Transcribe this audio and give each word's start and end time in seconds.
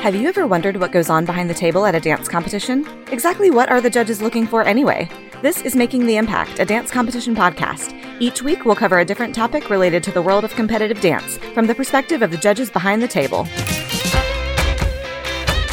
Have 0.00 0.14
you 0.14 0.28
ever 0.28 0.46
wondered 0.46 0.78
what 0.78 0.92
goes 0.92 1.10
on 1.10 1.26
behind 1.26 1.50
the 1.50 1.54
table 1.54 1.84
at 1.84 1.94
a 1.94 2.00
dance 2.00 2.26
competition? 2.26 2.86
Exactly 3.12 3.50
what 3.50 3.68
are 3.68 3.82
the 3.82 3.90
judges 3.90 4.22
looking 4.22 4.46
for 4.46 4.64
anyway? 4.64 5.10
This 5.42 5.60
is 5.60 5.76
Making 5.76 6.06
the 6.06 6.16
Impact, 6.16 6.58
a 6.58 6.64
dance 6.64 6.90
competition 6.90 7.36
podcast. 7.36 7.94
Each 8.18 8.40
week, 8.40 8.64
we'll 8.64 8.74
cover 8.74 9.00
a 9.00 9.04
different 9.04 9.34
topic 9.34 9.68
related 9.68 10.02
to 10.04 10.10
the 10.10 10.22
world 10.22 10.42
of 10.42 10.54
competitive 10.54 11.02
dance 11.02 11.36
from 11.52 11.66
the 11.66 11.74
perspective 11.74 12.22
of 12.22 12.30
the 12.30 12.38
judges 12.38 12.70
behind 12.70 13.02
the 13.02 13.08
table. 13.08 13.46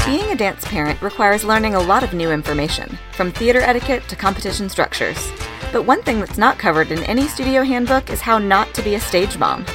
Being 0.05 0.30
a 0.30 0.36
dance 0.36 0.66
parent 0.66 1.02
requires 1.02 1.46
learning 1.46 1.75
a 1.75 1.82
lot 1.82 2.04
of 2.04 2.14
new 2.14 2.30
information, 2.30 3.00
from 3.14 3.32
theater 3.32 3.62
etiquette 3.62 4.09
to 4.09 4.18
competition 4.18 4.68
structures. 4.68 5.32
But 5.71 5.84
one 5.84 6.04
thing 6.04 6.20
that's 6.20 6.38
not 6.38 6.59
covered 6.59 6.91
in 6.91 7.02
any 7.04 7.30
studio 7.30 7.64
handbook 7.64 8.09
is 8.09 8.20
how 8.20 8.39
not 8.39 8.73
to 8.73 8.82
be 8.82 8.96
a 8.96 9.00
stage 9.00 9.37
mom. 9.37 9.65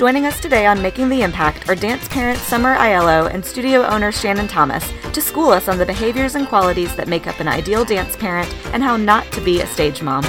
Joining 0.00 0.24
us 0.24 0.40
today 0.40 0.64
on 0.64 0.80
Making 0.80 1.10
the 1.10 1.20
Impact 1.20 1.68
are 1.68 1.74
dance 1.74 2.08
parent 2.08 2.38
Summer 2.38 2.74
Aiello 2.74 3.28
and 3.30 3.44
studio 3.44 3.84
owner 3.84 4.10
Shannon 4.10 4.48
Thomas 4.48 4.90
to 5.12 5.20
school 5.20 5.50
us 5.50 5.68
on 5.68 5.76
the 5.76 5.84
behaviors 5.84 6.36
and 6.36 6.48
qualities 6.48 6.96
that 6.96 7.06
make 7.06 7.26
up 7.26 7.38
an 7.38 7.46
ideal 7.46 7.84
dance 7.84 8.16
parent 8.16 8.48
and 8.72 8.82
how 8.82 8.96
not 8.96 9.30
to 9.32 9.42
be 9.42 9.60
a 9.60 9.66
stage 9.66 10.00
mom. 10.00 10.24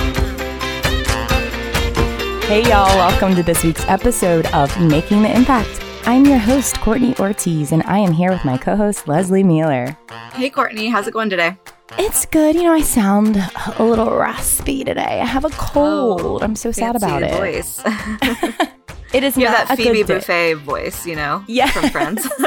Hey, 2.44 2.64
y'all, 2.64 2.94
welcome 2.98 3.34
to 3.34 3.44
this 3.44 3.64
week's 3.64 3.88
episode 3.88 4.46
of 4.48 4.78
Making 4.82 5.22
the 5.22 5.34
Impact. 5.34 5.82
I'm 6.06 6.26
your 6.26 6.40
host, 6.40 6.78
Courtney 6.82 7.16
Ortiz, 7.18 7.72
and 7.72 7.82
I 7.84 8.00
am 8.00 8.12
here 8.12 8.32
with 8.32 8.44
my 8.44 8.58
co 8.58 8.76
host, 8.76 9.08
Leslie 9.08 9.42
Mueller. 9.42 9.98
Hey, 10.34 10.50
Courtney, 10.50 10.90
how's 10.90 11.08
it 11.08 11.14
going 11.14 11.30
today? 11.30 11.56
It's 11.98 12.26
good. 12.26 12.56
You 12.56 12.64
know, 12.64 12.74
I 12.74 12.82
sound 12.82 13.38
a 13.78 13.86
little 13.86 14.14
raspy 14.18 14.84
today. 14.84 15.22
I 15.22 15.26
have 15.26 15.46
a 15.46 15.50
cold. 15.52 16.22
Oh, 16.22 16.40
I'm 16.42 16.58
so 16.58 16.74
sad 16.74 16.98
about 16.98 17.24
it. 17.24 17.32
Voice. 17.36 17.82
it 19.14 19.24
is 19.24 19.38
you 19.38 19.46
not 19.46 19.68
that 19.68 19.78
Phoebe 19.78 20.04
Buffay 20.04 20.56
voice, 20.56 21.06
you 21.06 21.16
know, 21.16 21.44
yeah. 21.48 21.70
from 21.70 21.90
Friends. 21.90 22.28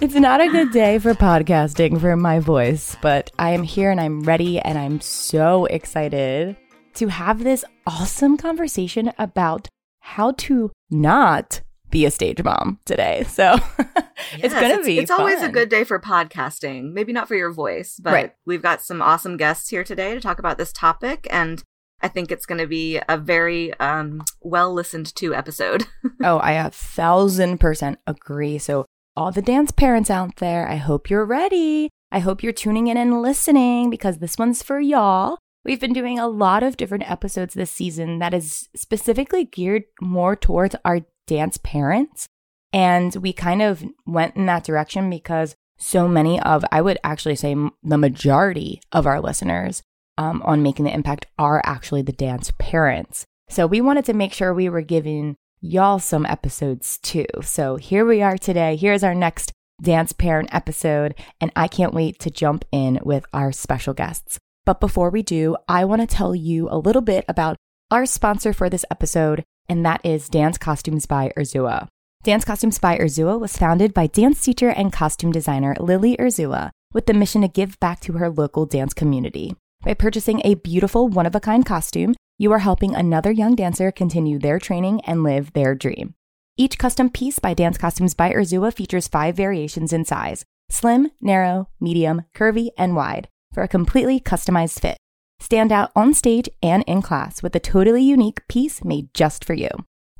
it's 0.00 0.14
not 0.14 0.40
a 0.40 0.48
good 0.48 0.70
day 0.70 0.98
for 0.98 1.14
podcasting 1.14 2.00
for 2.00 2.16
my 2.16 2.38
voice, 2.38 2.96
but 3.02 3.30
I 3.38 3.50
am 3.50 3.62
here 3.62 3.90
and 3.90 4.00
I'm 4.00 4.22
ready 4.22 4.58
and 4.60 4.78
I'm 4.78 5.00
so 5.00 5.66
excited 5.66 6.56
to 6.94 7.08
have 7.08 7.42
this 7.42 7.64
awesome 7.86 8.36
conversation 8.36 9.12
about 9.18 9.68
how 10.00 10.32
to 10.32 10.70
not 10.90 11.62
be 11.90 12.04
a 12.04 12.10
stage 12.10 12.42
mom 12.42 12.78
today. 12.84 13.24
So 13.28 13.56
it's 14.38 14.54
going 14.54 14.78
to 14.78 14.84
be 14.84 14.98
It's 14.98 15.10
always 15.10 15.42
a 15.42 15.48
good 15.48 15.68
day 15.68 15.84
for 15.84 16.00
podcasting. 16.00 16.92
Maybe 16.92 17.12
not 17.12 17.28
for 17.28 17.34
your 17.34 17.52
voice, 17.52 17.98
but 18.02 18.12
right. 18.12 18.34
we've 18.44 18.62
got 18.62 18.82
some 18.82 19.02
awesome 19.02 19.36
guests 19.36 19.68
here 19.68 19.84
today 19.84 20.14
to 20.14 20.20
talk 20.20 20.38
about 20.38 20.58
this 20.58 20.72
topic 20.72 21.26
and 21.30 21.62
I 22.00 22.08
think 22.08 22.30
it's 22.30 22.46
going 22.46 22.60
to 22.60 22.66
be 22.66 23.00
a 23.08 23.16
very 23.16 23.72
um, 23.80 24.22
well 24.40 24.72
listened 24.72 25.14
to 25.16 25.34
episode. 25.34 25.86
oh, 26.22 26.38
I 26.38 26.52
a 26.52 26.70
thousand 26.70 27.58
percent 27.58 27.98
agree. 28.06 28.58
So, 28.58 28.84
all 29.16 29.32
the 29.32 29.42
dance 29.42 29.70
parents 29.70 30.10
out 30.10 30.36
there, 30.36 30.68
I 30.68 30.76
hope 30.76 31.08
you're 31.08 31.24
ready. 31.24 31.88
I 32.12 32.18
hope 32.20 32.42
you're 32.42 32.52
tuning 32.52 32.86
in 32.86 32.96
and 32.96 33.22
listening 33.22 33.90
because 33.90 34.18
this 34.18 34.38
one's 34.38 34.62
for 34.62 34.78
y'all. 34.78 35.38
We've 35.64 35.80
been 35.80 35.92
doing 35.92 36.18
a 36.18 36.28
lot 36.28 36.62
of 36.62 36.76
different 36.76 37.10
episodes 37.10 37.54
this 37.54 37.72
season 37.72 38.20
that 38.20 38.32
is 38.32 38.68
specifically 38.76 39.44
geared 39.44 39.84
more 40.00 40.36
towards 40.36 40.76
our 40.84 41.00
dance 41.26 41.58
parents. 41.58 42.28
And 42.72 43.16
we 43.16 43.32
kind 43.32 43.62
of 43.62 43.82
went 44.06 44.36
in 44.36 44.46
that 44.46 44.64
direction 44.64 45.10
because 45.10 45.56
so 45.76 46.06
many 46.06 46.40
of, 46.40 46.64
I 46.70 46.80
would 46.80 46.98
actually 47.02 47.34
say, 47.34 47.56
the 47.82 47.98
majority 47.98 48.80
of 48.92 49.06
our 49.06 49.20
listeners 49.20 49.82
um, 50.18 50.42
on 50.44 50.62
Making 50.62 50.86
the 50.86 50.94
Impact 50.94 51.26
are 51.38 51.60
actually 51.64 52.02
the 52.02 52.12
dance 52.12 52.52
parents. 52.58 53.24
So 53.48 53.66
we 53.66 53.80
wanted 53.80 54.04
to 54.06 54.12
make 54.12 54.32
sure 54.32 54.52
we 54.52 54.68
were 54.68 54.82
giving 54.82 55.36
y'all 55.60 55.98
some 55.98 56.26
episodes 56.26 56.98
too. 56.98 57.26
So 57.42 57.76
here 57.76 58.04
we 58.04 58.22
are 58.22 58.36
today. 58.36 58.76
Here's 58.76 59.04
our 59.04 59.14
next 59.14 59.52
dance 59.80 60.12
parent 60.12 60.48
episode, 60.52 61.14
and 61.40 61.52
I 61.54 61.68
can't 61.68 61.94
wait 61.94 62.18
to 62.20 62.30
jump 62.30 62.64
in 62.72 62.98
with 63.04 63.24
our 63.32 63.52
special 63.52 63.94
guests. 63.94 64.38
But 64.64 64.80
before 64.80 65.10
we 65.10 65.22
do, 65.22 65.56
I 65.68 65.84
want 65.84 66.00
to 66.00 66.06
tell 66.06 66.34
you 66.34 66.68
a 66.70 66.78
little 66.78 67.02
bit 67.02 67.24
about 67.28 67.56
our 67.90 68.06
sponsor 68.06 68.52
for 68.52 68.68
this 68.68 68.84
episode, 68.90 69.44
and 69.68 69.84
that 69.86 70.00
is 70.04 70.28
Dance 70.28 70.58
Costumes 70.58 71.06
by 71.06 71.32
Urzua. 71.36 71.88
Dance 72.24 72.44
Costumes 72.44 72.80
by 72.80 72.98
Urzua 72.98 73.38
was 73.38 73.56
founded 73.56 73.94
by 73.94 74.08
dance 74.08 74.42
teacher 74.42 74.70
and 74.70 74.92
costume 74.92 75.30
designer 75.30 75.76
Lily 75.78 76.16
Urzua 76.16 76.70
with 76.92 77.06
the 77.06 77.14
mission 77.14 77.42
to 77.42 77.48
give 77.48 77.78
back 77.78 78.00
to 78.00 78.14
her 78.14 78.28
local 78.28 78.66
dance 78.66 78.92
community. 78.92 79.54
By 79.86 79.94
purchasing 79.94 80.42
a 80.44 80.56
beautiful 80.56 81.06
one 81.06 81.26
of 81.26 81.36
a 81.36 81.40
kind 81.40 81.64
costume, 81.64 82.16
you 82.38 82.50
are 82.50 82.58
helping 82.58 82.96
another 82.96 83.30
young 83.30 83.54
dancer 83.54 83.92
continue 83.92 84.36
their 84.36 84.58
training 84.58 85.00
and 85.02 85.22
live 85.22 85.52
their 85.52 85.76
dream. 85.76 86.16
Each 86.56 86.76
custom 86.76 87.08
piece 87.08 87.38
by 87.38 87.54
Dance 87.54 87.78
Costumes 87.78 88.12
by 88.12 88.32
Urzua 88.32 88.74
features 88.74 89.06
five 89.06 89.36
variations 89.36 89.92
in 89.92 90.04
size 90.04 90.44
slim, 90.68 91.12
narrow, 91.20 91.68
medium, 91.78 92.22
curvy, 92.34 92.70
and 92.76 92.96
wide 92.96 93.28
for 93.54 93.62
a 93.62 93.68
completely 93.68 94.18
customized 94.18 94.80
fit. 94.80 94.96
Stand 95.38 95.70
out 95.70 95.92
on 95.94 96.12
stage 96.14 96.48
and 96.60 96.82
in 96.88 97.00
class 97.00 97.40
with 97.40 97.54
a 97.54 97.60
totally 97.60 98.02
unique 98.02 98.40
piece 98.48 98.82
made 98.82 99.14
just 99.14 99.44
for 99.44 99.54
you. 99.54 99.68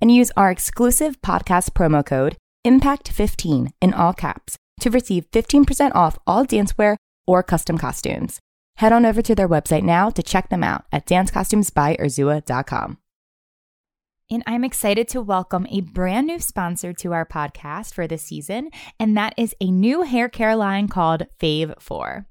And 0.00 0.14
use 0.14 0.30
our 0.36 0.52
exclusive 0.52 1.20
podcast 1.22 1.70
promo 1.70 2.06
code 2.06 2.36
IMPACT15 2.64 3.72
in 3.80 3.94
all 3.94 4.12
caps 4.12 4.54
to 4.78 4.90
receive 4.90 5.28
15% 5.32 5.92
off 5.92 6.20
all 6.24 6.46
dancewear 6.46 6.94
or 7.26 7.42
custom 7.42 7.78
costumes. 7.78 8.38
Head 8.76 8.92
on 8.92 9.04
over 9.04 9.22
to 9.22 9.34
their 9.34 9.48
website 9.48 9.82
now 9.82 10.10
to 10.10 10.22
check 10.22 10.48
them 10.48 10.62
out 10.62 10.84
at 10.92 11.06
dancecostumesbyurzua.com. 11.06 12.98
And 14.28 14.42
I'm 14.44 14.64
excited 14.64 15.06
to 15.08 15.20
welcome 15.20 15.68
a 15.70 15.82
brand 15.82 16.26
new 16.26 16.40
sponsor 16.40 16.92
to 16.94 17.12
our 17.12 17.24
podcast 17.24 17.94
for 17.94 18.08
this 18.08 18.22
season, 18.22 18.70
and 18.98 19.16
that 19.16 19.34
is 19.36 19.54
a 19.60 19.70
new 19.70 20.02
hair 20.02 20.28
care 20.28 20.56
line 20.56 20.88
called 20.88 21.26
Fave 21.40 21.80
4. 21.80 22.26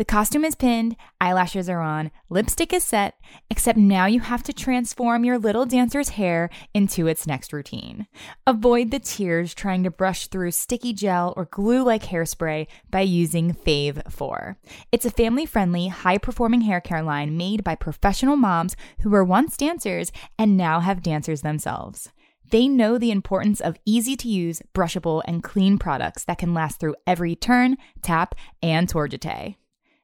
The 0.00 0.06
costume 0.06 0.46
is 0.46 0.54
pinned, 0.54 0.96
eyelashes 1.20 1.68
are 1.68 1.82
on, 1.82 2.10
lipstick 2.30 2.72
is 2.72 2.82
set, 2.82 3.16
except 3.50 3.76
now 3.76 4.06
you 4.06 4.20
have 4.20 4.42
to 4.44 4.52
transform 4.54 5.26
your 5.26 5.38
little 5.38 5.66
dancer's 5.66 6.08
hair 6.08 6.48
into 6.72 7.06
its 7.06 7.26
next 7.26 7.52
routine. 7.52 8.06
Avoid 8.46 8.92
the 8.92 8.98
tears 8.98 9.52
trying 9.52 9.82
to 9.82 9.90
brush 9.90 10.28
through 10.28 10.52
sticky 10.52 10.94
gel 10.94 11.34
or 11.36 11.44
glue 11.44 11.84
like 11.84 12.04
hairspray 12.04 12.66
by 12.90 13.02
using 13.02 13.52
Fave 13.52 14.10
4. 14.10 14.56
It's 14.90 15.04
a 15.04 15.10
family 15.10 15.44
friendly, 15.44 15.88
high 15.88 16.16
performing 16.16 16.62
hair 16.62 16.80
care 16.80 17.02
line 17.02 17.36
made 17.36 17.62
by 17.62 17.74
professional 17.74 18.36
moms 18.36 18.76
who 19.02 19.10
were 19.10 19.22
once 19.22 19.54
dancers 19.58 20.12
and 20.38 20.56
now 20.56 20.80
have 20.80 21.02
dancers 21.02 21.42
themselves. 21.42 22.10
They 22.50 22.68
know 22.68 22.96
the 22.96 23.10
importance 23.10 23.60
of 23.60 23.76
easy 23.84 24.16
to 24.16 24.28
use, 24.28 24.62
brushable, 24.72 25.20
and 25.26 25.42
clean 25.42 25.76
products 25.76 26.24
that 26.24 26.38
can 26.38 26.54
last 26.54 26.80
through 26.80 26.96
every 27.06 27.36
turn, 27.36 27.76
tap, 28.00 28.34
and 28.62 28.88
tour 28.88 29.06
jeté. 29.06 29.56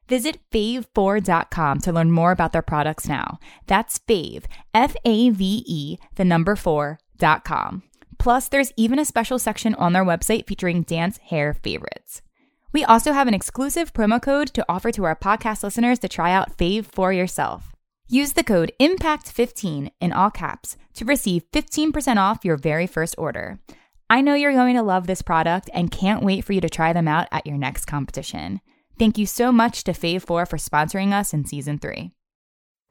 Visit 0.07 0.39
fave4.com 0.51 1.79
to 1.79 1.91
learn 1.91 2.11
more 2.11 2.31
about 2.31 2.53
their 2.53 2.61
products 2.61 3.07
now. 3.07 3.39
That's 3.65 3.99
fave, 3.99 4.45
F 4.73 4.95
A 5.03 5.29
V 5.29 5.63
E, 5.65 5.97
the 6.15 6.25
number 6.25 6.55
4.com. 6.55 7.83
Plus, 8.17 8.47
there's 8.47 8.73
even 8.77 8.99
a 8.99 9.05
special 9.05 9.37
section 9.37 9.75
on 9.75 9.93
their 9.93 10.05
website 10.05 10.47
featuring 10.47 10.83
dance 10.83 11.17
hair 11.17 11.53
favorites. 11.53 12.21
We 12.73 12.83
also 12.83 13.13
have 13.13 13.27
an 13.27 13.33
exclusive 13.33 13.93
promo 13.93 14.21
code 14.21 14.47
to 14.53 14.65
offer 14.67 14.91
to 14.91 15.03
our 15.05 15.15
podcast 15.15 15.63
listeners 15.63 15.99
to 15.99 16.07
try 16.07 16.31
out 16.31 16.57
Fave 16.57 16.85
for 16.85 17.13
yourself. 17.13 17.73
Use 18.09 18.33
the 18.33 18.43
code 18.43 18.71
IMPACT15 18.79 19.91
in 19.99 20.13
all 20.13 20.31
caps 20.31 20.77
to 20.93 21.05
receive 21.05 21.49
15% 21.51 22.17
off 22.17 22.45
your 22.45 22.55
very 22.55 22.87
first 22.87 23.15
order. 23.17 23.59
I 24.09 24.21
know 24.21 24.33
you're 24.33 24.53
going 24.53 24.75
to 24.75 24.81
love 24.81 25.07
this 25.07 25.21
product 25.21 25.69
and 25.73 25.91
can't 25.91 26.23
wait 26.23 26.45
for 26.45 26.53
you 26.53 26.61
to 26.61 26.69
try 26.69 26.93
them 26.93 27.07
out 27.07 27.27
at 27.31 27.45
your 27.45 27.57
next 27.57 27.85
competition. 27.85 28.61
Thank 28.99 29.17
you 29.17 29.25
so 29.25 29.51
much 29.51 29.83
to 29.83 29.91
Fave4 29.91 30.25
for 30.25 30.57
sponsoring 30.57 31.13
us 31.13 31.33
in 31.33 31.45
season 31.45 31.77
three. 31.77 32.11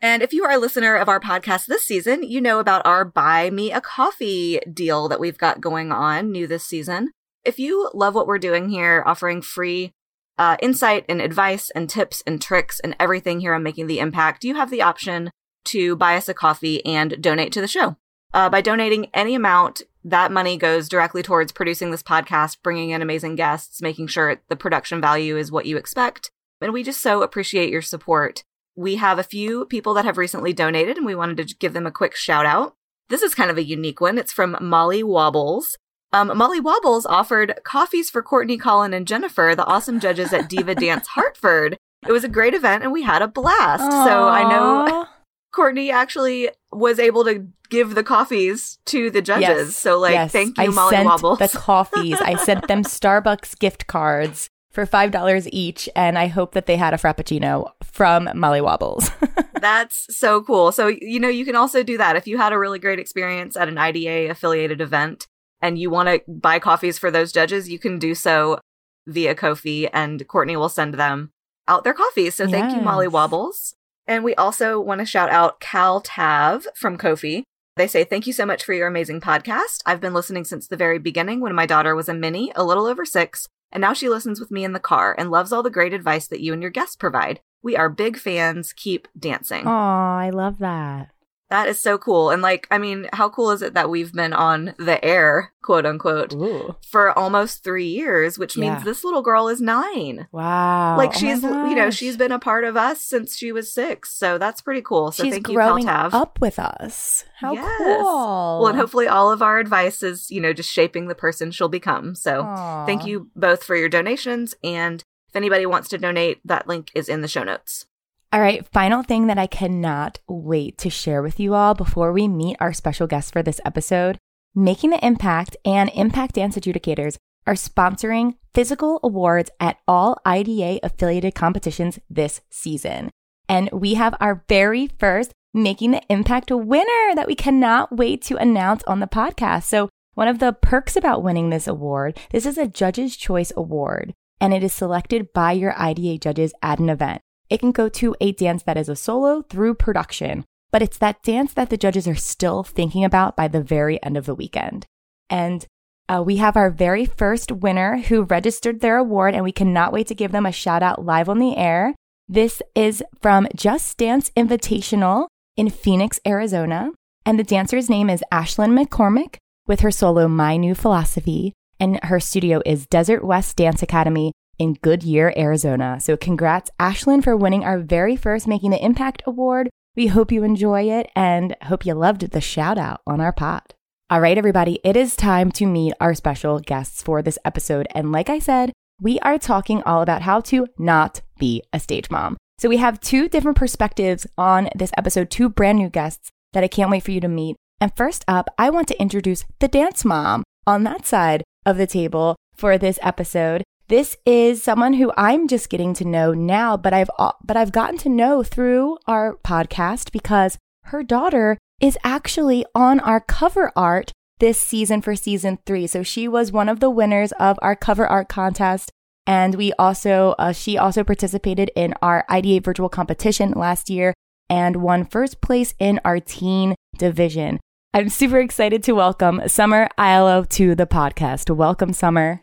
And 0.01 0.23
if 0.23 0.33
you 0.33 0.45
are 0.45 0.53
a 0.53 0.59
listener 0.59 0.95
of 0.95 1.09
our 1.09 1.19
podcast 1.19 1.67
this 1.67 1.83
season, 1.83 2.23
you 2.23 2.41
know 2.41 2.59
about 2.59 2.87
our 2.87 3.05
Buy 3.05 3.51
Me 3.51 3.73
a 3.73 3.81
Coffee 3.81 4.61
deal 4.73 5.09
that 5.09 5.19
we've 5.19 5.39
got 5.39 5.61
going 5.61 5.91
on 5.91 6.31
new 6.31 6.47
this 6.47 6.65
season. 6.65 7.11
If 7.45 7.59
you 7.59 7.91
love 7.95 8.15
what 8.15 8.27
we're 8.27 8.39
doing 8.39 8.69
here, 8.69 9.03
offering 9.07 9.41
free 9.41 9.95
uh, 10.39 10.57
insight 10.61 11.07
and 11.09 11.23
advice 11.23 11.71
and 11.71 11.89
tips 11.89 12.23
and 12.27 12.43
tricks 12.43 12.79
and 12.81 12.95
everything 13.01 13.41
here 13.41 13.55
on 13.55 13.63
Making 13.63 13.87
the 13.87 13.99
Impact, 13.99 14.45
you 14.45 14.55
have 14.55 14.71
the 14.71 14.83
option 14.83 15.31
to 15.67 15.97
buy 15.97 16.17
us 16.17 16.29
a 16.29 16.35
coffee 16.35 16.85
and 16.85 17.21
donate 17.21 17.53
to 17.53 17.61
the 17.61 17.69
show. 17.69 17.97
Uh, 18.35 18.51
by 18.51 18.61
donating 18.61 19.07
any 19.15 19.35
amount, 19.35 19.83
that 20.07 20.31
money 20.31 20.57
goes 20.57 20.89
directly 20.89 21.21
towards 21.21 21.51
producing 21.51 21.91
this 21.91 22.03
podcast, 22.03 22.59
bringing 22.63 22.91
in 22.91 23.03
amazing 23.03 23.35
guests, 23.35 23.83
making 23.83 24.07
sure 24.07 24.41
the 24.49 24.55
production 24.55 25.01
value 25.01 25.37
is 25.37 25.51
what 25.51 25.67
you 25.67 25.77
expect. 25.77 26.31
And 26.61 26.73
we 26.73 26.85
just 26.85 27.03
so 27.03 27.23
appreciate 27.23 27.71
your 27.71 27.83
support. 27.83 28.45
We 28.77 28.97
have 28.97 29.19
a 29.19 29.25
few 29.25 29.65
people 29.67 29.95
that 29.95 30.05
have 30.05 30.17
recently 30.17 30.53
donated, 30.53 30.97
and 30.97 31.07
we 31.07 31.17
wanted 31.17 31.49
to 31.49 31.57
give 31.57 31.73
them 31.73 31.87
a 31.87 31.91
quick 31.91 32.15
shout 32.15 32.47
out. 32.47 32.77
This 33.09 33.23
is 33.23 33.35
kind 33.35 33.51
of 33.51 33.59
a 33.59 33.65
unique 33.65 34.01
one. 34.01 34.17
It's 34.17 34.33
from 34.33 34.57
Molly 34.61 35.03
Wobbles. 35.03 35.77
Um, 36.13 36.37
Molly 36.37 36.61
Wobbles 36.61 37.05
offered 37.07 37.59
coffees 37.65 38.09
for 38.09 38.23
Courtney, 38.23 38.59
Colin, 38.59 38.95
and 38.95 39.09
Jennifer, 39.09 39.55
the 39.57 39.67
awesome 39.67 39.99
judges 39.99 40.33
at 40.33 40.49
Diva 40.49 40.75
Dance 40.77 41.09
Hartford. 41.09 41.77
It 42.07 42.13
was 42.13 42.23
a 42.23 42.29
great 42.29 42.55
event, 42.55 42.85
and 42.85 42.93
we 42.93 43.03
had 43.03 43.23
a 43.23 43.29
blast. 43.29 43.83
Aww. 43.83 44.07
So 44.07 44.29
I 44.29 44.49
know 44.49 45.07
Courtney 45.53 45.91
actually 45.91 46.51
was 46.77 46.99
able 46.99 47.25
to 47.25 47.47
give 47.71 47.95
the 47.95 48.05
coffees 48.05 48.79
to 48.87 49.11
the 49.11 49.23
judges. 49.23 49.49
Yes, 49.69 49.77
So 49.77 49.99
like, 49.99 50.13
yes. 50.13 50.33
thank 50.33 50.59
you, 50.59 50.65
I 50.65 50.69
Molly 50.69 50.97
sent 50.97 51.07
Wobbles. 51.07 51.39
the 51.39 51.49
coffees. 51.49 52.21
I 52.21 52.37
sent 52.37 52.69
them 52.69 52.83
Starbucks 52.85 53.59
gift 53.59 53.87
cards 53.87 54.49
for 54.71 54.85
five 54.87 55.11
dollars 55.11 55.49
each, 55.53 55.89
and 55.97 56.19
I 56.19 56.27
hope 56.27 56.53
that 56.53 56.67
they 56.67 56.77
had 56.77 56.93
a 56.93 56.99
frappuccino 56.99 57.71
from 57.83 58.29
Molly 58.35 58.61
Wobbles. 58.61 59.11
That's 59.61 60.07
so 60.15 60.43
cool. 60.43 60.71
So, 60.71 60.89
you 60.89 61.19
know, 61.19 61.29
you 61.31 61.45
can 61.47 61.57
also 61.57 61.83
do 61.83 61.97
that. 61.97 62.15
If 62.15 62.27
you 62.27 62.37
had 62.37 62.53
a 62.53 62.59
really 62.59 62.79
great 62.79 62.99
experience 62.99 63.57
at 63.57 63.69
an 63.69 63.79
IDA 63.79 64.31
affiliated 64.31 64.83
event 64.83 65.27
and 65.63 65.79
you 65.79 65.89
want 65.89 66.09
to 66.11 66.21
buy 66.31 66.59
coffees 66.59 66.99
for 66.99 67.11
those 67.11 67.33
judges, 67.33 67.71
you 67.71 67.79
can 67.79 67.99
do 67.99 68.15
so 68.15 68.59
via 69.07 69.35
Ko-fi 69.35 69.89
and 69.95 70.27
Courtney 70.29 70.57
will 70.57 70.69
send 70.69 70.95
them 70.95 71.33
out 71.67 71.85
their 71.85 71.95
coffees. 71.95 72.35
So 72.35 72.47
thank 72.47 72.75
you, 72.77 72.83
Molly 72.83 73.09
Wobbles. 73.09 73.75
And 74.07 74.23
we 74.23 74.35
also 74.37 74.81
want 74.81 75.01
to 75.01 75.07
shout 75.07 75.31
out 75.31 75.61
Cal 75.61 76.01
Tav 76.01 76.67
from 76.75 76.97
Ko-fi. 76.97 77.45
They 77.77 77.87
say, 77.87 78.05
Thank 78.05 78.27
you 78.27 78.33
so 78.33 78.47
much 78.47 78.65
for 78.65 78.73
your 78.73 78.87
amazing 78.87 79.21
podcast. 79.21 79.83
I've 79.85 80.01
been 80.01 80.15
listening 80.15 80.45
since 80.45 80.67
the 80.67 80.77
very 80.77 80.99
beginning 80.99 81.41
when 81.41 81.55
my 81.55 81.67
daughter 81.67 81.95
was 81.95 82.09
a 82.09 82.15
mini, 82.15 82.53
a 82.55 82.65
little 82.65 82.87
over 82.87 83.05
six, 83.05 83.49
and 83.73 83.81
now 83.81 83.93
she 83.93 84.09
listens 84.09 84.41
with 84.41 84.51
me 84.51 84.65
in 84.65 84.73
the 84.73 84.81
car 84.81 85.15
and 85.19 85.31
loves 85.31 85.53
all 85.53 85.63
the 85.63 85.71
great 85.71 85.93
advice 85.93 86.29
that 86.29 86.41
you 86.41 86.53
and 86.53 86.63
your 86.63 86.71
guests 86.71 86.97
provide. 86.97 87.41
We 87.63 87.77
are 87.77 87.89
big 87.89 88.17
fans. 88.17 88.73
Keep 88.73 89.09
dancing. 89.19 89.67
Oh, 89.67 89.71
I 89.71 90.31
love 90.33 90.59
that. 90.59 91.11
That 91.49 91.69
is 91.69 91.81
so 91.81 91.97
cool. 91.97 92.31
And 92.31 92.43
like, 92.43 92.67
I 92.71 92.79
mean, 92.79 93.09
how 93.13 93.29
cool 93.29 93.53
is 93.53 93.63
it 93.63 93.75
that 93.75 93.89
we've 93.89 94.13
been 94.13 94.33
on 94.33 94.75
the 94.79 95.03
air, 95.05 95.53
quote 95.63 95.87
unquote, 95.87 96.35
Ooh. 96.35 96.75
for 96.83 97.17
almost 97.17 97.63
three 97.63 97.87
years, 97.87 98.37
which 98.37 98.57
means 98.57 98.83
this 98.83 99.05
little 99.05 99.23
girl 99.23 99.47
is 99.47 99.61
nine. 99.61 100.27
Wow. 100.33 100.97
like 100.97 101.11
Oh 101.15 101.19
she's, 101.19 101.43
you 101.43 101.75
know, 101.77 101.91
she's 101.91 102.17
been 102.17 102.33
a 102.33 102.41
part 102.41 102.65
of 102.65 102.77
us 102.77 103.01
since 103.01 103.37
she 103.37 103.53
was 103.53 103.73
six. 103.73 104.13
So 104.13 104.39
that's 104.39 104.61
pretty 104.61 104.83
cool. 104.83 105.13
So 105.13 105.23
she's 105.23 105.35
thank 105.35 105.47
growing 105.47 105.85
you, 105.85 105.91
up 105.91 106.41
with 106.41 106.59
us. 106.59 107.25
How 107.37 107.53
Yes. 107.53 107.79
cool. 107.79 108.61
Well, 108.61 108.67
and 108.67 108.79
hopefully 108.79 109.07
all 109.07 109.31
of 109.31 109.41
our 109.41 109.61
advice 109.61 110.03
is, 110.03 110.31
you 110.31 110.41
know, 110.41 110.53
just 110.53 110.71
shaping 110.73 111.07
the 111.07 111.15
person 111.15 111.53
she'll 111.53 111.69
become. 111.69 112.17
So 112.17 112.43
Aw. 112.43 112.87
thank 112.87 113.07
you 113.07 113.31
both 113.37 113.63
for 113.63 113.77
your 113.77 113.89
donations. 113.89 114.55
And 114.65 115.05
if 115.29 115.37
anybody 115.37 115.65
wants 115.67 115.89
to 115.91 115.99
donate, 115.99 116.41
that 116.45 116.67
link 116.67 116.91
is 116.95 117.09
in 117.09 117.21
the 117.21 117.29
show 117.29 117.45
notes. 117.45 117.87
All 118.33 118.41
right, 118.41 118.67
final 118.73 119.03
thing 119.03 119.29
that 119.29 119.39
I 119.39 119.47
cannot 119.47 120.19
wait 120.29 120.79
to 120.79 120.91
share 120.91 121.23
with 121.23 121.39
you 121.39 121.55
all 121.55 121.75
before 121.75 122.13
we 122.13 122.29
meet 122.29 122.57
our 122.61 122.73
special 122.73 123.07
guest 123.07 123.33
for 123.33 123.43
this 123.43 123.61
episode 123.65 124.19
Making 124.59 124.89
the 124.89 125.07
Impact 125.07 125.55
and 125.67 125.91
Impact 125.95 126.37
Dance 126.37 126.57
Adjudicators 126.57 127.19
are 127.47 127.53
sponsoring 127.53 128.37
physical 128.55 128.99
awards 129.03 129.51
at 129.61 129.77
all 129.87 130.19
IDA 130.25 130.81
affiliated 130.83 131.35
competitions 131.35 131.99
this 132.09 132.41
season. 132.49 133.11
And 133.51 133.71
we 133.71 133.95
have 133.95 134.15
our 134.19 134.45
very 134.49 134.87
first 134.99 135.33
Making 135.53 135.91
the 135.91 136.03
Impact 136.09 136.51
winner 136.51 137.15
that 137.15 137.27
we 137.27 137.35
cannot 137.35 137.95
wait 137.95 138.23
to 138.23 138.39
announce 138.39 138.83
on 138.85 139.01
the 139.01 139.07
podcast. 139.07 139.65
So, 139.65 139.91
one 140.15 140.27
of 140.27 140.39
the 140.39 140.55
perks 140.55 140.97
about 140.97 141.23
winning 141.23 141.51
this 141.51 141.67
award, 141.67 142.19
this 142.31 142.47
is 142.47 142.57
a 142.57 142.67
Judge's 142.67 143.15
Choice 143.15 143.53
Award, 143.55 144.15
and 144.41 144.55
it 144.55 144.65
is 144.65 144.73
selected 144.73 145.35
by 145.35 145.53
your 145.53 145.79
IDA 145.79 146.17
judges 146.17 146.55
at 146.63 146.79
an 146.79 146.89
event. 146.89 147.21
It 147.49 147.61
can 147.61 147.73
go 147.73 147.89
to 147.89 148.15
a 148.21 148.33
dance 148.33 148.63
that 148.65 148.77
is 148.77 148.89
a 148.89 148.97
solo 148.97 149.43
through 149.43 149.75
production, 149.75 150.45
but 150.71 150.83
it's 150.83 150.99
that 150.99 151.23
dance 151.23 151.55
that 151.55 151.71
the 151.71 151.77
judges 151.77 152.09
are 152.09 152.15
still 152.15 152.63
thinking 152.63 153.05
about 153.05 153.37
by 153.37 153.49
the 153.49 153.63
very 153.63 154.03
end 154.03 154.17
of 154.17 154.27
the 154.27 154.35
weekend. 154.35 154.87
And 155.31 155.67
uh, 156.09 156.23
we 156.25 156.37
have 156.37 156.57
our 156.57 156.71
very 156.71 157.05
first 157.05 157.51
winner 157.51 157.99
who 157.99 158.23
registered 158.23 158.81
their 158.81 158.97
award, 158.97 159.35
and 159.35 159.45
we 159.45 159.53
cannot 159.53 159.93
wait 159.93 160.07
to 160.09 160.15
give 160.15 160.33
them 160.33 160.47
a 160.47 160.53
shout 160.53 160.83
out 160.83 161.05
live 161.05 161.29
on 161.29 161.39
the 161.39 161.57
air. 161.57 161.95
This 162.29 162.63
is 162.75 163.03
from 163.21 163.49
Just 163.55 163.97
Dance 163.99 164.31
Invitational 164.37 165.29
in 165.57 165.71
Phoenix, 165.71 166.21
Arizona. 166.27 166.91
And 167.25 167.39
the 167.39 167.45
dancer's 167.45 167.91
name 167.91 168.09
is 168.11 168.23
Ashlyn 168.33 168.77
McCormick 168.77 169.37
with 169.67 169.81
her 169.81 169.91
solo 169.91 170.29
My 170.29 170.57
New 170.57 170.75
Philosophy. 170.75 171.53
And 171.79 172.03
her 172.05 172.21
studio 172.21 172.63
is 172.65 172.87
Desert 172.87 173.25
West 173.25 173.57
Dance 173.57 173.83
Academy 173.83 174.33
in 174.59 174.75
Goodyear, 174.75 175.33
Arizona. 175.37 175.99
So 176.01 176.17
congrats, 176.17 176.71
Ashlyn, 176.81 177.23
for 177.23 177.37
winning 177.37 177.65
our 177.65 177.79
very 177.79 178.17
first 178.17 178.47
Making 178.47 178.71
the 178.71 178.85
Impact 178.85 179.23
Award. 179.27 179.69
We 179.95 180.09
hope 180.09 180.31
you 180.31 180.45
enjoy 180.45 180.91
it 180.91 181.11
and 181.17 181.57
hope 181.63 181.87
you 181.87 181.95
loved 181.95 182.31
the 182.31 182.41
shout 182.41 182.79
out 182.79 183.01
on 183.07 183.21
our 183.21 183.33
pod. 183.33 183.63
All 184.09 184.21
right, 184.21 184.39
everybody, 184.39 184.79
it 184.85 184.97
is 184.97 185.17
time 185.17 185.51
to 185.53 185.67
meet 185.67 185.95
our 186.01 186.15
special 186.15 186.61
guests 186.61 187.03
for 187.03 187.23
this 187.23 187.39
episode. 187.45 187.89
And 187.95 188.13
like 188.13 188.29
I 188.29 188.39
said, 188.39 188.73
we 189.01 189.19
are 189.21 189.39
talking 189.39 189.83
all 189.83 190.01
about 190.01 190.23
how 190.23 190.41
to 190.43 190.69
not 190.79 191.23
be 191.39 191.63
a 191.73 191.81
stage 191.81 192.11
mom. 192.11 192.37
So 192.59 192.69
we 192.69 192.77
have 192.77 193.01
two 193.01 193.29
different 193.29 193.59
perspectives 193.59 194.27
on 194.39 194.71
this 194.75 194.93
episode, 194.97 195.31
two 195.31 195.49
brand 195.49 195.79
new 195.79 195.91
guests 195.91 196.31
that 196.53 196.65
I 196.65 196.69
can't 196.69 196.91
wait 196.91 197.03
for 197.03 197.11
you 197.11 197.21
to 197.21 197.29
meet. 197.29 197.57
And 197.81 197.95
first 197.97 198.25
up, 198.27 198.49
I 198.57 198.71
want 198.71 198.89
to 198.89 199.01
introduce 199.01 199.45
the 199.59 199.69
dance 199.69 200.05
mom 200.05 200.45
on 200.67 200.85
that 200.85 201.07
side 201.07 201.43
of 201.67 201.77
the 201.77 201.87
table 201.87 202.37
for 202.57 202.79
this 202.79 202.99
episode. 203.03 203.63
This 203.89 204.17
is 204.27 204.65
someone 204.65 204.95
who 204.95 205.13
I'm 205.17 205.47
just 205.47 205.71
getting 205.71 205.95
to 205.95 206.05
know 206.05 206.35
now, 206.35 206.77
but 206.77 206.93
I've 206.93 207.11
but 207.45 207.57
I've 207.57 207.71
gotten 207.71 207.97
to 207.99 208.09
know 208.09 208.43
through 208.43 208.99
our 209.07 209.37
podcast 209.45 210.11
because 210.11 210.59
her 210.87 211.05
daughter 211.05 211.57
is 211.81 211.97
actually 212.03 212.67
on 212.75 212.99
our 212.99 213.21
cover 213.21 213.71
art 213.77 214.11
this 214.41 214.61
season 214.61 215.03
for 215.03 215.15
season 215.15 215.61
3. 215.67 215.87
So 215.87 216.03
she 216.03 216.27
was 216.27 216.51
one 216.51 216.69
of 216.69 216.81
the 216.81 216.91
winners 216.91 217.31
of 217.39 217.61
our 217.63 217.77
cover 217.77 218.09
art 218.09 218.29
contest 218.29 218.91
and 219.25 219.55
we 219.55 219.73
also 219.75 220.35
uh, 220.37 220.51
she 220.51 220.77
also 220.77 221.05
participated 221.05 221.71
in 221.77 221.95
our 222.03 222.25
IDA 222.29 222.63
virtual 222.63 222.89
competition 222.89 223.53
last 223.53 223.89
year 223.89 224.15
and 224.51 224.83
won 224.83 225.05
first 225.05 225.41
place 225.41 225.75
in 225.79 226.01
our 226.05 226.19
teen 226.19 226.75
division. 226.99 227.61
I'm 227.95 228.09
super 228.09 228.41
excited 228.41 228.83
to 228.83 228.97
welcome 228.97 229.43
Summer 229.47 229.89
Aiello 229.97 230.49
to 230.51 230.75
the 230.75 230.89
podcast. 230.89 231.55
Welcome, 231.55 231.93
Summer. 231.93 232.43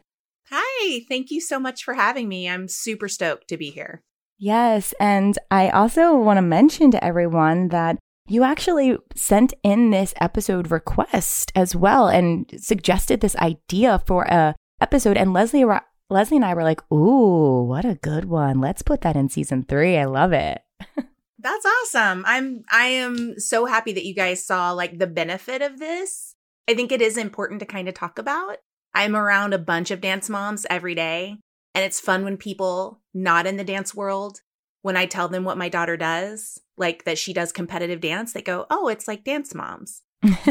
Hi, 0.85 0.99
thank 1.07 1.31
you 1.31 1.39
so 1.39 1.59
much 1.59 1.83
for 1.83 1.93
having 1.93 2.27
me. 2.27 2.49
I'm 2.49 2.67
super 2.67 3.07
stoked 3.07 3.47
to 3.47 3.57
be 3.57 3.69
here. 3.69 4.03
Yes, 4.37 4.93
and 4.99 5.37
I 5.49 5.69
also 5.69 6.17
want 6.17 6.37
to 6.37 6.41
mention 6.41 6.91
to 6.91 7.03
everyone 7.03 7.69
that 7.69 7.97
you 8.27 8.43
actually 8.43 8.97
sent 9.15 9.53
in 9.63 9.91
this 9.91 10.13
episode 10.19 10.71
request 10.71 11.53
as 11.55 11.73
well 11.73 12.09
and 12.09 12.51
suggested 12.57 13.21
this 13.21 13.37
idea 13.37 14.01
for 14.05 14.23
a 14.23 14.55
episode 14.81 15.15
and 15.15 15.31
Leslie 15.31 15.63
Leslie 16.09 16.37
and 16.37 16.45
I 16.45 16.53
were 16.53 16.63
like, 16.63 16.81
"Ooh, 16.91 17.63
what 17.63 17.85
a 17.85 17.95
good 17.95 18.25
one. 18.25 18.59
Let's 18.59 18.81
put 18.81 19.01
that 19.01 19.15
in 19.15 19.29
season 19.29 19.63
3. 19.63 19.97
I 19.97 20.05
love 20.05 20.33
it." 20.33 20.63
That's 21.39 21.65
awesome. 21.65 22.25
I'm 22.27 22.63
I 22.69 22.87
am 22.87 23.39
so 23.39 23.65
happy 23.67 23.93
that 23.93 24.05
you 24.05 24.13
guys 24.13 24.45
saw 24.45 24.71
like 24.71 24.99
the 24.99 25.07
benefit 25.07 25.61
of 25.61 25.79
this. 25.79 26.35
I 26.67 26.73
think 26.73 26.91
it 26.91 27.01
is 27.01 27.15
important 27.15 27.61
to 27.61 27.65
kind 27.65 27.87
of 27.87 27.93
talk 27.93 28.19
about. 28.19 28.57
I'm 28.93 29.15
around 29.15 29.53
a 29.53 29.57
bunch 29.59 29.91
of 29.91 30.01
dance 30.01 30.29
moms 30.29 30.65
every 30.69 30.95
day, 30.95 31.37
and 31.75 31.83
it's 31.83 31.99
fun 31.99 32.23
when 32.23 32.37
people 32.37 33.01
not 33.13 33.45
in 33.47 33.57
the 33.57 33.63
dance 33.63 33.93
world 33.95 34.41
when 34.81 34.97
I 34.97 35.05
tell 35.05 35.29
them 35.29 35.45
what 35.45 35.57
my 35.57 35.69
daughter 35.69 35.95
does, 35.97 36.59
like 36.77 37.05
that 37.05 37.17
she 37.17 37.31
does 37.33 37.51
competitive 37.53 38.01
dance, 38.01 38.33
they 38.33 38.41
go, 38.41 38.65
"Oh, 38.69 38.89
it's 38.89 39.07
like 39.07 39.23
dance 39.23 39.55
moms." 39.55 40.01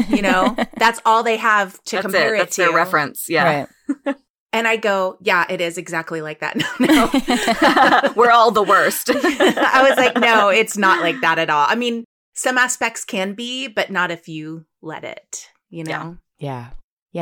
You 0.09 0.21
know, 0.21 0.55
that's 0.77 0.99
all 1.05 1.23
they 1.23 1.37
have 1.37 1.81
to 1.85 1.95
That's 1.97 2.01
compare 2.05 2.33
it. 2.35 2.37
it, 2.37 2.41
That's 2.41 2.55
to. 2.57 2.61
their 2.63 2.73
reference. 2.73 3.27
Yeah. 3.29 3.65
Right. 4.05 4.15
And 4.55 4.67
I 4.67 4.75
go, 4.77 5.17
"Yeah, 5.19 5.47
it 5.49 5.61
is 5.61 5.79
exactly 5.79 6.21
like 6.21 6.41
that." 6.41 6.55
No, 6.79 7.09
no. 7.11 8.13
We're 8.15 8.29
all 8.29 8.51
the 8.51 8.61
worst. 8.61 9.09
I 9.09 9.87
was 9.89 9.97
like, 9.97 10.15
no, 10.15 10.49
it's 10.49 10.77
not 10.77 11.01
like 11.01 11.19
that 11.21 11.39
at 11.39 11.49
all. 11.49 11.65
I 11.67 11.73
mean, 11.73 12.05
some 12.35 12.59
aspects 12.59 13.03
can 13.03 13.33
be, 13.33 13.67
but 13.67 13.89
not 13.89 14.11
if 14.11 14.27
you 14.27 14.65
let 14.83 15.03
it, 15.03 15.49
you 15.71 15.83
know? 15.83 16.17
Yeah. 16.37 16.67
Yeah, 16.69 16.69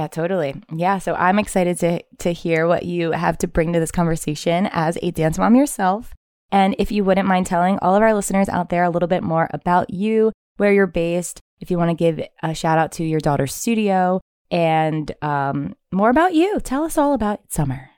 totally. 0.07 0.55
Yeah, 0.73 0.99
so 0.99 1.13
I'm 1.15 1.37
excited 1.37 1.77
to 1.79 2.01
to 2.19 2.31
hear 2.31 2.65
what 2.67 2.83
you 2.83 3.11
have 3.11 3.37
to 3.39 3.47
bring 3.47 3.73
to 3.73 3.79
this 3.79 3.91
conversation 3.91 4.69
as 4.71 4.97
a 5.01 5.11
dance 5.11 5.37
mom 5.37 5.55
yourself. 5.55 6.13
And 6.51 6.75
if 6.79 6.91
you 6.91 7.03
wouldn't 7.03 7.27
mind 7.27 7.45
telling 7.45 7.77
all 7.79 7.95
of 7.95 8.01
our 8.01 8.13
listeners 8.13 8.49
out 8.49 8.69
there 8.69 8.83
a 8.83 8.89
little 8.89 9.07
bit 9.07 9.23
more 9.23 9.49
about 9.53 9.89
you, 9.89 10.31
where 10.57 10.73
you're 10.73 10.87
based, 10.87 11.41
if 11.59 11.69
you 11.71 11.77
want 11.77 11.89
to 11.89 11.95
give 11.95 12.21
a 12.41 12.53
shout 12.53 12.77
out 12.77 12.93
to 12.93 13.03
your 13.03 13.19
daughter's 13.19 13.53
studio 13.53 14.19
and 14.49 15.11
um, 15.21 15.75
more 15.91 16.09
about 16.09 16.33
you, 16.33 16.59
tell 16.59 16.83
us 16.83 16.97
all 16.97 17.13
about 17.13 17.51
Summer. 17.51 17.89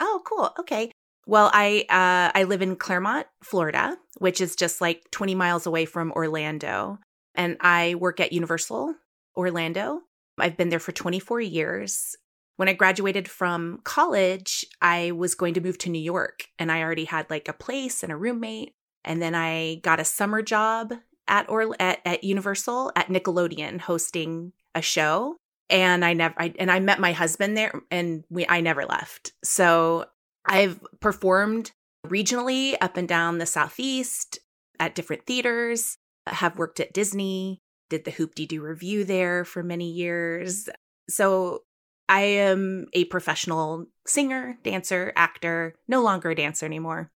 Oh, 0.00 0.20
cool. 0.24 0.52
Okay. 0.60 0.90
Well, 1.26 1.50
I 1.52 1.84
uh, 1.88 2.36
I 2.38 2.44
live 2.44 2.62
in 2.62 2.76
Clermont, 2.76 3.26
Florida, 3.42 3.96
which 4.18 4.40
is 4.40 4.56
just 4.56 4.80
like 4.80 5.10
20 5.10 5.34
miles 5.34 5.66
away 5.66 5.84
from 5.84 6.12
Orlando, 6.12 6.98
and 7.34 7.56
I 7.60 7.94
work 7.94 8.18
at 8.18 8.32
Universal 8.32 8.94
Orlando. 9.36 10.00
I've 10.42 10.56
been 10.56 10.68
there 10.68 10.78
for 10.78 10.92
24 10.92 11.40
years. 11.40 12.16
When 12.56 12.68
I 12.68 12.74
graduated 12.74 13.28
from 13.28 13.80
college, 13.84 14.66
I 14.82 15.12
was 15.12 15.34
going 15.34 15.54
to 15.54 15.60
move 15.60 15.78
to 15.78 15.90
New 15.90 16.02
York, 16.02 16.48
and 16.58 16.70
I 16.70 16.82
already 16.82 17.06
had 17.06 17.30
like 17.30 17.48
a 17.48 17.54
place 17.54 18.02
and 18.02 18.12
a 18.12 18.16
roommate. 18.16 18.74
And 19.04 19.22
then 19.22 19.34
I 19.34 19.80
got 19.82 20.00
a 20.00 20.04
summer 20.04 20.42
job 20.42 20.92
at 21.26 21.48
or 21.48 21.74
at, 21.80 22.00
at 22.04 22.24
Universal 22.24 22.92
at 22.94 23.08
Nickelodeon, 23.08 23.80
hosting 23.80 24.52
a 24.74 24.82
show. 24.82 25.36
And 25.70 26.04
I 26.04 26.12
never, 26.12 26.34
I, 26.36 26.52
and 26.58 26.70
I 26.70 26.80
met 26.80 27.00
my 27.00 27.12
husband 27.12 27.56
there, 27.56 27.80
and 27.90 28.24
we, 28.28 28.44
I 28.48 28.60
never 28.60 28.84
left. 28.84 29.32
So 29.42 30.06
I've 30.44 30.78
performed 31.00 31.70
regionally 32.06 32.76
up 32.80 32.96
and 32.96 33.08
down 33.08 33.38
the 33.38 33.46
southeast 33.46 34.38
at 34.78 34.94
different 34.94 35.24
theaters. 35.24 35.96
Have 36.26 36.58
worked 36.58 36.78
at 36.78 36.92
Disney, 36.92 37.61
did 37.92 38.06
the 38.06 38.10
Hoop 38.10 38.34
Dee 38.34 38.46
Doo 38.46 38.62
Revue 38.62 39.04
there 39.04 39.44
for 39.44 39.62
many 39.62 39.90
years. 39.90 40.66
So 41.10 41.60
I 42.08 42.22
am 42.22 42.86
a 42.94 43.04
professional 43.04 43.84
singer, 44.06 44.56
dancer, 44.64 45.12
actor, 45.14 45.74
no 45.86 46.00
longer 46.00 46.30
a 46.30 46.34
dancer 46.34 46.64
anymore. 46.64 47.10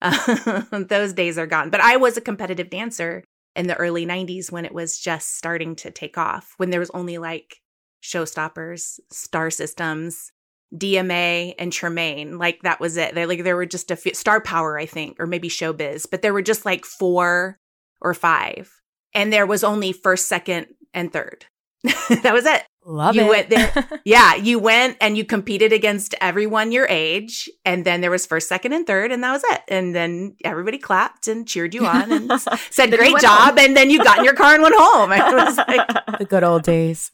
Uh, 0.00 0.62
those 0.88 1.12
days 1.12 1.36
are 1.36 1.48
gone. 1.48 1.68
But 1.68 1.80
I 1.80 1.96
was 1.96 2.16
a 2.16 2.20
competitive 2.20 2.70
dancer 2.70 3.24
in 3.56 3.66
the 3.66 3.74
early 3.74 4.06
90s 4.06 4.52
when 4.52 4.64
it 4.64 4.72
was 4.72 5.00
just 5.00 5.36
starting 5.36 5.74
to 5.76 5.90
take 5.90 6.16
off, 6.16 6.54
when 6.58 6.70
there 6.70 6.78
was 6.78 6.90
only 6.90 7.18
like 7.18 7.56
Showstoppers, 8.00 9.00
Star 9.10 9.50
Systems, 9.50 10.30
DMA, 10.72 11.54
and 11.58 11.72
Tremaine. 11.72 12.38
Like 12.38 12.62
that 12.62 12.78
was 12.78 12.96
it. 12.96 13.16
They 13.16 13.26
like 13.26 13.42
there 13.42 13.56
were 13.56 13.66
just 13.66 13.90
a 13.90 13.96
few 13.96 14.14
Star 14.14 14.40
Power, 14.40 14.78
I 14.78 14.86
think, 14.86 15.18
or 15.18 15.26
maybe 15.26 15.48
Showbiz, 15.48 16.06
but 16.08 16.22
there 16.22 16.32
were 16.32 16.40
just 16.40 16.64
like 16.64 16.84
four 16.84 17.58
or 18.00 18.14
five. 18.14 18.79
And 19.14 19.32
there 19.32 19.46
was 19.46 19.64
only 19.64 19.92
first, 19.92 20.28
second, 20.28 20.68
and 20.94 21.12
third. 21.12 21.46
that 21.84 22.32
was 22.32 22.46
it. 22.46 22.64
Love 22.84 23.14
you 23.14 23.22
it. 23.22 23.28
went 23.28 23.50
there. 23.50 24.00
yeah, 24.04 24.34
you 24.34 24.58
went 24.58 24.96
and 25.00 25.16
you 25.16 25.24
competed 25.24 25.72
against 25.72 26.14
everyone 26.20 26.72
your 26.72 26.86
age, 26.88 27.48
and 27.64 27.84
then 27.84 28.00
there 28.00 28.10
was 28.10 28.26
first, 28.26 28.48
second, 28.48 28.72
and 28.72 28.86
third, 28.86 29.12
and 29.12 29.22
that 29.22 29.32
was 29.32 29.42
it. 29.44 29.62
And 29.68 29.94
then 29.94 30.36
everybody 30.44 30.78
clapped 30.78 31.28
and 31.28 31.46
cheered 31.46 31.74
you 31.74 31.86
on 31.86 32.10
and 32.10 32.32
said, 32.70 32.90
"Great 32.90 33.18
job!" 33.18 33.50
home. 33.50 33.58
And 33.58 33.76
then 33.76 33.90
you 33.90 34.02
got 34.02 34.18
in 34.18 34.24
your 34.24 34.34
car 34.34 34.54
and 34.54 34.62
went 34.62 34.74
home. 34.76 35.12
It 35.12 35.18
was 35.18 35.58
like, 35.58 36.18
the 36.18 36.24
good 36.24 36.42
old 36.44 36.62
days. 36.62 37.10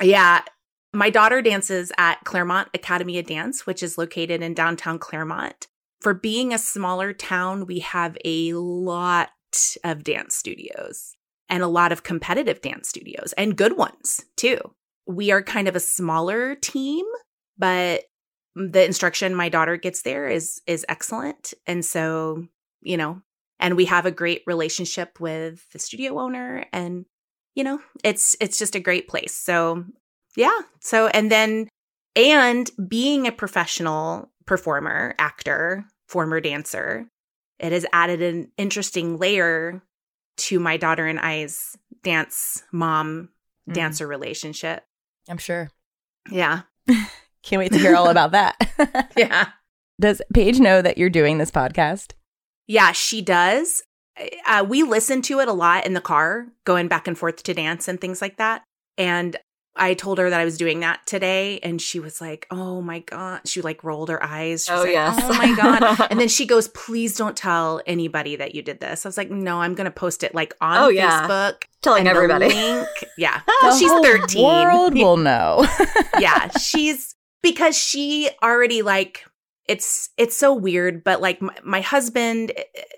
yeah. 0.00 0.42
My 0.94 1.08
daughter 1.08 1.40
dances 1.40 1.90
at 1.96 2.22
Clermont 2.24 2.68
Academy 2.74 3.18
of 3.18 3.26
Dance, 3.26 3.66
which 3.66 3.82
is 3.82 3.96
located 3.96 4.42
in 4.42 4.52
downtown 4.52 4.98
Clermont. 4.98 5.66
For 6.02 6.12
being 6.12 6.52
a 6.52 6.58
smaller 6.58 7.14
town, 7.14 7.64
we 7.64 7.78
have 7.78 8.18
a 8.24 8.52
lot 8.52 9.30
of 9.84 10.04
dance 10.04 10.36
studios 10.36 11.14
and 11.48 11.62
a 11.62 11.68
lot 11.68 11.92
of 11.92 12.02
competitive 12.02 12.60
dance 12.60 12.88
studios 12.88 13.34
and 13.36 13.56
good 13.56 13.76
ones 13.76 14.24
too. 14.36 14.58
We 15.06 15.30
are 15.30 15.42
kind 15.42 15.68
of 15.68 15.76
a 15.76 15.80
smaller 15.80 16.54
team, 16.54 17.04
but 17.58 18.04
the 18.54 18.84
instruction 18.84 19.34
my 19.34 19.48
daughter 19.48 19.76
gets 19.76 20.02
there 20.02 20.28
is 20.28 20.60
is 20.66 20.86
excellent. 20.88 21.54
And 21.66 21.84
so, 21.84 22.46
you 22.80 22.96
know, 22.96 23.22
and 23.58 23.76
we 23.76 23.86
have 23.86 24.06
a 24.06 24.10
great 24.10 24.42
relationship 24.46 25.20
with 25.20 25.68
the 25.72 25.78
studio 25.78 26.18
owner 26.18 26.64
and 26.72 27.04
you 27.54 27.64
know, 27.64 27.80
it's 28.02 28.34
it's 28.40 28.58
just 28.58 28.74
a 28.74 28.80
great 28.80 29.08
place. 29.08 29.34
So, 29.34 29.84
yeah. 30.36 30.58
So 30.80 31.08
and 31.08 31.30
then 31.30 31.68
and 32.16 32.70
being 32.88 33.26
a 33.26 33.32
professional 33.32 34.30
performer, 34.46 35.14
actor, 35.18 35.84
former 36.08 36.40
dancer, 36.40 37.08
it 37.58 37.72
has 37.72 37.86
added 37.92 38.22
an 38.22 38.50
interesting 38.56 39.18
layer 39.18 39.82
to 40.38 40.58
my 40.60 40.76
daughter 40.76 41.06
and 41.06 41.18
I's 41.20 41.76
dance 42.02 42.62
mom 42.72 43.28
Mm. 43.68 43.74
dancer 43.74 44.08
relationship. 44.08 44.82
I'm 45.28 45.38
sure. 45.38 45.70
Yeah. 46.28 46.62
Can't 47.44 47.60
wait 47.60 47.70
to 47.70 47.78
hear 47.78 47.94
all 47.94 48.08
about 48.08 48.32
that. 48.32 48.56
Yeah. 49.16 49.50
Does 50.00 50.20
Paige 50.34 50.58
know 50.58 50.82
that 50.82 50.98
you're 50.98 51.08
doing 51.10 51.38
this 51.38 51.52
podcast? 51.52 52.14
Yeah, 52.66 52.90
she 52.90 53.22
does. 53.22 53.84
Uh, 54.48 54.64
we 54.68 54.82
listen 54.82 55.22
to 55.22 55.38
it 55.38 55.46
a 55.46 55.52
lot 55.52 55.86
in 55.86 55.94
the 55.94 56.00
car, 56.00 56.48
going 56.64 56.88
back 56.88 57.06
and 57.06 57.16
forth 57.16 57.44
to 57.44 57.54
dance 57.54 57.86
and 57.86 58.00
things 58.00 58.20
like 58.20 58.36
that. 58.38 58.64
And 58.98 59.36
I 59.74 59.94
told 59.94 60.18
her 60.18 60.28
that 60.28 60.38
I 60.40 60.44
was 60.44 60.58
doing 60.58 60.80
that 60.80 61.00
today, 61.06 61.58
and 61.62 61.80
she 61.80 61.98
was 61.98 62.20
like, 62.20 62.46
"Oh 62.50 62.82
my 62.82 62.98
god!" 63.00 63.40
She 63.46 63.62
like 63.62 63.82
rolled 63.82 64.10
her 64.10 64.22
eyes. 64.22 64.66
She 64.66 64.72
was 64.72 64.80
Oh, 64.80 64.84
like, 64.84 64.92
yes. 64.92 65.20
Oh 65.22 65.32
my 65.32 65.56
god! 65.56 66.06
And 66.10 66.20
then 66.20 66.28
she 66.28 66.44
goes, 66.46 66.68
"Please 66.68 67.16
don't 67.16 67.36
tell 67.36 67.80
anybody 67.86 68.36
that 68.36 68.54
you 68.54 68.60
did 68.62 68.80
this." 68.80 69.06
I 69.06 69.08
was 69.08 69.16
like, 69.16 69.30
"No, 69.30 69.60
I'm 69.62 69.74
going 69.74 69.86
to 69.86 69.90
post 69.90 70.22
it 70.24 70.34
like 70.34 70.54
on 70.60 70.76
Oh, 70.76 70.88
yeah. 70.88 71.26
Facebook, 71.26 71.62
Telling 71.80 72.06
everybody. 72.06 72.48
link- 72.48 72.86
yeah, 73.16 73.40
The 73.62 73.76
she's 73.78 73.90
whole 73.90 74.02
13. 74.04 74.44
World 74.44 74.94
will 74.94 75.16
know. 75.16 75.66
yeah, 76.18 76.48
she's 76.58 77.14
because 77.42 77.76
she 77.76 78.28
already 78.42 78.82
like 78.82 79.24
it's 79.68 80.10
it's 80.18 80.36
so 80.36 80.52
weird, 80.52 81.02
but 81.02 81.22
like 81.22 81.40
my, 81.40 81.54
my 81.64 81.80
husband 81.80 82.52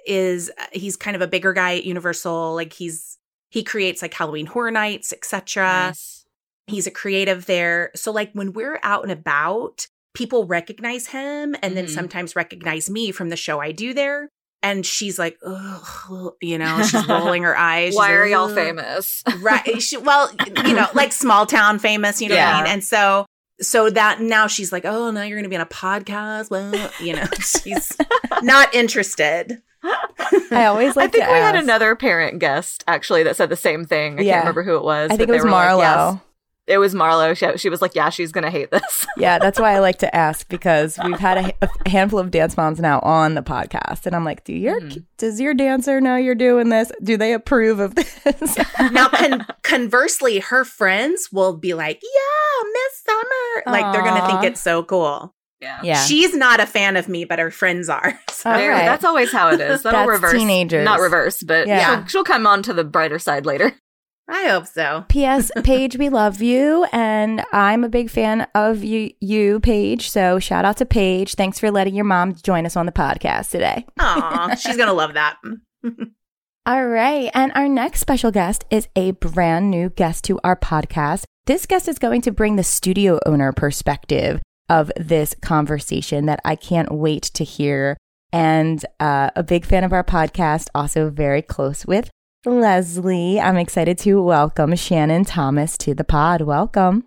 is 0.06 0.50
he's 0.72 0.96
kind 0.96 1.14
of 1.14 1.22
a 1.22 1.26
bigger 1.28 1.52
guy 1.52 1.76
at 1.76 1.84
Universal. 1.84 2.54
Like 2.54 2.72
he's 2.72 3.16
he 3.50 3.62
creates 3.62 4.02
like 4.02 4.12
Halloween 4.12 4.46
Horror 4.46 4.72
Nights, 4.72 5.12
etc. 5.12 5.64
Nice. 5.88 6.23
He's 6.66 6.86
a 6.86 6.90
creative 6.90 7.46
there. 7.46 7.90
So 7.94 8.10
like 8.12 8.30
when 8.32 8.52
we're 8.52 8.80
out 8.82 9.02
and 9.02 9.12
about, 9.12 9.86
people 10.14 10.46
recognize 10.46 11.08
him 11.08 11.54
and 11.62 11.76
then 11.76 11.86
Mhm. 11.86 11.90
sometimes 11.90 12.34
recognize 12.36 12.88
me 12.88 13.10
from 13.12 13.28
the 13.28 13.36
show 13.36 13.60
I 13.60 13.72
do 13.72 13.92
there. 13.94 14.28
And 14.62 14.86
she's 14.86 15.18
like, 15.18 15.36
Ugh, 15.46 16.32
you 16.40 16.56
know, 16.56 16.82
she's 16.82 17.06
rolling 17.06 17.42
her 17.48 17.56
eyes. 17.56 17.94
Why 17.94 18.08
like, 18.08 18.16
are 18.16 18.26
y'all 18.26 18.48
famous? 18.48 19.22
right 19.40 19.82
she, 19.82 19.96
well 19.98 20.30
you 20.64 20.72
know 20.74 20.86
like 20.94 21.12
small 21.12 21.44
town 21.44 21.78
famous 21.78 22.22
you 22.22 22.28
know 22.30 22.34
what 22.36 22.40
i 22.44 22.50
Yeah. 22.58 22.62
mean 22.62 22.72
and 22.72 22.84
so 22.84 23.26
so 23.60 23.90
that 23.90 24.20
now 24.20 24.46
she's 24.46 24.72
like 24.72 24.84
oh 24.86 25.10
now 25.10 25.22
you're 25.22 25.36
gonna 25.38 25.48
be 25.50 25.56
on 25.56 25.60
a 25.62 25.66
podcast 25.66 26.50
well 26.50 26.72
you 27.00 27.14
know 27.14 27.24
she's 27.40 27.94
not 28.42 28.74
interested 28.74 29.60
I 30.50 30.64
always 30.66 30.96
like 30.96 31.10
I 31.10 31.12
think 31.12 31.24
to 31.26 31.30
we 31.32 31.38
had 31.38 31.56
another 31.56 31.94
parent 31.94 32.38
guest 32.38 32.84
actually 32.88 33.22
that 33.24 33.36
said 33.36 33.50
the 33.50 33.56
same 33.56 33.84
thing. 33.84 34.18
I 34.18 34.22
Yeah. 34.22 34.32
can't 34.34 34.44
remember 34.44 34.62
who 34.62 34.76
it 34.76 34.82
was. 34.84 35.10
I 35.10 35.16
think 35.18 35.28
but 35.28 35.34
it 35.34 35.36
was 35.36 35.44
were 35.44 35.50
like, 35.50 35.68
Marlo. 35.68 36.12
yes. 36.14 36.22
It 36.66 36.78
was 36.78 36.94
Marlo. 36.94 37.36
She, 37.36 37.58
she 37.58 37.68
was 37.68 37.82
like, 37.82 37.94
"Yeah, 37.94 38.08
she's 38.10 38.32
gonna 38.32 38.50
hate 38.50 38.70
this." 38.70 39.06
Yeah, 39.16 39.38
that's 39.38 39.60
why 39.60 39.74
I 39.74 39.78
like 39.78 39.98
to 39.98 40.12
ask 40.16 40.48
because 40.48 40.98
we've 41.04 41.20
had 41.20 41.38
a, 41.62 41.66
a 41.84 41.88
handful 41.88 42.18
of 42.18 42.32
dance 42.32 42.56
moms 42.56 42.80
now 42.80 42.98
on 43.00 43.34
the 43.34 43.42
podcast, 43.42 44.06
and 44.06 44.16
I'm 44.16 44.24
like, 44.24 44.42
do 44.44 44.52
your 44.52 44.80
Mhm. 44.80 45.04
does 45.18 45.40
your 45.40 45.54
dancer 45.54 46.00
know 46.00 46.16
you're 46.16 46.34
doing 46.34 46.68
this? 46.70 46.90
Do 47.02 47.16
they 47.16 47.32
approve 47.32 47.78
of 47.78 47.94
this? 47.94 48.58
now 48.92 49.08
con- 49.08 49.46
conversely 49.62 50.40
her 50.40 50.64
friends 50.64 51.28
will 51.32 51.56
be 51.56 51.74
like 51.74 52.00
yeah 52.02 52.70
miss 52.72 53.02
summer 53.06 53.72
like 53.78 53.92
they're 53.92 54.02
gonna 54.02 54.26
think 54.26 54.42
it's 54.44 54.60
so 54.60 54.82
cool 54.82 55.32
Yeah. 55.60 55.80
yeah, 55.84 56.02
she's 56.04 56.34
not 56.34 56.58
a 56.60 56.66
fan 56.66 56.96
of 56.96 57.08
me 57.08 57.24
but 57.24 57.38
her 57.38 57.50
friends 57.52 57.88
are 57.88 58.18
so 58.30 58.50
All 58.50 58.56
There- 58.56 58.70
right. 58.70 58.84
That's 58.84 59.04
always 59.04 59.30
how 59.32 59.50
it 59.50 59.60
is. 59.60 59.82
That'll 59.84 60.00
That's 60.00 60.08
reverse. 60.08 60.32
teenagers. 60.32 60.84
Not 60.84 60.98
reverse, 61.00 61.42
but 61.42 61.66
Yeah. 61.68 61.98
she'll, 62.00 62.06
she'll 62.08 62.24
come 62.24 62.46
on 62.46 62.62
to 62.64 62.72
the 62.74 62.84
brighter 62.84 63.18
side 63.18 63.46
later. 63.46 63.72
I 64.28 64.48
hope 64.48 64.66
so 64.66 65.04
P.S. 65.08 65.50
Paige, 65.64 65.96
we 65.96 66.08
love 66.08 66.40
you, 66.42 66.86
and 66.92 67.44
I'm 67.52 67.84
a 67.84 67.88
big 67.88 68.10
fan 68.10 68.46
of 68.54 68.82
you, 68.82 69.12
you, 69.20 69.60
Paige. 69.60 70.10
So 70.10 70.38
shout 70.38 70.64
out 70.64 70.78
to 70.78 70.86
Paige. 70.86 71.34
Thanks 71.34 71.58
for 71.58 71.70
letting 71.70 71.94
your 71.94 72.04
mom 72.04 72.34
join 72.34 72.66
us 72.66 72.76
on 72.76 72.86
the 72.86 72.92
podcast 72.92 73.50
today. 73.50 73.86
Aw, 73.98 74.54
she's 74.54 74.76
gonna 74.76 74.92
love 74.92 75.14
that 75.14 75.36
All 76.66 76.86
right. 76.86 77.30
And 77.34 77.52
our 77.54 77.68
next 77.68 78.00
special 78.00 78.30
guest 78.30 78.64
is 78.70 78.88
a 78.96 79.10
brand 79.10 79.70
new 79.70 79.90
guest 79.90 80.24
to 80.24 80.40
our 80.42 80.56
podcast. 80.56 81.24
This 81.44 81.66
guest 81.66 81.88
is 81.88 81.98
going 81.98 82.22
to 82.22 82.32
bring 82.32 82.56
the 82.56 82.64
studio 82.64 83.20
owner 83.26 83.52
perspective 83.52 84.40
of 84.70 84.90
this 84.96 85.34
conversation 85.42 86.24
that 86.24 86.40
I 86.42 86.56
can't 86.56 86.90
wait 86.90 87.24
to 87.34 87.44
hear. 87.44 87.98
And 88.32 88.82
uh, 88.98 89.28
a 89.36 89.42
big 89.42 89.66
fan 89.66 89.84
of 89.84 89.92
our 89.92 90.02
podcast, 90.02 90.68
also 90.74 91.10
very 91.10 91.42
close 91.42 91.84
with 91.84 92.08
Leslie. 92.46 93.40
I'm 93.40 93.56
excited 93.56 93.98
to 93.98 94.22
welcome 94.22 94.76
Shannon 94.76 95.24
Thomas 95.24 95.78
to 95.78 95.94
the 95.94 96.04
pod. 96.04 96.42
Welcome. 96.42 97.04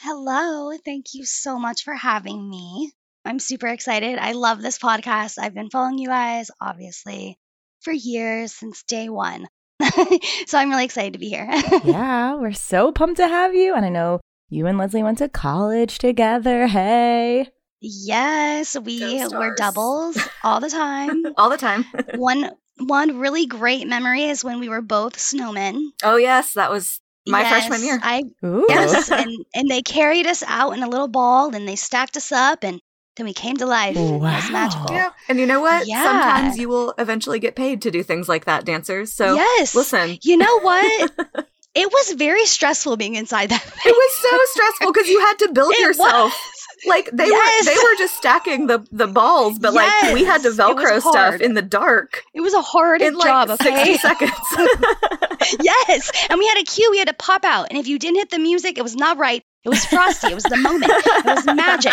Hello. 0.00 0.70
Thank 0.84 1.06
you 1.14 1.24
so 1.24 1.58
much 1.58 1.82
for 1.82 1.94
having 1.94 2.48
me. 2.48 2.92
I'm 3.24 3.40
super 3.40 3.66
excited. 3.66 4.18
I 4.18 4.32
love 4.32 4.62
this 4.62 4.78
podcast. 4.78 5.38
I've 5.40 5.54
been 5.54 5.70
following 5.70 5.98
you 5.98 6.08
guys, 6.08 6.50
obviously, 6.60 7.36
for 7.80 7.92
years 7.92 8.54
since 8.54 8.84
day 8.84 9.08
one. 9.08 9.48
so 10.46 10.58
I'm 10.58 10.70
really 10.70 10.84
excited 10.84 11.14
to 11.14 11.18
be 11.18 11.28
here. 11.28 11.48
yeah, 11.84 12.36
we're 12.36 12.52
so 12.52 12.92
pumped 12.92 13.16
to 13.16 13.26
have 13.26 13.54
you. 13.54 13.74
And 13.74 13.84
I 13.84 13.88
know 13.88 14.20
you 14.48 14.66
and 14.66 14.78
Leslie 14.78 15.02
went 15.02 15.18
to 15.18 15.28
college 15.28 15.98
together. 15.98 16.68
Hey. 16.68 17.48
yes, 17.80 18.76
we 18.78 19.26
were 19.28 19.54
doubles 19.56 20.16
all 20.44 20.60
the 20.60 20.70
time. 20.70 21.24
All 21.36 21.50
the 21.50 21.58
time. 21.58 21.84
one 22.14 22.50
one 22.80 23.18
really 23.18 23.46
great 23.46 23.86
memory 23.86 24.24
is 24.24 24.44
when 24.44 24.60
we 24.60 24.68
were 24.68 24.82
both 24.82 25.16
snowmen. 25.16 25.82
oh 26.02 26.16
yes, 26.16 26.54
that 26.54 26.70
was 26.70 27.00
my 27.26 27.42
Yes, 27.42 27.50
freshman 27.50 27.82
year. 27.86 27.98
I 28.02 28.22
Ooh. 28.44 28.66
yes, 28.68 29.10
and 29.10 29.44
and 29.54 29.68
they 29.68 29.82
carried 29.82 30.26
us 30.26 30.42
out 30.46 30.72
in 30.72 30.82
a 30.82 30.88
little 30.88 31.08
ball 31.08 31.54
and 31.54 31.68
they 31.68 31.76
stacked 31.76 32.16
us 32.16 32.32
up 32.32 32.64
and 32.64 32.80
then 33.16 33.26
we 33.26 33.32
came 33.34 33.56
to 33.56 33.66
life. 33.66 33.96
It 33.96 34.00
was 34.00 34.20
Wow. 34.20 34.48
magical. 34.52 34.92
Yeah. 34.94 35.10
And 35.28 35.40
you 35.40 35.46
know 35.46 35.60
what? 35.60 35.86
Yeah. 35.86 36.04
Sometimes 36.04 36.56
you 36.58 36.68
will 36.68 36.94
eventually 36.98 37.38
get 37.40 37.56
paid 37.56 37.82
to 37.82 37.90
do 37.90 38.02
things 38.04 38.28
like 38.28 38.44
that, 38.44 38.64
dancers. 38.64 39.12
So 39.12 39.34
yes. 39.34 39.74
listen. 39.74 40.18
You 40.22 40.36
know 40.36 40.60
what? 40.60 41.10
it 41.74 41.90
was 41.92 42.12
very 42.12 42.46
stressful 42.46 42.96
being 42.96 43.16
inside 43.16 43.50
that 43.50 43.60
thing. 43.62 43.82
It 43.92 43.96
was 43.96 44.16
so 44.22 44.38
stressful 44.52 44.92
because 44.92 45.08
you 45.08 45.18
had 45.20 45.34
to 45.40 45.52
build 45.52 45.74
It 45.76 45.80
yourself. 45.80 46.32
was. 46.32 46.67
Like 46.86 47.10
they 47.12 47.26
Yes. 47.26 47.66
were 47.66 47.72
they 47.72 47.78
were 47.78 47.96
just 47.98 48.14
stacking 48.16 48.66
the 48.66 48.86
the 48.92 49.06
balls, 49.06 49.58
but 49.58 49.74
like 49.74 50.12
we 50.14 50.24
had 50.24 50.42
to 50.42 50.48
Yes. 50.48 50.56
Velcro 50.58 51.00
stuff 51.00 51.40
in 51.40 51.54
the 51.54 51.62
dark 51.62 52.22
It 52.34 52.40
was 52.40 52.54
a 52.54 52.62
hard 52.62 53.00
like 53.00 53.26
job, 53.26 53.48
60 53.48 53.68
okay? 53.68 53.96
seconds. 53.98 54.32
yes. 55.60 56.10
And 56.30 56.38
we 56.38 56.46
had 56.46 56.58
a 56.58 56.64
cue 56.64 56.88
we 56.90 56.98
had 56.98 57.08
to 57.08 57.14
pop 57.14 57.44
out. 57.44 57.66
And 57.70 57.78
if 57.78 57.86
you 57.88 57.98
didn't 57.98 58.16
hit 58.16 58.30
the 58.30 58.38
music, 58.38 58.78
it 58.78 58.82
was 58.82 58.94
not 58.96 59.18
right. 59.18 59.42
It 59.64 59.70
was 59.70 59.84
frosty. 59.86 60.28
It 60.28 60.34
was 60.34 60.44
the 60.44 60.56
moment. 60.56 60.90
It 60.94 61.24
was 61.24 61.44
magic 61.46 61.92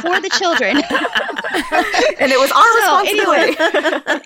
for 0.00 0.20
the 0.20 0.30
children. 0.38 0.76
and 2.20 2.32
it 2.32 2.38
was 2.40 2.50
our 2.50 2.64
So, 2.64 3.00
responsibility. 3.02 3.56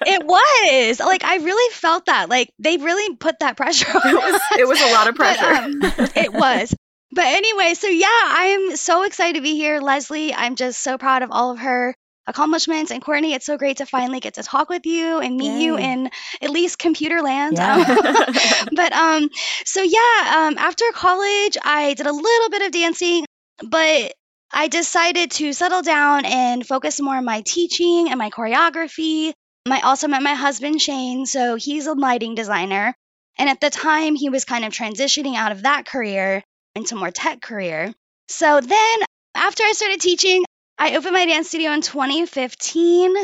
it 0.07 0.25
was 0.25 1.01
like 1.01 1.25
I 1.25 1.37
really 1.37 1.75
felt 1.75 2.07
that. 2.07 2.29
Like 2.31 2.51
they 2.59 2.77
really 2.77 3.17
put 3.17 3.41
that 3.41 3.57
pressure 3.57 3.91
on 3.91 4.09
it 4.09 4.15
was 4.15 4.35
us. 4.35 4.43
it 4.59 4.69
was 4.69 4.81
a 4.81 4.93
lot 4.93 5.09
of 5.09 5.17
But, 5.17 5.37
pressure. 5.39 5.65
um, 5.65 5.81
it 6.17 6.33
was. 6.33 6.75
But 7.13 7.25
anyway, 7.25 7.75
so 7.75 7.89
yeah, 7.89 8.09
I'm 8.13 8.77
so 8.77 9.03
excited 9.05 9.37
to 9.37 9.43
be 9.43 9.57
here, 9.57 9.81
Leslie. 9.81 10.35
I'm 10.35 10.57
just 10.57 10.83
so 10.83 10.99
proud 10.99 11.23
of 11.23 11.31
all 11.31 11.51
of 11.51 11.59
her 11.59 11.95
accomplishments. 12.27 12.91
And 12.91 13.03
Courtney, 13.03 13.33
it's 13.33 13.47
so 13.47 13.57
great 13.57 13.79
to 13.79 13.87
finally 13.87 14.21
get 14.21 14.35
to 14.35 14.43
talk 14.43 14.69
with 14.69 14.85
you 14.85 15.19
and 15.19 15.37
meet 15.37 15.63
you 15.63 15.79
in 15.79 16.11
at 16.43 16.51
least 16.51 16.79
computer 16.79 17.23
land. 17.23 17.57
Yeah. 17.57 17.83
but 18.73 18.93
um, 18.93 19.31
so 19.65 19.83
yeah, 19.83 20.49
um, 20.49 20.59
after 20.59 20.85
college, 20.93 21.57
I 21.65 21.95
did 21.95 22.07
a 22.07 22.13
little 22.13 22.51
bit 22.51 22.63
of 22.63 22.73
dancing, 22.73 23.25
but 23.67 24.13
I 24.53 24.69
decided 24.69 25.31
to 25.33 25.53
settle 25.53 25.83
down 25.83 26.27
and 26.27 26.67
focus 26.67 27.01
more 27.01 27.17
on 27.17 27.25
my 27.25 27.43
teaching 27.45 28.11
and 28.11 28.19
my 28.19 28.31
choreography. 28.31 29.33
I 29.67 29.81
also 29.81 30.09
met 30.09 30.23
my 30.23 30.35
husband 30.35 30.81
Shane, 30.81 31.27
so 31.27 31.57
he's 31.57 31.87
a 31.87 31.95
lighting 31.95 32.35
designer. 32.35 32.95
And 33.39 33.49
at 33.49 33.61
the 33.61 33.71
time, 33.71 34.15
he 34.15 34.31
was 34.31 34.45
kind 34.45 34.65
of 34.65 34.73
transitioning 34.73 35.37
out 35.37 35.53
of 35.53 35.63
that 35.63 35.87
career 35.87 36.43
into 36.79 36.97
more 36.97 37.11
tech 37.11 37.43
career. 37.43 37.93
So 38.29 38.61
then, 38.61 38.99
after 39.35 39.63
I 39.63 39.73
started 39.73 40.01
teaching, 40.01 40.45
I 40.79 40.97
opened 40.97 41.13
my 41.13 41.27
dance 41.27 41.49
studio 41.49 41.73
in 41.73 41.83
2015. 41.83 43.15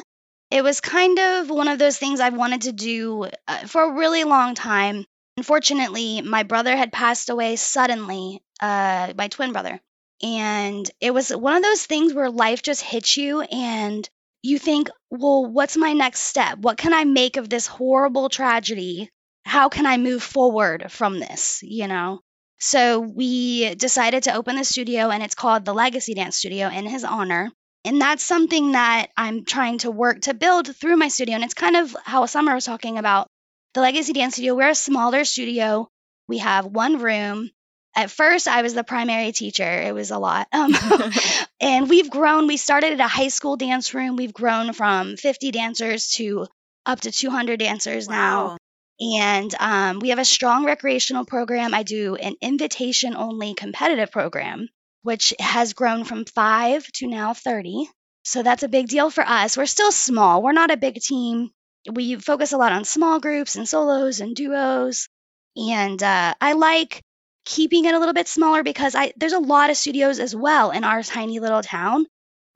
It 0.51 0.63
was 0.63 0.81
kind 0.81 1.19
of 1.19 1.51
one 1.51 1.69
of 1.69 1.79
those 1.79 1.97
things 1.97 2.21
I've 2.21 2.37
wanted 2.37 2.63
to 2.63 2.73
do 2.73 3.29
uh, 3.49 3.67
for 3.67 3.83
a 3.83 3.95
really 3.95 4.25
long 4.25 4.55
time. 4.55 5.05
Unfortunately, 5.37 6.21
my 6.21 6.43
brother 6.43 6.77
had 6.77 6.93
passed 6.93 7.31
away 7.31 7.57
suddenly, 7.57 8.41
uh, 8.61 9.13
my 9.17 9.29
twin 9.29 9.53
brother. 9.53 9.81
And 10.23 10.89
it 11.01 11.13
was 11.13 11.31
one 11.31 11.57
of 11.57 11.63
those 11.63 11.85
things 11.87 12.13
where 12.15 12.31
life 12.31 12.63
just 12.63 12.83
hits 12.83 13.17
you 13.17 13.41
and 13.43 14.09
you 14.43 14.59
think, 14.59 14.91
well, 15.11 15.47
what's 15.47 15.77
my 15.77 15.93
next 15.93 16.21
step? 16.21 16.59
What 16.59 16.77
can 16.77 16.93
I 16.93 17.05
make 17.05 17.37
of 17.37 17.49
this 17.49 17.67
horrible 17.67 18.29
tragedy? 18.29 19.11
How 19.45 19.69
can 19.69 19.87
I 19.87 19.97
move 19.97 20.23
forward 20.23 20.91
from 20.91 21.19
this? 21.19 21.61
You 21.63 21.89
know? 21.89 22.21
So 22.59 23.01
we 23.01 23.75
decided 23.75 24.25
to 24.25 24.35
open 24.35 24.57
the 24.57 24.65
studio, 24.65 25.11
and 25.11 25.23
it's 25.23 25.35
called 25.35 25.65
the 25.65 25.75
Legacy 25.75 26.15
Dance 26.15 26.37
Studio 26.37 26.69
in 26.69 26.87
his 26.87 27.05
honor. 27.05 27.51
And 27.85 28.01
that's 28.01 28.25
something 28.25 28.73
that 28.73 29.09
I'm 29.17 29.45
trying 29.45 29.79
to 29.79 29.91
work 29.91 30.23
to 30.23 30.35
build 30.35 30.75
through 30.75 30.97
my 30.97 31.09
studio. 31.09 31.35
And 31.35 31.45
it's 31.45 31.55
kind 31.55 31.77
of 31.77 31.95
how 32.05 32.25
Summer 32.27 32.55
was 32.55 32.65
talking 32.65 32.97
about 32.97 33.29
the 33.75 33.83
Legacy 33.83 34.15
Dance 34.15 34.35
Studio. 34.35 34.55
We're 34.55 34.71
a 34.71 34.75
smaller 34.75 35.25
studio. 35.25 35.89
We 36.27 36.39
have 36.39 36.65
one 36.65 36.99
room. 36.99 37.51
At 37.97 38.11
first, 38.11 38.49
I 38.49 38.63
was 38.63 38.75
the 38.75 38.83
primary 38.83 39.33
teacher. 39.33 39.71
It 39.71 39.95
was 39.95 40.11
a 40.11 40.19
lot. 40.19 40.49
Um, 40.53 40.75
and 41.61 41.89
we've 41.89 42.11
grown. 42.11 42.47
We 42.47 42.57
started 42.57 42.95
at 42.95 43.01
a 43.01 43.07
high 43.09 43.29
school 43.29 43.57
dance 43.57 43.93
room. 43.93 44.17
We've 44.17 44.33
grown 44.33 44.73
from 44.73 45.17
50 45.17 45.51
dancers 45.51 46.09
to 46.13 46.47
up 46.87 47.01
to 47.03 47.13
200 47.13 47.59
dancers 47.59 48.09
now. 48.09 48.57
And 49.01 49.55
um, 49.59 49.99
we 49.99 50.11
have 50.11 50.19
a 50.19 50.25
strong 50.25 50.65
recreational 50.65 51.25
program. 51.25 51.75
I 51.75 51.83
do 51.83 52.15
an 52.17 52.37
invitation 52.41 53.17
only 53.17 53.55
competitive 53.55 54.11
program, 54.13 54.69
which 55.03 55.35
has 55.39 55.73
grown 55.73 56.05
from 56.05 56.25
five 56.25 56.87
to 56.95 57.09
now 57.09 57.35
30. 57.35 57.89
So 58.25 58.43
that's 58.43 58.63
a 58.63 58.69
big 58.69 58.89
deal 58.89 59.11
for 59.11 59.27
us. 59.27 59.57
We're 59.57 59.67
still 59.67 59.93
small, 59.93 60.43
we're 60.43 60.53
not 60.53 60.71
a 60.71 60.77
big 60.77 61.01
team. 61.01 61.51
We 61.93 62.17
focus 62.17 62.53
a 62.53 62.57
lot 62.57 62.73
on 62.73 62.85
small 62.85 63.21
groups 63.21 63.57
and 63.57 63.69
solos 63.69 64.21
and 64.21 64.35
duos. 64.35 65.09
And 65.57 66.03
uh, 66.03 66.35
I 66.41 66.55
like 66.55 67.03
keeping 67.45 67.85
it 67.85 67.95
a 67.95 67.99
little 67.99 68.15
bit 68.15 68.29
smaller 68.29 68.63
because 68.63 68.95
I 68.95 69.13
there's 69.17 69.35
a 69.35 69.39
lot 69.39 69.71
of 69.71 69.77
studios 69.77 70.19
as 70.19 70.35
well 70.35 70.71
in 70.71 70.83
our 70.83 71.03
tiny 71.03 71.41
little 71.41 71.63
town 71.63 72.07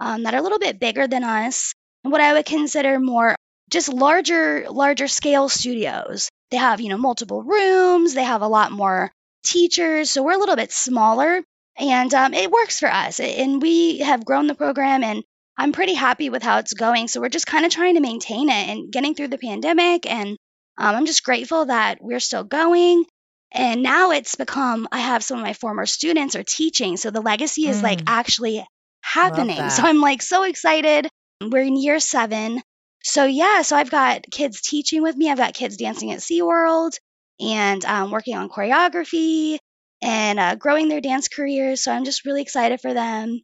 um, 0.00 0.22
that 0.22 0.34
are 0.34 0.38
a 0.38 0.42
little 0.42 0.58
bit 0.58 0.80
bigger 0.80 1.06
than 1.06 1.24
us 1.24 1.74
and 2.04 2.12
what 2.12 2.22
I 2.22 2.32
would 2.32 2.46
consider 2.46 2.98
more 2.98 3.36
just 3.68 3.88
larger 3.92 4.66
larger 4.70 5.08
scale 5.08 5.48
studios. 5.48 6.28
They 6.50 6.56
have 6.56 6.80
you 6.80 6.88
know 6.88 6.98
multiple 6.98 7.42
rooms. 7.42 8.14
They 8.14 8.24
have 8.24 8.42
a 8.42 8.48
lot 8.48 8.72
more 8.72 9.10
teachers, 9.44 10.10
so 10.10 10.22
we're 10.22 10.32
a 10.32 10.38
little 10.38 10.56
bit 10.56 10.72
smaller, 10.72 11.42
and 11.78 12.12
um, 12.14 12.34
it 12.34 12.50
works 12.50 12.78
for 12.80 12.88
us. 12.88 13.20
And 13.20 13.60
we 13.62 13.98
have 13.98 14.24
grown 14.24 14.46
the 14.46 14.54
program, 14.54 15.04
and 15.04 15.22
I'm 15.56 15.72
pretty 15.72 15.94
happy 15.94 16.30
with 16.30 16.42
how 16.42 16.58
it's 16.58 16.72
going. 16.74 17.08
So 17.08 17.20
we're 17.20 17.28
just 17.28 17.46
kind 17.46 17.64
of 17.66 17.72
trying 17.72 17.94
to 17.94 18.00
maintain 18.00 18.48
it 18.48 18.68
and 18.68 18.92
getting 18.92 19.14
through 19.14 19.28
the 19.28 19.38
pandemic, 19.38 20.10
and 20.10 20.30
um, 20.78 20.94
I'm 20.96 21.06
just 21.06 21.24
grateful 21.24 21.66
that 21.66 21.98
we're 22.00 22.20
still 22.20 22.44
going. 22.44 23.04
And 23.50 23.82
now 23.82 24.10
it's 24.10 24.34
become, 24.34 24.86
I 24.92 24.98
have 25.00 25.24
some 25.24 25.38
of 25.38 25.42
my 25.42 25.54
former 25.54 25.86
students 25.86 26.36
are 26.36 26.42
teaching. 26.44 26.98
So 26.98 27.10
the 27.10 27.22
legacy 27.22 27.66
is 27.66 27.82
like 27.82 28.00
Mm. 28.00 28.04
actually 28.06 28.66
happening. 29.00 29.70
So. 29.70 29.82
I'm 29.84 30.00
like 30.02 30.20
so 30.20 30.42
excited. 30.42 31.08
We're 31.40 31.62
in 31.62 31.76
year 31.76 31.98
seven. 31.98 32.60
So 33.08 33.24
yeah, 33.24 33.62
so 33.62 33.74
I've 33.74 33.90
got 33.90 34.24
kids 34.30 34.60
teaching 34.60 35.02
with 35.02 35.16
me. 35.16 35.30
I've 35.30 35.38
got 35.38 35.54
kids 35.54 35.78
dancing 35.78 36.12
at 36.12 36.18
SeaWorld 36.18 36.92
and 37.40 37.82
um, 37.86 38.10
working 38.10 38.36
on 38.36 38.50
choreography 38.50 39.56
and 40.02 40.38
uh, 40.38 40.56
growing 40.56 40.88
their 40.88 41.00
dance 41.00 41.28
careers. 41.28 41.82
So 41.82 41.90
I'm 41.90 42.04
just 42.04 42.26
really 42.26 42.42
excited 42.42 42.82
for 42.82 42.92
them. 42.92 43.40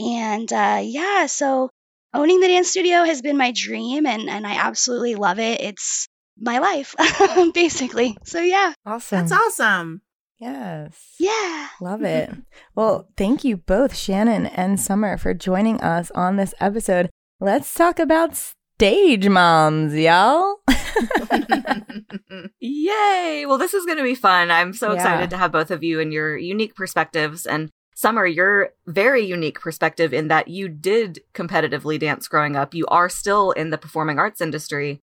And 0.00 0.50
uh, 0.50 0.80
yeah, 0.82 1.26
so 1.26 1.68
owning 2.14 2.40
the 2.40 2.48
dance 2.48 2.70
studio 2.70 3.04
has 3.04 3.20
been 3.20 3.36
my 3.36 3.52
dream 3.52 4.06
and, 4.06 4.30
and 4.30 4.46
I 4.46 4.54
absolutely 4.54 5.14
love 5.14 5.38
it. 5.38 5.60
It's 5.60 6.08
my 6.38 6.58
life, 6.60 6.94
basically. 7.54 8.16
So 8.24 8.40
yeah, 8.40 8.72
Awesome. 8.86 9.28
That's 9.28 9.32
awesome. 9.32 10.00
Yes. 10.38 10.98
yeah. 11.20 11.68
Love 11.82 12.02
it. 12.02 12.30
Well, 12.74 13.08
thank 13.18 13.44
you 13.44 13.58
both, 13.58 13.94
Shannon 13.94 14.46
and 14.46 14.80
Summer, 14.80 15.18
for 15.18 15.34
joining 15.34 15.82
us 15.82 16.10
on 16.12 16.36
this 16.36 16.54
episode. 16.58 17.10
Let's 17.38 17.74
talk 17.74 17.98
about 17.98 18.34
stage 18.76 19.28
moms, 19.28 19.94
y'all. 19.94 20.56
Yay! 22.60 23.44
Well, 23.46 23.58
this 23.58 23.74
is 23.74 23.84
going 23.86 23.98
to 23.98 24.04
be 24.04 24.14
fun. 24.14 24.50
I'm 24.50 24.72
so 24.72 24.88
Yeah. 24.88 24.94
excited 24.94 25.30
to 25.30 25.36
have 25.36 25.52
both 25.52 25.70
of 25.70 25.82
you 25.82 26.00
and 26.00 26.12
your 26.12 26.36
unique 26.36 26.74
perspectives. 26.74 27.46
And 27.46 27.70
Summer, 27.94 28.26
your 28.26 28.70
very 28.86 29.20
unique 29.24 29.60
perspective 29.60 30.14
in 30.14 30.28
that 30.28 30.48
you 30.48 30.66
did 30.68 31.20
competitively 31.34 32.00
dance 32.00 32.26
growing 32.26 32.56
up. 32.56 32.74
You 32.74 32.86
are 32.86 33.08
still 33.10 33.52
in 33.52 33.68
the 33.70 33.78
performing 33.78 34.18
arts 34.18 34.40
industry. 34.40 34.98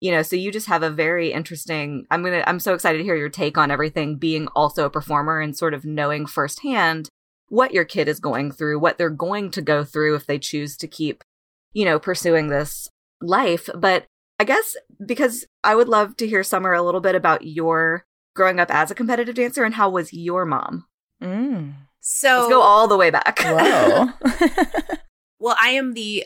You 0.00 0.12
know, 0.12 0.22
so 0.22 0.36
you 0.36 0.52
just 0.52 0.66
have 0.68 0.82
a 0.82 0.90
very 0.90 1.32
interesting. 1.32 2.04
I'm 2.10 2.22
gonna. 2.22 2.44
I'm 2.46 2.60
so 2.60 2.74
excited 2.74 2.98
to 2.98 3.04
hear 3.04 3.16
your 3.16 3.30
take 3.30 3.56
on 3.56 3.70
everything. 3.70 4.18
Being 4.18 4.46
also 4.48 4.84
a 4.84 4.90
performer 4.90 5.40
and 5.40 5.56
sort 5.56 5.72
of 5.74 5.84
knowing 5.86 6.26
firsthand 6.26 7.08
what 7.48 7.72
your 7.72 7.84
kid 7.86 8.08
is 8.08 8.20
going 8.20 8.52
through, 8.52 8.78
what 8.78 8.98
they're 8.98 9.08
going 9.10 9.50
to 9.52 9.62
go 9.62 9.82
through 9.82 10.14
if 10.14 10.26
they 10.26 10.38
choose 10.38 10.76
to 10.76 10.86
keep, 10.86 11.24
you 11.72 11.84
know, 11.86 11.98
pursuing 11.98 12.48
this 12.48 12.88
life. 13.26 13.68
But 13.74 14.06
I 14.38 14.44
guess 14.44 14.76
because 15.04 15.44
I 15.62 15.74
would 15.74 15.88
love 15.88 16.16
to 16.18 16.26
hear 16.26 16.42
Summer 16.42 16.72
a 16.72 16.82
little 16.82 17.00
bit 17.00 17.14
about 17.14 17.46
your 17.46 18.04
growing 18.34 18.58
up 18.58 18.70
as 18.70 18.90
a 18.90 18.94
competitive 18.94 19.34
dancer 19.34 19.64
and 19.64 19.74
how 19.74 19.90
was 19.90 20.12
your 20.12 20.44
mom? 20.44 20.86
Mm. 21.22 21.74
So 22.00 22.38
Let's 22.38 22.52
go 22.52 22.60
all 22.60 22.88
the 22.88 22.96
way 22.96 23.10
back. 23.10 23.38
Whoa. 23.40 24.08
Well, 25.44 25.56
I 25.60 25.72
am 25.72 25.92
the 25.92 26.24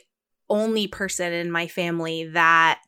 only 0.49 0.87
person 0.87 1.33
in 1.33 1.51
my 1.51 1.67
family 1.67 2.29
that 2.35 2.81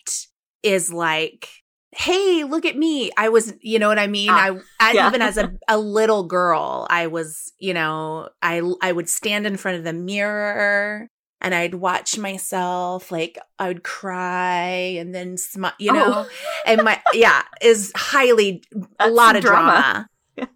is 0.63 0.93
like, 0.93 1.49
hey, 1.91 2.45
look 2.45 2.65
at 2.65 2.77
me. 2.77 3.11
I 3.17 3.31
was, 3.31 3.53
you 3.61 3.81
know 3.81 3.89
what 3.89 3.99
I 3.99 4.07
mean? 4.07 4.31
Ah, 4.31 4.53
I, 4.79 4.91
I 4.91 4.93
yeah. 4.93 5.09
even 5.09 5.23
as 5.23 5.37
a, 5.37 5.53
a 5.69 5.77
little 5.77 6.23
girl, 6.23 6.87
I 6.89 7.09
was, 7.09 7.53
you 7.59 7.75
know, 7.75 8.29
I 8.43 8.63
I 8.81 8.93
would 8.93 9.09
stand 9.09 9.45
in 9.45 9.57
front 9.57 9.79
of 9.79 9.83
the 9.83 9.93
mirror 9.93 11.09
and 11.41 11.55
I'd 11.55 11.75
watch 11.75 12.19
myself 12.19 13.11
like 13.11 13.39
I 13.59 13.69
would 13.69 13.83
cry 13.85 14.67
and 14.99 15.15
then 15.15 15.37
smile, 15.37 15.73
you 15.79 15.93
know, 15.93 16.13
Oh. 16.27 16.29
and 16.67 16.83
my 16.83 17.01
yeah 17.13 17.43
is 17.63 17.93
highly 17.97 18.63
a 18.99 19.11
lot 19.11 19.37
of 19.37 19.43
drama. 19.43 20.09
drama. 20.37 20.51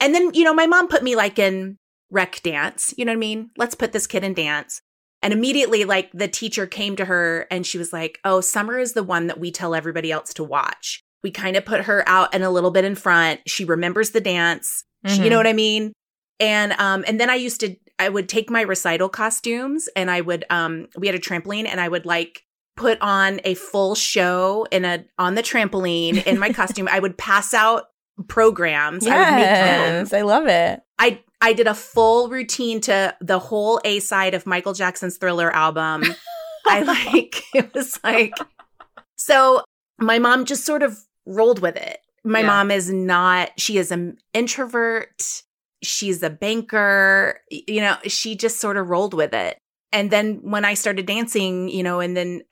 And 0.00 0.14
then, 0.14 0.34
you 0.34 0.44
know, 0.44 0.52
my 0.54 0.66
mom 0.66 0.88
put 0.88 1.02
me 1.02 1.16
like 1.16 1.38
in 1.38 1.78
rec 2.10 2.42
dance. 2.42 2.92
You 2.98 3.04
know 3.04 3.12
what 3.12 3.16
I 3.16 3.20
mean? 3.20 3.50
Let's 3.56 3.74
put 3.74 3.92
this 3.92 4.06
kid 4.06 4.24
in 4.24 4.34
dance. 4.34 4.82
And 5.22 5.32
immediately, 5.32 5.84
like 5.84 6.10
the 6.12 6.28
teacher 6.28 6.66
came 6.66 6.96
to 6.96 7.06
her 7.06 7.46
and 7.50 7.66
she 7.66 7.78
was 7.78 7.92
like, 7.92 8.18
Oh, 8.24 8.40
Summer 8.42 8.78
is 8.78 8.92
the 8.92 9.02
one 9.02 9.28
that 9.28 9.40
we 9.40 9.50
tell 9.50 9.74
everybody 9.74 10.12
else 10.12 10.34
to 10.34 10.44
watch. 10.44 11.02
We 11.22 11.30
kind 11.30 11.56
of 11.56 11.64
put 11.64 11.82
her 11.84 12.06
out 12.06 12.34
and 12.34 12.44
a 12.44 12.50
little 12.50 12.70
bit 12.70 12.84
in 12.84 12.94
front. 12.96 13.40
She 13.46 13.64
remembers 13.64 14.10
the 14.10 14.20
dance. 14.20 14.84
She- 15.06 15.22
you 15.24 15.30
know 15.30 15.36
what 15.38 15.46
I 15.46 15.52
mean? 15.54 15.92
And 16.40 16.72
um, 16.72 17.04
and 17.06 17.18
then 17.20 17.30
I 17.30 17.36
used 17.36 17.60
to 17.60 17.76
I 17.98 18.08
would 18.08 18.28
take 18.28 18.50
my 18.50 18.62
recital 18.62 19.08
costumes 19.08 19.88
and 19.96 20.10
I 20.10 20.20
would 20.20 20.44
um 20.50 20.88
we 20.96 21.06
had 21.06 21.14
a 21.16 21.20
trampoline 21.20 21.66
and 21.68 21.80
I 21.80 21.88
would 21.88 22.06
like 22.06 22.42
put 22.76 23.00
on 23.00 23.40
a 23.44 23.54
full 23.54 23.94
show 23.94 24.66
in 24.72 24.84
a 24.84 25.04
on 25.18 25.34
the 25.36 25.42
trampoline 25.42 26.24
in 26.26 26.38
my 26.38 26.52
costume. 26.52 26.88
I 26.90 26.98
would 26.98 27.16
pass 27.16 27.54
out 27.54 27.84
programs. 28.28 29.06
I 29.06 29.16
would 29.18 29.36
make 29.36 29.44
yes, 29.46 30.12
I 30.12 30.22
love 30.22 30.46
it. 30.46 30.80
I 30.98 31.20
I 31.40 31.52
did 31.52 31.66
a 31.66 31.74
full 31.74 32.28
routine 32.30 32.80
to 32.82 33.14
the 33.20 33.38
whole 33.38 33.80
A 33.84 34.00
side 34.00 34.34
of 34.34 34.46
Michael 34.46 34.72
Jackson's 34.72 35.16
Thriller 35.18 35.50
album. 35.54 36.02
I 36.66 36.80
like 36.82 37.42
it 37.54 37.72
was 37.74 37.98
like 38.02 38.32
so 39.16 39.62
my 39.98 40.18
mom 40.18 40.44
just 40.44 40.64
sort 40.64 40.82
of 40.82 40.98
rolled 41.26 41.60
with 41.60 41.76
it. 41.76 41.98
My 42.24 42.40
Yeah. 42.40 42.46
mom 42.46 42.70
is 42.70 42.90
not 42.90 43.50
she 43.58 43.78
is 43.78 43.90
an 43.92 44.16
introvert. 44.32 45.42
She's 45.86 46.22
a 46.22 46.30
banker. 46.30 47.40
You 47.50 47.80
know, 47.80 47.96
she 48.06 48.36
just 48.36 48.60
sort 48.60 48.76
of 48.76 48.88
rolled 48.88 49.14
with 49.14 49.34
it. 49.34 49.58
And 49.92 50.10
then 50.10 50.40
when 50.42 50.64
I 50.64 50.74
started 50.74 51.06
dancing, 51.06 51.68
you 51.68 51.82
know, 51.82 52.00
and 52.00 52.16
then 52.16 52.42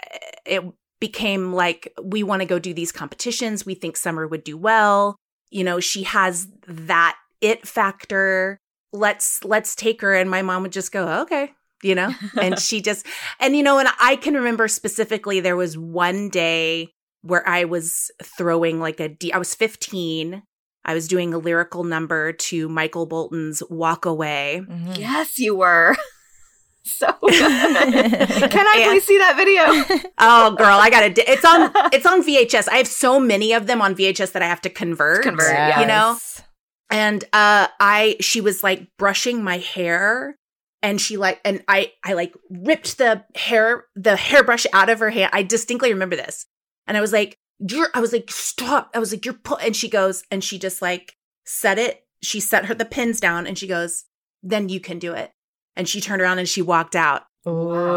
eh, 0.47 0.59
it 0.59 0.65
became 1.01 1.53
like, 1.53 1.93
we 2.01 2.23
want 2.23 2.41
to 2.41 2.47
go 2.47 2.61
do 2.61 2.73
these 2.73 2.93
competitions. 2.93 3.67
We 3.67 3.75
think 3.75 3.97
Summer 3.97 4.29
would 4.29 4.45
do 4.45 4.57
well. 4.57 5.17
You 5.51 5.65
know, 5.65 5.81
she 5.81 6.05
has 6.05 6.47
that 6.69 7.17
it 7.41 7.67
factor. 7.67 8.59
Let's, 8.93 9.43
let's 9.45 9.75
take 9.75 10.01
her. 10.03 10.15
And 10.15 10.31
my 10.31 10.43
mom 10.43 10.63
would 10.63 10.73
just 10.73 10.93
go, 10.93 11.23
okay, 11.23 11.51
you 11.83 11.97
know, 11.97 12.15
and 12.41 12.59
she 12.61 12.81
just, 12.81 13.05
and 13.41 13.57
you 13.57 13.65
know, 13.65 13.79
and 13.79 13.89
I 14.01 14.17
can 14.17 14.35
remember 14.35 14.69
specifically 14.69 15.41
there 15.41 15.57
was 15.57 15.77
one 15.77 16.29
day 16.29 16.93
where 17.23 17.47
I 17.49 17.65
was 17.65 18.11
throwing 18.23 18.81
like 18.81 19.01
a 19.01 19.09
D, 19.09 19.33
I 19.33 19.39
was 19.39 19.55
15. 19.55 20.43
I 20.85 20.95
was 20.95 21.07
doing 21.09 21.33
a 21.33 21.39
lyrical 21.39 21.85
number 21.85 22.33
to 22.33 22.69
Michael 22.69 23.07
Bolton's 23.07 23.63
Walk 23.71 24.05
Away. 24.05 24.63
Mhm. 24.69 24.99
Yes, 24.99 25.39
you 25.39 25.55
were. 25.57 25.97
so 26.85 27.07
good. 27.23 27.31
Can 28.51 28.67
I 28.67 28.75
And- 28.81 28.91
please 28.91 29.05
see 29.05 29.19
that 29.19 29.37
video? 29.37 30.01
Oh, 30.25 30.53
girl, 30.53 30.79
I 30.79 30.89
gotta. 30.91 31.11
di- 31.11 31.25
It's 31.27 31.45
on. 31.45 31.71
It's 31.93 32.07
on 32.07 32.23
VHS. 32.23 32.69
I 32.69 32.77
have 32.77 32.87
so 32.87 33.19
many 33.19 33.53
of 33.53 33.67
them 33.67 33.83
on 33.83 33.95
VHS 33.97 34.33
that 34.33 34.43
I 34.43 34.47
have 34.47 34.61
to 34.63 34.71
convert. 34.71 35.23
Convert, 35.25 35.53
yeah. 35.53 35.81
You 35.81 35.87
know. 35.87 36.11
Yes. 36.13 36.43
And 36.91 37.25
uh, 37.33 37.67
I, 37.81 38.17
she 38.21 38.41
was 38.41 38.63
like 38.63 38.87
brushing 38.99 39.43
my 39.43 39.59
hair, 39.59 40.37
and 40.83 41.01
she 41.01 41.17
like, 41.17 41.41
and 41.45 41.65
I, 41.67 41.91
I 42.05 42.13
like 42.13 42.35
ripped 42.51 42.99
the 42.99 43.25
hair, 43.35 43.85
the 43.97 44.15
hairbrush 44.15 44.67
out 44.73 44.91
of 44.91 44.99
her 45.01 45.11
hand. 45.11 45.31
I 45.33 45.43
distinctly 45.43 45.93
remember 45.93 46.15
this, 46.17 46.47
and 46.87 46.97
I 46.97 47.01
was 47.01 47.13
like, 47.13 47.37
"You're," 47.69 47.91
I 47.95 48.01
was 48.01 48.13
like, 48.13 48.31
"Stop!" 48.31 48.91
I 48.95 48.99
was 48.99 49.13
like, 49.13 49.25
"You're," 49.25 49.35
pu-, 49.35 49.57
and 49.57 49.75
she 49.75 49.89
goes, 49.89 50.25
and 50.31 50.43
she 50.43 50.59
just 50.59 50.83
like 50.83 51.17
set 51.45 51.79
it. 51.79 52.05
She 52.23 52.41
set 52.41 52.67
her 52.67 52.75
the 52.75 52.85
pins 52.85 53.21
down, 53.21 53.47
and 53.47 53.59
she 53.59 53.67
goes, 53.67 54.05
"Then 54.43 54.69
you 54.69 54.81
can 54.81 54.99
do 54.99 55.13
it." 55.13 55.33
And 55.77 55.89
she 55.89 56.01
turned 56.01 56.21
around 56.23 56.39
and 56.39 56.49
she 56.49 56.63
walked 56.63 56.95
out. 56.95 57.23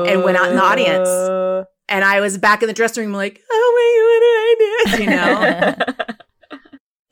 And 0.08 0.23
went 0.23 0.38
out 0.38 0.49
in 0.49 0.56
the 0.56 0.63
audience. 0.63 1.10
And 1.88 2.04
I 2.04 2.19
was 2.19 2.38
back 2.38 2.63
in 2.63 2.67
the 2.67 2.73
dressing 2.73 3.04
room, 3.04 3.13
like, 3.13 3.41
oh 3.51 3.71
my, 3.75 4.95
what 4.95 4.97
did 4.97 4.97
I 4.97 4.97
do? 4.97 5.04
You 5.04 5.10
know? 5.10 6.58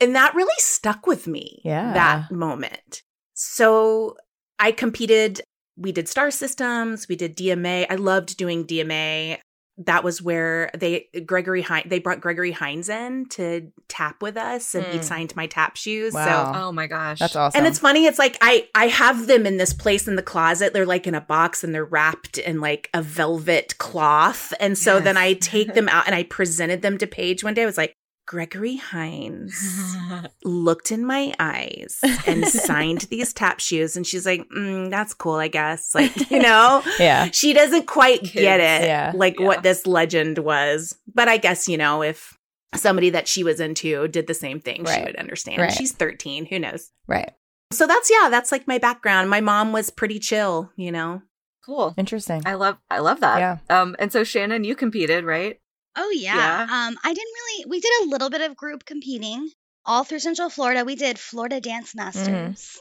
and 0.00 0.16
that 0.16 0.34
really 0.34 0.54
stuck 0.58 1.06
with 1.06 1.26
me. 1.26 1.60
Yeah. 1.64 1.92
That 1.92 2.32
moment. 2.32 3.02
So 3.34 4.16
I 4.58 4.72
competed. 4.72 5.42
We 5.76 5.92
did 5.92 6.08
star 6.08 6.30
systems. 6.30 7.08
We 7.08 7.16
did 7.16 7.36
DMA. 7.36 7.86
I 7.90 7.96
loved 7.96 8.36
doing 8.36 8.64
DMA. 8.64 9.38
That 9.78 10.04
was 10.04 10.22
where 10.22 10.70
they 10.76 11.08
Gregory 11.26 11.62
Hines, 11.62 11.86
they 11.88 11.98
brought 11.98 12.20
Gregory 12.20 12.52
Hines 12.52 12.88
in 12.88 13.26
to 13.30 13.72
tap 13.88 14.22
with 14.22 14.36
us, 14.36 14.74
and 14.74 14.86
he 14.86 14.98
Mm. 14.98 15.04
signed 15.04 15.34
my 15.36 15.46
tap 15.46 15.76
shoes. 15.76 16.12
Wow. 16.14 16.52
So 16.52 16.60
oh 16.60 16.72
my 16.72 16.86
gosh. 16.86 17.18
That's 17.18 17.34
awesome. 17.34 17.58
and 17.58 17.66
it's 17.66 17.80
funny, 17.80 18.06
it's 18.06 18.18
like 18.18 18.38
I 18.40 18.68
I 18.74 18.86
have 18.86 19.26
them 19.26 19.46
in 19.46 19.56
this 19.56 19.72
place 19.72 20.06
in 20.06 20.14
the 20.14 20.22
closet. 20.22 20.72
They're 20.72 20.86
like 20.86 21.06
in 21.08 21.14
a 21.16 21.20
box 21.20 21.64
and 21.64 21.74
they're 21.74 21.84
wrapped 21.84 22.38
in 22.38 22.60
like 22.60 22.88
a 22.94 23.02
velvet 23.02 23.76
cloth. 23.78 24.54
And 24.60 24.78
so 24.78 25.00
then 25.00 25.16
I 25.16 25.32
take 25.34 25.74
them 25.78 25.88
out 25.88 26.06
and 26.06 26.14
I 26.14 26.22
presented 26.22 26.82
them 26.82 26.96
to 26.98 27.06
Paige 27.06 27.42
one 27.42 27.54
day. 27.54 27.62
I 27.62 27.66
was 27.66 27.76
like, 27.76 27.94
Gregory 28.26 28.76
Hines 28.76 29.96
looked 30.44 30.90
in 30.90 31.04
my 31.04 31.34
eyes 31.38 31.98
and 32.26 32.46
signed 32.46 33.00
these 33.10 33.32
tap 33.32 33.60
shoes. 33.60 33.96
And 33.96 34.06
she's 34.06 34.24
like, 34.26 34.48
mm, 34.48 34.90
that's 34.90 35.12
cool, 35.14 35.34
I 35.34 35.48
guess. 35.48 35.90
Like, 35.94 36.30
you 36.30 36.40
know? 36.40 36.82
yeah. 36.98 37.30
She 37.32 37.52
doesn't 37.52 37.86
quite 37.86 38.22
get 38.22 38.60
it, 38.60 38.86
yeah. 38.86 39.12
like 39.14 39.38
Yeah. 39.38 39.46
what 39.46 39.62
this 39.62 39.86
legend 39.86 40.38
was. 40.38 40.96
But 41.12 41.28
I 41.28 41.36
guess, 41.36 41.68
you 41.68 41.76
know, 41.76 42.02
if 42.02 42.36
somebody 42.74 43.10
that 43.10 43.28
she 43.28 43.44
was 43.44 43.60
into 43.60 44.08
did 44.08 44.26
the 44.26 44.34
same 44.34 44.60
thing, 44.60 44.84
she 44.86 45.02
would 45.02 45.16
understand. 45.16 45.60
Right. 45.60 45.72
She's 45.72 45.92
13. 45.92 46.46
Who 46.46 46.58
knows? 46.58 46.90
Right. 47.06 47.30
So 47.72 47.86
that's 47.86 48.10
yeah, 48.10 48.28
that's 48.30 48.50
like 48.52 48.66
my 48.68 48.78
background. 48.78 49.30
My 49.30 49.40
mom 49.40 49.72
was 49.72 49.90
pretty 49.90 50.18
chill, 50.18 50.70
you 50.76 50.92
know. 50.92 51.22
cool. 51.64 51.94
Interesting. 51.96 52.42
I 52.46 52.54
love 52.54 52.76
I 52.90 52.98
love 53.00 53.20
that. 53.20 53.38
Yeah. 53.38 53.58
Um 53.70 53.96
and 53.98 54.12
so 54.12 54.22
Shannon, 54.24 54.64
you 54.64 54.74
competed, 54.76 55.24
right? 55.24 55.58
Oh 55.96 56.10
yeah. 56.10 56.34
Yeah. 56.36 56.62
Um 56.88 56.98
I 57.04 57.14
didn't 57.14 57.32
really 57.34 57.64
we 57.68 57.80
did 57.80 57.92
a 58.02 58.08
little 58.08 58.30
bit 58.30 58.40
of 58.40 58.56
group 58.56 58.84
competing 58.84 59.50
all 59.84 60.04
through 60.04 60.18
Central 60.20 60.48
Florida. 60.50 60.84
We 60.84 60.96
did 60.96 61.18
Florida 61.18 61.60
Dance 61.60 61.94
Masters. 61.94 62.80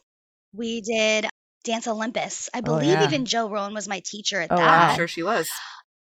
We 0.54 0.82
did 0.82 1.28
Dance 1.64 1.88
Olympus. 1.88 2.50
I 2.54 2.62
believe 2.62 2.90
yeah. 2.90 3.04
even 3.06 3.26
Jo 3.26 3.50
Rowan 3.50 3.74
was 3.74 3.88
my 3.88 4.02
teacher 4.06 4.40
at 4.42 4.52
Oh, 4.52 4.56
that. 4.56 4.62
wow. 4.66 4.90
I'm 4.90 4.96
sure 4.96 5.08
she 5.08 5.24
was. 5.24 5.50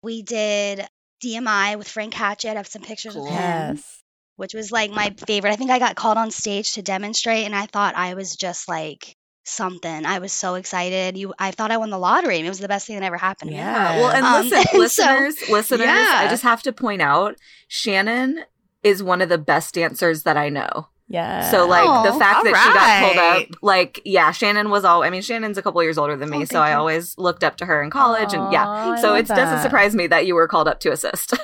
We 0.04 0.22
did 0.24 0.86
DMI 1.24 1.78
with 1.78 1.88
Frank 1.88 2.14
Hatchett. 2.14 2.52
I 2.52 2.56
have 2.56 2.68
some 2.68 2.82
pictures 2.82 3.14
Cool. 3.14 3.26
of 3.28 3.32
him, 3.32 3.38
yes. 3.76 4.02
which 4.38 4.54
was 4.54 4.72
like 4.72 4.92
my 4.92 5.14
favorite. 5.28 5.52
I 5.52 5.56
think 5.56 5.70
I 5.72 5.80
got 5.80 5.96
called 5.96 6.18
on 6.18 6.32
stage 6.32 6.74
to 6.74 6.82
demonstrate 6.82 7.46
and 7.46 7.56
I 7.56 7.68
thought 7.68 7.96
I 7.96 8.16
was 8.16 8.36
just 8.36 8.68
like 8.68 9.16
something. 9.44 10.06
I 10.06 10.20
was 10.20 10.32
so 10.32 10.56
excited. 10.56 11.18
You 11.18 11.34
I 11.40 11.52
thought 11.52 11.72
I 11.72 11.78
won 11.78 11.90
the 11.90 11.98
lottery. 12.00 12.40
It 12.40 12.48
was 12.50 12.60
the 12.60 12.68
best 12.68 12.88
thing 12.88 13.00
that 13.00 13.06
ever 13.06 13.18
happened 13.18 13.50
to 13.52 13.56
me. 13.56 13.62
Yeah. 13.62 13.98
Well, 14.00 14.10
and 14.12 14.26
Um, 14.26 14.44
listen, 14.44 14.58
and 14.60 14.68
so- 14.70 14.78
listeners, 14.78 15.50
listeners, 15.50 15.88
I 15.88 16.28
just 16.30 16.44
have 16.44 16.62
to 16.64 16.72
point 16.74 17.02
out 17.02 17.36
Shannon 17.68 18.44
is 18.84 19.02
one 19.04 19.22
of 19.22 19.30
the 19.30 19.38
best 19.38 19.74
dancers 19.76 20.24
that 20.24 20.38
I 20.38 20.50
know. 20.50 20.88
Yeah. 21.08 21.50
So 21.52 21.68
like 21.68 21.84
the 22.12 22.18
fact 22.18 22.46
that 22.46 22.56
she 22.56 22.74
got 22.74 23.04
pulled 23.04 23.18
up, 23.54 23.62
like 23.62 24.02
yeah, 24.06 24.32
Shannon 24.32 24.70
was 24.70 24.86
all. 24.86 25.04
I 25.04 25.10
mean, 25.10 25.22
Shannon's 25.22 25.58
a 25.58 25.62
couple 25.62 25.84
years 25.84 25.98
older 25.98 26.16
than 26.16 26.30
me, 26.30 26.38
Oh, 26.38 26.46
so 26.46 26.54
thank 26.54 26.66
I 26.68 26.72
you. 26.72 26.78
always 26.78 27.18
looked 27.18 27.44
up 27.44 27.58
to 27.58 27.66
her 27.66 27.84
in 27.84 27.90
college, 27.90 28.34
and 28.34 28.52
yeah. 28.54 28.96
So 28.96 29.16
it 29.16 29.28
doesn't 29.28 29.62
surprise 29.62 29.94
me 29.94 30.08
that 30.08 30.26
you 30.26 30.36
were 30.36 30.48
called 30.48 30.68
up 30.68 30.80
to 30.82 30.92
assist. 30.92 31.34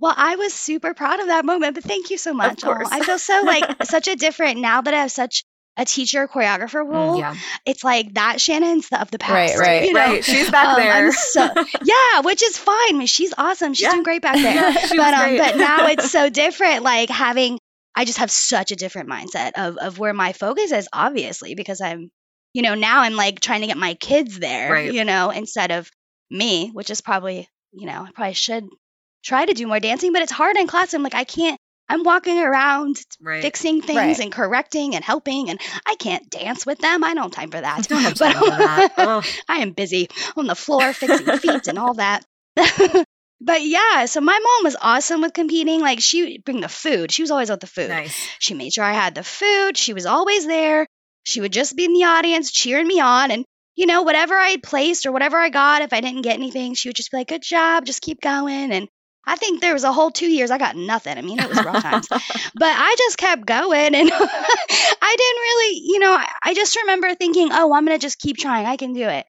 Well, 0.00 0.14
I 0.16 0.36
was 0.36 0.54
super 0.54 0.94
proud 0.94 1.18
of 1.18 1.26
that 1.26 1.44
moment, 1.44 1.74
but 1.74 1.82
thank 1.82 2.10
you 2.10 2.18
so 2.18 2.32
much. 2.32 2.62
Aw, 2.62 2.66
course. 2.74 2.88
I 2.92 3.00
feel 3.00 3.18
so 3.18 3.42
like 3.44 3.82
such 3.84 4.06
a 4.06 4.14
different 4.14 4.60
now 4.60 4.80
that 4.82 4.94
I 4.94 4.98
have 5.00 5.10
such 5.10 5.42
a 5.78 5.84
teacher 5.84 6.26
choreographer 6.28 6.84
role. 6.86 7.18
yeah, 7.18 7.34
It's 7.64 7.82
like 7.84 8.14
that 8.14 8.40
Shannon's 8.40 8.88
the, 8.88 9.00
of 9.00 9.10
the 9.10 9.18
past. 9.18 9.56
Right, 9.56 9.66
right. 9.66 9.86
you 9.86 9.92
know? 9.94 10.00
right. 10.00 10.24
She's 10.24 10.50
back 10.50 10.76
Um, 10.76 10.82
there. 10.82 11.12
So- 11.12 11.48
yeah, 11.84 12.20
which 12.22 12.42
is 12.42 12.58
fine. 12.58 12.94
I 12.94 12.98
mean, 12.98 13.06
she's 13.06 13.32
awesome. 13.38 13.72
She's 13.74 13.84
Yeah. 13.84 13.92
doing 13.92 14.02
great 14.02 14.20
back 14.22 14.34
there. 14.36 14.72
But 14.96 15.14
um, 15.14 15.36
but 15.38 15.56
now 15.56 15.86
it's 15.86 16.10
so 16.18 16.28
different. 16.28 16.82
Like 16.82 17.08
having, 17.10 17.58
I 17.94 18.04
just 18.04 18.18
have 18.18 18.30
such 18.30 18.72
a 18.72 18.76
different 18.76 19.08
mindset 19.08 19.52
of 19.56 19.76
of 19.78 19.98
where 19.98 20.12
my 20.12 20.32
focus 20.32 20.72
is. 20.72 20.88
Obviously, 20.92 21.54
because 21.54 21.80
I'm, 21.80 22.10
you 22.54 22.62
know, 22.62 22.74
now 22.74 23.00
I'm 23.02 23.14
like 23.14 23.38
trying 23.40 23.60
to 23.60 23.66
get 23.68 23.76
my 23.76 23.94
kids 23.94 24.38
there. 24.38 24.72
Right. 24.72 24.92
You 24.92 25.04
know, 25.04 25.30
instead 25.30 25.70
of 25.70 25.88
me, 26.30 26.70
which 26.72 26.90
is 26.90 27.00
probably, 27.00 27.48
you 27.72 27.86
know, 27.86 28.04
I 28.06 28.10
probably 28.12 28.34
should 28.34 28.64
try 29.24 29.44
to 29.44 29.52
do 29.54 29.66
more 29.66 29.80
dancing, 29.80 30.12
but 30.12 30.22
it's 30.22 30.32
hard 30.32 30.56
in 30.56 30.66
class. 30.66 30.92
I'm 30.94 31.02
like, 31.02 31.14
I 31.14 31.24
can't. 31.24 31.57
I'm 31.88 32.02
walking 32.04 32.38
around 32.38 33.00
right. 33.20 33.40
fixing 33.42 33.80
things 33.82 33.96
Right. 33.96 34.18
and 34.20 34.30
correcting 34.32 34.94
and 34.94 35.04
helping, 35.04 35.48
and 35.50 35.58
I 35.86 35.94
can't 35.94 36.28
dance 36.30 36.66
with 36.66 36.78
them. 36.78 37.02
I 37.02 37.14
don't 37.14 37.24
have 37.24 37.32
time 37.32 37.50
for 37.50 37.60
that. 37.60 37.88
Don't 37.88 38.02
But- 38.18 38.18
that. 38.18 38.92
Ugh. 38.98 39.24
I 39.48 39.58
am 39.58 39.72
busy 39.72 40.08
on 40.36 40.46
the 40.46 40.54
floor 40.54 40.92
fixing 40.92 41.38
feet 41.38 41.66
and 41.68 41.78
all 41.78 41.94
that. 41.94 42.24
but 43.40 43.62
yeah, 43.62 44.04
so 44.06 44.20
my 44.20 44.38
mom 44.38 44.64
was 44.64 44.76
awesome 44.80 45.20
with 45.20 45.32
competing. 45.32 45.80
Like 45.80 46.00
she 46.00 46.22
would 46.32 46.44
bring 46.44 46.60
the 46.60 46.68
food. 46.68 47.10
She 47.12 47.22
was 47.22 47.30
always 47.30 47.50
with 47.50 47.60
the 47.60 47.66
food. 47.66 47.88
nice. 47.88 48.28
She 48.38 48.54
made 48.54 48.72
sure 48.72 48.84
I 48.84 48.92
had 48.92 49.14
the 49.14 49.22
food. 49.22 49.76
She 49.76 49.94
was 49.94 50.06
always 50.06 50.46
there. 50.46 50.86
She 51.24 51.40
would 51.40 51.52
just 51.52 51.76
be 51.76 51.84
in 51.84 51.92
the 51.92 52.04
audience 52.04 52.50
cheering 52.50 52.86
me 52.86 53.00
on 53.00 53.30
and 53.30 53.44
you 53.76 53.86
know, 53.86 54.02
whatever 54.02 54.34
I 54.34 54.48
had 54.48 54.62
placed 54.62 55.06
or 55.06 55.12
whatever 55.12 55.36
I 55.38 55.50
got, 55.50 55.82
if 55.82 55.92
I 55.92 56.00
didn't 56.00 56.22
get 56.22 56.34
anything, 56.34 56.74
she 56.74 56.88
would 56.88 56.96
just 56.96 57.12
be 57.12 57.18
like, 57.18 57.28
Good 57.28 57.42
job, 57.42 57.84
just 57.86 58.02
keep 58.02 58.20
going. 58.20 58.72
And 58.72 58.88
I 59.28 59.36
think 59.36 59.60
there 59.60 59.74
was 59.74 59.84
a 59.84 59.92
whole 59.92 60.10
two 60.10 60.30
years 60.30 60.50
I 60.50 60.58
got 60.58 60.76
nothing. 60.76 61.16
I 61.16 61.22
mean, 61.22 61.38
it 61.38 61.48
was 61.48 61.64
rough 61.64 61.82
times 61.82 62.08
but 62.08 62.74
I 62.76 62.94
just 62.98 63.18
kept 63.18 63.46
going 63.46 63.94
and 63.94 64.10
I 64.12 65.16
didn't 65.16 65.42
really, 65.42 65.80
you 65.84 65.98
know, 65.98 66.12
I, 66.12 66.28
I 66.42 66.54
just 66.54 66.76
remember 66.76 67.14
thinking, 67.14 67.48
oh, 67.52 67.72
I'm 67.72 67.86
to 67.86 67.98
just 67.98 68.18
keep 68.18 68.36
trying. 68.36 68.66
I 68.66 68.76
can 68.76 68.92
do 68.92 69.08
it. 69.08 69.26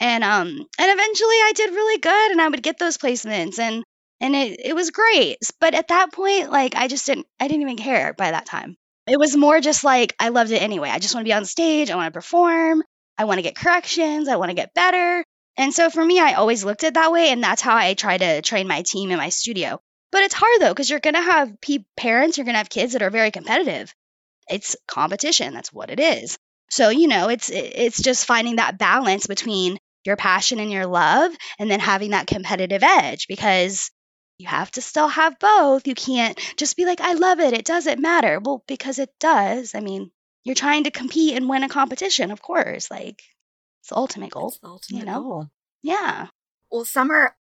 And 0.00 0.24
um 0.24 0.46
and 0.48 0.66
eventually 0.78 1.36
I 1.36 1.52
did 1.54 1.70
really 1.70 1.98
good 1.98 2.30
and 2.32 2.40
I 2.40 2.48
would 2.48 2.62
get 2.62 2.78
those 2.78 2.96
placements 2.96 3.58
and 3.58 3.84
and 4.20 4.34
it 4.34 4.60
it 4.64 4.74
was 4.74 4.90
great. 4.90 5.38
But 5.60 5.74
at 5.74 5.88
that 5.88 6.12
point 6.12 6.50
like 6.50 6.74
I 6.76 6.88
just 6.88 7.06
didn't 7.06 7.26
I 7.38 7.48
didn't 7.48 7.62
even 7.62 7.76
care 7.76 8.14
by 8.14 8.30
that 8.30 8.46
time. 8.46 8.76
It 9.06 9.18
was 9.18 9.36
more 9.36 9.60
just 9.60 9.84
like 9.84 10.14
I 10.18 10.28
loved 10.28 10.52
it 10.52 10.62
anyway. 10.62 10.88
I 10.90 10.98
just 10.98 11.14
want 11.14 11.24
to 11.24 11.28
be 11.28 11.34
on 11.34 11.44
stage, 11.44 11.90
I 11.90 11.96
want 11.96 12.12
to 12.12 12.16
perform, 12.18 12.82
I 13.18 13.24
want 13.24 13.38
to 13.38 13.42
get 13.42 13.56
corrections, 13.56 14.28
I 14.28 14.36
want 14.36 14.50
to 14.50 14.54
get 14.54 14.72
better. 14.74 15.24
And 15.60 15.74
so 15.74 15.90
for 15.90 16.02
me 16.04 16.18
I 16.18 16.32
always 16.32 16.64
looked 16.64 16.84
at 16.84 16.94
that 16.94 17.12
way 17.12 17.28
and 17.28 17.42
that's 17.42 17.60
how 17.60 17.76
I 17.76 17.92
try 17.92 18.16
to 18.16 18.40
train 18.40 18.66
my 18.66 18.82
team 18.82 19.10
in 19.10 19.18
my 19.18 19.28
studio. 19.28 19.80
But 20.10 20.22
it's 20.22 20.34
hard 20.34 20.60
though, 20.60 20.70
because 20.70 20.88
you're 20.88 21.00
going 21.00 21.14
to 21.14 21.20
have 21.20 21.60
pe- 21.60 21.84
parents, 21.96 22.38
you're 22.38 22.46
going 22.46 22.54
to 22.54 22.58
have 22.58 22.70
kids 22.70 22.94
that 22.94 23.02
are 23.02 23.10
very 23.10 23.30
competitive. 23.30 23.94
It's 24.48 24.74
competition. 24.88 25.52
That's 25.52 25.72
what 25.72 25.90
it 25.90 26.00
is. 26.00 26.38
So, 26.70 26.88
you 26.88 27.08
know, 27.08 27.28
it's 27.28 27.50
it's 27.50 28.00
just 28.00 28.24
finding 28.26 28.56
that 28.56 28.78
balance 28.78 29.26
between 29.26 29.78
your 30.04 30.16
passion 30.16 30.60
and 30.60 30.72
your 30.72 30.86
love 30.86 31.32
and 31.58 31.70
then 31.70 31.80
having 31.80 32.12
that 32.12 32.26
competitive 32.26 32.82
edge 32.82 33.26
because 33.28 33.90
you 34.38 34.48
have 34.48 34.70
to 34.72 34.80
still 34.80 35.08
have 35.08 35.38
both. 35.38 35.86
You 35.86 35.94
can't 35.94 36.40
just 36.56 36.76
be 36.76 36.86
like, 36.86 37.02
I 37.02 37.12
love 37.12 37.38
it. 37.38 37.52
It 37.52 37.66
doesn't 37.66 38.00
matter. 38.00 38.40
Well, 38.42 38.64
because 38.66 38.98
it 38.98 39.10
does. 39.20 39.74
I 39.74 39.80
mean, 39.80 40.10
you're 40.42 40.54
trying 40.54 40.84
to 40.84 40.90
compete 40.90 41.36
and 41.36 41.48
win 41.48 41.64
a 41.64 41.68
competition, 41.68 42.30
of 42.30 42.40
course. 42.40 42.90
Like, 42.90 43.22
it's 43.80 43.88
the 43.88 43.96
ultimate 43.96 44.30
goal. 44.30 44.50
That's 44.50 44.58
the 44.60 44.68
ultimate 44.68 45.06
know? 45.06 45.22
goal. 45.22 45.46
Yeah. 45.82 46.28
Well, 46.70 46.84
Summer, 46.84 47.36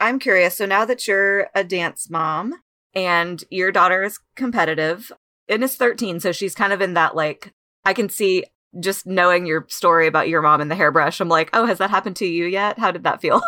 I'm 0.00 0.18
curious. 0.18 0.56
So 0.56 0.66
now 0.66 0.84
that 0.84 1.06
you're 1.06 1.48
a 1.54 1.64
dance 1.64 2.10
mom 2.10 2.54
and 2.94 3.42
your 3.50 3.72
daughter 3.72 4.02
is 4.02 4.18
competitive 4.36 5.10
and 5.48 5.64
is 5.64 5.76
13, 5.76 6.20
so 6.20 6.32
she's 6.32 6.54
kind 6.54 6.72
of 6.72 6.80
in 6.80 6.94
that 6.94 7.14
like, 7.16 7.52
I 7.84 7.92
can 7.92 8.08
see 8.08 8.44
just 8.80 9.06
knowing 9.06 9.46
your 9.46 9.66
story 9.68 10.06
about 10.06 10.28
your 10.28 10.42
mom 10.42 10.60
and 10.60 10.70
the 10.70 10.74
hairbrush, 10.74 11.20
I'm 11.20 11.28
like, 11.28 11.50
oh, 11.52 11.66
has 11.66 11.78
that 11.78 11.90
happened 11.90 12.16
to 12.16 12.26
you 12.26 12.46
yet? 12.46 12.78
How 12.78 12.90
did 12.90 13.04
that 13.04 13.20
feel? 13.20 13.40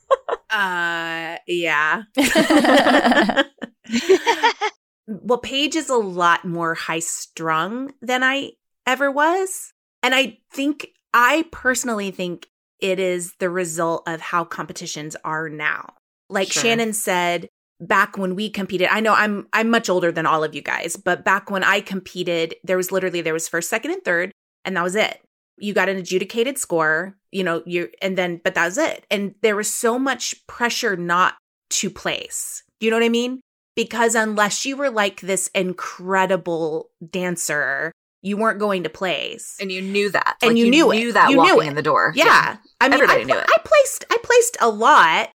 uh, 0.50 1.36
yeah. 1.46 2.02
well, 5.06 5.38
Paige 5.38 5.76
is 5.76 5.88
a 5.88 5.96
lot 5.96 6.44
more 6.44 6.74
high 6.74 7.00
strung 7.00 7.92
than 8.00 8.22
I 8.22 8.52
ever 8.86 9.10
was. 9.10 9.72
And 10.02 10.14
I 10.14 10.38
think, 10.52 10.88
I 11.14 11.46
personally 11.50 12.10
think 12.10 12.48
it 12.80 12.98
is 12.98 13.34
the 13.38 13.50
result 13.50 14.02
of 14.06 14.20
how 14.20 14.44
competitions 14.44 15.16
are 15.24 15.48
now. 15.48 15.94
Like 16.28 16.50
sure. 16.50 16.62
Shannon 16.62 16.92
said, 16.92 17.48
back 17.80 18.16
when 18.16 18.34
we 18.34 18.48
competed, 18.48 18.88
I 18.90 19.00
know 19.00 19.14
I'm 19.14 19.48
I'm 19.52 19.70
much 19.70 19.88
older 19.88 20.10
than 20.10 20.26
all 20.26 20.44
of 20.44 20.54
you 20.54 20.62
guys, 20.62 20.96
but 20.96 21.24
back 21.24 21.50
when 21.50 21.64
I 21.64 21.80
competed, 21.80 22.54
there 22.64 22.76
was 22.76 22.92
literally 22.92 23.20
there 23.20 23.32
was 23.32 23.48
first, 23.48 23.68
second, 23.68 23.90
and 23.90 24.04
third, 24.04 24.32
and 24.64 24.76
that 24.76 24.82
was 24.82 24.96
it. 24.96 25.20
You 25.58 25.74
got 25.74 25.88
an 25.88 25.98
adjudicated 25.98 26.58
score, 26.58 27.16
you 27.30 27.44
know, 27.44 27.62
you 27.66 27.90
and 28.00 28.16
then 28.16 28.40
but 28.42 28.54
that 28.54 28.64
was 28.64 28.78
it. 28.78 29.06
And 29.10 29.34
there 29.42 29.56
was 29.56 29.72
so 29.72 29.98
much 29.98 30.46
pressure 30.46 30.96
not 30.96 31.34
to 31.70 31.90
place. 31.90 32.62
You 32.80 32.90
know 32.90 32.96
what 32.96 33.04
I 33.04 33.10
mean? 33.10 33.40
Because 33.76 34.14
unless 34.14 34.66
you 34.66 34.76
were 34.76 34.90
like 34.90 35.20
this 35.20 35.48
incredible 35.54 36.90
dancer, 37.10 37.92
you 38.22 38.36
weren't 38.36 38.60
going 38.60 38.84
to 38.84 38.88
place. 38.88 39.56
And 39.60 39.70
you 39.70 39.82
knew 39.82 40.10
that. 40.10 40.36
And 40.40 40.50
like 40.50 40.58
you, 40.58 40.70
knew, 40.70 40.90
knew 40.92 41.12
that 41.12 41.30
you 41.30 41.36
walking 41.38 41.54
knew 41.54 41.60
in 41.60 41.74
the 41.74 41.82
door. 41.82 42.12
Yeah. 42.14 42.24
yeah. 42.24 42.56
I 42.80 42.88
mean, 42.88 42.94
Everybody 42.94 43.22
I, 43.22 43.24
knew 43.24 43.36
it. 43.36 43.46
I 43.48 43.58
placed 43.64 44.04
I 44.10 44.16
placed 44.22 44.56
a 44.60 44.70
lot, 44.70 45.30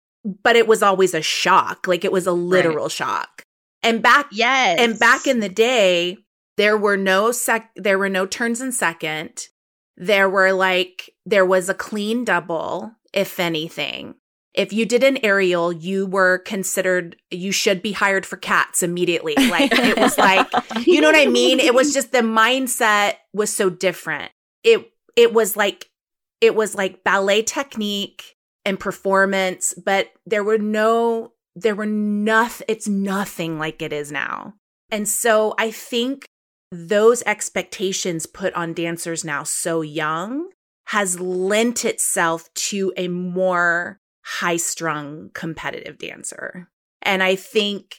but 0.44 0.56
it 0.56 0.68
was 0.68 0.84
always 0.84 1.14
a 1.14 1.22
shock. 1.22 1.88
Like 1.88 2.06
it 2.06 2.12
was 2.12 2.28
a 2.28 2.34
literal 2.34 2.86
right. 2.86 2.92
shock. 2.92 3.44
And 3.82 4.02
back 4.02 4.28
yes. 4.32 4.80
and 4.80 5.00
back 5.00 5.28
in 5.28 5.40
the 5.40 5.50
day, 5.50 6.18
there 6.58 6.78
were 6.78 6.98
no 6.98 7.32
sec 7.32 7.72
there 7.76 7.98
were 7.98 8.10
no 8.10 8.26
turns 8.26 8.62
in 8.62 8.72
second. 8.72 9.48
There 9.96 10.30
were 10.30 10.52
like 10.52 11.10
there 11.26 11.46
was 11.46 11.70
a 11.70 11.74
clean 11.74 12.26
double, 12.26 12.92
if 13.14 13.40
anything. 13.40 14.16
If 14.54 14.72
you 14.72 14.86
did 14.86 15.04
an 15.04 15.18
aerial, 15.24 15.72
you 15.72 16.06
were 16.06 16.40
considered 16.40 17.16
you 17.32 17.52
should 17.52 17.82
be 17.82 17.92
hired 17.92 18.26
for 18.26 18.38
cats 18.38 18.84
immediately. 18.84 19.36
Like 19.36 19.72
it 19.74 19.98
was 19.98 20.18
like 20.18 20.48
you 20.86 21.02
know 21.02 21.08
what 21.08 21.18
I 21.18 21.26
mean? 21.26 21.60
It 21.60 21.74
was 21.74 21.94
just 21.94 22.12
the 22.12 22.20
mindset 22.20 23.16
was 23.34 23.54
so 23.54 23.70
different. 23.70 24.32
It 24.64 24.92
it 25.16 25.34
was 25.34 25.58
like 25.58 25.90
it 26.44 26.56
was 26.56 26.76
like 26.76 27.06
ballet 27.06 27.42
technique 27.42 28.36
and 28.66 28.80
performance, 28.80 29.74
but 29.74 30.12
there 30.26 30.44
were 30.44 30.58
no, 30.58 31.32
there 31.56 31.74
were 31.74 31.86
nothing, 31.86 32.66
it's 32.68 32.88
nothing 32.88 33.58
like 33.60 33.82
it 33.82 33.94
is 33.94 34.12
now. 34.12 34.54
And 34.90 35.08
so 35.08 35.56
I 35.58 35.72
think 35.72 36.26
those 36.72 37.24
expectations 37.26 38.26
put 38.26 38.54
on 38.56 38.74
dancers 38.74 39.24
now 39.24 39.44
so 39.44 39.82
young 39.82 40.50
has 40.88 41.20
lent 41.20 41.86
itself 41.86 42.54
to 42.56 42.92
a 42.98 43.08
more 43.08 44.00
high 44.24 44.58
strung 44.58 45.30
competitive 45.34 45.98
dancer. 45.98 46.70
And 47.02 47.22
I 47.22 47.36
think 47.36 47.98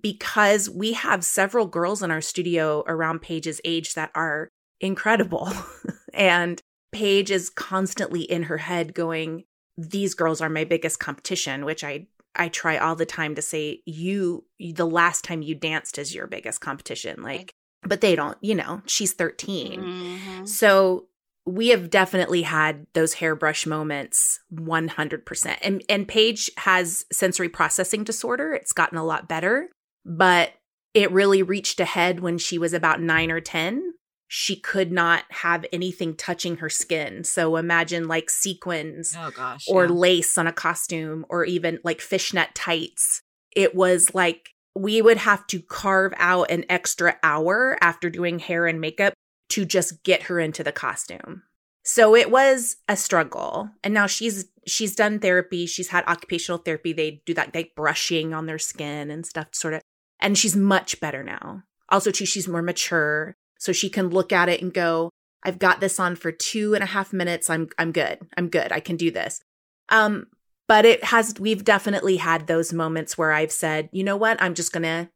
because 0.00 0.68
we 0.70 0.92
have 0.92 1.24
several 1.24 1.66
girls 1.66 2.02
in 2.02 2.10
our 2.10 2.20
studio 2.20 2.84
around 2.86 3.22
Paige's 3.22 3.60
age 3.64 3.94
that 3.94 4.10
are 4.14 4.48
incredible 4.80 5.50
and 6.14 6.60
Paige 6.92 7.30
is 7.30 7.50
constantly 7.50 8.22
in 8.22 8.44
her 8.44 8.58
head 8.58 8.94
going, 8.94 9.44
these 9.76 10.14
girls 10.14 10.40
are 10.40 10.48
my 10.48 10.64
biggest 10.64 10.98
competition, 10.98 11.64
which 11.64 11.84
I 11.84 12.06
I 12.38 12.48
try 12.48 12.76
all 12.76 12.96
the 12.96 13.06
time 13.06 13.34
to 13.36 13.42
say 13.42 13.80
you 13.86 14.44
the 14.58 14.86
last 14.86 15.24
time 15.24 15.40
you 15.40 15.54
danced 15.54 15.98
is 15.98 16.14
your 16.14 16.26
biggest 16.26 16.60
competition. 16.60 17.22
Like 17.22 17.54
but 17.82 18.00
they 18.00 18.16
don't, 18.16 18.36
you 18.40 18.54
know, 18.54 18.82
she's 18.86 19.12
13. 19.12 19.80
Mm-hmm. 19.80 20.44
So 20.46 21.06
we 21.46 21.68
have 21.68 21.90
definitely 21.90 22.42
had 22.42 22.86
those 22.92 23.14
hairbrush 23.14 23.66
moments 23.66 24.40
100%. 24.52 25.56
And 25.62 25.82
and 25.88 26.08
Paige 26.08 26.50
has 26.58 27.06
sensory 27.12 27.48
processing 27.48 28.04
disorder. 28.04 28.52
It's 28.52 28.72
gotten 28.72 28.98
a 28.98 29.04
lot 29.04 29.28
better, 29.28 29.70
but 30.04 30.52
it 30.92 31.12
really 31.12 31.42
reached 31.42 31.78
a 31.78 31.84
head 31.84 32.20
when 32.20 32.38
she 32.38 32.58
was 32.58 32.72
about 32.72 33.00
9 33.00 33.30
or 33.30 33.40
10 33.40 33.92
she 34.28 34.56
could 34.56 34.90
not 34.90 35.24
have 35.30 35.64
anything 35.72 36.14
touching 36.16 36.56
her 36.56 36.68
skin. 36.68 37.22
So 37.24 37.56
imagine 37.56 38.08
like 38.08 38.28
sequins 38.28 39.14
oh 39.16 39.30
gosh, 39.30 39.64
or 39.68 39.84
yeah. 39.84 39.92
lace 39.92 40.36
on 40.36 40.46
a 40.46 40.52
costume 40.52 41.24
or 41.28 41.44
even 41.44 41.78
like 41.84 42.00
fishnet 42.00 42.54
tights. 42.54 43.22
It 43.54 43.74
was 43.74 44.14
like 44.14 44.50
we 44.74 45.00
would 45.00 45.18
have 45.18 45.46
to 45.48 45.60
carve 45.60 46.12
out 46.16 46.50
an 46.50 46.64
extra 46.68 47.16
hour 47.22 47.78
after 47.80 48.10
doing 48.10 48.38
hair 48.38 48.66
and 48.66 48.80
makeup 48.80 49.14
to 49.50 49.64
just 49.64 50.02
get 50.02 50.24
her 50.24 50.40
into 50.40 50.64
the 50.64 50.72
costume. 50.72 51.42
So 51.82 52.16
it 52.16 52.30
was 52.30 52.76
a 52.88 52.96
struggle. 52.96 53.70
And 53.84 53.94
now 53.94 54.06
she's 54.06 54.46
she's 54.66 54.96
done 54.96 55.20
therapy, 55.20 55.66
she's 55.66 55.88
had 55.88 56.04
occupational 56.06 56.58
therapy. 56.58 56.92
They 56.92 57.22
do 57.24 57.34
that 57.34 57.54
like 57.54 57.74
brushing 57.76 58.34
on 58.34 58.46
their 58.46 58.58
skin 58.58 59.10
and 59.10 59.24
stuff 59.24 59.48
sort 59.52 59.74
of 59.74 59.82
and 60.18 60.36
she's 60.36 60.56
much 60.56 61.00
better 61.00 61.22
now. 61.22 61.62
Also 61.88 62.10
too 62.10 62.26
she's 62.26 62.48
more 62.48 62.62
mature 62.62 63.36
so 63.58 63.72
she 63.72 63.88
can 63.88 64.08
look 64.08 64.32
at 64.32 64.48
it 64.48 64.60
and 64.60 64.72
go, 64.72 65.10
I've 65.44 65.58
got 65.58 65.80
this 65.80 66.00
on 66.00 66.16
for 66.16 66.32
two 66.32 66.74
and 66.74 66.82
a 66.82 66.86
half 66.86 67.12
minutes. 67.12 67.48
I'm, 67.48 67.68
I'm 67.78 67.92
good. 67.92 68.18
I'm 68.36 68.48
good. 68.48 68.72
I 68.72 68.80
can 68.80 68.96
do 68.96 69.10
this. 69.10 69.40
Um, 69.88 70.26
but 70.68 70.84
it 70.84 71.04
has, 71.04 71.34
we've 71.38 71.64
definitely 71.64 72.16
had 72.16 72.46
those 72.46 72.72
moments 72.72 73.16
where 73.16 73.32
I've 73.32 73.52
said, 73.52 73.88
you 73.92 74.02
know 74.02 74.16
what? 74.16 74.42
I'm 74.42 74.54
just 74.54 74.72
to, 74.72 75.08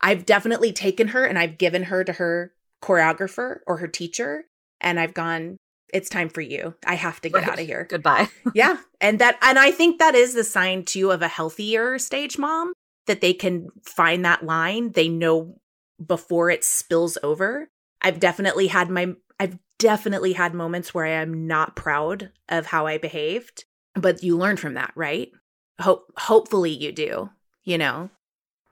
I've 0.00 0.24
definitely 0.24 0.72
taken 0.72 1.08
her 1.08 1.24
and 1.24 1.38
I've 1.38 1.58
given 1.58 1.84
her 1.84 2.02
to 2.04 2.14
her 2.14 2.53
choreographer 2.84 3.58
or 3.66 3.78
her 3.78 3.88
teacher. 3.88 4.44
And 4.80 5.00
I've 5.00 5.14
gone, 5.14 5.56
it's 5.92 6.08
time 6.08 6.28
for 6.28 6.40
you. 6.40 6.74
I 6.86 6.94
have 6.94 7.20
to 7.22 7.28
get 7.28 7.38
right. 7.38 7.48
out 7.48 7.60
of 7.60 7.66
here. 7.66 7.86
Goodbye. 7.88 8.28
yeah. 8.54 8.78
And 9.00 9.18
that, 9.20 9.38
and 9.42 9.58
I 9.58 9.70
think 9.70 9.98
that 9.98 10.14
is 10.14 10.34
the 10.34 10.44
sign 10.44 10.84
too 10.84 11.10
of 11.10 11.22
a 11.22 11.28
healthier 11.28 11.98
stage 11.98 12.38
mom 12.38 12.72
that 13.06 13.20
they 13.20 13.32
can 13.32 13.68
find 13.82 14.24
that 14.24 14.44
line. 14.44 14.92
They 14.92 15.08
know 15.08 15.56
before 16.04 16.50
it 16.50 16.64
spills 16.64 17.16
over 17.22 17.68
I've 18.04 18.20
definitely 18.20 18.66
had 18.66 18.90
my 18.90 19.14
I've 19.40 19.58
definitely 19.78 20.34
had 20.34 20.54
moments 20.54 20.92
where 20.94 21.06
I 21.06 21.22
am 21.22 21.46
not 21.46 21.74
proud 21.74 22.30
of 22.48 22.66
how 22.66 22.86
I 22.86 22.98
behaved, 22.98 23.64
but 23.94 24.22
you 24.22 24.36
learn 24.36 24.58
from 24.58 24.74
that, 24.74 24.92
right? 24.94 25.32
Hope 25.80 26.12
hopefully 26.16 26.70
you 26.70 26.92
do, 26.92 27.30
you 27.64 27.78
know. 27.78 28.10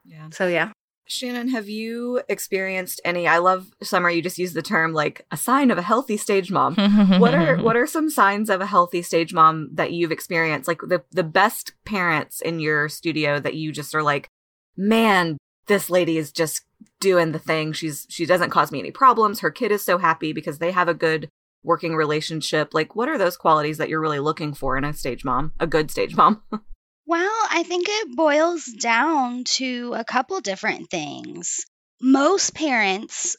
Yeah. 0.04 0.28
So 0.30 0.46
yeah. 0.46 0.70
Shannon, 1.12 1.48
have 1.48 1.68
you 1.68 2.22
experienced 2.28 3.00
any 3.04 3.28
I 3.28 3.38
love 3.38 3.70
summer 3.82 4.08
you 4.08 4.22
just 4.22 4.38
use 4.38 4.54
the 4.54 4.62
term 4.62 4.94
like 4.94 5.26
a 5.30 5.36
sign 5.36 5.70
of 5.70 5.76
a 5.76 5.82
healthy 5.82 6.16
stage 6.16 6.50
mom. 6.50 6.74
what 7.20 7.34
are 7.34 7.58
what 7.58 7.76
are 7.76 7.86
some 7.86 8.08
signs 8.08 8.48
of 8.48 8.62
a 8.62 8.66
healthy 8.66 9.02
stage 9.02 9.34
mom 9.34 9.68
that 9.74 9.92
you've 9.92 10.10
experienced? 10.10 10.66
Like 10.66 10.80
the 10.80 11.04
the 11.10 11.22
best 11.22 11.72
parents 11.84 12.40
in 12.40 12.60
your 12.60 12.88
studio 12.88 13.38
that 13.40 13.54
you 13.54 13.72
just 13.72 13.94
are 13.94 14.02
like, 14.02 14.30
"Man, 14.74 15.36
this 15.66 15.90
lady 15.90 16.16
is 16.16 16.32
just 16.32 16.62
doing 16.98 17.32
the 17.32 17.38
thing. 17.38 17.74
She's 17.74 18.06
she 18.08 18.24
doesn't 18.24 18.50
cause 18.50 18.72
me 18.72 18.78
any 18.78 18.90
problems. 18.90 19.40
Her 19.40 19.50
kid 19.50 19.70
is 19.70 19.84
so 19.84 19.98
happy 19.98 20.32
because 20.32 20.58
they 20.58 20.70
have 20.70 20.88
a 20.88 20.94
good 20.94 21.28
working 21.62 21.94
relationship. 21.94 22.72
Like 22.72 22.96
what 22.96 23.10
are 23.10 23.18
those 23.18 23.36
qualities 23.36 23.76
that 23.76 23.90
you're 23.90 24.00
really 24.00 24.18
looking 24.18 24.54
for 24.54 24.78
in 24.78 24.84
a 24.84 24.94
stage 24.94 25.26
mom? 25.26 25.52
A 25.60 25.66
good 25.66 25.90
stage 25.90 26.16
mom? 26.16 26.42
well, 27.06 27.32
I 27.50 27.62
think 27.64 27.86
it 27.88 28.16
boils 28.16 28.64
down 28.64 29.44
to 29.44 29.94
a 29.94 30.04
couple 30.04 30.40
different 30.40 30.90
things. 30.90 31.64
Most 32.00 32.54
parents 32.54 33.36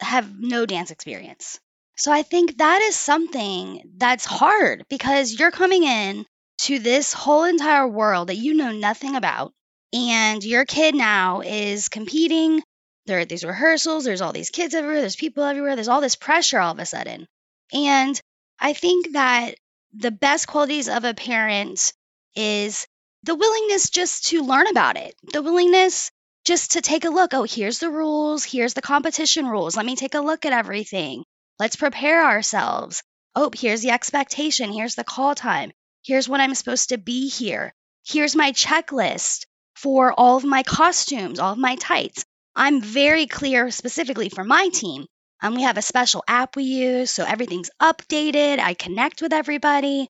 have 0.00 0.38
no 0.38 0.66
dance 0.66 0.90
experience. 0.90 1.60
So 1.96 2.10
I 2.10 2.22
think 2.22 2.58
that 2.58 2.82
is 2.82 2.96
something 2.96 3.82
that's 3.96 4.24
hard 4.24 4.84
because 4.88 5.38
you're 5.38 5.50
coming 5.50 5.84
in 5.84 6.26
to 6.62 6.78
this 6.78 7.12
whole 7.12 7.44
entire 7.44 7.86
world 7.86 8.28
that 8.28 8.36
you 8.36 8.54
know 8.54 8.72
nothing 8.72 9.14
about 9.14 9.52
and 9.92 10.42
your 10.42 10.64
kid 10.64 10.94
now 10.94 11.42
is 11.42 11.88
competing. 11.88 12.62
There 13.06 13.18
are 13.18 13.24
these 13.24 13.44
rehearsals, 13.44 14.04
there's 14.04 14.20
all 14.20 14.32
these 14.32 14.50
kids 14.50 14.74
everywhere, 14.74 15.00
there's 15.00 15.16
people 15.16 15.44
everywhere, 15.44 15.74
there's 15.74 15.88
all 15.88 16.00
this 16.00 16.16
pressure 16.16 16.60
all 16.60 16.72
of 16.72 16.78
a 16.78 16.86
sudden. 16.86 17.26
And 17.72 18.20
I 18.58 18.72
think 18.72 19.12
that 19.12 19.56
the 19.92 20.10
best 20.10 20.46
qualities 20.46 20.88
of 20.88 21.04
a 21.04 21.14
parent 21.14 21.92
is 22.34 22.86
the 23.24 23.34
willingness 23.34 23.90
just 23.90 24.26
to 24.28 24.42
learn 24.42 24.66
about 24.66 24.96
it, 24.96 25.14
the 25.32 25.42
willingness 25.42 26.10
just 26.44 26.72
to 26.72 26.80
take 26.80 27.04
a 27.04 27.10
look. 27.10 27.34
Oh, 27.34 27.44
here's 27.44 27.78
the 27.78 27.90
rules, 27.90 28.44
here's 28.44 28.74
the 28.74 28.82
competition 28.82 29.46
rules. 29.46 29.76
Let 29.76 29.86
me 29.86 29.96
take 29.96 30.14
a 30.14 30.20
look 30.20 30.44
at 30.44 30.52
everything. 30.52 31.24
Let's 31.58 31.76
prepare 31.76 32.24
ourselves. 32.24 33.02
Oh, 33.34 33.50
here's 33.54 33.82
the 33.82 33.90
expectation, 33.90 34.72
here's 34.72 34.94
the 34.94 35.04
call 35.04 35.34
time, 35.34 35.72
here's 36.04 36.28
when 36.28 36.40
I'm 36.40 36.54
supposed 36.54 36.90
to 36.90 36.98
be 36.98 37.28
here, 37.28 37.72
here's 38.04 38.36
my 38.36 38.52
checklist 38.52 39.46
for 39.76 40.12
all 40.12 40.36
of 40.36 40.44
my 40.44 40.62
costumes, 40.62 41.38
all 41.38 41.52
of 41.52 41.58
my 41.58 41.76
tights. 41.76 42.24
I'm 42.54 42.82
very 42.82 43.26
clear 43.26 43.70
specifically 43.70 44.28
for 44.28 44.44
my 44.44 44.68
team. 44.68 45.06
Um, 45.42 45.54
we 45.54 45.62
have 45.62 45.78
a 45.78 45.82
special 45.82 46.22
app 46.28 46.56
we 46.56 46.64
use, 46.64 47.10
so 47.10 47.24
everything's 47.24 47.70
updated. 47.80 48.58
I 48.58 48.74
connect 48.74 49.22
with 49.22 49.32
everybody. 49.32 50.08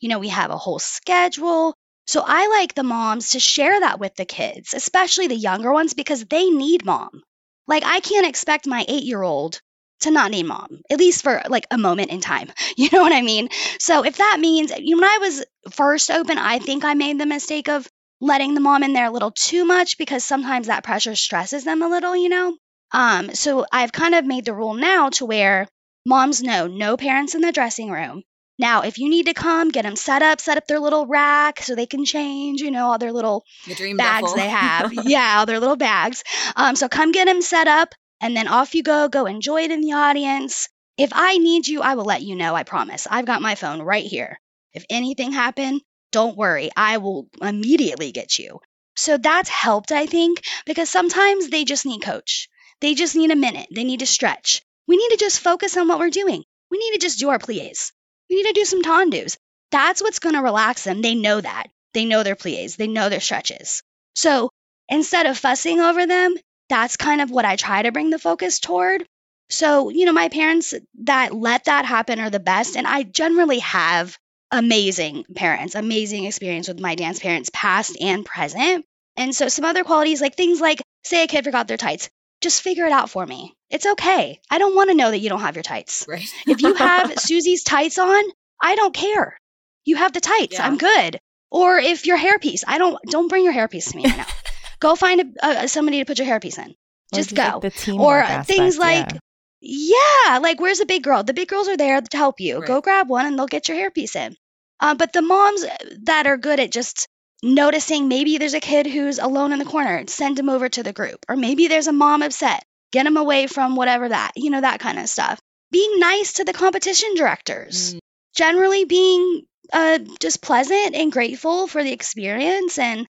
You 0.00 0.08
know, 0.08 0.18
we 0.18 0.28
have 0.28 0.50
a 0.50 0.58
whole 0.58 0.78
schedule. 0.78 1.74
So 2.06 2.22
I 2.26 2.48
like 2.48 2.74
the 2.74 2.82
moms 2.82 3.30
to 3.30 3.40
share 3.40 3.78
that 3.80 3.98
with 3.98 4.14
the 4.16 4.24
kids, 4.24 4.74
especially 4.74 5.26
the 5.26 5.36
younger 5.36 5.72
ones, 5.72 5.94
because 5.94 6.24
they 6.24 6.50
need 6.50 6.84
mom. 6.84 7.22
Like, 7.66 7.84
I 7.84 8.00
can't 8.00 8.26
expect 8.26 8.66
my 8.66 8.84
eight 8.88 9.04
year 9.04 9.22
old 9.22 9.60
to 10.00 10.10
not 10.10 10.30
need 10.30 10.46
mom, 10.46 10.80
at 10.90 10.98
least 10.98 11.22
for 11.22 11.42
like 11.48 11.66
a 11.70 11.78
moment 11.78 12.10
in 12.10 12.20
time. 12.20 12.50
You 12.76 12.88
know 12.92 13.02
what 13.02 13.12
I 13.12 13.22
mean? 13.22 13.48
So 13.78 14.04
if 14.04 14.16
that 14.16 14.38
means, 14.40 14.72
you 14.76 14.96
know, 14.96 15.02
when 15.02 15.10
I 15.10 15.18
was 15.18 15.44
first 15.70 16.10
open, 16.10 16.38
I 16.38 16.58
think 16.58 16.84
I 16.84 16.94
made 16.94 17.18
the 17.18 17.26
mistake 17.26 17.68
of 17.68 17.86
letting 18.20 18.54
the 18.54 18.60
mom 18.60 18.82
in 18.82 18.92
there 18.92 19.06
a 19.06 19.10
little 19.10 19.30
too 19.30 19.64
much 19.64 19.96
because 19.98 20.24
sometimes 20.24 20.66
that 20.66 20.84
pressure 20.84 21.14
stresses 21.14 21.64
them 21.64 21.82
a 21.82 21.88
little, 21.88 22.16
you 22.16 22.28
know? 22.28 22.56
Um, 22.92 23.34
so 23.34 23.66
I've 23.72 23.92
kind 23.92 24.14
of 24.14 24.24
made 24.24 24.44
the 24.44 24.54
rule 24.54 24.74
now 24.74 25.10
to 25.10 25.24
where 25.26 25.68
moms 26.06 26.42
know 26.42 26.66
no 26.66 26.96
parents 26.96 27.34
in 27.34 27.40
the 27.40 27.52
dressing 27.52 27.90
room. 27.90 28.22
Now, 28.58 28.82
if 28.82 28.98
you 28.98 29.08
need 29.08 29.26
to 29.26 29.34
come, 29.34 29.70
get 29.70 29.82
them 29.82 29.96
set 29.96 30.22
up, 30.22 30.40
set 30.40 30.56
up 30.56 30.66
their 30.66 30.78
little 30.78 31.06
rack 31.06 31.60
so 31.60 31.74
they 31.74 31.86
can 31.86 32.04
change, 32.04 32.60
you 32.60 32.70
know, 32.70 32.86
all 32.86 32.98
their 32.98 33.12
little 33.12 33.44
The 33.66 33.94
bags 33.96 34.22
duffel. 34.22 34.36
they 34.36 34.48
have. 34.48 34.92
yeah, 35.04 35.38
all 35.38 35.46
their 35.46 35.58
little 35.58 35.76
bags. 35.76 36.22
Um, 36.54 36.76
so 36.76 36.88
come 36.88 37.12
get 37.12 37.26
them 37.26 37.42
set 37.42 37.66
up 37.66 37.94
and 38.20 38.36
then 38.36 38.46
off 38.46 38.74
you 38.74 38.82
go. 38.82 39.08
Go 39.08 39.26
enjoy 39.26 39.62
it 39.62 39.72
in 39.72 39.80
the 39.80 39.94
audience. 39.94 40.68
If 40.96 41.10
I 41.12 41.38
need 41.38 41.66
you, 41.66 41.82
I 41.82 41.94
will 41.94 42.04
let 42.04 42.22
you 42.22 42.36
know. 42.36 42.54
I 42.54 42.62
promise. 42.62 43.08
I've 43.10 43.26
got 43.26 43.42
my 43.42 43.56
phone 43.56 43.82
right 43.82 44.04
here. 44.04 44.40
If 44.72 44.84
anything 44.88 45.32
happened, 45.32 45.80
don't 46.12 46.36
worry. 46.36 46.70
I 46.76 46.98
will 46.98 47.28
immediately 47.42 48.12
get 48.12 48.38
you. 48.38 48.60
So 48.96 49.18
that's 49.18 49.48
helped, 49.48 49.90
I 49.90 50.06
think, 50.06 50.42
because 50.66 50.88
sometimes 50.88 51.50
they 51.50 51.64
just 51.64 51.84
need 51.84 52.02
coach. 52.02 52.48
They 52.80 52.94
just 52.94 53.16
need 53.16 53.32
a 53.32 53.36
minute. 53.36 53.66
They 53.74 53.82
need 53.82 54.00
to 54.00 54.06
stretch. 54.06 54.62
We 54.86 54.96
need 54.96 55.08
to 55.10 55.16
just 55.16 55.40
focus 55.40 55.76
on 55.76 55.88
what 55.88 55.98
we're 55.98 56.10
doing. 56.10 56.44
We 56.70 56.78
need 56.78 56.92
to 56.92 57.00
just 57.00 57.18
do 57.18 57.30
our 57.30 57.40
plies. 57.40 57.92
Need 58.34 58.46
to 58.46 58.52
do 58.52 58.64
some 58.64 58.82
tendus. 58.82 59.36
That's 59.70 60.02
what's 60.02 60.18
going 60.18 60.34
to 60.34 60.42
relax 60.42 60.82
them. 60.82 61.02
They 61.02 61.14
know 61.14 61.40
that. 61.40 61.68
They 61.92 62.04
know 62.04 62.24
their 62.24 62.34
plies. 62.34 62.74
They 62.74 62.88
know 62.88 63.08
their 63.08 63.20
stretches. 63.20 63.80
So 64.16 64.50
instead 64.88 65.26
of 65.26 65.38
fussing 65.38 65.78
over 65.78 66.04
them, 66.04 66.34
that's 66.68 66.96
kind 66.96 67.20
of 67.20 67.30
what 67.30 67.44
I 67.44 67.54
try 67.54 67.82
to 67.82 67.92
bring 67.92 68.10
the 68.10 68.18
focus 68.18 68.58
toward. 68.58 69.06
So, 69.50 69.90
you 69.90 70.04
know, 70.04 70.12
my 70.12 70.30
parents 70.30 70.74
that 71.04 71.32
let 71.32 71.66
that 71.66 71.84
happen 71.84 72.18
are 72.18 72.30
the 72.30 72.40
best. 72.40 72.76
And 72.76 72.88
I 72.88 73.04
generally 73.04 73.60
have 73.60 74.18
amazing 74.50 75.26
parents, 75.36 75.76
amazing 75.76 76.24
experience 76.24 76.66
with 76.66 76.80
my 76.80 76.96
dance 76.96 77.20
parents, 77.20 77.50
past 77.52 77.96
and 78.00 78.24
present. 78.24 78.84
And 79.16 79.32
so, 79.32 79.48
some 79.48 79.64
other 79.64 79.84
qualities, 79.84 80.20
like 80.20 80.34
things 80.34 80.60
like, 80.60 80.82
say 81.04 81.22
a 81.22 81.28
kid 81.28 81.44
forgot 81.44 81.68
their 81.68 81.76
tights, 81.76 82.10
just 82.40 82.62
figure 82.62 82.86
it 82.86 82.92
out 82.92 83.10
for 83.10 83.24
me. 83.24 83.54
It's 83.74 83.86
okay. 83.86 84.40
I 84.48 84.58
don't 84.58 84.76
want 84.76 84.90
to 84.90 84.96
know 84.96 85.10
that 85.10 85.18
you 85.18 85.28
don't 85.28 85.40
have 85.40 85.56
your 85.56 85.64
tights. 85.64 86.06
Right. 86.08 86.32
If 86.46 86.62
you 86.62 86.74
have 86.74 87.14
Susie's 87.18 87.64
tights 87.64 87.98
on, 87.98 88.22
I 88.62 88.76
don't 88.76 88.94
care. 88.94 89.36
You 89.84 89.96
have 89.96 90.12
the 90.12 90.20
tights. 90.20 90.54
Yeah. 90.54 90.66
I'm 90.66 90.78
good. 90.78 91.18
Or 91.50 91.76
if 91.78 92.06
your 92.06 92.16
hairpiece, 92.16 92.62
I 92.68 92.78
don't 92.78 92.96
don't 93.10 93.26
bring 93.26 93.42
your 93.42 93.52
hairpiece 93.52 93.90
to 93.90 93.96
me 93.96 94.04
right 94.04 94.18
now. 94.18 94.26
go 94.78 94.94
find 94.94 95.34
a, 95.42 95.64
a, 95.64 95.68
somebody 95.68 95.98
to 95.98 96.04
put 96.04 96.20
your 96.20 96.28
hairpiece 96.28 96.64
in. 96.64 96.76
Just 97.12 97.36
like, 97.36 97.52
go. 97.52 97.60
the 97.60 97.98
or 97.98 98.20
uh, 98.20 98.44
things 98.44 98.78
like 98.78 99.18
yeah. 99.60 99.98
yeah, 100.24 100.38
like 100.38 100.60
where's 100.60 100.78
the 100.78 100.86
big 100.86 101.02
girl? 101.02 101.24
The 101.24 101.34
big 101.34 101.48
girls 101.48 101.66
are 101.66 101.76
there 101.76 102.00
to 102.00 102.16
help 102.16 102.38
you. 102.38 102.64
Go 102.64 102.80
grab 102.80 103.08
one 103.08 103.26
and 103.26 103.36
they'll 103.36 103.46
get 103.46 103.68
your 103.68 103.76
hairpiece 103.76 104.14
in. 104.14 104.36
Uh, 104.78 104.94
but 104.94 105.12
the 105.12 105.22
moms 105.22 105.64
that 106.04 106.28
are 106.28 106.36
good 106.36 106.60
at 106.60 106.70
just 106.70 107.08
noticing 107.42 108.06
maybe 108.06 108.38
there's 108.38 108.54
a 108.54 108.60
kid 108.60 108.86
who's 108.86 109.18
alone 109.18 109.52
in 109.52 109.58
the 109.58 109.64
corner, 109.64 110.04
send 110.06 110.38
him 110.38 110.48
over 110.48 110.68
to 110.68 110.84
the 110.84 110.92
group. 110.92 111.26
Or 111.28 111.36
maybe 111.36 111.66
there's 111.66 111.88
a 111.88 111.92
mom 111.92 112.22
upset, 112.22 112.64
get 112.94 113.04
them 113.04 113.16
away 113.16 113.48
from 113.48 113.74
whatever 113.74 114.08
that, 114.08 114.32
you 114.36 114.50
know, 114.50 114.60
that 114.60 114.78
kind 114.78 115.00
of 115.00 115.08
stuff. 115.08 115.40
Being 115.72 115.98
nice 115.98 116.34
to 116.34 116.44
the 116.44 116.52
competition 116.52 117.14
directors. 117.16 117.94
Mm. 117.94 117.98
Generally 118.36 118.84
being 118.84 119.42
uh, 119.72 119.98
just 120.20 120.40
pleasant 120.40 120.94
and 120.94 121.10
grateful 121.10 121.66
for 121.66 121.82
the 121.82 121.92
experience. 121.92 122.78
And, 122.78 123.06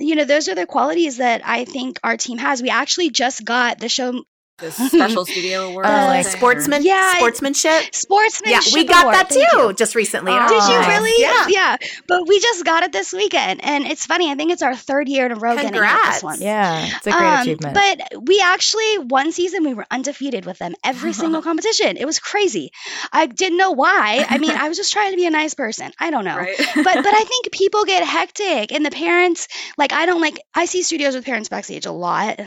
you 0.00 0.16
know, 0.16 0.24
those 0.24 0.48
are 0.48 0.56
the 0.56 0.66
qualities 0.66 1.18
that 1.18 1.42
I 1.44 1.64
think 1.64 2.00
our 2.02 2.16
team 2.16 2.38
has. 2.38 2.60
We 2.60 2.70
actually 2.70 3.10
just 3.10 3.44
got 3.44 3.78
the 3.78 3.88
show 3.88 4.24
The 4.58 4.70
special 4.72 5.24
studio 5.24 5.66
award. 5.68 5.86
Uh, 5.86 6.06
like 6.08 6.26
sportsman, 6.26 6.82
Yeah, 6.82 6.94
I- 7.14 7.18
sportsmanship. 7.18 7.94
Sportsmanship. 7.94 8.72
Yeah, 8.72 8.74
we 8.74 8.84
got 8.84 9.04
Award. 9.04 9.14
that 9.14 9.30
too 9.30 9.72
just 9.74 9.94
recently. 9.94 10.32
Oh, 10.34 10.48
Did 10.48 10.72
you 10.72 10.78
really? 10.88 11.22
Yeah. 11.22 11.46
Yeah. 11.48 11.76
But 12.08 12.26
we 12.26 12.40
just 12.40 12.64
got 12.64 12.82
it 12.82 12.92
this 12.92 13.12
weekend. 13.12 13.64
And 13.64 13.86
it's 13.86 14.04
funny. 14.04 14.30
I 14.30 14.34
think 14.34 14.50
it's 14.52 14.62
our 14.62 14.74
third 14.74 15.08
year 15.08 15.26
in 15.26 15.32
a 15.32 15.36
row 15.36 15.54
getting 15.54 15.74
it 15.74 15.80
this 16.06 16.22
one. 16.22 16.40
Yeah, 16.40 16.86
it's 16.96 17.06
a 17.06 17.10
great 17.10 17.22
Um, 17.22 17.40
achievement. 17.42 17.74
But 17.74 18.22
we 18.26 18.40
actually, 18.40 18.98
one 18.98 19.30
season, 19.32 19.64
we 19.64 19.74
were 19.74 19.86
undefeated 19.90 20.44
with 20.44 20.58
them 20.58 20.74
every 20.84 21.12
single 21.22 21.42
competition. 21.42 21.96
It 21.96 22.04
was 22.04 22.18
crazy. 22.18 22.70
I 23.12 23.26
didn't 23.26 23.58
know 23.58 23.70
why. 23.72 24.26
I 24.28 24.38
mean, 24.38 24.50
I 24.52 24.68
was 24.68 24.76
just 24.76 24.92
trying 24.92 25.12
to 25.12 25.16
be 25.16 25.26
a 25.26 25.30
nice 25.30 25.54
person. 25.54 25.92
I 26.00 26.10
don't 26.10 26.24
know. 26.24 26.36
Right. 26.36 26.56
but 26.58 26.84
but 26.84 27.14
I 27.14 27.24
think 27.28 27.52
people 27.52 27.84
get 27.84 28.02
hectic 28.04 28.72
and 28.72 28.84
the 28.84 28.90
parents 28.90 29.46
like 29.76 29.92
I 29.92 30.06
don't 30.06 30.20
like 30.20 30.40
I 30.54 30.64
see 30.64 30.82
studios 30.82 31.14
with 31.14 31.24
parents 31.24 31.48
backstage 31.48 31.86
a 31.86 31.92
lot. 31.92 32.40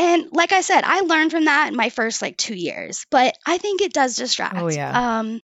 And 0.00 0.28
like 0.32 0.52
I 0.52 0.62
said, 0.62 0.82
I 0.84 1.00
learned 1.00 1.30
from 1.30 1.44
that 1.44 1.68
in 1.68 1.76
my 1.76 1.90
first 1.90 2.22
like 2.22 2.38
2 2.38 2.54
years, 2.54 3.04
but 3.10 3.36
I 3.46 3.58
think 3.58 3.82
it 3.82 3.92
does 3.92 4.16
distract. 4.16 4.56
Oh, 4.56 4.68
yeah. 4.70 5.18
Um 5.20 5.40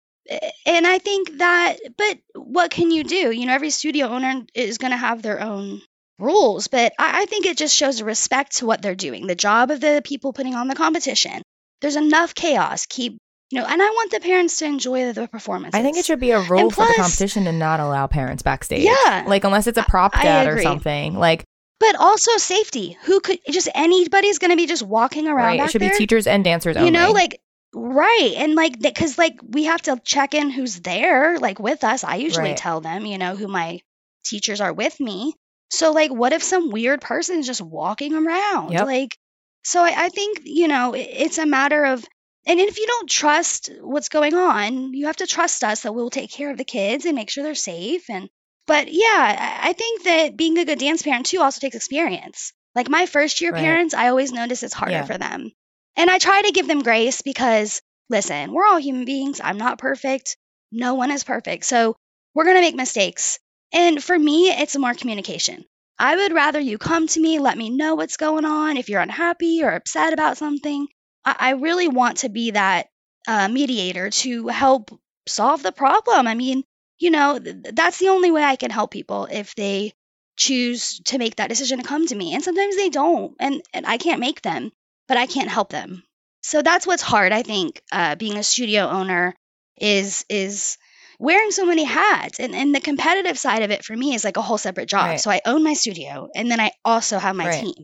and 0.64 0.86
I 0.86 0.98
think 0.98 1.38
that 1.38 1.76
but 1.98 2.18
what 2.34 2.70
can 2.70 2.90
you 2.90 3.02
do? 3.04 3.30
You 3.32 3.46
know, 3.46 3.52
every 3.52 3.70
studio 3.70 4.06
owner 4.06 4.42
is 4.54 4.78
going 4.78 4.92
to 4.92 4.96
have 4.96 5.20
their 5.22 5.40
own 5.42 5.82
rules, 6.18 6.68
but 6.68 6.92
I, 6.98 7.22
I 7.22 7.24
think 7.26 7.46
it 7.46 7.58
just 7.58 7.74
shows 7.74 8.00
respect 8.00 8.58
to 8.58 8.66
what 8.66 8.80
they're 8.80 8.94
doing, 8.94 9.26
the 9.26 9.34
job 9.34 9.70
of 9.70 9.80
the 9.80 10.00
people 10.04 10.32
putting 10.32 10.54
on 10.54 10.68
the 10.68 10.74
competition. 10.76 11.42
There's 11.82 11.96
enough 11.96 12.34
chaos. 12.34 12.86
Keep 12.86 13.18
you 13.50 13.60
know, 13.60 13.66
and 13.66 13.82
I 13.82 13.86
want 13.86 14.10
the 14.12 14.20
parents 14.20 14.58
to 14.58 14.64
enjoy 14.66 15.12
the 15.12 15.28
performance. 15.28 15.74
I 15.74 15.82
think 15.82 15.96
it 15.98 16.06
should 16.06 16.20
be 16.20 16.30
a 16.30 16.40
rule 16.40 16.70
for 16.70 16.86
the 16.86 16.94
competition 16.96 17.44
to 17.44 17.52
not 17.52 17.80
allow 17.80 18.06
parents 18.06 18.42
backstage. 18.42 18.84
Yeah. 18.84 19.24
Like 19.26 19.44
unless 19.44 19.66
it's 19.66 19.78
a 19.78 19.82
prop 19.82 20.16
I- 20.16 20.20
I 20.20 20.22
dad 20.22 20.48
or 20.48 20.62
something. 20.62 21.14
Like 21.18 21.44
But 21.92 22.00
also 22.00 22.36
safety. 22.38 22.96
Who 23.04 23.20
could 23.20 23.38
just 23.50 23.68
anybody's 23.74 24.38
going 24.38 24.50
to 24.50 24.56
be 24.56 24.66
just 24.66 24.82
walking 24.82 25.26
around 25.28 25.58
right, 25.58 25.60
it 25.60 25.70
should 25.70 25.82
there? 25.82 25.90
be 25.92 25.98
teachers 25.98 26.26
and 26.26 26.42
dancers 26.44 26.76
you 26.76 26.82
only. 26.82 26.92
know, 26.92 27.10
like 27.12 27.40
right, 27.74 28.34
and 28.36 28.54
like 28.54 28.80
because 28.80 29.18
like 29.18 29.34
we 29.46 29.64
have 29.64 29.82
to 29.82 30.00
check 30.04 30.34
in 30.34 30.50
who's 30.50 30.80
there, 30.80 31.38
like 31.38 31.58
with 31.58 31.84
us. 31.84 32.04
I 32.04 32.16
usually 32.16 32.50
Right. 32.50 32.56
tell 32.56 32.80
them, 32.80 33.04
you 33.06 33.18
know, 33.18 33.36
who 33.36 33.48
my 33.48 33.80
teachers 34.24 34.60
are 34.60 34.72
with 34.72 34.98
me. 35.00 35.34
So 35.70 35.92
like, 35.92 36.10
what 36.12 36.32
if 36.32 36.42
some 36.42 36.70
weird 36.70 37.00
person 37.00 37.38
is 37.40 37.46
just 37.46 37.60
walking 37.60 38.14
around? 38.14 38.72
Yep. 38.72 38.86
Like, 38.86 39.16
so 39.64 39.82
I, 39.82 39.94
I 40.04 40.08
think 40.08 40.40
you 40.44 40.68
know 40.68 40.94
it, 40.94 41.08
it's 41.10 41.38
a 41.38 41.46
matter 41.46 41.84
of. 41.84 42.04
And 42.46 42.60
if 42.60 42.78
you 42.78 42.86
don't 42.86 43.08
trust 43.08 43.70
what's 43.80 44.10
going 44.10 44.34
on, 44.34 44.92
you 44.92 45.06
have 45.06 45.16
to 45.16 45.26
trust 45.26 45.64
us 45.64 45.80
that 45.80 45.94
we'll 45.94 46.10
take 46.10 46.30
care 46.30 46.50
of 46.50 46.58
the 46.58 46.64
kids 46.64 47.06
and 47.06 47.14
make 47.16 47.30
sure 47.30 47.42
they're 47.42 47.54
safe. 47.54 48.10
And 48.10 48.28
but 48.66 48.88
yeah, 48.92 49.60
I 49.62 49.72
think 49.72 50.04
that 50.04 50.36
being 50.36 50.58
a 50.58 50.64
good 50.64 50.78
dance 50.78 51.02
parent 51.02 51.26
too 51.26 51.40
also 51.40 51.60
takes 51.60 51.76
experience. 51.76 52.52
Like 52.74 52.88
my 52.88 53.06
first 53.06 53.40
year 53.40 53.52
Right. 53.52 53.60
parents, 53.60 53.94
I 53.94 54.08
always 54.08 54.32
notice 54.32 54.62
it's 54.62 54.74
harder 54.74 54.92
Yeah. 54.92 55.04
for 55.04 55.18
them. 55.18 55.52
And 55.96 56.10
I 56.10 56.18
try 56.18 56.42
to 56.42 56.52
give 56.52 56.66
them 56.66 56.82
grace 56.82 57.22
because 57.22 57.80
listen, 58.10 58.52
we're 58.52 58.66
all 58.66 58.78
human 58.78 59.04
beings. 59.04 59.40
I'm 59.42 59.58
not 59.58 59.78
perfect. 59.78 60.36
No 60.72 60.94
one 60.94 61.10
is 61.10 61.24
perfect. 61.24 61.64
So 61.64 61.96
we're 62.34 62.44
going 62.44 62.56
to 62.56 62.62
make 62.62 62.74
mistakes. 62.74 63.38
And 63.72 64.02
for 64.02 64.18
me, 64.18 64.50
it's 64.50 64.76
more 64.76 64.94
communication. 64.94 65.64
I 65.98 66.16
would 66.16 66.32
rather 66.32 66.58
you 66.60 66.78
come 66.78 67.06
to 67.06 67.20
me, 67.20 67.38
let 67.38 67.56
me 67.56 67.70
know 67.70 67.94
what's 67.94 68.16
going 68.16 68.44
on. 68.44 68.76
If 68.76 68.88
you're 68.88 69.00
unhappy 69.00 69.62
or 69.62 69.70
upset 69.70 70.12
about 70.12 70.36
something, 70.38 70.88
I, 71.24 71.36
I 71.38 71.50
really 71.52 71.88
want 71.88 72.18
to 72.18 72.28
be 72.28 72.50
that 72.52 72.88
uh, 73.28 73.48
mediator 73.48 74.10
to 74.10 74.48
help 74.48 74.90
solve 75.26 75.62
the 75.62 75.72
problem. 75.72 76.26
I 76.26 76.34
mean, 76.34 76.64
you 77.04 77.10
know, 77.10 77.38
th- 77.38 77.62
th- 77.62 77.74
that's 77.74 77.98
the 77.98 78.08
only 78.08 78.30
way 78.30 78.42
I 78.42 78.56
can 78.56 78.70
help 78.70 78.90
people 78.90 79.26
if 79.30 79.54
they 79.54 79.92
choose 80.36 81.00
to 81.04 81.18
make 81.18 81.36
that 81.36 81.48
decision 81.50 81.78
to 81.78 81.84
come 81.84 82.06
to 82.06 82.14
me. 82.14 82.34
And 82.34 82.42
sometimes 82.42 82.76
they 82.76 82.88
don't, 82.90 83.34
and, 83.38 83.62
and 83.72 83.86
I 83.86 83.98
can't 83.98 84.20
make 84.20 84.42
them, 84.42 84.72
but 85.08 85.16
I 85.16 85.26
can't 85.26 85.50
help 85.50 85.70
them. 85.70 86.02
So 86.42 86.62
that's 86.62 86.86
what's 86.86 87.02
hard, 87.02 87.32
I 87.32 87.42
think, 87.42 87.80
uh, 87.92 88.16
being 88.16 88.36
a 88.38 88.42
studio 88.42 88.88
owner 88.88 89.34
is 89.80 90.24
is 90.28 90.78
wearing 91.18 91.50
so 91.50 91.64
many 91.66 91.84
hats 91.84 92.38
and, 92.40 92.54
and 92.54 92.74
the 92.74 92.80
competitive 92.80 93.38
side 93.38 93.62
of 93.62 93.70
it 93.70 93.84
for 93.84 93.96
me 93.96 94.14
is 94.14 94.24
like 94.24 94.36
a 94.36 94.42
whole 94.42 94.58
separate 94.58 94.88
job 94.88 95.06
Right. 95.06 95.20
so 95.20 95.30
i 95.30 95.40
own 95.46 95.64
my 95.64 95.74
studio 95.74 96.28
and 96.34 96.50
then 96.50 96.60
i 96.60 96.70
also 96.84 97.18
have 97.18 97.34
my 97.34 97.46
Right. 97.46 97.60
team 97.62 97.74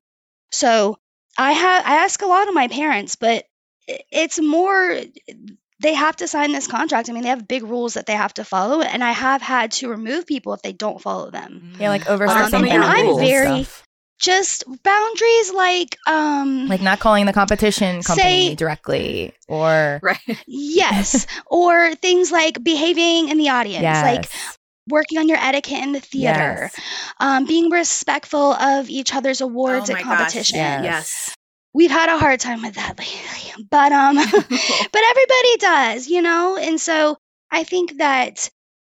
so 0.52 0.96
i 1.38 1.52
have 1.52 1.84
i 1.86 1.94
ask 2.04 2.22
a 2.22 2.26
lot 2.26 2.48
of 2.48 2.54
my 2.54 2.68
parents 2.68 3.16
but 3.16 3.44
it's 4.12 4.40
more 4.40 5.00
they 5.80 5.94
have 5.94 6.14
to 6.16 6.28
sign 6.28 6.52
this 6.52 6.66
contract 6.66 7.08
i 7.08 7.12
mean 7.12 7.22
they 7.22 7.28
have 7.30 7.48
big 7.48 7.62
rules 7.62 7.94
that 7.94 8.06
they 8.06 8.12
have 8.14 8.32
to 8.34 8.44
follow 8.44 8.80
and 8.82 9.02
i 9.02 9.10
have 9.12 9.42
had 9.42 9.72
to 9.72 9.88
remove 9.88 10.26
people 10.26 10.52
if 10.54 10.62
they 10.62 10.72
don't 10.72 11.00
follow 11.00 11.30
them 11.30 11.72
yeah, 11.80 11.88
like 11.88 12.08
Um, 12.08 12.14
overstepping 12.14 12.50
some 12.50 12.64
of 12.64 12.68
your 12.70 12.80
rules. 12.82 12.92
and 12.94 13.08
I'm 13.08 13.18
very- 13.18 13.64
stuff. 13.64 13.82
just 14.20 14.64
boundaries 14.82 15.52
like 15.54 15.96
um 16.06 16.66
like 16.68 16.82
not 16.82 17.00
calling 17.00 17.24
the 17.26 17.32
competition 17.32 18.02
company 18.02 18.48
Say- 18.48 18.54
directly 18.54 19.32
or 19.48 20.00
Right. 20.02 20.18
yes 20.46 21.26
or 21.46 21.94
things 21.96 22.30
like 22.30 22.62
behaving 22.62 23.30
in 23.30 23.38
the 23.38 23.48
audience 23.48 23.82
yes. 23.82 24.04
like 24.04 24.30
working 24.88 25.18
on 25.18 25.28
your 25.28 25.38
etiquette 25.38 25.82
in 25.82 25.92
the 25.92 26.00
theater 26.00 26.68
Yes. 26.72 26.80
um, 27.20 27.46
being 27.46 27.70
respectful 27.70 28.52
of 28.54 28.90
each 28.90 29.14
other's 29.14 29.40
awards 29.40 29.88
oh 29.88 29.94
at 29.94 29.98
my 29.98 30.02
gosh. 30.02 30.18
competition. 30.18 30.56
Yes. 30.58 30.84
Yes. 30.84 31.34
We've 31.72 31.90
had 31.90 32.08
a 32.08 32.18
hard 32.18 32.40
time 32.40 32.62
with 32.62 32.74
that 32.74 32.98
lately, 32.98 33.64
but 33.70 33.92
um, 33.92 34.16
but 34.16 35.02
everybody 35.10 35.56
does, 35.58 36.08
you 36.08 36.22
know. 36.22 36.56
And 36.56 36.80
so 36.80 37.16
I 37.50 37.64
think 37.64 37.98
that 37.98 38.48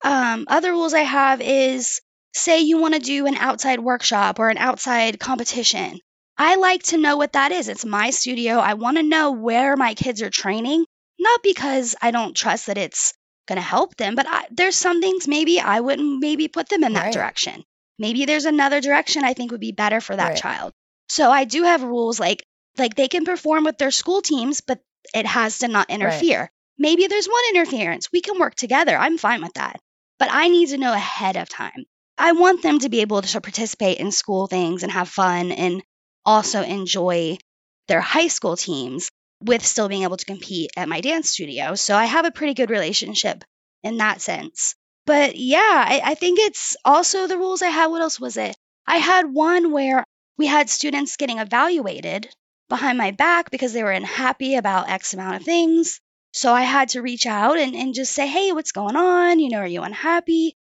um, 0.03 0.45
other 0.47 0.71
rules 0.71 0.93
I 0.93 0.99
have 1.01 1.41
is 1.41 2.01
say 2.33 2.61
you 2.61 2.77
want 2.79 2.93
to 2.93 2.99
do 2.99 3.27
an 3.27 3.35
outside 3.35 3.79
workshop 3.79 4.39
or 4.39 4.49
an 4.49 4.57
outside 4.57 5.19
competition. 5.19 5.99
I 6.37 6.55
like 6.55 6.83
to 6.83 6.97
know 6.97 7.15
what 7.15 7.33
that 7.33 7.53
is. 7.53 7.69
It's 7.69 7.85
my 7.85 8.09
studio. 8.09 8.55
I 8.55 8.73
want 8.73 8.97
to 8.97 9.03
know 9.03 9.31
where 9.31 9.77
my 9.77 9.93
kids 9.93 10.21
are 10.21 10.29
training. 10.29 10.85
Not 11.17 11.41
because 11.43 11.95
I 12.01 12.11
don't 12.11 12.35
trust 12.35 12.67
that 12.67 12.77
it's 12.77 13.13
going 13.47 13.55
to 13.55 13.61
help 13.61 13.95
them, 13.95 14.15
but 14.15 14.25
I, 14.27 14.45
there's 14.51 14.75
some 14.75 14.99
things 14.99 15.29
maybe 15.29 15.61
I 15.61 15.79
wouldn't 15.79 16.19
maybe 16.19 16.49
put 16.49 16.67
them 16.67 16.83
in 16.83 16.93
that 16.93 17.05
Right. 17.05 17.13
direction. 17.13 17.63
Maybe 17.97 18.25
there's 18.25 18.43
another 18.45 18.81
direction 18.81 19.23
I 19.23 19.33
think 19.33 19.51
would 19.51 19.61
be 19.61 19.71
better 19.71 20.01
for 20.01 20.13
that 20.15 20.29
Right. 20.29 20.35
child. 20.35 20.73
So 21.07 21.31
I 21.31 21.45
do 21.45 21.63
have 21.63 21.83
rules 21.83 22.19
like 22.19 22.43
like 22.77 22.95
they 22.95 23.07
can 23.07 23.25
perform 23.25 23.63
with 23.63 23.77
their 23.77 23.91
school 23.91 24.21
teams, 24.21 24.61
but 24.61 24.79
it 25.13 25.25
has 25.25 25.59
to 25.59 25.67
not 25.67 25.89
interfere. 25.89 26.49
Maybe 26.77 27.07
there's 27.07 27.27
one 27.27 27.43
interference. 27.53 28.11
We 28.11 28.21
can 28.21 28.39
work 28.39 28.55
together. 28.55 28.97
I'm 28.97 29.17
fine 29.17 29.41
with 29.41 29.53
that. 29.53 29.79
But 30.19 30.29
I 30.31 30.47
need 30.49 30.69
to 30.69 30.77
know 30.77 30.93
ahead 30.93 31.37
of 31.37 31.49
time. 31.49 31.85
I 32.17 32.31
want 32.31 32.61
them 32.61 32.79
to 32.79 32.89
be 32.89 33.01
able 33.01 33.21
to 33.21 33.41
participate 33.41 33.99
in 33.99 34.11
school 34.11 34.47
things 34.47 34.83
and 34.83 34.91
have 34.91 35.09
fun 35.09 35.51
and 35.51 35.83
also 36.25 36.61
enjoy 36.61 37.37
their 37.87 38.01
high 38.01 38.27
school 38.27 38.55
teams 38.55 39.09
with 39.41 39.65
still 39.65 39.89
being 39.89 40.03
able 40.03 40.17
to 40.17 40.25
compete 40.25 40.71
at 40.77 40.89
my 40.89 41.01
dance 41.01 41.29
studio. 41.29 41.75
So 41.75 41.95
I 41.95 42.05
have 42.05 42.25
a 42.25 42.31
pretty 42.31 42.53
good 42.53 42.69
relationship 42.69 43.43
in 43.83 43.97
that 43.97 44.21
sense. 44.21 44.75
But 45.05 45.35
yeah, 45.35 45.59
I, 45.59 46.01
I 46.03 46.15
think 46.15 46.39
it's 46.39 46.75
also 46.83 47.27
the 47.27 47.37
rules 47.37 47.61
I 47.61 47.67
had. 47.67 47.87
What 47.87 48.01
else 48.01 48.19
was 48.19 48.37
it? 48.37 48.55
I 48.87 48.97
had 48.97 49.31
one 49.31 49.71
where 49.71 50.03
we 50.37 50.47
had 50.47 50.69
students 50.69 51.17
getting 51.17 51.39
evaluated 51.39 52.29
behind 52.69 52.97
my 52.97 53.11
back 53.11 53.51
because 53.51 53.73
they 53.73 53.83
were 53.83 53.91
unhappy 53.91 54.55
about 54.55 54.89
X 54.89 55.13
amount 55.13 55.35
of 55.37 55.43
things. 55.43 55.99
So 56.33 56.51
I 56.53 56.63
had 56.63 56.89
to 56.89 57.01
reach 57.01 57.25
out 57.25 57.57
and, 57.57 57.75
and 57.75 57.93
just 57.93 58.11
say, 58.13 58.27
hey, 58.27 58.51
what's 58.51 58.71
going 58.73 58.95
on? 58.95 59.39
You 59.39 59.49
know, 59.49 59.59
are 59.59 59.67
you 59.67 59.81
unhappy? 59.83 60.55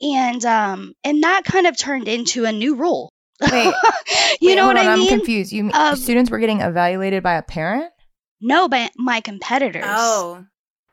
And 0.00 0.44
um 0.44 0.94
and 1.04 1.22
that 1.24 1.44
kind 1.44 1.66
of 1.66 1.76
turned 1.76 2.06
into 2.08 2.44
a 2.44 2.52
new 2.52 2.76
rule. 2.76 3.10
Wait, 3.40 3.74
you 4.40 4.48
Wait, 4.48 4.56
know 4.56 4.66
what 4.66 4.76
on, 4.78 4.86
I 4.88 4.94
mean? 4.96 5.12
I'm 5.12 5.18
confused. 5.18 5.52
You 5.52 5.70
Um, 5.72 5.96
students 5.96 6.30
were 6.30 6.38
getting 6.38 6.60
evaluated 6.60 7.22
by 7.22 7.34
a 7.34 7.42
parent? 7.42 7.90
No, 8.40 8.68
but 8.68 8.92
my 8.96 9.20
competitors 9.20 9.84
Oh, 9.84 10.44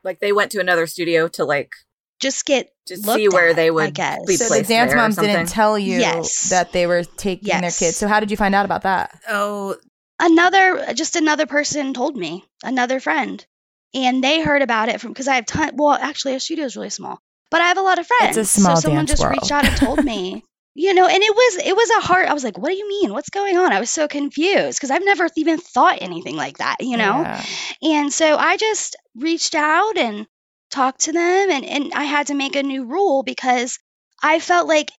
Like 0.04 0.20
they 0.20 0.32
went 0.32 0.52
to 0.54 0.60
another 0.60 0.88
studio 0.88 1.28
to 1.30 1.46
like 1.46 1.72
just 2.20 2.46
get 2.46 2.70
just 2.88 3.04
see 3.04 3.28
where 3.30 3.50
at, 3.50 3.56
they 3.56 3.68
I 3.68 3.72
would 3.74 3.94
guess. 3.94 4.26
be 4.26 4.38
So 4.38 4.46
the 4.46 4.50
placed 4.50 4.70
dance 4.70 4.90
there 4.92 4.98
or 5.00 5.02
moms 5.04 5.16
didn't 5.18 5.48
tell 5.48 5.78
you 5.78 6.00
Yes. 6.00 6.50
that 6.50 6.72
they 6.72 6.88
were 6.88 7.04
taking 7.04 7.62
their 7.62 7.72
kids. 7.72 7.98
So 7.98 8.08
how 8.08 8.20
did 8.20 8.32
you 8.32 8.38
find 8.38 8.56
out 8.56 8.66
about 8.66 8.84
that? 8.84 9.22
oh, 9.30 9.76
another 10.20 10.94
just 10.94 11.16
another 11.16 11.46
person 11.46 11.94
told 11.94 12.16
me 12.16 12.44
another 12.64 13.00
friend 13.00 13.46
and 13.94 14.24
they 14.24 14.42
heard 14.42 14.62
about 14.62 14.90
it 14.90 15.02
from 15.02 15.12
because 15.12 15.28
i 15.28 15.36
have 15.36 15.46
ton 15.46 15.72
well 15.76 15.92
actually 15.94 16.34
our 16.34 16.40
studio 16.40 16.66
is 16.66 16.76
really 16.76 16.90
small 16.90 17.20
but 17.52 17.62
i 17.62 17.68
have 17.68 17.78
a 17.78 17.82
lot 17.82 18.00
of 18.00 18.08
friends 18.08 18.38
It's 18.38 18.58
a 18.58 18.62
small 18.62 18.76
so 18.76 18.84
someone 18.84 19.06
just 19.06 19.24
reached 19.24 19.52
out 19.52 19.66
and 19.66 19.76
told 19.78 20.04
me 20.04 20.44
you 20.76 20.94
know 20.94 21.06
and 21.06 21.24
it 21.24 21.36
was 21.36 21.66
it 21.66 21.76
was 21.76 21.90
a 21.90 22.02
hard 22.08 22.28
i 22.28 22.34
was 22.34 22.44
like 22.44 22.58
what 22.58 22.70
do 22.70 22.76
you 22.78 22.88
mean? 22.88 23.12
What's 23.12 23.30
going 23.30 23.58
on? 23.58 23.72
I 23.72 23.80
was 23.80 23.90
so 23.90 24.08
confused 24.08 24.78
because 24.78 24.92
i've 24.92 25.06
never 25.06 25.28
even 25.36 25.58
thought 25.58 26.00
anything 26.02 26.36
like 26.36 26.58
that 26.58 26.78
you 26.80 26.98
know? 26.98 27.22
Yeah. 27.22 27.46
and 27.82 28.14
so 28.14 28.36
I 28.38 28.58
just 28.58 28.96
reached 29.16 29.56
out 29.56 29.98
and 29.98 30.28
talked 30.72 31.02
to 31.02 31.14
them, 31.14 31.52
and, 31.52 31.64
and 31.64 31.94
I 31.94 32.04
had 32.04 32.28
to 32.28 32.34
make 32.34 32.56
a 32.56 32.64
new 32.64 32.84
rule 32.86 33.24
because 33.24 33.80
I 34.22 34.40
felt 34.40 34.68
like 34.68 34.92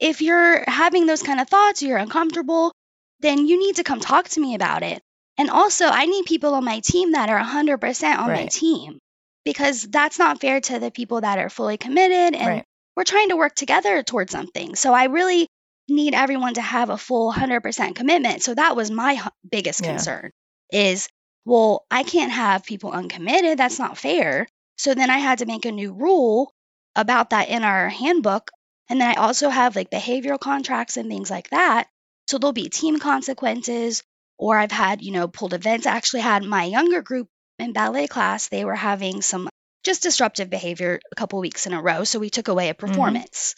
if 0.00 0.22
you're 0.22 0.64
having 0.66 1.06
those 1.06 1.22
kind 1.22 1.40
of 1.40 1.48
thoughts, 1.48 1.82
you're 1.82 1.98
uncomfortable, 1.98 2.72
then 3.20 3.46
you 3.46 3.58
need 3.58 3.76
to 3.76 3.84
come 3.84 4.00
talk 4.00 4.28
to 4.30 4.40
me 4.40 4.54
about 4.54 4.82
it. 4.82 5.02
And 5.38 5.50
also, 5.50 5.86
I 5.86 6.06
need 6.06 6.26
people 6.26 6.54
on 6.54 6.64
my 6.64 6.80
team 6.80 7.12
that 7.12 7.30
are 7.30 7.38
100% 7.38 8.18
on 8.18 8.26
my 8.32 8.46
team 8.46 8.98
because 9.44 9.82
that's 9.82 10.18
not 10.18 10.40
fair 10.40 10.60
to 10.60 10.78
the 10.78 10.90
people 10.90 11.20
that 11.22 11.38
are 11.38 11.48
fully 11.48 11.78
committed 11.78 12.34
and 12.38 12.46
Right. 12.46 12.64
we're 12.96 13.04
trying 13.04 13.30
to 13.30 13.36
work 13.36 13.54
together 13.54 14.02
towards 14.02 14.32
something. 14.32 14.74
So 14.74 14.92
I 14.92 15.04
really 15.04 15.46
need 15.88 16.14
everyone 16.14 16.54
to 16.54 16.60
have 16.62 16.90
a 16.90 16.98
full 16.98 17.32
100% 17.32 17.96
commitment. 17.96 18.42
So 18.42 18.54
that 18.54 18.76
was 18.76 18.90
my 18.90 19.20
biggest 19.50 19.80
Yeah. 19.80 19.92
concern 19.92 20.30
is 20.70 21.08
well, 21.46 21.86
I 21.90 22.02
can't 22.02 22.30
have 22.32 22.64
people 22.64 22.92
uncommitted. 22.92 23.58
That's 23.58 23.78
not 23.78 23.96
fair. 23.96 24.46
So 24.76 24.94
then 24.94 25.08
I 25.10 25.18
had 25.18 25.38
to 25.38 25.46
make 25.46 25.64
a 25.64 25.72
new 25.72 25.92
rule 25.92 26.52
about 26.94 27.30
that 27.30 27.48
in 27.48 27.64
our 27.64 27.88
handbook. 27.88 28.50
And 28.90 29.00
then 29.00 29.08
I 29.10 29.14
also 29.14 29.48
have 29.48 29.74
like 29.74 29.90
behavioral 29.90 30.38
contracts 30.38 30.98
and 30.98 31.08
things 31.08 31.30
like 31.30 31.48
that. 31.50 31.88
So 32.30 32.38
there'll 32.38 32.52
be 32.52 32.68
team 32.70 32.98
consequences, 32.98 34.02
or 34.38 34.56
I've 34.56 34.72
had, 34.72 35.02
you 35.02 35.12
know, 35.12 35.28
pulled 35.28 35.52
events. 35.54 35.86
I 35.86 35.96
actually 35.96 36.20
had 36.22 36.44
my 36.44 36.64
younger 36.64 37.02
group 37.02 37.28
in 37.58 37.72
ballet 37.72 38.06
class, 38.06 38.48
they 38.48 38.64
were 38.64 38.74
having 38.74 39.20
some 39.22 39.48
just 39.84 40.02
disruptive 40.02 40.48
behavior 40.48 41.00
a 41.12 41.14
couple 41.16 41.40
weeks 41.40 41.66
in 41.66 41.74
a 41.74 41.82
row. 41.82 42.04
So 42.04 42.18
we 42.18 42.30
took 42.30 42.48
away 42.48 42.68
a 42.70 42.74
performance. 42.74 43.54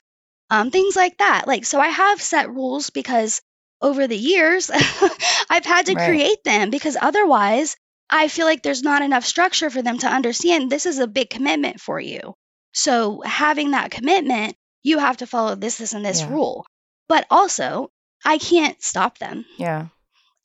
Um, 0.50 0.70
things 0.70 0.96
like 0.96 1.18
that. 1.18 1.46
Like, 1.46 1.64
so 1.64 1.80
I 1.80 1.88
have 1.88 2.22
set 2.22 2.50
rules 2.50 2.90
because 2.90 3.40
over 3.80 4.06
the 4.06 4.16
years, 4.16 4.70
I've 5.50 5.64
had 5.66 5.86
to 5.86 5.94
Right. 5.94 6.04
create 6.04 6.44
them 6.44 6.70
because 6.70 6.96
otherwise, 7.00 7.76
I 8.10 8.28
feel 8.28 8.46
like 8.46 8.62
there's 8.62 8.82
not 8.82 9.02
enough 9.02 9.24
structure 9.24 9.70
for 9.70 9.82
them 9.82 9.98
to 9.98 10.08
understand 10.08 10.70
this 10.70 10.86
is 10.86 10.98
a 10.98 11.06
big 11.06 11.30
commitment 11.30 11.80
for 11.80 12.00
you. 12.00 12.34
So, 12.74 13.22
having 13.24 13.72
that 13.72 13.90
commitment, 13.90 14.56
you 14.82 14.98
have 14.98 15.18
to 15.18 15.26
follow 15.26 15.54
this, 15.54 15.78
this, 15.78 15.92
and 15.94 16.04
this 16.04 16.22
Yeah. 16.22 16.28
rule. 16.28 16.66
But 17.08 17.26
also, 17.30 17.90
I 18.24 18.38
can't 18.38 18.80
stop 18.82 19.18
them 19.18 19.44
Yeah. 19.58 19.86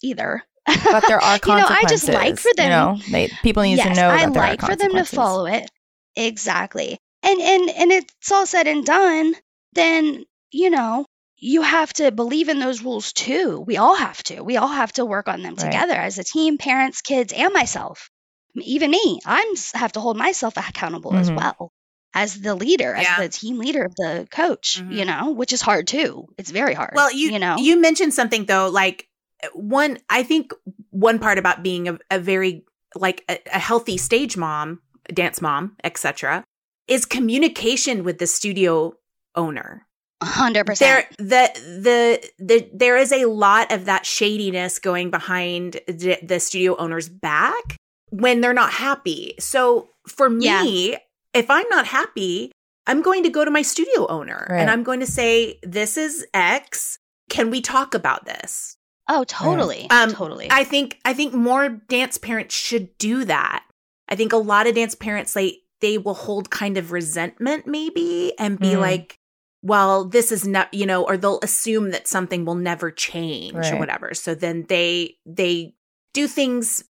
either. 0.03 0.43
But 0.65 1.05
there 1.07 1.19
are 1.21 1.39
You 1.47 1.55
know, 1.55 1.65
I 1.67 1.86
just 1.88 2.07
like 2.09 2.38
for 2.39 2.51
them- 2.55 2.65
You 2.65 2.69
know, 2.69 2.97
they, 3.11 3.30
people 3.43 3.63
need 3.63 3.78
yes, 3.78 3.88
to 3.95 4.01
know 4.01 4.09
I 4.09 4.25
that 4.25 4.34
there 4.34 4.43
like 4.43 4.61
for 4.61 4.75
them 4.75 4.91
to 4.93 5.05
follow 5.05 5.45
it. 5.45 5.69
Exactly. 6.15 6.97
And 7.23 7.39
and 7.39 7.69
and 7.69 7.91
it's 7.91 8.32
all 8.32 8.45
said 8.45 8.67
and 8.67 8.86
done, 8.86 9.34
then, 9.73 10.23
you 10.51 10.69
know, 10.69 11.05
you 11.38 11.61
have 11.61 11.93
to 11.93 12.11
believe 12.11 12.49
in 12.49 12.59
those 12.59 12.82
rules 12.82 13.13
too. 13.13 13.63
We 13.65 13.78
all 13.78 13.95
have 13.95 14.21
to. 14.23 14.41
We 14.41 14.57
all 14.57 14.67
have 14.67 14.91
to 14.93 15.05
work 15.05 15.28
on 15.28 15.41
them 15.43 15.55
Right. 15.55 15.65
together 15.65 15.93
as 15.93 16.17
a 16.17 16.23
team, 16.23 16.57
parents, 16.57 17.01
kids, 17.01 17.32
and 17.34 17.53
myself. 17.53 18.09
Even 18.55 18.89
me, 18.91 19.19
I'm 19.25 19.47
have 19.75 19.91
to 19.93 19.99
hold 19.99 20.17
myself 20.17 20.57
accountable 20.57 21.15
as 21.15 21.30
Mhm. 21.30 21.38
well 21.38 21.71
as 22.18 22.39
the 22.41 22.55
leader, 22.55 22.93
as 22.93 23.03
Yeah. 23.03 23.22
the 23.22 23.30
team 23.30 23.57
leader 23.59 23.84
of 23.86 23.95
the 23.95 24.28
coach, 24.32 24.78
you 24.78 25.03
Mhm. 25.03 25.07
know, 25.07 25.32
which 25.32 25.53
is 25.53 25.61
hard 25.61 25.88
too. 25.88 26.28
It's 26.38 26.51
very 26.51 26.74
hard. 26.74 26.93
Well, 26.95 27.11
you 27.11 27.32
you 27.32 27.39
know. 27.39 27.55
you 27.57 27.80
mentioned 27.80 28.13
something 28.13 28.45
though, 28.45 28.70
like 28.70 29.07
one. 29.53 29.99
I 30.09 30.24
think 30.24 30.51
one 30.89 31.20
part 31.20 31.38
about 31.38 31.63
being 31.63 31.88
a, 31.88 31.97
a 32.11 32.20
very 32.20 32.65
like 32.95 33.24
a, 33.30 33.38
a 33.53 33.59
healthy 33.59 33.97
stage 33.97 34.36
mom, 34.38 34.82
dance 35.13 35.41
mom, 35.41 35.76
etc., 35.84 36.43
is 36.88 37.05
communication 37.05 38.03
with 38.03 38.18
the 38.18 38.28
studio 38.28 38.93
owner. 39.36 39.86
100%. 40.24 40.80
There, 40.80 41.07
the, 41.20 41.51
the 41.84 42.30
the 42.39 42.70
there 42.74 42.97
is 42.97 43.11
a 43.11 43.26
lot 43.26 43.72
of 43.72 43.86
that 43.86 44.03
shadiness 44.05 44.80
going 44.80 45.11
behind 45.11 45.80
the, 45.88 46.18
the 46.24 46.39
studio 46.39 46.76
owner's 46.78 47.07
back 47.07 47.76
when 48.09 48.41
they're 48.41 48.53
not 48.53 48.72
happy. 48.72 49.36
So 49.38 49.89
for 50.07 50.28
me, 50.30 50.97
if 51.34 51.49
I'm 51.49 51.67
not 51.69 51.86
happy, 51.88 52.51
I'm 52.86 53.01
going 53.01 53.23
to 53.23 53.30
go 53.30 53.43
to 53.45 53.51
my 53.51 53.61
studio 53.61 54.07
owner 54.07 54.47
Right. 54.49 54.59
and 54.61 54.69
I'm 54.69 54.84
going 54.84 54.99
to 55.01 55.05
say, 55.07 55.59
"This 55.63 55.97
is 55.97 56.25
X. 56.34 56.97
Can 57.30 57.49
we 57.49 57.61
talk 57.61 57.93
about 57.93 58.25
this?" 58.25 58.75
oh, 59.09 59.23
totally. 59.23 59.89
Um, 59.89 60.11
totally. 60.11 60.47
I 60.51 60.63
think 60.65 60.99
I 61.05 61.13
think 61.13 61.34
more 61.34 61.69
dance 61.69 62.17
parents 62.17 62.53
should 62.55 62.97
do 62.97 63.23
that. 63.25 63.63
I 64.09 64.15
think 64.15 64.34
a 64.34 64.38
lot 64.38 64.67
of 64.67 64.75
dance 64.75 64.95
parents 64.95 65.36
like 65.36 65.55
they 65.80 65.97
will 65.97 66.13
hold 66.13 66.49
kind 66.49 66.78
of 66.78 66.91
resentment 66.91 67.67
maybe 67.67 68.34
and 68.39 68.59
be 68.59 68.69
Mhm. 68.71 68.80
like, 68.82 69.19
well, 69.61 70.05
this 70.05 70.32
is 70.32 70.45
not, 70.47 70.73
you 70.73 70.86
know, 70.86 71.03
or 71.05 71.17
they'll 71.17 71.39
assume 71.43 71.91
that 71.91 72.07
something 72.07 72.43
will 72.45 72.55
never 72.55 72.89
change 72.91 73.55
or 73.71 73.78
whatever. 73.78 74.13
So 74.13 74.34
then 74.36 74.65
they 74.69 75.17
they 75.25 75.73
do 76.13 76.28
things 76.28 76.84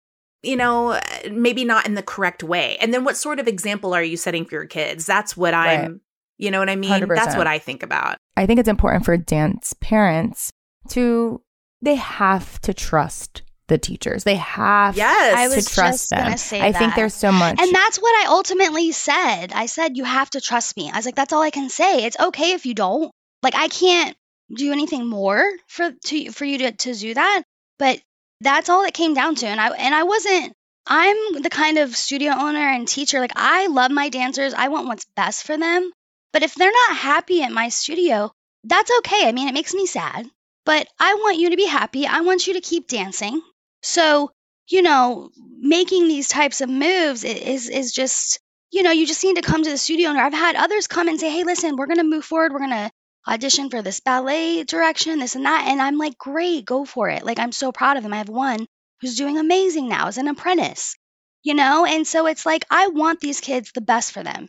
you 0.45 0.57
know, 0.57 1.01
maybe 1.31 1.65
not 1.65 1.87
in 1.87 1.95
the 1.95 2.03
correct 2.03 2.43
way. 2.43 2.77
And 2.81 2.93
then 2.93 3.05
what 3.05 3.17
sort 3.17 3.41
of 3.41 3.49
example 3.49 3.95
are 3.95 4.03
you 4.03 4.17
setting 4.17 4.45
for 4.45 4.55
your 4.55 4.67
kids? 4.67 5.07
That's 5.07 5.37
what 5.37 5.55
I'm, 5.55 5.81
Right. 5.81 6.01
you 6.39 6.51
know 6.51 6.59
what 6.59 6.71
I 6.71 6.77
mean? 6.77 6.91
100%. 6.91 7.15
That's 7.17 7.37
what 7.37 7.47
I 7.47 7.59
think 7.59 7.83
about. 7.83 8.19
I 8.37 8.47
think 8.47 8.61
it's 8.61 8.69
important 8.69 9.05
for 9.05 9.17
dance 9.17 9.75
parents 9.81 10.51
to 10.91 11.41
they 11.83 11.95
have 11.97 12.61
to 12.63 12.73
trust 12.75 13.43
the 13.69 13.79
teachers. 13.79 14.25
They 14.25 14.37
have 14.37 14.97
Yes. 14.97 15.35
I 15.37 15.49
to 15.49 15.55
was 15.57 15.65
trust 15.71 15.93
just 15.93 16.11
them. 16.11 16.23
gonna 16.25 16.39
say 16.39 16.61
I 16.61 16.73
think 16.73 16.95
there's 16.95 17.15
so 17.15 17.33
much 17.33 17.59
And 17.61 17.75
that's 17.75 17.97
what 17.99 18.25
I 18.25 18.29
ultimately 18.31 18.93
said. 18.93 19.53
I 19.53 19.67
said, 19.67 19.97
you 19.97 20.05
have 20.05 20.29
to 20.31 20.41
trust 20.41 20.77
me. 20.77 20.91
I 20.91 20.97
was 20.97 21.07
like, 21.07 21.15
that's 21.15 21.33
all 21.33 21.43
I 21.43 21.51
can 21.51 21.69
say. 21.71 22.05
It's 22.05 22.19
okay 22.19 22.53
if 22.53 22.67
you 22.67 22.75
don't. 22.75 23.11
Like, 23.43 23.55
I 23.55 23.69
can't 23.69 24.17
do 24.55 24.73
anything 24.73 25.07
more 25.09 25.43
for 25.69 25.91
to 25.93 26.31
for 26.33 26.45
you 26.45 26.59
to, 26.59 26.73
to 26.73 26.95
do 26.95 27.15
that. 27.15 27.43
But 27.79 28.01
that's 28.45 28.69
all 28.69 28.85
it 28.85 28.95
came 28.95 29.15
down 29.15 29.35
to. 29.37 29.47
And 29.47 29.61
I 29.61 29.69
and 29.71 29.95
I 29.95 30.05
wasn't 30.05 30.53
I'm 30.87 31.43
the 31.43 31.51
kind 31.51 31.79
of 31.79 31.97
studio 31.97 32.33
owner 32.33 32.69
and 32.69 32.87
teacher, 32.87 33.21
like 33.21 33.33
I 33.37 33.67
love 33.69 33.91
my 33.91 34.09
dancers. 34.11 34.55
I 34.55 34.69
want 34.69 34.87
what's 34.87 35.07
best 35.17 35.45
for 35.45 35.57
them. 35.57 35.91
But 36.33 36.43
if 36.43 36.55
they're 36.55 36.71
not 36.89 36.97
happy 36.99 37.43
at 37.43 37.53
my 37.53 37.69
studio, 37.71 38.33
that's 38.65 38.91
okay. 38.99 39.27
I 39.29 39.33
mean, 39.33 39.49
it 39.49 39.55
makes 39.55 39.75
me 39.75 39.87
sad. 39.87 40.29
But 40.67 40.87
I 40.99 41.15
want 41.15 41.39
you 41.39 41.51
to 41.51 41.57
be 41.57 41.67
happy. 41.67 42.07
I 42.07 42.21
want 42.21 42.47
you 42.47 42.55
to 42.55 42.61
keep 42.61 42.89
dancing. 42.89 43.43
So 43.83 44.31
you 44.69 44.83
know, 44.83 45.31
making 45.59 46.09
these 46.09 46.29
types 46.29 46.61
of 46.61 46.69
moves 46.71 47.25
is 47.25 47.69
is 47.69 47.93
just, 47.93 48.41
you 48.71 48.83
know, 48.83 48.91
you 48.91 49.07
just 49.07 49.23
need 49.25 49.37
to 49.37 49.43
come 49.43 49.63
to 49.63 49.71
the 49.71 49.79
studio. 49.79 50.09
And 50.11 50.19
I've 50.19 50.33
had 50.33 50.57
others 50.57 50.87
come 50.87 51.09
and 51.09 51.21
say, 51.21 51.31
"Hey, 51.31 51.45
listen, 51.45 51.77
we're 51.77 51.87
gonna 51.87 52.05
move 52.05 52.25
forward. 52.25 52.53
We're 52.53 52.61
gonna 52.61 52.91
audition 53.29 53.71
for 53.71 53.83
this 53.83 54.01
ballet 54.01 54.65
direction, 54.65 55.19
this 55.19 55.35
and 55.37 55.47
that." 55.47 55.67
And 55.69 55.81
I'm 55.83 55.99
like, 55.99 56.19
"Great, 56.19 56.65
go 56.65 56.85
for 56.85 57.09
it!" 57.11 57.25
Like 57.25 57.39
I'm 57.39 57.53
so 57.53 57.73
proud 57.73 57.97
of 57.97 58.03
them. 58.03 58.13
I 58.15 58.19
have 58.19 58.29
one 58.29 58.67
who's 59.01 59.17
doing 59.17 59.39
amazing 59.39 59.89
now 59.89 60.09
as 60.09 60.19
an 60.19 60.29
apprentice. 60.29 60.97
you 61.43 61.55
know? 61.55 61.85
And 61.85 62.07
so 62.07 62.27
it's 62.27 62.47
like, 62.47 62.65
I 62.71 62.89
want 62.89 63.21
these 63.21 63.41
kids 63.41 63.71
the 63.73 63.81
best 63.81 64.13
for 64.13 64.23
them. 64.23 64.49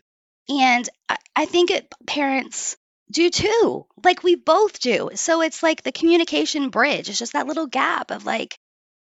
And 0.49 0.87
I, 1.09 1.17
I 1.35 1.45
think 1.45 1.71
it, 1.71 1.91
parents 2.07 2.77
do 3.11 3.29
too. 3.29 3.85
Like 4.03 4.23
we 4.23 4.35
both 4.35 4.79
do. 4.79 5.09
So 5.15 5.41
it's 5.41 5.61
like 5.63 5.83
the 5.83 5.91
communication 5.91 6.69
bridge. 6.69 7.09
It's 7.09 7.19
just 7.19 7.33
that 7.33 7.47
little 7.47 7.67
gap 7.67 8.11
of 8.11 8.25
like, 8.25 8.57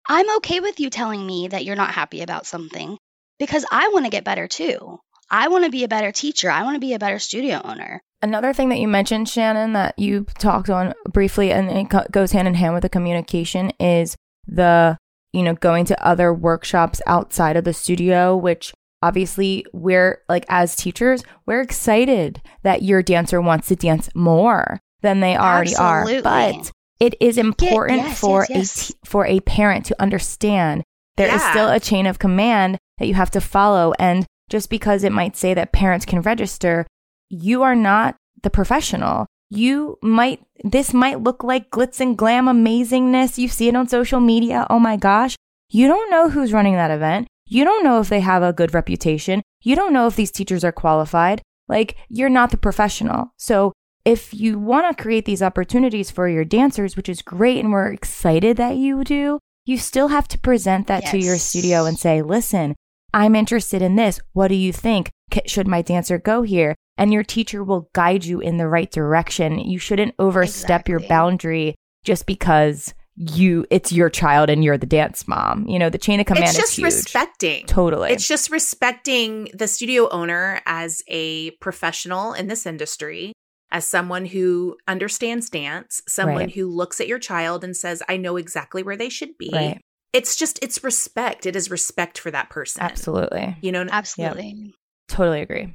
I'm 0.07 0.37
okay 0.37 0.59
with 0.59 0.79
you 0.79 0.89
telling 0.89 1.25
me 1.25 1.47
that 1.49 1.65
you're 1.65 1.75
not 1.75 1.91
happy 1.91 2.21
about 2.21 2.45
something 2.45 2.97
because 3.39 3.65
I 3.71 3.89
want 3.89 4.05
to 4.05 4.11
get 4.11 4.23
better 4.23 4.47
too. 4.47 4.99
I 5.29 5.47
want 5.47 5.65
to 5.65 5.71
be 5.71 5.83
a 5.83 5.87
better 5.89 6.11
teacher. 6.11 6.49
I 6.51 6.63
want 6.63 6.75
to 6.75 6.79
be 6.79 6.93
a 6.93 6.99
better 6.99 7.19
studio 7.19 7.61
owner. 7.63 8.01
Another 8.21 8.53
thing 8.53 8.69
that 8.69 8.79
you 8.79 8.87
mentioned, 8.87 9.29
Shannon, 9.29 9.73
that 9.73 9.97
you 9.99 10.25
talked 10.39 10.69
on 10.69 10.93
briefly, 11.11 11.51
and 11.51 11.69
it 11.69 11.89
co- 11.89 12.05
goes 12.11 12.31
hand 12.31 12.47
in 12.47 12.55
hand 12.55 12.73
with 12.73 12.83
the 12.83 12.89
communication, 12.89 13.71
is 13.79 14.15
the 14.47 14.97
you 15.33 15.43
know 15.43 15.53
going 15.55 15.85
to 15.85 16.05
other 16.05 16.33
workshops 16.33 17.01
outside 17.05 17.57
of 17.57 17.63
the 17.65 17.73
studio, 17.73 18.35
which 18.35 18.73
obviously 19.03 19.65
we're 19.73 20.21
like 20.29 20.45
as 20.49 20.75
teachers, 20.75 21.23
we're 21.45 21.61
excited 21.61 22.41
that 22.63 22.81
your 22.83 23.03
dancer 23.03 23.39
wants 23.41 23.67
to 23.67 23.75
dance 23.75 24.09
more 24.15 24.79
than 25.01 25.19
they 25.19 25.35
already 25.37 25.75
Absolutely. 25.75 26.17
are, 26.17 26.53
but 26.53 26.71
it 26.99 27.13
is 27.19 27.37
important 27.37 27.99
yes, 27.99 28.19
for 28.19 28.45
yes, 28.49 28.49
yes. 28.49 28.89
a 28.89 28.93
t- 28.93 28.99
for 29.03 29.25
a 29.27 29.39
parent 29.41 29.85
to 29.85 30.01
understand 30.01 30.83
there 31.17 31.27
is 31.27 31.41
Yeah. 31.41 31.51
still 31.51 31.69
a 31.69 31.79
chain 31.79 32.07
of 32.07 32.17
command 32.17 32.77
that 32.97 33.05
you 33.07 33.13
have 33.13 33.29
to 33.31 33.41
follow 33.41 33.93
and 33.99 34.25
just 34.49 34.69
because 34.69 35.03
it 35.03 35.11
might 35.11 35.35
say 35.35 35.53
that 35.53 35.73
parents 35.73 36.05
can 36.05 36.21
register 36.21 36.87
you 37.29 37.63
are 37.63 37.75
not 37.75 38.15
the 38.43 38.49
professional. 38.49 39.25
You 39.49 39.97
might 40.01 40.41
this 40.63 40.93
might 40.93 41.21
look 41.21 41.43
like 41.43 41.69
glitz 41.69 41.99
and 41.99 42.17
glam 42.17 42.45
amazingness. 42.45 43.37
You 43.37 43.47
see 43.47 43.67
it 43.67 43.75
on 43.75 43.87
social 43.87 44.19
media. 44.19 44.65
Oh 44.69 44.79
my 44.79 44.97
gosh. 44.97 45.35
You 45.69 45.87
don't 45.87 46.11
know 46.11 46.29
who's 46.29 46.53
running 46.53 46.73
that 46.73 46.91
event. 46.91 47.27
You 47.47 47.63
don't 47.63 47.83
know 47.83 47.99
if 47.99 48.09
they 48.09 48.21
have 48.21 48.43
a 48.43 48.53
good 48.53 48.73
reputation. 48.73 49.41
You 49.61 49.75
don't 49.75 49.93
know 49.93 50.07
if 50.07 50.15
these 50.15 50.31
teachers 50.31 50.63
are 50.63 50.71
qualified. 50.71 51.41
Like 51.67 51.95
you're 52.09 52.29
not 52.29 52.51
the 52.51 52.57
professional. 52.57 53.33
So 53.37 53.73
if 54.03 54.33
you 54.33 54.59
want 54.59 54.95
to 54.95 55.01
create 55.01 55.25
these 55.25 55.41
opportunities 55.41 56.11
for 56.11 56.27
your 56.27 56.45
dancers, 56.45 56.95
which 56.95 57.09
is 57.09 57.21
great 57.21 57.59
and 57.59 57.71
we're 57.71 57.91
excited 57.91 58.57
that 58.57 58.77
you 58.77 59.03
do, 59.03 59.39
you 59.65 59.77
still 59.77 60.09
have 60.09 60.27
to 60.29 60.39
present 60.39 60.85
that 60.87 61.05
to 61.07 61.17
your 61.17 61.37
studio 61.37 61.85
and 61.85 61.97
say, 61.97 62.21
listen, 62.21 62.75
I'm 63.13 63.35
interested 63.35 63.81
in 63.81 63.95
this. 63.95 64.19
What 64.33 64.49
do 64.49 64.55
you 64.55 64.71
think? 64.71 65.09
Should 65.47 65.67
my 65.67 65.81
dancer 65.81 66.19
go 66.19 66.43
here? 66.43 66.75
And 66.97 67.11
your 67.11 67.23
teacher 67.23 67.63
will 67.63 67.89
guide 67.93 68.23
you 68.25 68.39
in 68.39 68.57
the 68.57 68.67
right 68.67 68.89
direction. 68.89 69.59
You 69.59 69.79
shouldn't 69.79 70.15
overstep 70.19 70.87
your 70.87 71.01
boundary 71.01 71.75
just 72.03 72.25
because 72.25 72.93
you 73.17 73.65
it's 73.69 73.93
your 73.93 74.09
child 74.09 74.49
and 74.49 74.63
you're 74.63 74.77
the 74.77 74.85
dance 74.85 75.27
mom. 75.27 75.65
You 75.67 75.79
know, 75.79 75.89
the 75.89 75.97
chain 75.97 76.19
of 76.19 76.25
command 76.25 76.45
it's 76.47 76.53
is 76.55 76.59
just 76.59 76.75
huge. 76.77 76.85
respecting. 76.85 77.65
Totally. 77.65 78.11
It's 78.11 78.27
just 78.27 78.51
respecting 78.51 79.49
the 79.53 79.67
studio 79.67 80.09
owner 80.09 80.61
as 80.65 81.01
a 81.07 81.51
professional 81.61 82.33
in 82.33 82.47
this 82.47 82.65
industry, 82.65 83.31
as 83.71 83.87
someone 83.87 84.25
who 84.25 84.75
understands 84.87 85.49
dance, 85.49 86.01
someone 86.07 86.37
Right. 86.37 86.51
who 86.51 86.67
looks 86.67 86.99
at 86.99 87.07
your 87.07 87.19
child 87.19 87.63
and 87.63 87.75
says, 87.75 88.03
I 88.09 88.17
know 88.17 88.35
exactly 88.37 88.83
where 88.83 88.97
they 88.97 89.09
should 89.09 89.37
be. 89.37 89.49
right. 89.53 89.79
It's 90.13 90.37
just, 90.37 90.59
it's 90.61 90.81
respect. 90.81 91.45
It 91.45 91.57
is 91.57 91.69
respect 91.69 92.17
for 92.19 92.31
that 92.31 92.49
person. 92.49 92.81
Absolutely. 92.83 93.57
You 93.61 93.73
know, 93.73 93.85
Absolutely. 93.91 94.73
Totally 95.09 95.41
agree. 95.41 95.73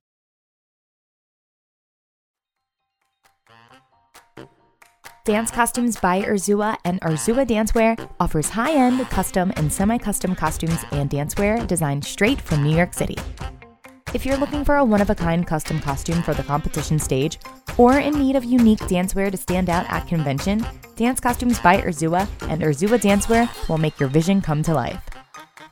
Dance 5.27 5.51
Costumes 5.51 6.01
by 6.01 6.23
Urzua 6.23 6.79
and 6.87 6.99
Urzua 7.03 7.47
Dancewear 7.47 8.09
offers 8.19 8.49
high 8.49 8.73
end, 8.73 9.07
custom, 9.11 9.53
and 9.57 9.71
semi 9.71 9.99
custom 9.99 10.35
costumes 10.35 10.83
and 10.93 11.11
dancewear 11.11 11.67
designed 11.67 12.07
straight 12.07 12.41
from 12.41 12.65
New 12.65 12.75
York 12.75 12.95
City. 12.95 13.17
If 14.15 14.25
you're 14.25 14.39
looking 14.39 14.65
for 14.65 14.77
a 14.77 14.85
one 14.85 15.03
of 15.03 15.11
a 15.11 15.15
kind 15.15 15.47
custom 15.47 15.79
costume 15.79 16.23
for 16.23 16.33
the 16.33 16.43
competition 16.43 16.99
stage, 16.99 17.39
or 17.77 17.99
in 17.99 18.19
need 18.19 18.35
of 18.35 18.45
unique 18.45 18.79
dancewear 18.81 19.31
to 19.31 19.37
stand 19.37 19.69
out 19.69 19.85
at 19.91 20.09
convention, 20.09 20.67
Dance 20.97 21.21
Costumes 21.21 21.61
by 21.61 21.83
Urzua 21.83 22.27
and 22.49 22.63
Urzua 22.63 22.99
Dancewear 22.99 23.69
will 23.69 23.79
make 23.79 24.01
your 24.01 24.09
vision 24.09 24.41
come 24.41 24.63
to 24.63 24.73
life. 24.73 25.10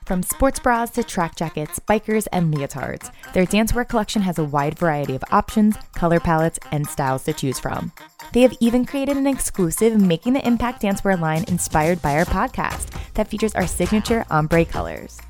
From 0.08 0.22
sports 0.22 0.58
bras 0.58 0.88
to 0.92 1.04
track 1.04 1.36
jackets, 1.36 1.78
bikers, 1.80 2.26
and 2.32 2.54
leotards, 2.54 3.12
their 3.34 3.44
dancewear 3.44 3.86
collection 3.86 4.22
has 4.22 4.38
a 4.38 4.44
wide 4.44 4.78
variety 4.78 5.14
of 5.14 5.22
options, 5.30 5.76
color 5.94 6.18
palettes, 6.18 6.58
and 6.72 6.86
styles 6.86 7.24
to 7.24 7.34
choose 7.34 7.58
from. 7.58 7.92
They 8.32 8.40
have 8.40 8.56
even 8.58 8.86
created 8.86 9.18
an 9.18 9.26
exclusive 9.26 10.00
Making 10.00 10.32
the 10.32 10.46
Impact 10.46 10.80
dancewear 10.80 11.20
line 11.20 11.44
inspired 11.46 12.00
by 12.00 12.16
our 12.16 12.24
podcast 12.24 12.88
that 13.12 13.28
features 13.28 13.54
our 13.54 13.66
signature 13.66 14.24
ombre 14.30 14.64
colors. 14.64 15.20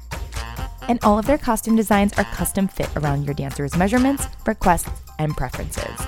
And 0.83 1.01
all 1.03 1.19
of 1.19 1.27
their 1.27 1.39
costume 1.39 1.75
designs 1.75 2.13
are 2.13 2.23
custom 2.23 2.69
fit 2.69 2.97
around 2.97 3.25
your 3.25 3.35
dancer's 3.35 3.77
measurements, 3.77 4.29
requests, 4.47 4.89
and 5.19 5.37
preferences. 5.37 6.07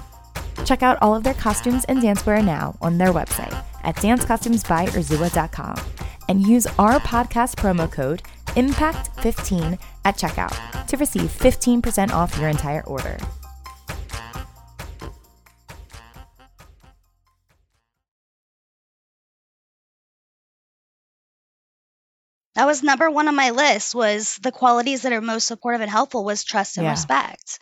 Check 0.64 0.85
out 0.85 1.03
all 1.03 1.16
of 1.16 1.25
their 1.25 1.35
costumes 1.35 1.85
and 1.87 2.01
dancewear 2.01 2.45
now 2.45 2.77
on 2.81 2.99
their 2.99 3.12
website 3.12 3.64
at 3.83 3.97
dancecostumesbyurzua.com 3.97 5.75
and 6.31 6.47
use 6.47 6.66
our 6.78 7.01
podcast 7.01 7.57
promo 7.57 7.91
code 7.91 8.22
IMPACT15 8.51 9.78
at 10.05 10.16
checkout 10.16 10.87
to 10.87 10.97
receive 10.97 11.24
15% 11.24 12.12
off 12.12 12.39
your 12.39 12.49
entire 12.49 12.85
order. 12.87 13.18
That 22.55 22.66
was 22.66 22.83
number 22.83 23.11
one 23.11 23.26
on 23.28 23.35
my 23.35 23.51
list 23.51 23.95
was 23.95 24.37
the 24.37 24.53
qualities 24.53 25.03
that 25.03 25.12
are 25.12 25.20
most 25.20 25.47
supportive 25.47 25.81
and 25.81 25.91
helpful 25.91 26.24
was 26.24 26.45
trust 26.45 26.76
and 26.76 26.85
Yeah. 26.85 26.93
respect. 26.93 27.59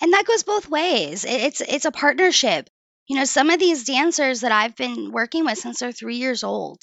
And 0.00 0.12
that 0.12 0.26
goes 0.26 0.42
both 0.42 0.68
ways. 0.68 1.24
It's 1.24 1.60
it's 1.60 1.84
a 1.84 1.92
partnership. 1.92 2.68
You 3.06 3.16
know, 3.16 3.24
some 3.24 3.50
of 3.50 3.60
these 3.60 3.84
dancers 3.84 4.40
that 4.40 4.52
I've 4.52 4.76
been 4.76 5.12
working 5.12 5.44
with 5.44 5.58
since 5.58 5.78
they're 5.78 5.92
3 5.92 6.16
years 6.16 6.42
old 6.42 6.80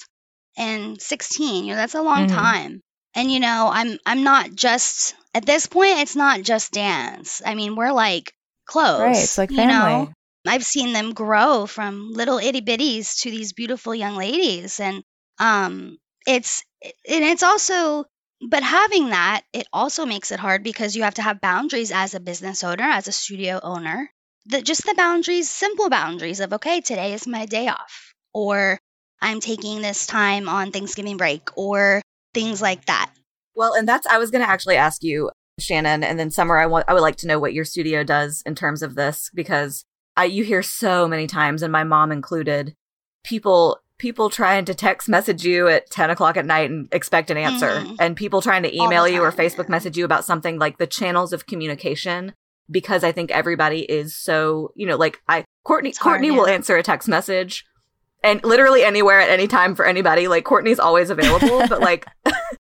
and 0.57 1.01
16, 1.01 1.65
you 1.65 1.71
know, 1.71 1.77
that's 1.77 1.95
a 1.95 2.01
long 2.01 2.27
Mhm. 2.27 2.27
time. 2.27 2.81
And 3.15 3.31
you 3.31 3.39
know, 3.39 3.69
I'm 3.71 3.97
I'm 4.05 4.23
not 4.23 4.53
just 4.55 5.15
at 5.33 5.45
this 5.45 5.67
point 5.67 5.99
it's 5.99 6.15
not 6.15 6.41
just 6.43 6.71
dance. 6.73 7.41
I 7.45 7.55
mean, 7.55 7.75
we're 7.75 7.91
like 7.93 8.31
close. 8.65 9.01
Right, 9.01 9.23
it's 9.23 9.37
like 9.37 9.51
family. 9.51 9.63
you 9.63 9.67
know? 9.67 10.13
I've 10.45 10.63
seen 10.65 10.93
them 10.93 11.13
grow 11.13 11.65
from 11.65 12.11
little 12.11 12.37
itty 12.39 12.61
bitties 12.61 13.21
to 13.21 13.31
these 13.31 13.53
beautiful 13.53 13.93
young 13.93 14.15
ladies, 14.15 14.79
and 14.79 15.03
um, 15.39 15.97
it's 16.25 16.63
and 16.83 17.23
it's 17.23 17.43
also, 17.43 18.05
but 18.49 18.63
having 18.63 19.09
that, 19.09 19.41
it 19.53 19.67
also 19.73 20.05
makes 20.05 20.31
it 20.31 20.39
hard 20.39 20.63
because 20.63 20.95
you 20.95 21.03
have 21.03 21.15
to 21.15 21.21
have 21.21 21.41
boundaries 21.41 21.91
as 21.91 22.13
a 22.13 22.19
business 22.19 22.63
owner, 22.63 22.83
as 22.83 23.07
a 23.07 23.11
studio 23.11 23.59
owner. 23.61 24.09
That 24.47 24.63
just 24.63 24.85
the 24.85 24.93
boundaries, 24.95 25.49
simple 25.49 25.89
boundaries 25.89 26.39
of 26.39 26.53
okay, 26.53 26.79
today 26.81 27.13
is 27.13 27.27
my 27.27 27.45
day 27.45 27.67
off, 27.67 28.13
or 28.33 28.79
I'm 29.22 29.39
taking 29.39 29.82
this 29.82 30.05
time 30.07 30.47
on 30.49 30.72
Thanksgiving 30.72 31.18
break, 31.18 31.49
or 31.55 32.01
things 32.34 32.61
like 32.61 32.86
that. 32.86 33.11
Well, 33.55 33.74
and 33.74 33.88
that's 33.88 34.05
I 34.07 34.18
was 34.20 34.30
going 34.32 34.43
to 34.43 34.49
actually 34.49 34.76
ask 34.76 35.03
you, 35.03 35.32
Shannon, 35.59 36.03
and 36.03 36.20
then 36.20 36.30
Summer. 36.32 36.57
I 36.57 36.68
want 36.68 36.86
I 36.88 36.93
would 36.93 37.01
like 37.01 37.15
to 37.18 37.28
know 37.28 37.39
what 37.39 37.53
your 37.53 37.65
studio 37.65 38.03
does 38.03 38.43
in 38.45 38.53
terms 38.55 38.84
of 38.84 38.95
this 38.95 39.30
because 39.34 39.84
I 40.15 40.26
you 40.26 40.43
hear 40.43 40.61
so 40.61 41.07
many 41.07 41.26
times, 41.28 41.63
and 41.63 41.72
my 41.72 41.84
mom 41.84 42.11
included, 42.11 42.76
people 43.24 43.80
people 43.97 44.30
trying 44.30 44.63
to 44.65 44.76
text 44.76 45.09
message 45.09 45.43
you 45.43 45.68
at 45.68 45.89
ten 45.89 46.11
o'clock 46.11 46.38
at 46.38 46.45
night 46.45 46.70
and 46.70 46.88
expect 46.91 47.32
an 47.32 47.38
answer, 47.38 47.82
Mhm. 47.82 47.95
and 47.99 48.15
people 48.15 48.41
trying 48.43 48.61
to 48.61 48.76
email 48.76 49.07
you 49.07 49.24
or 49.24 49.32
Facebook 49.32 49.68
message 49.68 49.97
you 49.97 50.05
about 50.05 50.24
something 50.26 50.59
like 50.59 50.78
the 50.78 50.86
channels 50.88 51.34
of 51.34 51.47
communication. 51.47 52.34
Because 52.70 53.03
I 53.03 53.11
think 53.13 53.32
everybody 53.32 53.80
is 53.80 54.15
so 54.15 54.72
you 54.76 54.86
know 54.86 54.97
like 54.97 55.20
I 55.28 55.45
Courtney 55.63 55.89
It's 55.89 55.97
hard, 55.97 56.15
Courtney 56.15 56.30
will 56.32 56.47
yeah. 56.47 56.53
answer 56.53 56.78
a 56.78 56.84
text 56.84 57.07
message. 57.07 57.65
And 58.24 58.43
literally 58.43 58.84
anywhere 58.84 59.20
at 59.22 59.30
any 59.30 59.47
time 59.47 59.76
for 59.76 59.86
anybody, 59.86 60.28
like 60.28 60.43
Courtney's 60.43 60.80
always 60.80 61.09
available, 61.09 61.65
but 61.70 61.80
like 61.82 62.05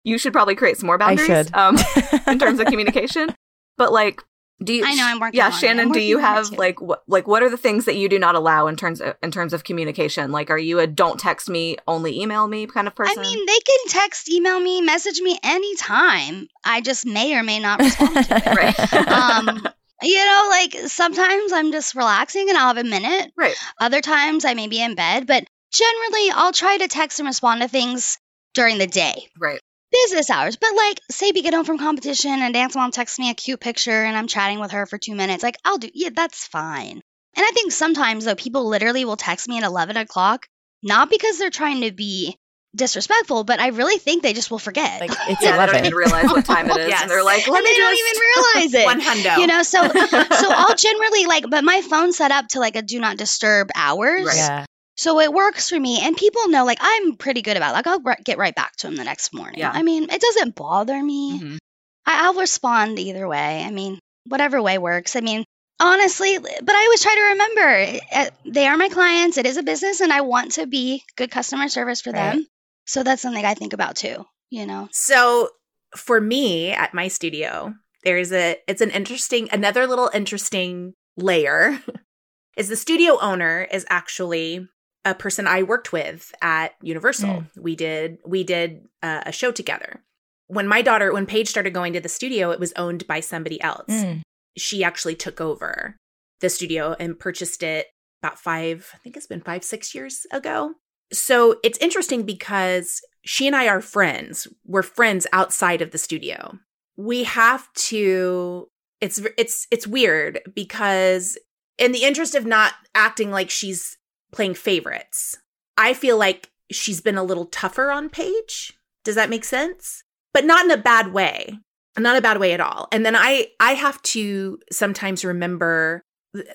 you 0.05 0.19
should 0.19 0.33
probably 0.33 0.55
create 0.55 0.79
some 0.79 0.87
more 0.87 0.97
I 0.97 1.15
boundaries 1.17 1.27
should. 1.47 1.55
um 1.55 1.77
in 2.27 2.39
terms 2.39 2.61
of 2.61 2.67
communication. 2.67 3.35
But 3.77 3.93
like 3.93 4.23
do 4.63 4.73
you 4.73 4.85
I 4.87 4.95
know, 4.95 5.05
I'm 5.05 5.19
working 5.19 5.37
yeah 5.39 5.47
on 5.47 5.53
shannon 5.53 5.87
I'm 5.87 5.93
do 5.93 6.01
you 6.01 6.17
working 6.17 6.27
on 6.27 6.33
it 6.33 6.47
have 6.49 6.59
like 6.59 6.81
what 6.81 7.03
like 7.09 7.27
what 7.27 7.43
are 7.43 7.51
the 7.51 7.57
things 7.57 7.87
that 7.87 7.97
you 7.97 8.09
do 8.09 8.21
not 8.21 8.37
allow 8.37 8.69
in 8.69 8.77
terms 8.77 9.01
of 9.01 9.17
in 9.23 9.31
terms 9.33 9.53
of 9.53 9.65
communication? 9.65 10.31
Like 10.31 10.49
are 10.49 10.59
you 10.59 10.79
a 10.79 10.87
don't 10.87 11.19
text 11.19 11.49
me 11.49 11.77
only 11.89 12.21
email 12.21 12.47
me 12.47 12.67
kind 12.67 12.87
of 12.87 12.95
person? 12.95 13.19
I 13.19 13.23
mean, 13.23 13.45
they 13.47 13.53
can 13.53 13.89
text, 13.89 14.31
email 14.31 14.61
me, 14.61 14.81
message 14.81 15.21
me 15.21 15.39
anytime. 15.43 16.47
I 16.65 16.81
just 16.81 17.05
may 17.05 17.37
or 17.37 17.43
may 17.43 17.59
not 17.59 17.81
respond 17.81 18.15
to 18.15 18.21
it. 18.37 18.57
right. 18.57 19.09
Um, 19.09 19.69
you 20.05 20.25
know, 20.25 20.47
like 20.51 20.77
sometimes 20.89 21.53
I'm 21.53 21.73
just 21.73 21.95
relaxing 21.95 22.49
and 22.49 22.59
I'll 22.59 22.75
have 22.75 22.85
a 22.85 22.89
minute. 22.89 23.33
right 23.37 23.57
Other 23.81 24.01
times 24.01 24.45
I 24.45 24.55
may 24.55 24.69
be 24.69 24.83
in 24.83 24.95
bed, 24.95 25.27
but 25.27 25.45
generally 25.73 26.31
I'll 26.33 26.53
try 26.53 26.77
to 26.77 26.89
text 26.89 27.19
and 27.19 27.27
respond 27.27 27.63
to 27.63 27.69
things 27.69 28.19
during 28.55 28.79
the 28.79 28.87
day, 28.87 29.29
right 29.39 29.61
business 29.95 30.31
hours. 30.31 30.57
But 30.57 30.75
like, 30.75 31.01
say 31.11 31.31
we 31.33 31.43
get 31.43 31.55
home 31.55 31.65
from 31.65 31.79
competition 31.79 32.43
and 32.43 32.53
dance 32.53 32.75
mom 32.75 32.91
texts 32.91 33.19
me 33.19 33.31
a 33.31 33.35
cute 33.35 33.61
picture 33.61 34.05
and 34.05 34.17
I'm 34.17 34.27
chatting 34.27 34.61
with 34.61 34.73
her 34.73 34.87
for 34.87 34.99
two 34.99 35.15
minutes, 35.15 35.43
like 35.43 35.57
I'll 35.65 35.79
do, 35.79 35.89
yeah, 35.95 36.11
that's 36.15 36.47
fine. 36.47 37.01
And 37.37 37.45
I 37.45 37.51
think 37.53 37.73
sometimes 37.73 38.25
though, 38.25 38.35
people 38.35 38.67
literally 38.69 39.05
will 39.05 39.17
text 39.17 39.49
me 39.49 39.59
at 39.59 39.65
11 39.65 39.97
o'clock, 39.97 40.47
not 40.83 41.11
because 41.11 41.39
they're 41.39 41.51
trying 41.51 41.83
to 41.83 41.93
be 41.93 42.37
disrespectful, 42.75 43.45
but 43.45 43.61
I 43.61 43.68
really 43.68 43.99
think 43.99 44.22
they 44.22 44.33
just 44.33 44.51
will 44.51 44.59
forget. 44.59 45.01
Like 45.01 45.11
it's 45.29 45.43
Yeah, 45.43 45.57
they 45.66 45.72
don't 45.72 45.85
even 45.87 45.95
realize 45.95 46.25
what 46.27 46.45
time 46.45 46.70
it 46.70 46.77
is, 46.79 46.89
Yes. 46.89 47.03
and 47.03 47.11
they're 47.11 47.25
like, 47.25 47.47
"Let 47.47 47.59
and 47.59 47.64
me 47.64 47.70
they 47.72 47.79
don't 47.79 47.99
even 47.99 48.20
realize 48.20 48.75
it. 48.83 48.85
One 48.85 49.01
hundo. 49.01 49.39
You 49.41 49.47
know, 49.47 49.62
so 49.62 49.83
so 49.89 50.49
I'll 50.53 50.75
generally 50.77 51.27
like, 51.27 51.49
but 51.49 51.64
my 51.64 51.81
phone's 51.83 52.16
set 52.16 52.31
up 52.31 52.49
to 52.49 52.61
like 52.61 52.77
a 52.77 52.83
do 52.83 52.99
not 53.01 53.16
disturb 53.16 53.70
hours. 53.75 54.27
Right. 54.27 54.37
Yeah. 54.37 54.64
So 54.97 55.18
it 55.20 55.33
works 55.33 55.70
for 55.70 55.79
me, 55.81 56.01
and 56.03 56.16
people 56.16 56.49
know 56.49 56.64
like 56.64 56.79
I'm 56.81 57.16
pretty 57.16 57.43
good 57.43 57.57
about 57.57 57.70
it. 57.70 57.75
like 57.75 57.87
I'll 57.87 58.01
ri- 58.01 58.22
get 58.25 58.39
right 58.39 58.55
back 58.55 58.77
to 58.77 58.87
them 58.87 58.97
the 58.97 59.05
next 59.05 59.35
morning. 59.35 59.59
Yeah. 59.59 59.70
I 59.72 59.83
mean, 59.83 60.05
it 60.11 60.20
doesn't 60.20 60.55
bother 60.55 61.03
me. 61.03 61.41
Mhm. 61.41 61.59
I, 62.07 62.27
I'll 62.27 62.35
respond 62.35 62.99
either 62.99 63.27
way. 63.27 63.64
I 63.64 63.70
mean, 63.70 63.99
whatever 64.29 64.62
way 64.62 64.79
works. 64.79 65.16
I 65.16 65.20
mean, 65.20 65.45
honestly, 65.81 66.39
but 66.39 66.70
I 66.75 66.85
always 66.85 67.03
try 67.03 67.14
to 67.14 67.22
remember 67.33 68.01
uh, 68.14 68.27
they 68.47 68.66
are 68.68 68.77
my 68.77 68.89
clients. 68.89 69.37
It 69.37 69.47
is 69.47 69.57
a 69.57 69.62
business, 69.64 70.01
and 70.01 70.12
I 70.12 70.20
want 70.20 70.53
to 70.53 70.66
be 70.66 71.03
good 71.16 71.31
customer 71.31 71.68
service 71.68 72.01
for 72.01 72.11
Right. 72.12 72.35
them. 72.35 72.47
So 72.87 73.03
that's 73.03 73.22
something 73.22 73.45
I 73.45 73.55
think 73.55 73.72
about 73.72 73.97
too. 73.97 74.24
You 74.51 74.66
know, 74.66 74.89
So 74.93 75.51
for 75.97 76.20
me 76.20 76.70
at 76.70 76.95
my 76.95 77.09
studio, 77.09 77.74
there's 78.05 78.32
a 78.32 78.57
it's 78.68 78.80
an 78.80 78.91
interesting 78.91 79.49
another 79.53 79.87
little 79.87 80.11
interesting 80.12 80.95
layer 81.16 81.80
is 82.57 82.68
the 82.68 82.76
studio 82.76 83.18
owner 83.20 83.66
is 83.70 83.87
actually 83.89 84.68
a 85.05 85.14
person 85.14 85.47
I 85.47 85.62
worked 85.62 85.93
with 85.93 86.32
at 86.41 86.72
Universal. 86.82 87.28
Mm. 87.28 87.49
We 87.59 87.76
did 87.76 88.18
we 88.26 88.45
did 88.45 88.89
uh, 89.03 89.22
a 89.26 89.32
show 89.32 89.51
together. 89.51 90.03
When 90.47 90.68
my 90.68 90.82
daughter 90.82 91.12
when 91.12 91.26
Paige 91.26 91.49
started 91.49 91.74
going 91.74 91.93
to 91.95 92.01
the 92.01 92.09
studio, 92.09 92.51
it 92.51 92.61
was 92.61 92.72
owned 92.76 93.07
by 93.07 93.20
somebody 93.20 93.61
else. 93.62 93.89
Mm. 93.89 94.22
She 94.57 94.85
actually 94.85 95.16
took 95.16 95.41
over 95.41 95.97
the 96.41 96.51
studio 96.51 96.95
and 96.99 97.18
purchased 97.18 97.62
it 97.62 97.87
about 98.22 98.39
5 98.39 98.91
I 98.95 98.99
think 98.99 99.16
it's 99.16 99.26
been 99.26 99.41
5 99.41 99.64
6 99.64 99.95
years 99.95 100.26
ago. 100.30 100.74
So 101.13 101.57
it's 101.63 101.79
interesting 101.79 102.25
because 102.25 103.01
she 103.25 103.47
and 103.47 103.57
I 103.57 103.69
are 103.69 103.81
friends. 103.81 104.47
We're 104.67 104.83
friends 104.83 105.27
outside 105.33 105.83
of 105.83 105.91
the 105.91 105.99
studio. 105.99 106.59
We 106.97 107.25
have 107.25 107.73
to 107.75 108.69
it's 109.01 109.21
it's 109.37 109.67
it's 109.71 109.87
weird 109.87 110.41
because 110.55 111.39
in 111.79 111.93
the 111.93 112.05
interest 112.05 112.35
of 112.35 112.47
not 112.47 112.75
acting 112.95 113.31
like 113.31 113.51
she's 113.51 113.99
playing 114.33 114.55
favorites, 114.55 115.37
I 115.77 115.95
feel 115.95 116.17
like 116.17 116.51
she's 116.71 117.01
been 117.01 117.19
a 117.19 117.25
little 117.25 117.47
tougher 117.47 117.91
on 117.91 118.09
Paige. 118.09 118.73
Does 119.05 119.15
that 119.17 119.31
make 119.31 119.45
sense? 119.45 120.03
But 120.33 120.45
not 120.45 120.65
in 120.65 120.71
a 120.71 120.77
bad 120.77 121.13
way. 121.13 121.59
Not 121.99 122.17
a 122.17 122.23
bad 122.23 122.39
way 122.39 122.53
at 122.53 122.61
all. 122.61 122.89
And 122.93 123.05
then 123.05 123.15
I 123.17 123.49
I 123.61 123.75
have 123.75 124.01
to 124.03 124.59
sometimes 124.73 125.25
remember 125.25 126.03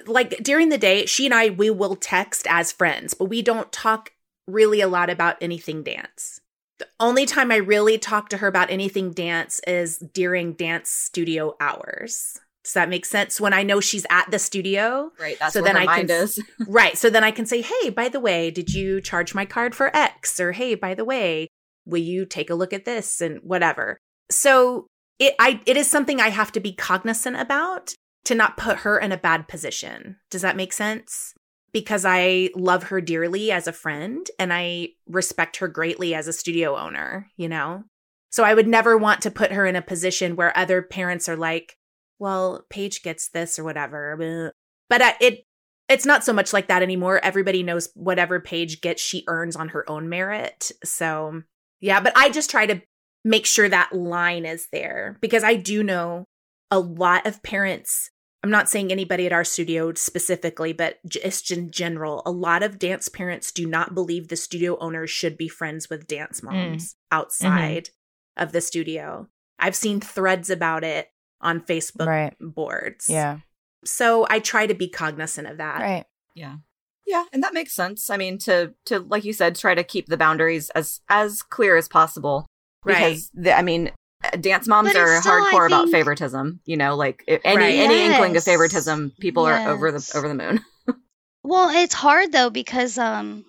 like 0.06 0.44
during 0.44 0.70
the 0.70 0.78
day, 0.78 1.06
she 1.06 1.26
and 1.26 1.34
I 1.34 1.50
we 1.50 1.70
will 1.70 1.96
text 1.96 2.46
as 2.50 2.72
friends, 2.72 3.14
but 3.14 3.26
we 3.26 3.42
don't 3.42 3.72
talk 3.72 4.12
really 4.52 4.82
a 4.82 4.88
lot 4.88 5.10
about 5.10 5.38
anything 5.42 5.84
dance. 5.84 6.40
The 6.80 6.88
only 7.00 7.26
time 7.26 7.52
I 7.52 7.58
really 7.58 7.98
talk 7.98 8.30
to 8.30 8.38
her 8.38 8.48
about 8.48 8.70
anything 8.72 9.12
dance 9.12 9.60
is 9.68 9.98
during 10.14 10.54
dance 10.54 10.90
studio 10.90 11.56
hours. 11.60 12.40
Does 12.64 12.74
that 12.74 12.90
make 12.90 13.06
sense? 13.06 13.40
When 13.42 13.54
I 13.54 13.64
know 13.64 13.80
she's 13.80 14.06
at 14.10 14.30
the 14.32 14.40
studio. 14.40 15.12
Right. 15.20 15.38
That's 15.40 15.54
So 15.54 15.62
then 15.62 15.76
I 15.78 15.86
mind 15.86 16.08
can- 16.10 16.24
is. 16.24 16.40
Right. 16.68 16.98
So 16.98 17.10
then 17.10 17.24
I 17.24 17.32
can 17.32 17.46
say, 17.46 17.62
hey, 17.62 17.90
by 17.90 18.10
the 18.10 18.20
way, 18.20 18.52
did 18.52 18.74
you 18.74 19.02
charge 19.02 19.34
my 19.34 19.46
card 19.46 19.76
for 19.76 19.96
X? 19.96 20.40
Or 20.40 20.52
hey, 20.52 20.76
by 20.76 20.94
the 20.94 21.06
way, 21.06 21.48
will 21.86 22.02
you 22.02 22.26
take 22.26 22.50
a 22.50 22.56
look 22.56 22.72
at 22.74 22.86
this 22.86 23.22
and 23.22 23.40
whatever. 23.44 23.98
So 24.30 24.88
it 25.18 25.36
I 25.40 25.62
it 25.66 25.76
is 25.76 25.90
something 25.90 26.22
I 26.22 26.30
have 26.30 26.52
to 26.54 26.60
be 26.60 26.72
cognizant 26.74 27.38
about 27.38 27.94
to 28.26 28.36
not 28.36 28.58
put 28.58 28.80
her 28.80 29.00
in 29.00 29.12
a 29.12 29.18
bad 29.18 29.48
position. 29.48 30.18
Does 30.30 30.42
that 30.44 30.56
make 30.58 30.72
sense? 30.74 31.34
Because 31.72 32.06
I 32.06 32.50
love 32.56 32.84
her 32.84 33.02
dearly 33.02 33.52
as 33.52 33.68
a 33.68 33.74
friend 33.74 34.26
and 34.40 34.52
I 34.54 34.90
respect 35.08 35.58
her 35.58 35.68
greatly 35.68 36.16
as 36.16 36.28
a 36.28 36.34
studio 36.34 36.78
owner, 36.78 37.28
you 37.38 37.48
know? 37.48 37.84
So 38.32 38.44
I 38.44 38.54
would 38.54 38.68
never 38.68 38.98
want 38.98 39.22
to 39.24 39.32
put 39.32 39.52
her 39.52 39.66
in 39.66 39.76
a 39.76 39.82
position 39.82 40.36
where 40.36 40.58
other 40.58 40.82
parents 40.82 41.28
are 41.28 41.36
like, 41.36 41.76
well, 42.20 42.66
Paige 42.70 43.02
gets 43.02 43.30
this 43.30 43.58
or 43.58 43.64
whatever. 43.64 44.54
But 44.90 45.02
uh, 45.02 45.14
it 45.20 45.46
it's 45.88 46.06
not 46.06 46.24
so 46.24 46.32
much 46.32 46.54
like 46.54 46.68
that 46.68 46.84
anymore. 46.84 47.20
Everybody 47.24 47.64
knows 47.64 47.90
whatever 47.96 48.40
Paige 48.40 48.82
gets, 48.82 49.02
she 49.02 49.24
earns 49.28 49.56
on 49.56 49.70
her 49.70 49.90
own 49.90 50.08
merit. 50.08 50.72
So, 50.84 51.42
yeah, 51.82 52.00
but 52.00 52.14
I 52.16 52.30
just 52.30 52.52
try 52.52 52.68
to 52.68 52.82
make 53.26 53.48
sure 53.48 53.68
that 53.68 53.92
line 53.92 54.46
is 54.46 54.68
there 54.72 55.18
because 55.20 55.44
I 55.44 55.56
do 55.56 55.84
know 55.84 56.26
a 56.70 56.80
lot 56.80 57.26
of 57.26 57.42
parents. 57.42 58.12
I'm 58.42 58.50
not 58.50 58.70
saying 58.70 58.92
anybody 58.92 59.26
at 59.26 59.34
our 59.34 59.44
studio 59.44 59.94
specifically, 59.94 60.72
but 60.72 61.00
just 61.08 61.52
in 61.52 61.72
general, 61.72 62.22
a 62.26 62.32
lot 62.32 62.64
of 62.64 62.80
dance 62.80 63.10
parents 63.10 63.52
do 63.52 63.68
not 63.68 63.94
believe 63.94 64.28
the 64.28 64.38
studio 64.38 64.78
owners 64.80 65.10
should 65.10 65.38
be 65.38 65.50
friends 65.50 65.90
with 65.90 66.08
dance 66.08 66.40
mm. 66.40 66.46
moms 66.46 66.94
mm-hmm. 66.94 67.18
outside 67.18 67.90
of 68.38 68.52
the 68.52 68.62
studio. 68.62 69.28
I've 69.60 69.76
seen 69.76 70.00
threads 70.00 70.50
about 70.50 70.86
it 70.86 71.10
on 71.42 71.62
Facebook 71.62 72.08
Right. 72.08 72.34
boards. 72.40 73.08
Yeah. 73.10 73.40
So 73.84 74.26
I 74.30 74.40
try 74.40 74.68
to 74.68 74.74
be 74.74 74.88
cognizant 74.88 75.48
of 75.48 75.58
that. 75.58 75.82
Right. 75.82 76.06
Yeah. 76.34 76.58
Yeah, 77.06 77.26
and 77.34 77.42
that 77.42 77.56
makes 77.56 77.74
sense. 77.74 78.10
I 78.12 78.18
mean, 78.18 78.38
to 78.40 78.76
to 78.86 79.00
like 79.00 79.26
you 79.26 79.34
said, 79.34 79.56
try 79.56 79.74
to 79.74 79.84
keep 79.84 80.08
the 80.08 80.18
boundaries 80.18 80.70
as 80.72 81.02
as 81.10 81.42
clear 81.42 81.76
as 81.76 81.88
possible 81.88 82.46
Right. 82.86 82.98
because 82.98 83.32
the, 83.34 83.58
I 83.58 83.64
mean, 83.64 83.92
dance 84.40 84.68
moms 84.68 84.96
are 84.96 85.22
still, 85.22 85.32
I 85.34 85.52
hardcore 85.54 85.68
about 85.68 85.90
favoritism. 85.90 86.60
You 86.66 86.78
know, 86.78 86.96
like 86.96 87.24
any 87.28 87.40
Right. 87.58 87.76
any 87.76 88.02
inkling 88.06 88.36
of 88.38 88.44
favoritism, 88.44 89.14
people 89.20 89.46
are 89.46 89.70
over 89.70 89.92
the 89.92 90.12
over 90.16 90.28
the 90.28 90.36
moon. 90.36 90.60
Well, 91.42 91.70
it's 91.70 91.94
hard 91.94 92.32
though 92.32 92.50
because 92.50 92.98
um, 92.98 93.46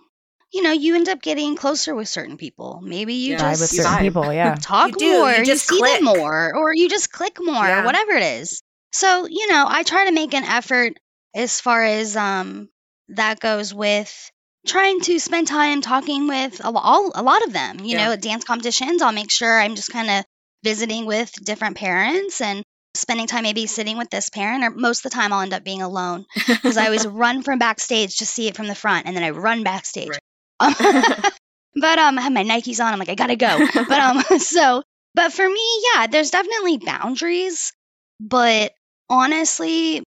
you 0.52 0.62
know, 0.62 0.70
you 0.72 0.94
end 0.94 1.08
up 1.08 1.20
getting 1.20 1.56
closer 1.56 1.94
with 1.94 2.08
certain 2.08 2.36
people. 2.36 2.80
Maybe 2.82 3.14
you 3.14 3.32
Yeah. 3.32 3.38
Vibe 3.40 3.50
just 3.50 3.60
with 3.60 3.70
certain 3.70 3.92
vibe. 3.92 4.00
people. 4.00 4.32
Yeah. 4.32 4.54
Talk 4.60 4.96
do, 4.96 5.04
you 5.04 5.18
more, 5.18 5.32
you, 5.32 5.44
just 5.44 5.66
see 5.68 5.76
click. 5.78 5.94
them 5.96 6.04
more, 6.04 6.54
or 6.56 6.72
you 6.74 6.88
just 6.88 7.12
click 7.12 7.38
more, 7.40 7.64
Yeah. 7.64 7.84
whatever 7.84 8.12
it 8.12 8.22
is. 8.22 8.62
So, 8.92 9.26
you 9.28 9.50
know, 9.50 9.66
I 9.68 9.82
try 9.82 10.06
to 10.06 10.12
make 10.12 10.34
an 10.34 10.44
effort 10.44 10.94
as 11.34 11.60
far 11.60 11.82
as 11.84 12.16
um 12.16 12.68
that 13.08 13.40
goes 13.40 13.74
with 13.74 14.30
trying 14.66 15.00
to 15.00 15.18
spend 15.18 15.48
time 15.48 15.80
talking 15.80 16.28
with 16.28 16.64
a, 16.64 16.70
lo- 16.70 16.80
all, 16.82 17.12
a 17.14 17.22
lot 17.22 17.42
of 17.44 17.52
them. 17.52 17.80
You 17.80 17.96
Yeah. 17.98 18.06
know, 18.06 18.12
at 18.12 18.22
dance 18.22 18.44
competitions, 18.44 19.02
I'll 19.02 19.12
make 19.12 19.30
sure 19.32 19.60
I'm 19.60 19.74
just 19.74 19.90
kind 19.92 20.08
of 20.10 20.24
visiting 20.62 21.06
with 21.06 21.32
different 21.44 21.76
parents 21.76 22.40
and 22.40 22.62
spending 22.94 23.26
time 23.26 23.44
maybe 23.44 23.66
sitting 23.66 23.96
with 23.98 24.11
this 24.11 24.30
parent, 24.30 24.64
or 24.64 24.70
most 24.70 25.04
of 25.04 25.11
the 25.11 25.14
time 25.14 25.32
I'll 25.32 25.42
end 25.42 25.54
up 25.54 25.64
being 25.64 25.82
alone 25.82 26.26
because 26.46 26.76
I 26.76 26.86
always 26.86 27.06
run 27.06 27.42
from 27.42 27.58
backstage 27.58 28.18
to 28.18 28.26
see 28.26 28.48
it 28.48 28.56
from 28.56 28.66
the 28.66 28.74
front, 28.74 29.06
and 29.06 29.16
then 29.16 29.22
I 29.22 29.30
run 29.30 29.62
backstage. 29.62 30.11
Um, 30.62 30.74
but 31.74 31.98
um, 31.98 32.18
I 32.18 32.20
have 32.20 32.32
my 32.34 32.44
Nikes 32.44 32.84
on. 32.84 32.92
I'm 32.92 32.98
like, 32.98 33.08
I 33.08 33.14
gotta 33.14 33.34
go. 33.34 33.66
But 33.74 33.92
um, 33.92 34.20
so, 34.38 34.82
but 35.14 35.32
for 35.32 35.48
me, 35.48 35.82
yeah, 35.94 36.06
there's 36.06 36.30
definitely 36.30 36.76
boundaries. 36.76 37.72
But 38.20 38.72
honestly, 39.08 40.02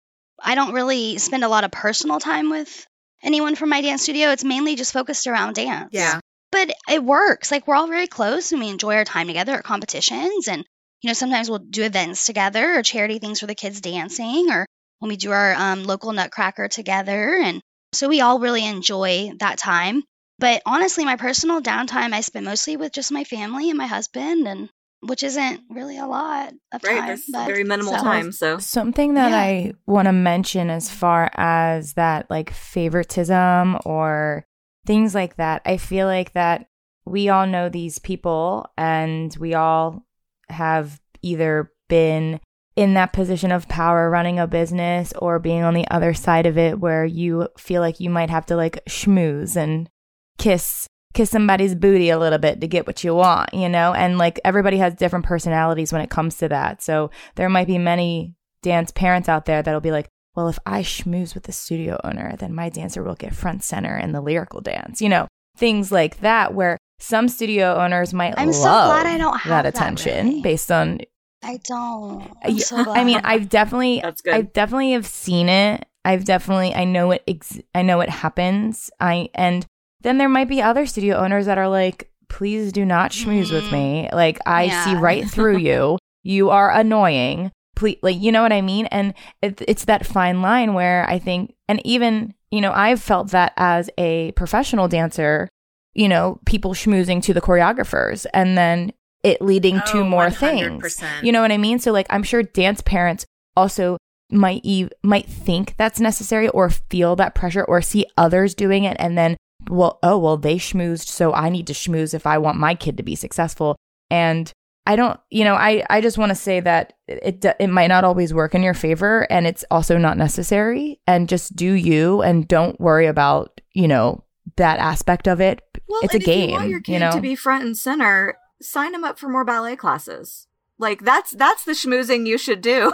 I 0.43 0.55
don't 0.55 0.73
really 0.73 1.19
spend 1.19 1.43
a 1.43 1.47
lot 1.47 1.65
of 1.65 1.71
personal 1.71 2.19
time 2.19 2.49
with 2.49 2.87
anyone 3.21 3.53
from 3.53 3.69
my 3.69 3.81
dance 3.81 4.01
studio. 4.01 4.29
It's 4.29 4.43
mainly 4.43 4.75
just 4.75 4.91
focused 4.91 5.27
around 5.27 5.53
dance. 5.53 5.89
Yeah. 5.91 6.19
But 6.51 6.71
it 6.89 7.03
works. 7.03 7.51
Like 7.51 7.67
we're 7.67 7.75
all 7.75 7.87
very 7.87 8.07
close, 8.07 8.51
and 8.51 8.61
we 8.61 8.69
enjoy 8.69 8.95
our 8.95 9.05
time 9.05 9.27
together 9.27 9.53
at 9.55 9.63
competitions, 9.63 10.47
and 10.47 10.65
you 11.01 11.07
know, 11.09 11.13
sometimes 11.13 11.49
we'll 11.49 11.59
do 11.59 11.83
events 11.83 12.25
together 12.25 12.77
or 12.77 12.83
charity 12.83 13.19
things 13.19 13.39
for 13.39 13.47
the 13.47 13.55
kids 13.55 13.81
dancing, 13.81 14.49
or 14.51 14.65
when 14.99 15.09
we 15.09 15.15
do 15.15 15.31
our 15.31 15.53
um, 15.53 15.83
local 15.83 16.11
Nutcracker 16.11 16.67
together. 16.67 17.35
And 17.41 17.61
so 17.93 18.09
we 18.09 18.19
all 18.21 18.39
really 18.39 18.65
enjoy 18.65 19.31
that 19.39 19.57
time. 19.57 20.03
But 20.39 20.61
honestly, 20.65 21.05
my 21.05 21.15
personal 21.15 21.61
downtime 21.61 22.13
I 22.13 22.21
spend 22.21 22.45
mostly 22.45 22.77
with 22.77 22.91
just 22.93 23.11
my 23.11 23.23
family 23.23 23.69
and 23.69 23.77
my 23.77 23.87
husband, 23.87 24.47
and 24.47 24.69
which 25.01 25.23
isn't 25.23 25.61
really 25.69 25.97
a 25.97 26.05
lot 26.05 26.51
of 26.73 26.83
right? 26.83 26.97
time. 26.97 27.07
There's 27.07 27.23
but- 27.31 27.45
very 27.45 27.63
minimal 27.63 27.93
so- 27.93 28.03
time, 28.03 28.31
so 28.33 28.57
Something 28.57 29.13
that 29.13 29.31
Yeah. 29.31 29.37
I 29.37 29.71
want 29.85 30.07
to 30.07 30.11
mention 30.13 30.69
as 30.69 30.89
far 30.89 31.29
as 31.35 31.93
that 31.93 32.29
like 32.29 32.49
favoritism 32.51 33.77
or 33.85 34.45
things 34.89 35.13
like 35.13 35.35
that. 35.35 35.61
I 35.67 35.77
feel 35.77 36.07
like 36.07 36.33
that 36.33 36.65
we 37.05 37.29
all 37.29 37.45
know 37.45 37.69
these 37.69 37.99
people 37.99 38.65
and 38.75 39.35
we 39.39 39.53
all 39.53 40.03
have 40.49 40.99
either 41.21 41.71
been 41.89 42.39
in 42.75 42.95
that 42.95 43.13
position 43.13 43.51
of 43.51 43.67
power 43.67 44.09
running 44.09 44.39
a 44.39 44.47
business 44.47 45.13
or 45.19 45.37
being 45.37 45.61
on 45.61 45.75
the 45.75 45.87
other 45.91 46.15
side 46.15 46.47
of 46.47 46.57
it 46.57 46.79
where 46.79 47.05
you 47.05 47.47
feel 47.55 47.81
like 47.81 47.99
you 47.99 48.09
might 48.09 48.31
have 48.31 48.47
to 48.47 48.55
like 48.55 48.83
schmooze 48.89 49.55
and 49.55 49.91
kiss 50.39 50.87
kiss 51.13 51.29
somebody's 51.29 51.75
booty 51.75 52.09
a 52.09 52.17
little 52.17 52.39
bit 52.39 52.59
to 52.59 52.67
get 52.67 52.87
what 52.87 53.03
you 53.03 53.13
want, 53.13 53.53
you 53.53 53.69
know? 53.69 53.93
And 53.93 54.17
like 54.17 54.39
everybody 54.43 54.77
has 54.77 54.95
different 54.95 55.25
personalities 55.25 55.93
when 55.93 56.01
it 56.01 56.09
comes 56.09 56.37
to 56.37 56.49
that. 56.49 56.81
So 56.81 57.11
there 57.35 57.47
might 57.47 57.67
be 57.67 57.77
many 57.77 58.33
dance 58.63 58.89
parents 58.89 59.29
out 59.29 59.45
there 59.45 59.61
that'll 59.61 59.81
be 59.81 59.91
like, 59.91 60.09
well, 60.35 60.47
if 60.47 60.59
I 60.65 60.81
schmooze 60.83 61.33
with 61.33 61.43
the 61.43 61.51
studio 61.51 61.99
owner, 62.03 62.35
then 62.37 62.53
my 62.53 62.69
dancer 62.69 63.03
will 63.03 63.15
get 63.15 63.33
front 63.35 63.63
center 63.63 63.97
in 63.97 64.11
the 64.11 64.21
lyrical 64.21 64.61
dance, 64.61 65.01
you 65.01 65.09
know? 65.09 65.27
Things 65.57 65.91
like 65.91 66.19
that 66.21 66.53
where 66.53 66.77
some 66.99 67.27
studio 67.27 67.75
owners 67.75 68.13
might 68.13 68.35
I'm 68.37 68.53
so 68.53 68.63
love 68.63 68.91
glad 68.91 69.05
I 69.07 69.17
don't 69.17 69.37
have 69.39 69.49
that 69.49 69.61
that, 69.63 69.75
attention 69.75 70.27
really. 70.27 70.41
based 70.41 70.71
on 70.71 70.99
I 71.43 71.57
don't. 71.63 72.21
I'm 72.43 72.57
yeah, 72.57 72.63
so 72.63 72.83
glad. 72.83 72.97
I 72.97 73.03
mean, 73.03 73.21
I've 73.23 73.49
definitely, 73.49 73.99
That's 74.01 74.21
good. 74.21 74.33
I 74.33 74.41
definitely 74.41 74.91
have 74.91 75.05
seen 75.07 75.47
it. 75.49 75.85
I've 76.05 76.25
definitely, 76.25 76.73
I 76.73 76.83
know 76.85 77.11
it. 77.11 77.23
Ex- 77.27 77.59
I 77.73 77.81
know 77.81 77.99
it 78.01 78.09
happens. 78.09 78.89
I 78.99 79.29
and 79.35 79.65
then 80.01 80.17
there 80.17 80.29
might 80.29 80.47
be 80.49 80.61
other 80.61 80.85
studio 80.85 81.17
owners 81.17 81.45
that 81.45 81.57
are 81.57 81.67
like 81.69 82.09
please 82.29 82.71
do 82.71 82.85
not 82.85 83.11
schmooze 83.11 83.51
with 83.51 83.63
Mhm. 83.65 83.71
me. 83.71 84.09
Like 84.13 84.37
I 84.45 84.69
see 84.85 84.95
right 84.95 85.29
through 85.29 85.57
you. 85.69 85.97
You 86.23 86.49
are 86.51 86.71
annoying. 86.71 87.51
Please, 87.79 87.97
like 88.01 88.19
you 88.19 88.31
know 88.33 88.41
what 88.41 88.51
I 88.51 88.61
mean? 88.61 88.87
And 88.87 89.13
it, 89.41 89.61
it's 89.65 89.85
that 89.85 90.05
fine 90.05 90.41
line 90.41 90.73
where 90.73 91.09
I 91.09 91.17
think, 91.17 91.55
and 91.69 91.81
even 91.85 92.33
you 92.51 92.59
know, 92.59 92.73
I've 92.73 93.01
felt 93.01 93.31
that 93.31 93.53
as 93.55 93.89
a 93.97 94.33
professional 94.33 94.87
dancer, 94.89 95.47
you 95.93 96.09
know, 96.09 96.39
people 96.45 96.73
schmoozing 96.73 97.23
to 97.23 97.33
the 97.33 97.41
choreographers, 97.41 98.25
and 98.33 98.57
then 98.57 98.91
it 99.23 99.41
leading 99.41 99.79
to 99.87 99.99
Oh, 99.99 100.03
more 100.03 100.29
things. 100.29 100.83
100%. 100.83 101.23
You 101.23 101.31
know 101.31 101.41
what 101.41 101.53
I 101.53 101.57
mean? 101.57 101.79
So 101.79 101.93
like, 101.93 102.07
I'm 102.09 102.23
sure 102.23 102.43
dance 102.43 102.81
parents 102.81 103.25
also 103.55 103.97
might 104.29 104.61
ev- 104.65 104.91
might 105.01 105.27
think 105.27 105.75
that's 105.77 106.01
necessary 106.01 106.49
or 106.49 106.69
feel 106.69 107.15
that 107.15 107.33
pressure 107.33 107.63
or 107.63 107.81
see 107.81 108.05
others 108.17 108.53
doing 108.53 108.83
it 108.83 108.95
and 108.99 109.17
then 109.17 109.35
well 109.69 109.97
oh 110.03 110.17
well 110.17 110.37
they 110.37 110.57
schmoozed 110.57 111.07
so 111.07 111.33
I 111.33 111.49
need 111.49 111.65
to 111.67 111.73
schmooze 111.73 112.13
if 112.13 112.27
I 112.27 112.37
want 112.37 112.59
my 112.59 112.75
kid 112.75 112.95
to 112.97 113.03
be 113.03 113.15
successful 113.15 113.75
and 114.11 114.51
I 114.89 114.95
don't 114.95 115.19
you 115.29 115.43
know 115.43 115.53
I 115.53 115.85
I 115.87 116.01
just 116.01 116.17
want 116.17 116.31
to 116.31 116.35
say 116.35 116.59
that 116.61 116.93
it 117.07 117.45
it 117.59 117.69
might 117.69 117.87
not 117.87 118.03
always 118.03 118.33
work 118.33 118.55
in 118.55 118.63
your 118.63 118.73
favor 118.73 119.27
and 119.31 119.45
it's 119.45 119.63
also 119.69 119.99
not 119.99 120.17
necessary 120.17 120.99
and 121.05 121.29
just 121.29 121.55
do 121.55 121.73
you 121.73 122.23
and 122.23 122.47
don't 122.47 122.81
worry 122.81 123.05
about 123.05 123.61
you 123.71 123.87
know 123.87 124.23
that 124.55 124.79
aspect 124.79 125.27
of 125.27 125.39
it 125.39 125.61
Well, 125.87 125.99
it's 126.01 126.15
a 126.15 126.17
and 126.17 126.23
if 126.23 126.27
you 126.27 126.51
want 126.51 126.61
game, 126.63 126.71
your 126.71 126.81
you 126.87 126.97
know? 126.97 127.11
to 127.11 127.21
be 127.21 127.35
front 127.35 127.65
and 127.65 127.77
center. 127.77 128.39
Sign 128.63 128.93
them 128.93 129.03
up 129.03 129.19
for 129.19 129.29
more 129.29 129.45
ballet 129.45 129.75
classes. 129.75 130.47
Like 130.79 131.03
that's 131.03 131.31
that's 131.31 131.65
the 131.65 131.73
schmoozing 131.73 132.25
you 132.25 132.39
should 132.39 132.61
do. 132.61 132.91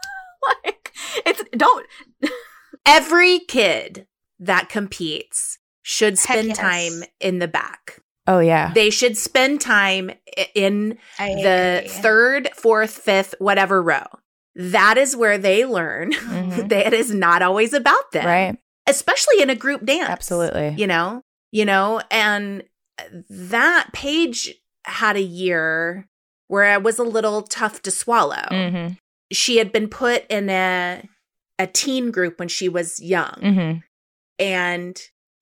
like 0.64 0.92
it's 1.24 1.44
don't 1.56 1.86
Every 2.84 3.38
kid 3.38 4.08
that 4.40 4.68
competes 4.68 5.60
should 5.82 6.18
spend 6.18 6.48
yes. 6.48 6.58
time 6.58 7.04
in 7.20 7.38
the 7.38 7.46
back. 7.46 8.00
Oh 8.30 8.38
yeah 8.40 8.72
They 8.74 8.90
should 8.90 9.16
spend 9.16 9.60
time 9.60 10.10
in 10.54 10.98
I 11.18 11.30
the 11.30 11.78
agree. 11.84 11.88
third, 11.88 12.48
fourth, 12.54 12.90
fifth, 12.92 13.34
whatever 13.38 13.82
row. 13.82 14.04
That 14.54 14.98
is 14.98 15.16
where 15.16 15.38
they 15.38 15.64
learn 15.64 16.12
Mhm. 16.12 16.68
that 16.68 16.86
it 16.88 16.92
is 16.92 17.12
not 17.12 17.42
always 17.42 17.72
about 17.72 18.12
them. 18.12 18.26
right 18.26 18.56
Especially 18.86 19.40
in 19.42 19.50
a 19.50 19.54
group 19.54 19.84
dance. 19.84 20.08
absolutely 20.10 20.74
You 20.76 20.86
know? 20.86 21.22
You 21.52 21.64
know, 21.64 22.00
and 22.10 22.62
that 23.30 23.88
Paige 23.94 24.54
had 24.84 25.16
a 25.16 25.22
year 25.22 26.06
where 26.48 26.72
it 26.74 26.82
was 26.82 26.98
a 26.98 27.04
little 27.04 27.42
tough 27.42 27.80
to 27.82 27.90
swallow. 27.90 28.46
mhm 28.50 28.98
She 29.32 29.56
had 29.58 29.72
been 29.72 29.88
put 29.88 30.26
in 30.28 30.50
a 30.50 31.02
a 31.58 31.66
teen 31.66 32.10
group 32.10 32.38
when 32.38 32.48
she 32.48 32.68
was 32.68 33.00
young 33.00 33.34
mhm 33.42 33.82
and 34.38 35.00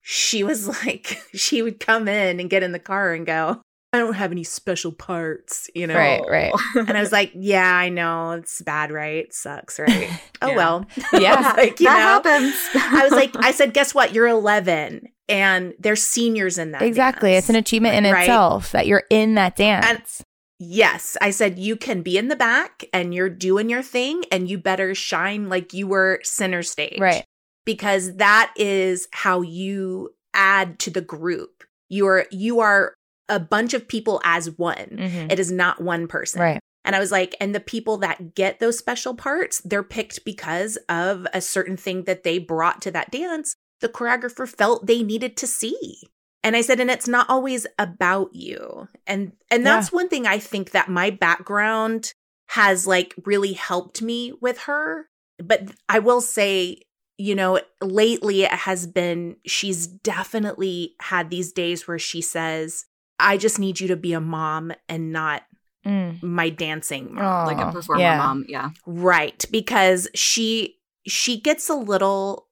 she 0.09 0.41
was 0.41 0.67
like 0.85 1.19
she 1.35 1.61
would 1.61 1.79
come 1.81 2.07
in 2.07 2.39
and 2.39 2.49
get 2.49 2.63
in 2.63 2.71
the 2.71 2.79
car 2.79 3.13
and 3.13 3.25
go 3.25 3.59
i 3.91 3.97
don't 3.97 4.13
have 4.13 4.31
any 4.31 4.43
special 4.43 4.91
parts 4.93 5.69
you 5.75 5.85
know 5.85 5.95
Right, 5.95 6.21
right. 6.29 6.53
and 6.75 6.91
i 6.97 7.01
was 7.01 7.11
like 7.11 7.31
yeah 7.35 7.73
i 7.75 7.89
know 7.89 8.31
it's 8.31 8.61
bad 8.61 8.89
right 8.91 9.33
sucks 9.33 9.77
right 9.79 10.09
oh 10.41 10.49
Yeah. 10.51 10.55
well 10.55 10.85
Yeah. 11.13 11.33
I 11.33 11.41
was 11.41 11.57
like, 11.57 11.79
you 11.81 11.87
that 11.87 12.23
know 12.23 12.29
happens. 12.31 12.55
i 12.75 13.03
was 13.03 13.11
like 13.11 13.35
i 13.37 13.51
said 13.51 13.73
guess 13.73 13.93
what 13.93 14.13
you're 14.13 14.27
11 14.27 15.09
and 15.29 15.73
there's 15.77 16.01
seniors 16.03 16.57
in 16.57 16.71
that 16.71 16.81
Exactly. 16.83 17.31
dance. 17.31 17.43
It's 17.43 17.49
an 17.49 17.55
achievement 17.57 17.95
in 17.95 18.05
Right. 18.13 18.21
itself 18.21 18.71
that 18.71 18.87
you're 18.87 19.03
in 19.09 19.35
that 19.35 19.57
dance. 19.57 20.23
Yes, 20.57 21.17
I 21.21 21.29
said 21.31 21.59
you 21.59 21.75
can 21.75 22.01
be 22.01 22.17
in 22.17 22.29
the 22.29 22.35
back 22.37 22.85
and 22.93 23.13
you're 23.13 23.29
doing 23.29 23.69
your 23.69 23.83
thing 23.83 24.23
and 24.31 24.49
you 24.49 24.57
better 24.57 24.95
shine 24.95 25.49
like 25.49 25.73
you 25.73 25.85
were 25.85 26.19
center 26.23 26.63
stage. 26.63 26.97
right. 26.99 27.25
Because 27.67 28.15
that 28.15 28.53
is 28.55 29.07
how 29.11 29.41
you 29.41 30.15
add 30.33 30.79
to 30.79 30.89
the 30.89 31.01
group. 31.01 31.65
You 31.89 32.07
are 32.07 32.25
you 32.31 32.61
are 32.61 32.93
a 33.29 33.39
bunch 33.39 33.73
of 33.73 33.87
people 33.87 34.21
as 34.23 34.49
one. 34.57 34.97
Mhm. 34.97 35.31
It 35.31 35.37
is 35.39 35.51
not 35.51 35.81
one 35.81 36.07
person. 36.07 36.41
Right. 36.41 36.59
And 36.85 36.95
I 36.95 36.99
was 36.99 37.11
like, 37.11 37.35
and 37.41 37.53
the 37.53 37.59
people 37.59 37.97
that 37.97 38.33
get 38.33 38.59
those 38.59 38.77
special 38.77 39.13
parts, 39.13 39.61
they're 39.65 39.83
picked 39.83 40.23
because 40.23 40.77
of 40.87 41.27
a 41.33 41.41
certain 41.41 41.75
thing 41.75 42.05
that 42.05 42.23
they 42.23 42.39
brought 42.39 42.81
to 42.83 42.91
that 42.91 43.11
dance. 43.11 43.53
The 43.81 43.89
choreographer 43.89 44.47
felt 44.47 44.87
they 44.87 45.03
needed 45.03 45.35
to 45.37 45.47
see. 45.47 45.97
And 46.43 46.55
I 46.55 46.61
said, 46.61 46.79
and 46.79 46.89
it's 46.89 47.07
not 47.07 47.29
always 47.29 47.67
about 47.77 48.33
you. 48.33 48.87
And 49.05 49.33
and 49.51 49.65
that's 49.65 49.91
one 49.91 50.07
thing 50.07 50.25
I 50.25 50.39
think 50.39 50.71
that 50.71 50.87
my 50.87 51.09
background 51.09 52.13
has 52.51 52.87
like 52.87 53.13
really 53.25 53.51
helped 53.53 54.01
me 54.01 54.31
with 54.39 54.59
her. 54.59 55.07
But 55.43 55.71
I 55.89 55.99
will 55.99 56.21
say, 56.21 56.83
you 57.17 57.33
know, 57.35 57.59
lately 57.81 58.43
it 58.43 58.51
has 58.51 58.85
been 58.87 59.37
she's 59.45 59.87
definitely 59.87 60.93
had 61.01 61.29
these 61.29 61.51
days 61.51 61.87
where 61.87 61.99
she 61.99 62.21
says, 62.21 62.85
I 63.19 63.37
just 63.37 63.57
need 63.59 63.79
you 63.79 63.87
to 63.89 63.95
be 63.95 64.13
a 64.13 64.21
mom 64.21 64.71
and 64.89 65.11
not 65.11 65.43
Mm. 65.85 66.21
my 66.21 66.49
dancing 66.49 67.13
mom. 67.15 67.23
Aw, 67.23 67.45
like 67.45 67.57
a 67.59 67.71
performer 67.71 68.01
yeah. 68.01 68.17
mom. 68.17 68.45
Yeah. 68.49 68.71
Right, 68.85 69.45
because 69.49 70.09
she 70.13 70.79
she 71.07 71.39
gets 71.39 71.69
a 71.69 71.75
little 71.75 72.47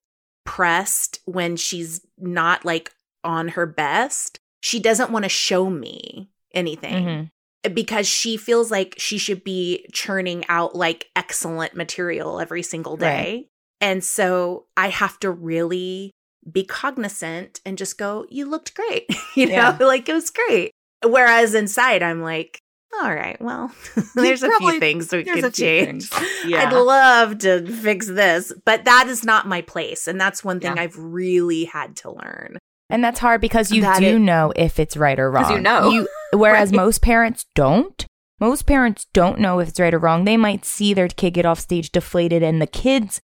pressed 0.45 1.19
when 1.25 1.57
she's 1.57 1.99
not 2.17 2.63
like 2.63 2.93
on 3.25 3.49
her 3.49 3.65
best. 3.65 4.39
She 4.61 4.79
doesn't 4.79 5.11
want 5.11 5.23
to 5.23 5.29
show 5.29 5.69
me 5.69 6.29
anything 6.53 7.29
Mhm. 7.65 7.73
because 7.73 8.07
she 8.07 8.37
feels 8.37 8.71
like 8.71 8.95
she 8.97 9.17
should 9.17 9.43
be 9.43 9.85
churning 9.91 10.45
out 10.47 10.75
like 10.75 11.09
excellent 11.15 11.75
material 11.75 12.39
every 12.39 12.63
single 12.63 12.95
day. 12.95 13.49
And 13.85 14.03
so 14.03 14.65
I 14.75 14.89
have 14.89 15.19
to 15.19 15.29
really 15.29 16.11
be 16.51 16.63
cognizant 16.63 17.59
and 17.65 17.77
just 17.77 17.97
go, 17.97 18.25
you 18.29 18.45
looked 18.49 18.73
great. 18.73 19.05
you 19.35 19.45
know, 19.45 19.53
Yeah. 19.53 19.77
like 19.79 20.09
it 20.09 20.13
was 20.13 20.29
great. 20.31 20.71
Whereas 21.05 21.53
inside 21.53 22.01
I'm 22.01 22.21
like, 22.21 22.57
all 23.01 23.13
right, 23.13 23.39
well, 23.41 23.71
there's 24.15 24.41
a 24.41 24.47
probably- 24.49 24.71
few 24.73 24.79
things 24.79 25.11
we 25.11 25.23
there's 25.23 25.41
could 25.41 25.53
change. 25.53 26.09
Yeah. 26.45 26.67
I'd 26.69 26.73
love 26.73 27.39
to 27.39 27.65
fix 27.65 28.07
this, 28.07 28.51
but 28.65 28.85
that 28.85 29.07
is 29.07 29.23
not 29.23 29.47
my 29.47 29.61
place. 29.61 30.07
And 30.07 30.19
that's 30.19 30.43
one 30.43 30.59
thing 30.59 30.77
Yeah. 30.77 30.83
I've 30.83 30.97
really 30.97 31.65
had 31.65 31.95
to 31.97 32.11
learn. 32.11 32.57
And 32.89 33.03
that's 33.03 33.19
hard 33.19 33.41
because 33.41 33.71
you 33.71 33.81
That 33.81 33.99
do 33.99 34.15
it- 34.15 34.19
know 34.19 34.53
if 34.55 34.79
it's 34.79 34.95
right 34.97 35.19
or 35.19 35.29
wrong. 35.31 35.51
you 35.51 35.59
know. 35.59 35.89
You, 35.91 36.07
whereas 36.33 36.69
Right. 36.71 36.77
most 36.77 37.01
parents 37.01 37.45
don't. 37.55 38.05
Most 38.39 38.65
parents 38.65 39.07
don't 39.13 39.39
know 39.39 39.59
if 39.59 39.69
it's 39.69 39.79
right 39.79 39.93
or 39.93 39.99
wrong. 39.99 40.25
They 40.25 40.37
might 40.37 40.65
see 40.65 40.93
their 40.93 41.07
kid 41.07 41.31
get 41.35 41.45
off 41.45 41.59
stage 41.59 41.91
deflated 41.91 42.43
and 42.43 42.61
the 42.61 42.67
kids 42.67 43.19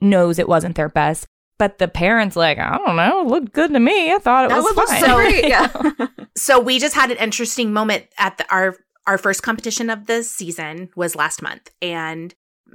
knows 0.00 0.38
it 0.38 0.48
wasn't 0.48 0.76
their 0.76 0.88
best. 0.88 1.26
But 1.58 1.78
the 1.78 1.86
parents 1.86 2.34
like, 2.34 2.58
I 2.58 2.76
don't 2.78 2.96
know, 2.96 3.20
it 3.20 3.28
looked 3.28 3.52
good 3.52 3.72
to 3.72 3.78
me. 3.80 4.12
I 4.12 4.18
thought 4.18 4.46
it 4.46 4.48
that 4.48 4.62
was 4.62 4.74
was 4.74 4.90
fine. 4.90 5.00
so 5.00 5.14
great. 5.14 5.44
Yeah. 5.48 6.06
So 6.36 6.58
we 6.58 6.78
just 6.78 6.94
had 6.94 7.10
an 7.10 7.18
interesting 7.18 7.72
moment 7.74 8.06
at 8.18 8.38
the, 8.38 8.50
our 8.50 8.74
our 9.06 9.18
first 9.18 9.42
competition 9.42 9.90
of 9.90 10.06
the 10.06 10.22
season 10.22 10.88
was 10.96 11.14
last 11.14 11.42
month, 11.42 11.70
and 11.82 12.34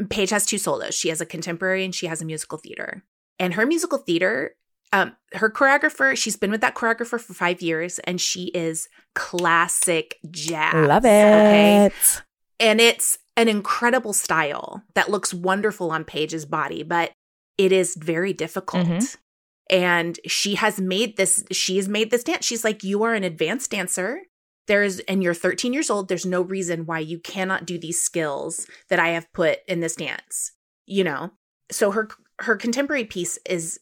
Paige 0.09 0.29
has 0.29 0.45
two 0.45 0.59
solos. 0.59 0.93
She 0.93 1.09
has 1.09 1.21
a 1.21 1.25
contemporary 1.25 1.83
and 1.83 1.93
she 1.95 2.05
has 2.05 2.21
a 2.21 2.25
musical 2.25 2.59
theater. 2.59 3.03
And 3.39 3.55
her 3.55 3.65
musical 3.65 3.97
theater, 3.97 4.55
um, 4.93 5.15
her 5.33 5.49
choreographer, 5.49 6.15
she's 6.15 6.37
been 6.37 6.51
with 6.51 6.61
that 6.61 6.75
choreographer 6.75 7.19
for 7.19 7.33
five 7.33 7.61
years, 7.63 7.97
and 7.99 8.21
she 8.21 8.45
is 8.53 8.87
classic 9.15 10.17
jazz. 10.29 10.73
Love 10.75 11.05
it. 11.05 11.09
Okay? 11.09 11.91
and 12.59 12.79
it's 12.81 13.17
an 13.37 13.47
incredible 13.47 14.11
style 14.13 14.83
that 14.95 15.09
looks 15.09 15.33
wonderful 15.33 15.91
on 15.91 16.03
Paige's 16.03 16.45
body, 16.45 16.83
but 16.83 17.11
it 17.57 17.71
is 17.71 17.95
very 17.95 18.33
difficult. 18.33 18.87
Mhm. 18.87 19.15
And 19.69 20.19
she 20.25 20.55
has 20.55 20.79
made 20.79 21.17
this, 21.17 21.43
she 21.51 21.77
has 21.77 21.87
made 21.87 22.09
this 22.11 22.23
dance. 22.23 22.45
She's 22.45 22.63
like, 22.63 22.83
you 22.83 23.03
are 23.03 23.13
an 23.13 23.23
advanced 23.23 23.71
dancer. 23.71 24.21
There's, 24.65 24.99
and 25.01 25.23
you're 25.23 25.33
13 25.33 25.71
years 25.71 25.89
old. 25.89 26.07
There's 26.07 26.25
no 26.25 26.41
reason 26.41 26.85
why 26.85 26.99
you 26.99 27.19
cannot 27.19 27.65
do 27.65 27.77
these 27.77 28.01
skills 28.01 28.67
that 28.89 28.99
I 28.99 29.09
have 29.09 29.31
put 29.33 29.59
in 29.67 29.79
this 29.79 29.95
dance, 29.95 30.51
you 30.85 31.03
know? 31.03 31.31
So 31.71 31.91
her, 31.91 32.09
her 32.39 32.55
contemporary 32.55 33.05
piece 33.05 33.37
is, 33.45 33.79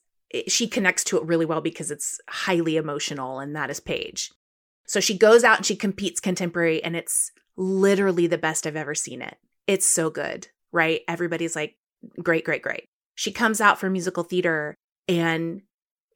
she 0.48 0.68
connects 0.68 1.04
to 1.06 1.18
it 1.18 1.24
really 1.24 1.46
well 1.46 1.62
because 1.62 1.92
it's 1.92 2.20
highly 2.30 2.78
emotional, 2.78 3.40
and 3.40 3.56
that 3.56 3.70
is 3.70 3.80
Paige. 3.80 4.32
So 4.86 5.00
she 5.00 5.18
goes 5.18 5.44
out 5.44 5.58
and 5.58 5.66
she 5.66 5.76
competes 5.76 6.20
contemporary, 6.20 6.84
and 6.84 6.96
it's 6.96 7.32
literally 7.58 8.28
the 8.28 8.38
best 8.38 8.68
I've 8.68 8.76
ever 8.76 8.94
seen 8.94 9.22
it. 9.22 9.38
It's 9.68 9.86
so 9.86 10.10
good, 10.10 10.48
right? 10.72 11.02
Everybody's 11.08 11.56
like, 11.56 11.76
great, 12.22 12.46
great, 12.46 12.62
great. 12.62 12.86
She 13.16 13.32
comes 13.32 13.62
out 13.62 13.80
for 13.80 13.90
musical 13.90 14.24
theater 14.24 14.76
and 15.08 15.62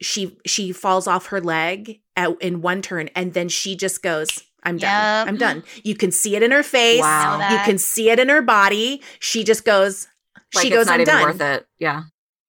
she 0.02 0.38
she 0.46 0.72
falls 0.72 1.08
off 1.08 1.28
her 1.28 1.42
leg 1.42 2.00
at, 2.16 2.42
in 2.42 2.62
one 2.62 2.82
turn, 2.82 3.10
and 3.16 3.34
then 3.34 3.50
she 3.50 3.76
just 3.76 4.02
goes, 4.02 4.30
"I'm 4.64 4.78
done. 4.78 5.28
Yep. 5.28 5.28
I'm 5.28 5.38
done." 5.38 5.64
You 5.84 5.96
can 5.96 6.12
see 6.12 6.36
it 6.36 6.44
in 6.44 6.52
her 6.52 6.64
face. 6.64 7.02
Wow. 7.02 7.50
You 7.50 7.58
can 7.60 7.78
see 7.78 8.10
it 8.10 8.20
in 8.20 8.30
her 8.30 8.42
body. 8.42 9.02
She 9.20 9.44
just 9.44 9.66
goes. 9.66 10.08
Like, 10.54 10.64
she 10.64 10.68
it's 10.70 10.78
goes, 10.78 10.86
not 10.88 10.96
"I'm 10.96 11.02
even 11.02 11.14
done." 11.14 11.24
worth 11.24 11.42
it. 11.42 11.66
Yeah. 11.80 12.04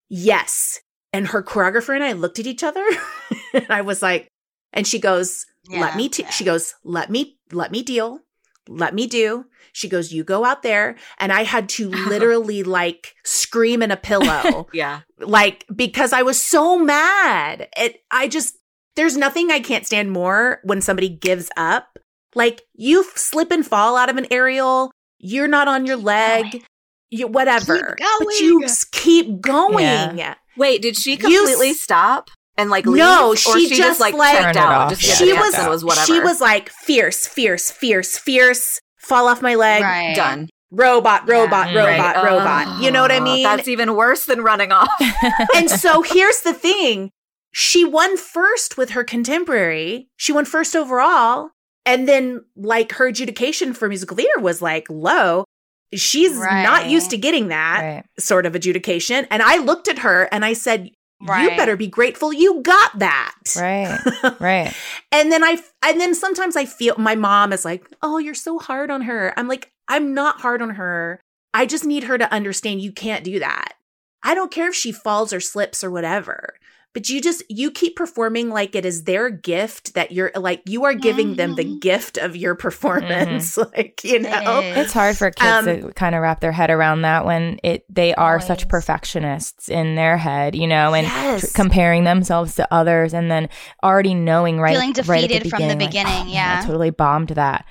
Yes. 0.09 0.80
And 1.12 1.28
her 1.28 1.42
choreographer 1.42 1.94
and 1.94 2.05
I 2.05 2.12
looked 2.12 2.38
at 2.38 2.46
each 2.46 2.62
other 2.62 2.84
and 3.55 3.66
I 3.68 3.80
was 3.80 4.01
like, 4.01 4.28
and 4.72 4.86
she 4.86 4.98
goes, 4.98 5.46
let 5.68 5.96
me, 5.96 6.09
t-. 6.09 6.22
yeah. 6.22 6.30
she 6.30 6.44
goes, 6.44 6.74
let 6.84 7.11
me, 7.11 7.38
let 7.53 7.72
me 7.72 7.82
deal. 7.82 8.20
Let 8.68 8.94
me 8.94 9.06
do. 9.06 9.46
She 9.72 9.88
goes, 9.88 10.12
you 10.12 10.24
go 10.24 10.44
out 10.44 10.62
there. 10.62 10.96
And 11.18 11.32
I 11.32 11.44
had 11.44 11.68
to 11.70 11.88
literally 12.08 12.62
like 12.62 13.14
scream 13.24 13.82
in 13.82 13.90
a 13.90 13.96
pillow, 13.96 14.66
Yeah. 14.72 15.00
like, 15.18 15.64
because 15.74 16.12
I 16.12 16.22
was 16.22 16.40
so 16.40 16.78
mad. 16.78 17.68
It, 17.76 18.02
I 18.11 18.28
just, 18.28 18.56
there's 18.96 19.16
nothing 19.16 19.50
I 19.50 19.61
can't 19.61 19.86
stand 19.86 20.11
more 20.12 20.61
when 20.64 20.80
somebody 20.80 21.08
gives 21.08 21.48
up. 21.56 21.98
Like 22.34 22.62
you 22.74 23.04
slip 23.14 23.50
and 23.50 23.66
fall 23.66 23.96
out 23.96 24.08
of 24.08 24.16
an 24.16 24.26
aerial, 24.30 24.92
you're 25.18 25.48
not 25.48 25.66
on 25.68 25.84
your 25.86 25.96
leg, 25.96 26.64
you 27.11 27.26
whatever. 27.26 27.96
Keep 27.96 28.06
But 28.20 28.40
you 28.40 28.66
keep 28.92 29.40
going. 29.40 30.16
Yeah. 30.16 30.34
Wait, 30.56 30.80
did 30.82 30.96
she 30.96 31.12
You 31.12 31.16
completely 31.18 31.70
s- 31.70 31.80
stop 31.80 32.30
and 32.57 32.70
like 32.70 32.86
leave? 32.86 32.98
No, 32.98 33.30
or 33.30 33.36
she 33.36 33.68
she 33.68 33.76
just, 33.76 34.01
like, 34.01 34.14
like- 34.14 34.36
checked 34.38 34.57
out. 34.57 34.90
Just 34.90 35.03
Yeah, 35.03 35.14
she 35.14 35.26
she 35.26 35.32
was 35.32 35.42
was 35.42 35.55
and 35.55 35.68
was 35.68 35.84
whatever. 35.84 36.07
she 36.07 36.20
was 36.20 36.40
like 36.40 36.68
fierce, 36.70 37.26
fierce, 37.26 37.70
fierce, 37.70 38.18
fierce, 38.18 38.80
fall 38.98 39.28
off 39.28 39.40
my 39.42 39.55
leg, 39.55 39.82
Right. 39.82 40.14
done. 40.14 40.48
robot, 40.72 41.28
robot, 41.28 41.72
Yeah. 41.72 41.84
robot, 41.84 42.16
Right. 42.16 42.24
robot. 42.30 42.80
You 42.82 42.90
know 42.92 43.03
what 43.03 43.11
I 43.11 43.18
Oh, 43.18 43.22
mean? 43.24 43.42
That's 43.42 43.66
even 43.66 43.94
worse 43.96 44.24
than 44.26 44.42
running 44.42 44.70
off. 44.70 44.88
and 45.57 45.68
so 45.68 46.03
here's 46.03 46.42
the 46.42 46.53
thing 46.55 47.11
she 47.53 47.84
won 47.84 48.16
first 48.16 48.76
with 48.76 48.90
her 48.90 49.03
contemporary 49.03 50.09
she 50.16 50.30
won 50.32 50.44
first 50.44 50.76
overall 50.76 51.51
and 51.84 52.07
then 52.07 52.44
like 52.57 52.92
her 52.92 53.09
adjudication 53.09 53.72
for 53.72 53.88
musical 53.88 54.16
theater 54.16 54.38
was 54.38 54.62
like 54.62 54.86
low 54.88 55.44
she's 55.92 56.38
not 56.38 56.88
used 56.88 57.11
to 57.11 57.16
getting 57.16 57.48
that 57.48 57.80
Right. 57.82 58.05
sort 58.20 58.46
of 58.46 58.55
adjudication 58.55 59.26
and 59.32 59.42
i 59.42 59.57
looked 59.57 59.88
at 59.88 59.98
her 59.98 60.28
and 60.30 60.44
i 60.44 60.53
said 60.53 60.90
you 61.20 61.56
better 61.56 61.76
be 61.76 61.86
grateful 61.86 62.32
you 62.32 62.62
got 62.62 62.98
that. 62.98 63.34
Right. 63.56 63.98
Right. 64.40 64.74
and 65.12 65.30
then 65.30 65.44
i 65.44 65.58
and 65.84 66.00
then 66.00 66.14
sometimes 66.14 66.56
i 66.56 66.64
feel 66.64 66.94
my 66.98 67.14
mom 67.14 67.52
is 67.52 67.64
like 67.64 67.84
oh 68.02 68.18
you're 68.18 68.34
so 68.34 68.58
hard 68.58 68.90
on 68.90 69.02
her. 69.02 69.32
I'm 69.36 69.48
like 69.48 69.72
i'm 69.88 70.14
not 70.14 70.40
hard 70.40 70.62
on 70.62 70.70
her. 70.70 71.20
I 71.52 71.66
just 71.66 71.84
need 71.84 72.04
her 72.04 72.16
to 72.16 72.32
understand 72.32 72.80
you 72.80 72.92
can't 72.92 73.24
do 73.24 73.40
that. 73.40 73.74
I 74.22 74.34
don't 74.34 74.52
care 74.52 74.68
if 74.68 74.74
she 74.74 74.92
falls 74.92 75.32
or 75.32 75.40
slips 75.40 75.82
or 75.82 75.90
whatever 75.90 76.54
but 76.93 77.09
you 77.09 77.20
just 77.20 77.43
you 77.49 77.70
keep 77.70 77.95
performing 77.97 78.51
like 78.51 78.74
it 78.74 78.84
is 78.84 79.05
their 79.05 79.30
gift 79.30 79.95
that 79.95 80.11
you're 80.12 80.32
like 80.34 80.62
you 80.66 80.84
are 80.84 80.95
giving 80.95 81.36
them 81.36 81.55
the 81.55 81.64
Mhm. 81.64 81.80
gift 81.80 82.16
of 82.18 82.34
your 82.36 82.55
performance 82.55 83.57
like 83.76 84.03
you 84.05 84.18
know 84.18 84.61
It's 84.76 84.93
hard 84.93 85.16
for 85.16 85.30
kids 85.30 85.66
Um, 85.68 85.82
to 85.82 85.93
kind 85.95 86.14
of 86.14 86.22
wrap 86.22 86.41
their 86.41 86.53
head 86.53 86.70
around 86.70 87.03
that 87.03 87.24
when 87.24 87.59
it 87.62 87.84
they 87.88 88.14
are 88.14 88.41
such 88.41 88.66
perfectionists 88.68 89.68
in 89.68 89.95
their 89.95 90.16
head, 90.16 90.55
you 90.55 90.66
know, 90.66 90.95
and 90.95 91.07
Yes. 91.07 91.41
tr- 91.41 91.47
comparing 91.62 92.05
themselves 92.05 92.55
to 92.57 92.66
others, 92.72 93.14
and 93.14 93.30
then 93.30 93.49
already 93.82 94.14
knowing 94.14 94.61
right, 94.61 94.74
Feeling 94.74 94.93
right 95.07 95.24
at 95.24 95.28
the 95.30 95.38
defeated 95.38 95.51
from 95.51 95.62
the 95.68 95.74
beginning, 95.76 95.78
like, 95.80 95.91
beginning, 95.91 96.12
"Oh, 96.12 96.24
man, 96.24 96.28
yeah." 96.28 96.61
I 96.62 96.66
totally 96.66 96.91
bombed 96.91 97.30
that. 97.30 97.64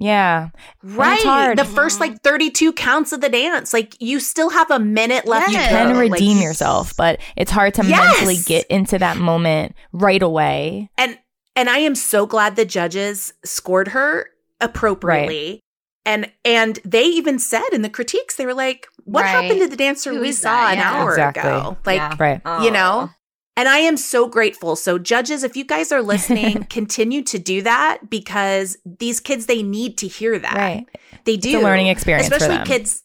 Yeah, 0.00 0.48
right 0.82 1.54
the 1.56 1.64
first 1.64 2.00
like 2.00 2.22
32 2.22 2.72
counts 2.72 3.12
of 3.12 3.20
the 3.20 3.28
dance 3.28 3.72
like 3.74 3.96
you 4.00 4.18
still 4.18 4.48
have 4.50 4.70
a 4.70 4.78
minute 4.78 5.26
left 5.26 5.52
You 5.52 5.58
you 5.58 5.64
can 5.66 5.92
go. 5.92 5.98
Like, 6.00 6.12
redeem 6.12 6.38
yourself, 6.38 6.96
but 6.96 7.20
it's 7.36 7.50
hard 7.50 7.74
to 7.74 7.84
Yes! 7.84 8.14
mentally 8.18 8.38
get 8.46 8.66
into 8.68 8.98
that 8.98 9.18
moment 9.18 9.74
right 9.92 10.22
away. 10.22 10.90
and 10.96 11.18
and 11.54 11.68
I 11.68 11.78
am 11.78 11.94
so 11.94 12.26
glad 12.26 12.56
the 12.56 12.64
judges 12.64 13.34
scored 13.44 13.88
her 13.88 14.30
appropriately. 14.60 15.60
And 16.06 16.30
and 16.44 16.78
they 16.84 17.04
even 17.04 17.38
said 17.38 17.68
in 17.72 17.82
the 17.82 17.90
critiques, 17.90 18.36
they 18.36 18.46
were 18.46 18.54
like, 18.54 18.88
"What 19.04 19.22
Right. 19.24 19.28
happened 19.30 19.60
to 19.60 19.68
the 19.68 19.76
dancer 19.76 20.14
Who 20.14 20.20
we 20.20 20.32
saw 20.32 20.50
that? 20.50 20.72
an 20.72 20.78
Yeah. 20.78 20.92
hour 20.94 21.10
Exactly. 21.10 21.42
ago?" 21.42 21.76
Like, 21.84 21.96
Yeah. 21.98 22.14
Right. 22.18 22.40
Oh. 22.46 22.64
you 22.64 22.70
know. 22.70 23.10
And 23.60 23.68
I 23.68 23.80
am 23.80 23.98
so 23.98 24.26
grateful. 24.26 24.74
So 24.74 24.98
judges, 24.98 25.44
if 25.44 25.54
you 25.54 25.66
guys 25.66 25.92
are 25.92 26.00
listening, 26.14 26.64
continue 26.70 27.20
to 27.24 27.38
do 27.38 27.60
that 27.60 28.08
because 28.08 28.78
these 28.86 29.20
kids 29.20 29.44
they 29.44 29.62
need 29.62 29.98
to 29.98 30.08
hear 30.08 30.38
that. 30.38 30.54
Right. 30.54 30.86
They 31.26 31.34
It's 31.34 31.42
do. 31.46 31.60
a 31.60 31.62
learning 31.62 31.88
experience 31.88 32.26
especially 32.30 32.64
kids 32.64 33.02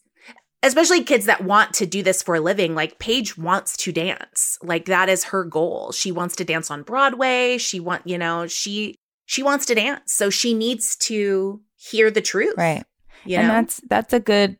especially 0.62 1.04
kids 1.04 1.26
that 1.26 1.44
want 1.44 1.74
to 1.74 1.84
do 1.84 2.02
this 2.02 2.22
for 2.22 2.36
a 2.36 2.40
living 2.40 2.74
like 2.74 2.98
paige 2.98 3.36
wants 3.36 3.76
to 3.76 3.92
dance 3.92 4.56
like 4.62 4.86
that 4.86 5.10
is 5.10 5.24
her 5.24 5.44
goal 5.44 5.92
she 5.92 6.10
wants 6.10 6.34
to 6.36 6.44
dance 6.44 6.70
on 6.70 6.82
broadway 6.82 7.58
she 7.58 7.78
want 7.78 8.00
you 8.06 8.16
know 8.16 8.46
she 8.46 8.96
she 9.26 9.42
wants 9.42 9.66
to 9.66 9.74
dance 9.74 10.14
so 10.14 10.30
she 10.30 10.54
needs 10.54 10.96
to 10.96 11.60
hear 11.76 12.10
the 12.10 12.22
truth 12.22 12.54
Right. 12.56 12.82
you 13.26 13.36
and 13.36 13.48
know 13.48 13.52
that's 13.54 13.82
that's 13.86 14.12
a 14.14 14.18
good 14.20 14.56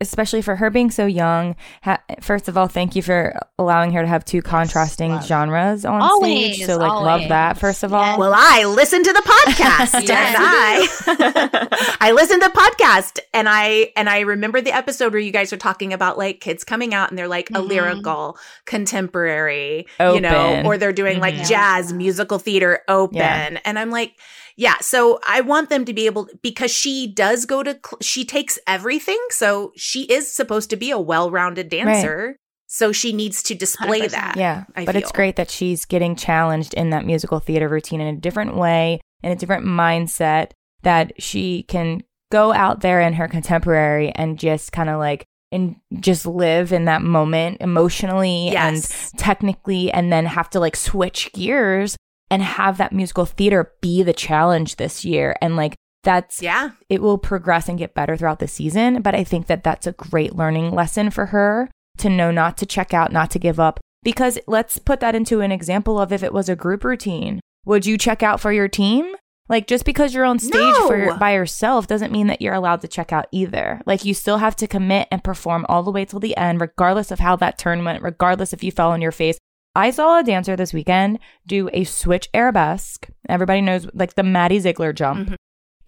especially 0.00 0.42
for 0.42 0.56
her 0.56 0.70
being 0.70 0.90
so 0.90 1.06
young 1.06 1.54
ha- 1.82 2.02
first 2.20 2.48
of 2.48 2.56
all 2.58 2.66
thank 2.66 2.96
you 2.96 3.02
for 3.02 3.34
allowing 3.58 3.92
her 3.92 4.02
to 4.02 4.08
have 4.08 4.24
two 4.24 4.42
contrasting 4.42 5.12
love. 5.12 5.24
genres 5.26 5.84
on 5.84 6.02
Always, 6.02 6.56
stage 6.56 6.66
so 6.66 6.76
like 6.78 6.90
love 6.90 7.28
that 7.28 7.58
first 7.58 7.82
of 7.84 7.92
all 7.94 8.02
Yes. 8.04 8.18
well 8.18 8.32
i 8.34 8.64
listened 8.64 9.04
to 9.04 9.12
the 9.12 9.22
podcast 9.22 9.58
Yes, 10.08 11.06
and 11.08 11.16
i 11.16 11.96
i 12.08 12.12
listened 12.12 12.42
to 12.42 12.48
the 12.48 12.54
podcast 12.54 13.20
and 13.32 13.48
i 13.48 13.92
and 13.96 14.08
i 14.10 14.20
remember 14.20 14.60
the 14.60 14.72
episode 14.74 15.12
where 15.12 15.20
you 15.20 15.30
guys 15.30 15.52
are 15.52 15.56
talking 15.56 15.92
about 15.92 16.18
like 16.18 16.40
kids 16.40 16.64
coming 16.64 16.92
out 16.92 17.10
and 17.10 17.18
they're 17.18 17.28
like 17.28 17.50
a 17.50 17.54
Mhm. 17.54 17.68
lyrical 17.68 18.36
contemporary 18.64 19.86
you 20.00 20.20
know 20.20 20.62
or 20.64 20.76
they're 20.78 20.92
doing 20.92 21.20
like 21.20 21.34
Mhm. 21.34 21.48
jazz 21.48 21.92
musical 21.92 22.38
theater 22.38 22.80
open 22.88 23.16
Yeah. 23.18 23.58
and 23.64 23.78
i'm 23.78 23.90
like 23.90 24.14
yeah 24.56 24.76
so 24.80 25.18
i 25.26 25.40
want 25.40 25.68
them 25.68 25.84
to 25.84 25.92
be 25.92 26.06
able 26.06 26.28
because 26.42 26.70
she 26.70 27.06
does 27.06 27.46
go 27.46 27.62
to 27.62 27.72
cl- 27.84 27.98
she 28.00 28.24
takes 28.24 28.58
everything 28.66 29.18
so 29.30 29.72
she 29.76 30.04
is 30.04 30.32
supposed 30.32 30.70
to 30.70 30.76
be 30.76 30.90
a 30.90 30.98
well-rounded 30.98 31.68
dancer 31.68 32.36
so 32.66 32.92
she 32.92 33.12
needs 33.12 33.42
to 33.42 33.54
display 33.54 34.00
100%. 34.02 34.10
that 34.10 34.36
yeah 34.36 34.64
I 34.74 34.84
but 34.84 34.96
it's 34.96 35.12
great 35.12 35.36
that 35.36 35.50
she's 35.50 35.84
getting 35.84 36.16
challenged 36.16 36.74
in 36.74 36.90
that 36.90 37.06
musical 37.06 37.40
theater 37.40 37.68
routine 37.68 38.00
in 38.00 38.14
a 38.14 38.18
different 38.18 38.56
way 38.56 39.00
in 39.22 39.32
a 39.32 39.36
different 39.36 39.64
mindset 39.64 40.50
that 40.82 41.12
she 41.22 41.62
can 41.64 42.02
go 42.30 42.52
out 42.52 42.80
there 42.80 43.00
in 43.00 43.14
her 43.14 43.28
contemporary 43.28 44.10
and 44.10 44.38
just 44.38 44.72
kind 44.72 44.90
of 44.90 44.98
like 44.98 45.24
and 45.52 45.76
just 46.00 46.26
live 46.26 46.72
in 46.72 46.86
that 46.86 47.00
moment 47.00 47.58
emotionally 47.60 48.48
and 48.56 48.82
technically 49.16 49.90
and 49.92 50.12
then 50.12 50.26
have 50.26 50.50
to 50.50 50.58
like 50.58 50.74
switch 50.74 51.32
gears 51.32 51.96
and 52.34 52.42
have 52.42 52.78
that 52.78 52.92
musical 52.92 53.26
theater 53.26 53.72
be 53.80 54.02
the 54.02 54.12
challenge 54.12 54.74
this 54.74 55.04
year. 55.04 55.36
And 55.40 55.54
like 55.54 55.76
that's 56.02 56.42
yeah. 56.42 56.72
it 56.88 57.00
will 57.00 57.16
progress 57.16 57.68
and 57.68 57.78
get 57.78 57.94
better 57.94 58.16
throughout 58.16 58.40
the 58.40 58.48
season. 58.48 59.02
But 59.02 59.14
i 59.14 59.22
think 59.22 59.46
that 59.46 59.62
that's 59.62 59.86
a 59.86 59.92
great 59.92 60.34
learning 60.34 60.72
lesson 60.72 61.10
for 61.10 61.26
her 61.26 61.70
to 61.98 62.08
know 62.08 62.32
not 62.32 62.56
to 62.56 62.66
check 62.66 62.92
out 62.92 63.12
not 63.12 63.30
to 63.30 63.38
give 63.38 63.60
up. 63.60 63.78
Because 64.02 64.36
let's 64.48 64.78
put 64.78 64.98
that 64.98 65.14
into 65.14 65.42
an 65.42 65.52
example 65.52 66.00
of 66.00 66.12
if 66.12 66.24
it 66.24 66.32
was 66.32 66.48
a 66.48 66.56
group 66.56 66.82
routine. 66.82 67.38
Would 67.66 67.86
you 67.86 67.96
check 67.96 68.20
out 68.24 68.40
for 68.40 68.52
your 68.52 68.68
team? 68.68 69.14
Like 69.48 69.68
just 69.68 69.84
because 69.84 70.12
you're 70.12 70.24
on 70.24 70.40
stage 70.40 70.74
for 70.86 70.96
your, 70.96 71.16
by 71.16 71.34
yourself 71.34 71.86
doesn't 71.86 72.12
mean 72.12 72.26
that 72.26 72.42
you're 72.42 72.54
allowed 72.54 72.80
to 72.80 72.88
check 72.88 73.12
out 73.12 73.28
either. 73.30 73.80
Like 73.86 74.04
you 74.04 74.12
still 74.12 74.38
have 74.38 74.56
to 74.56 74.66
commit 74.66 75.06
and 75.12 75.22
perform 75.22 75.66
all 75.68 75.84
the 75.84 75.92
way 75.92 76.04
till 76.04 76.18
the 76.18 76.36
end 76.36 76.60
regardless 76.60 77.12
of 77.12 77.20
how 77.20 77.36
that 77.36 77.58
turn 77.58 77.84
went 77.84 78.02
regardless 78.02 78.52
if 78.52 78.64
you 78.64 78.72
fell 78.72 78.90
on 78.90 79.00
your 79.00 79.12
face 79.12 79.38
I 79.74 79.90
saw 79.90 80.18
a 80.20 80.22
dancer 80.22 80.56
this 80.56 80.72
weekend 80.72 81.18
do 81.46 81.68
a 81.72 81.84
switch 81.84 82.28
arabesque. 82.32 83.08
Everybody 83.28 83.60
knows 83.60 83.86
like 83.94 84.14
the 84.14 84.22
Maddie 84.22 84.60
Ziegler 84.60 84.92
jump. 84.92 85.30
Mhm. 85.30 85.34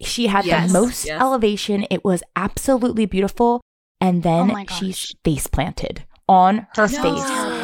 She 0.01 0.27
had 0.27 0.45
Yes, 0.45 0.67
the 0.71 0.79
most 0.79 1.05
yes. 1.05 1.19
elevation. 1.21 1.85
It 1.89 2.03
was 2.05 2.21
absolutely 2.35 3.05
beautiful. 3.05 3.61
And 4.01 4.19
Oh 4.25 4.29
then 4.29 4.47
my 4.49 4.65
she 4.65 4.93
face 5.23 5.47
planted 5.47 6.03
on 6.29 6.67
her 6.75 6.87
No. 6.87 7.01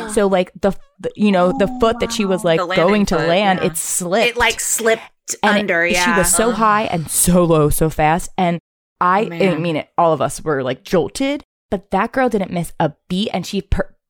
face. 0.03 0.13
So 0.15 0.28
like 0.28 0.51
the, 0.59 0.71
the 0.99 1.11
you 1.15 1.32
know 1.32 1.51
the 1.57 1.67
Oh, 1.69 1.80
foot 1.80 1.99
that 1.99 2.11
she 2.13 2.26
was 2.26 2.43
like 2.43 2.59
going 2.59 3.05
to 3.07 3.17
foot, 3.17 3.28
land, 3.28 3.59
yeah. 3.61 3.67
it 3.67 3.78
slipped. 3.78 4.28
it 4.30 4.38
like 4.38 4.59
slipped 4.59 5.36
And 5.43 5.57
it- 5.57 5.59
under 5.61 5.86
yeah 5.86 6.05
She 6.05 6.17
was 6.19 6.34
so 6.34 6.49
Uh-huh. 6.49 6.57
high 6.63 6.84
and 6.86 7.09
so 7.11 7.43
low 7.43 7.69
so 7.69 7.89
fast. 7.89 8.30
And 8.38 8.59
I, 9.01 9.26
I 9.26 9.30
Man. 9.30 9.61
mean, 9.61 9.76
it, 9.76 9.89
all 9.97 10.13
of 10.13 10.21
us 10.21 10.41
were 10.41 10.63
like 10.63 10.84
jolted, 10.84 11.43
but 11.69 11.91
that 11.91 12.13
girl 12.13 12.30
didn't 12.30 12.51
miss 12.51 12.71
a 12.80 12.93
beat 13.09 13.30
and 13.34 13.45
she 13.45 13.61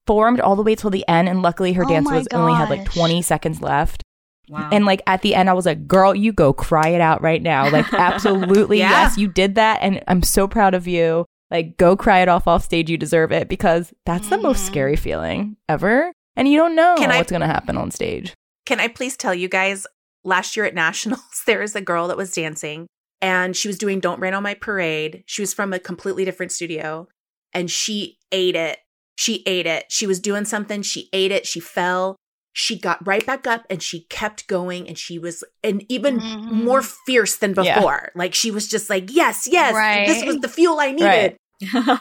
performed 0.06 0.40
all 0.40 0.56
the 0.56 0.64
way 0.64 0.76
till 0.76 0.90
the 0.90 1.08
end. 1.08 1.30
And 1.30 1.42
luckily 1.42 1.74
her 1.74 1.86
Oh 1.86 1.90
dance 1.90 2.10
was 2.12 2.28
only 2.34 2.54
had 2.54 2.70
like 2.70 2.86
20 2.86 3.22
seconds 3.22 3.62
left. 3.62 4.04
Wow. 4.50 4.70
And 4.72 4.86
like 4.86 5.02
at 5.08 5.22
the 5.22 5.36
end, 5.36 5.50
I 5.50 5.54
was 5.54 5.66
like, 5.66 5.88
girl, 5.88 6.14
you 6.14 6.34
go 6.34 6.52
cry 6.54 6.90
it 6.90 7.02
out 7.02 7.22
right 7.22 7.42
now. 7.42 7.70
Like, 7.70 7.92
absolutely. 7.94 8.80
Yeah. 8.80 8.90
Yes, 8.90 9.18
you 9.18 9.28
did 9.28 9.56
that. 9.56 9.80
And 9.82 10.04
I'm 10.08 10.22
so 10.22 10.48
proud 10.48 10.74
of 10.74 10.88
you. 10.88 11.26
Like, 11.50 11.78
go 11.78 11.96
cry 11.96 12.20
it 12.20 12.28
off 12.30 12.48
off 12.48 12.64
stage. 12.64 12.90
You 12.90 12.98
deserve 12.98 13.32
it 13.32 13.48
because 13.48 13.94
that's 14.06 14.30
the 14.30 14.38
most 14.38 14.64
Mhm. 14.64 14.68
scary 14.68 14.96
feeling 14.96 15.56
ever. 15.70 16.12
And 16.36 16.48
you 16.48 16.58
don't 16.58 16.76
know 16.76 16.96
Can 16.98 17.10
what's 17.10 17.30
going 17.32 17.42
to 17.42 17.48
happen 17.48 17.78
on 17.78 17.92
stage. 17.92 18.34
Can 18.66 18.80
I 18.80 18.88
please 18.88 19.16
tell 19.16 19.34
you 19.36 19.48
guys, 19.48 19.86
last 20.24 20.58
year 20.58 20.66
at 20.66 20.74
Nationals, 20.74 21.22
there 21.46 21.60
was 21.60 21.76
a 21.76 21.82
girl 21.82 22.08
that 22.08 22.18
was 22.18 22.32
dancing 22.32 22.88
and 23.22 23.56
she 23.56 23.68
was 23.68 23.78
doing 23.78 24.00
Don't 24.00 24.20
Rain 24.20 24.34
on 24.34 24.44
My 24.44 24.56
Parade. 24.56 25.24
She 25.28 25.42
was 25.42 25.54
from 25.54 25.72
a 25.74 25.80
completely 25.80 26.26
different 26.26 26.52
studio 26.52 27.08
and 27.54 27.70
she 27.70 28.18
ate 28.32 28.56
it. 28.56 28.80
She 29.16 29.44
ate 29.46 29.66
it. 29.68 29.86
She 29.90 30.08
was 30.08 30.20
doing 30.20 30.46
something. 30.46 30.82
She 30.82 31.10
ate 31.14 31.32
it. 31.32 31.46
She 31.46 31.60
fell. 31.60 32.16
She 32.56 32.78
got 32.78 33.06
right 33.08 33.26
back 33.26 33.48
up 33.48 33.66
and 33.70 33.82
she 33.82 34.02
kept 34.10 34.48
going 34.48 34.88
and 34.88 34.98
she 34.98 35.18
was 35.18 35.44
and 35.64 35.84
even 35.90 36.20
Mhm. 36.20 36.52
more 36.52 36.82
fierce 36.84 37.36
than 37.36 37.56
Yeah. 37.56 37.76
before. 37.76 38.12
Like 38.16 38.34
she 38.36 38.52
was 38.52 38.68
just 38.68 38.90
like, 38.92 39.06
yes, 39.12 39.48
yes, 39.52 39.74
this 40.08 40.24
was 40.24 40.38
the 40.38 40.48
fuel 40.48 40.80
I 40.80 40.92
needed. 40.92 41.04
Right. 41.06 41.38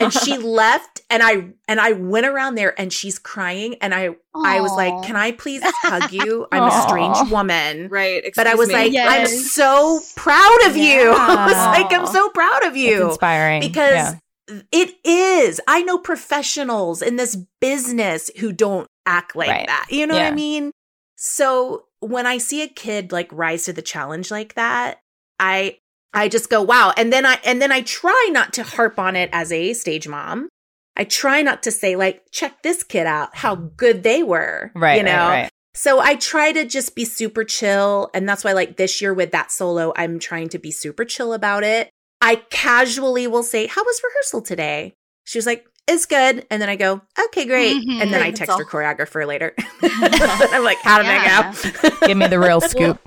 And 0.00 0.12
she 0.12 0.36
left 0.60 1.00
and 1.08 1.22
I 1.22 1.50
and 1.68 1.80
I 1.80 1.92
went 1.92 2.26
around 2.26 2.56
there 2.56 2.78
and 2.78 2.92
she's 2.92 3.18
crying 3.18 3.76
and 3.80 3.94
I 3.94 4.10
I 4.34 4.60
was 4.60 4.72
like, 4.72 5.04
"Can 5.04 5.14
I 5.14 5.30
please 5.32 5.62
hug 5.64 6.10
you? 6.12 6.46
I'm 6.52 6.64
a 6.64 6.82
strange 6.88 7.30
woman." 7.30 7.88
right. 7.88 8.24
But 8.34 8.46
I 8.46 8.54
was 8.54 8.68
me. 8.68 8.74
like, 8.74 8.92
"I'm 8.96 9.26
so 9.26 10.00
proud 10.16 10.58
of 10.66 10.76
you." 10.76 11.12
I 11.16 11.46
was 11.46 11.54
like, 11.78 11.92
"I'm 11.92 12.06
so 12.06 12.28
proud 12.30 12.64
of 12.64 12.74
It's 12.74 12.78
you." 12.78 13.08
inspiring. 13.10 13.60
Because 13.60 13.92
Yeah. 13.92 14.14
It 14.48 14.94
is. 15.04 15.60
I 15.66 15.82
know 15.82 15.98
professionals 15.98 17.02
in 17.02 17.16
this 17.16 17.36
business 17.60 18.30
who 18.38 18.52
don't 18.52 18.86
act 19.06 19.36
like 19.36 19.48
Right. 19.48 19.66
that. 19.66 19.86
You 19.90 20.06
know 20.06 20.14
what 20.14 20.24
I 20.24 20.30
mean? 20.34 20.72
So 21.16 21.84
when 22.00 22.26
I 22.26 22.38
see 22.38 22.62
a 22.62 22.68
kid 22.68 23.12
like 23.12 23.28
rise 23.32 23.64
to 23.66 23.72
the 23.72 23.82
challenge 23.82 24.30
like 24.30 24.54
that, 24.54 24.98
I 25.38 25.78
I 26.14 26.28
just 26.28 26.50
go, 26.50 26.60
wow. 26.60 26.92
And 26.96 27.12
then 27.12 27.24
I 27.24 27.38
and 27.44 27.62
then 27.62 27.72
I 27.72 27.82
try 27.82 28.28
not 28.32 28.52
to 28.54 28.62
harp 28.62 28.98
on 28.98 29.16
it 29.16 29.30
as 29.32 29.50
a 29.52 29.72
stage 29.72 30.08
mom. 30.08 30.48
I 30.96 31.04
try 31.04 31.40
not 31.42 31.62
to 31.62 31.70
say 31.70 31.96
like, 31.96 32.22
check 32.32 32.62
this 32.62 32.82
kid 32.82 33.06
out, 33.06 33.36
how 33.36 33.54
good 33.54 34.02
they 34.02 34.22
were. 34.22 34.72
Right. 34.74 34.96
You 34.96 35.04
know? 35.04 35.28
Right, 35.28 35.42
right. 35.42 35.50
So 35.74 36.00
I 36.00 36.16
try 36.16 36.52
to 36.52 36.66
just 36.66 36.94
be 36.94 37.06
super 37.06 37.44
chill. 37.44 38.10
And 38.12 38.28
that's 38.28 38.44
why, 38.44 38.52
like, 38.52 38.76
this 38.76 39.00
year 39.00 39.14
with 39.14 39.32
that 39.32 39.50
solo, 39.50 39.94
I'm 39.96 40.18
trying 40.18 40.50
to 40.50 40.58
be 40.58 40.70
super 40.70 41.06
chill 41.06 41.32
about 41.32 41.64
it. 41.64 41.88
I 42.22 42.36
casually 42.50 43.26
will 43.26 43.42
say, 43.42 43.66
How 43.66 43.82
was 43.84 44.00
rehearsal 44.02 44.40
today? 44.40 44.94
She 45.24 45.36
was 45.38 45.44
like, 45.46 45.66
It's 45.88 46.06
good. 46.06 46.46
And 46.50 46.62
then 46.62 46.68
I 46.68 46.76
go, 46.76 47.02
Okay, 47.26 47.44
great. 47.44 47.76
Mhm. 47.86 48.00
And 48.00 48.12
then 48.14 48.22
I 48.22 48.30
text 48.30 48.50
all. 48.52 48.58
her 48.58 48.64
choreographer 48.64 49.26
later. 49.26 49.54
I'm 49.82 50.64
like, 50.64 50.78
How 50.82 50.98
did 50.98 51.06
Yeah. 51.08 51.52
I 51.54 51.90
go? 51.90 52.06
Give 52.06 52.16
me 52.16 52.28
the 52.28 52.38
real 52.40 52.60
scoop. 52.72 52.98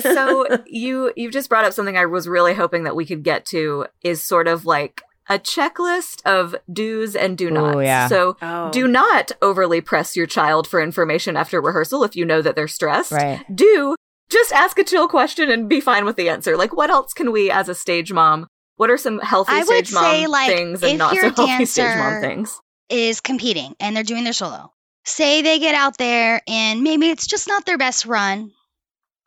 so 0.00 0.58
you 0.66 1.12
you've 1.16 1.32
just 1.32 1.48
brought 1.48 1.64
up 1.64 1.72
something 1.72 1.96
I 1.96 2.06
was 2.06 2.26
really 2.28 2.54
hoping 2.54 2.82
that 2.84 2.96
we 2.96 3.06
could 3.06 3.22
get 3.22 3.46
to 3.46 3.86
is 4.02 4.22
sort 4.22 4.48
of 4.48 4.66
like 4.66 5.02
a 5.28 5.38
checklist 5.38 6.22
of 6.26 6.56
do's 6.72 7.14
and 7.14 7.38
do 7.38 7.48
Ooh, 7.48 7.50
nots. 7.52 7.84
yeah. 7.84 8.08
So 8.08 8.36
Oh. 8.42 8.70
do 8.72 8.88
not 8.88 9.30
overly 9.40 9.80
press 9.80 10.16
your 10.16 10.26
child 10.26 10.66
for 10.66 10.80
information 10.82 11.36
after 11.36 11.60
rehearsal 11.60 12.02
if 12.02 12.16
you 12.16 12.24
know 12.24 12.42
that 12.42 12.56
they're 12.56 12.66
stressed. 12.66 13.12
right. 13.12 13.44
Do 13.54 13.94
just 14.30 14.52
ask 14.52 14.78
a 14.78 14.84
chill 14.84 15.08
question 15.08 15.50
and 15.50 15.68
be 15.68 15.80
fine 15.80 16.04
with 16.04 16.16
the 16.16 16.28
answer. 16.28 16.56
Like 16.56 16.74
what 16.74 16.90
else 16.90 17.12
can 17.12 17.32
we 17.32 17.50
as 17.50 17.68
a 17.68 17.74
stage 17.74 18.12
mom? 18.12 18.46
What 18.76 18.90
are 18.90 18.96
some 18.96 19.18
healthy 19.18 19.52
I 19.52 19.62
stage 19.62 19.92
mom 19.92 20.04
say, 20.04 20.26
like, 20.26 20.48
things 20.48 20.82
and 20.82 20.96
not 20.96 21.14
so 21.14 21.30
healthy 21.30 21.66
stage 21.66 21.96
mom 21.98 22.20
things? 22.22 22.58
is 22.88 23.20
competing 23.20 23.74
and 23.78 23.94
they're 23.94 24.02
doing 24.02 24.24
their 24.24 24.32
solo. 24.32 24.72
Say 25.04 25.42
they 25.42 25.58
get 25.58 25.74
out 25.74 25.96
there 25.96 26.40
and 26.46 26.82
maybe 26.82 27.08
it's 27.08 27.26
just 27.26 27.48
not 27.48 27.64
their 27.64 27.78
best 27.78 28.04
run, 28.06 28.52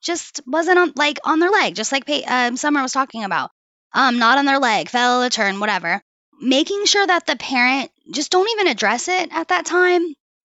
just 0.01 0.41
wasn't 0.45 0.77
on 0.77 0.93
like 0.95 1.19
on 1.23 1.39
their 1.39 1.49
leg, 1.49 1.75
just 1.75 1.91
like 1.91 2.09
um, 2.27 2.57
Summer 2.57 2.81
was 2.81 2.91
talking 2.91 3.23
about. 3.23 3.51
Um, 3.93 4.19
not 4.19 4.37
on 4.37 4.45
their 4.45 4.59
leg, 4.59 4.89
fell 4.89 5.21
a 5.21 5.29
turn, 5.29 5.59
whatever. 5.59 6.01
Making 6.41 6.85
sure 6.85 7.05
that 7.05 7.25
the 7.25 7.35
parent 7.35 7.91
just 8.11 8.31
don't 8.31 8.49
even 8.49 8.67
address 8.67 9.07
it 9.07 9.29
at 9.31 9.49
that 9.49 9.65
time. 9.65 10.01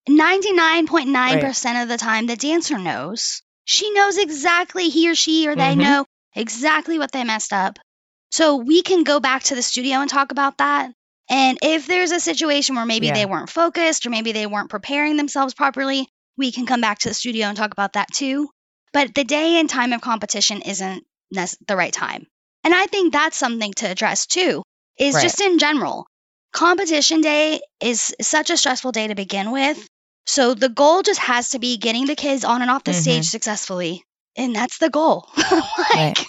Ninety 0.07 0.53
nine 0.53 0.87
point 0.87 1.09
nine 1.09 1.39
percent 1.41 1.79
of 1.79 1.89
the 1.89 1.97
time, 1.97 2.25
the 2.25 2.35
dancer 2.35 2.77
knows. 2.77 3.41
She 3.71 3.91
knows 3.91 4.17
exactly 4.17 4.89
he 4.89 5.11
or 5.11 5.13
she 5.13 5.47
or 5.47 5.55
they 5.55 5.75
Mhm. 5.75 5.81
know 5.83 6.05
exactly 6.35 6.97
what 6.97 7.11
they 7.11 7.23
messed 7.23 7.53
up. 7.53 7.77
So 8.31 8.55
we 8.55 8.81
can 8.81 9.03
go 9.03 9.19
back 9.19 9.43
to 9.43 9.53
the 9.55 9.61
studio 9.61 9.99
and 9.99 10.09
talk 10.09 10.31
about 10.31 10.57
that. 10.57 10.91
And 11.29 11.59
if 11.61 11.85
there's 11.85 12.09
a 12.11 12.19
situation 12.19 12.75
where 12.75 12.85
maybe 12.87 13.07
Yeah. 13.07 13.13
they 13.13 13.27
weren't 13.27 13.51
focused 13.51 14.07
or 14.07 14.09
maybe 14.09 14.31
they 14.31 14.47
weren't 14.47 14.71
preparing 14.71 15.17
themselves 15.17 15.53
properly, 15.53 16.07
we 16.35 16.51
can 16.51 16.65
come 16.65 16.81
back 16.81 16.97
to 16.99 17.09
the 17.09 17.13
studio 17.13 17.45
and 17.45 17.55
talk 17.55 17.71
about 17.71 17.93
that 17.93 18.11
too. 18.11 18.49
But 18.91 19.13
the 19.13 19.23
day 19.23 19.59
and 19.59 19.69
time 19.69 19.93
of 19.93 20.01
competition 20.01 20.63
isn't 20.63 21.05
the 21.67 21.75
right 21.75 21.93
time. 21.93 22.25
And 22.63 22.73
I 22.73 22.87
think 22.87 23.13
that's 23.13 23.37
something 23.37 23.73
to 23.73 23.85
address 23.85 24.25
too, 24.25 24.63
is 24.97 25.13
Right. 25.13 25.21
just 25.21 25.41
in 25.41 25.59
general. 25.59 26.07
Competition 26.53 27.21
day 27.21 27.61
is 27.79 28.15
such 28.19 28.49
a 28.49 28.57
stressful 28.57 28.93
day 28.93 29.09
to 29.09 29.13
begin 29.15 29.51
with. 29.51 29.87
So 30.25 30.53
the 30.53 30.69
goal 30.69 31.01
just 31.01 31.19
has 31.19 31.49
to 31.49 31.59
be 31.59 31.77
getting 31.77 32.05
the 32.05 32.15
kids 32.15 32.43
on 32.45 32.61
and 32.61 32.69
off 32.69 32.83
the 32.83 32.91
Mhm. 32.91 33.01
stage 33.01 33.25
successfully. 33.25 34.03
And 34.35 34.55
that's 34.55 34.77
the 34.77 34.89
goal. 34.89 35.27
like, 35.37 35.49
Right. 35.93 36.25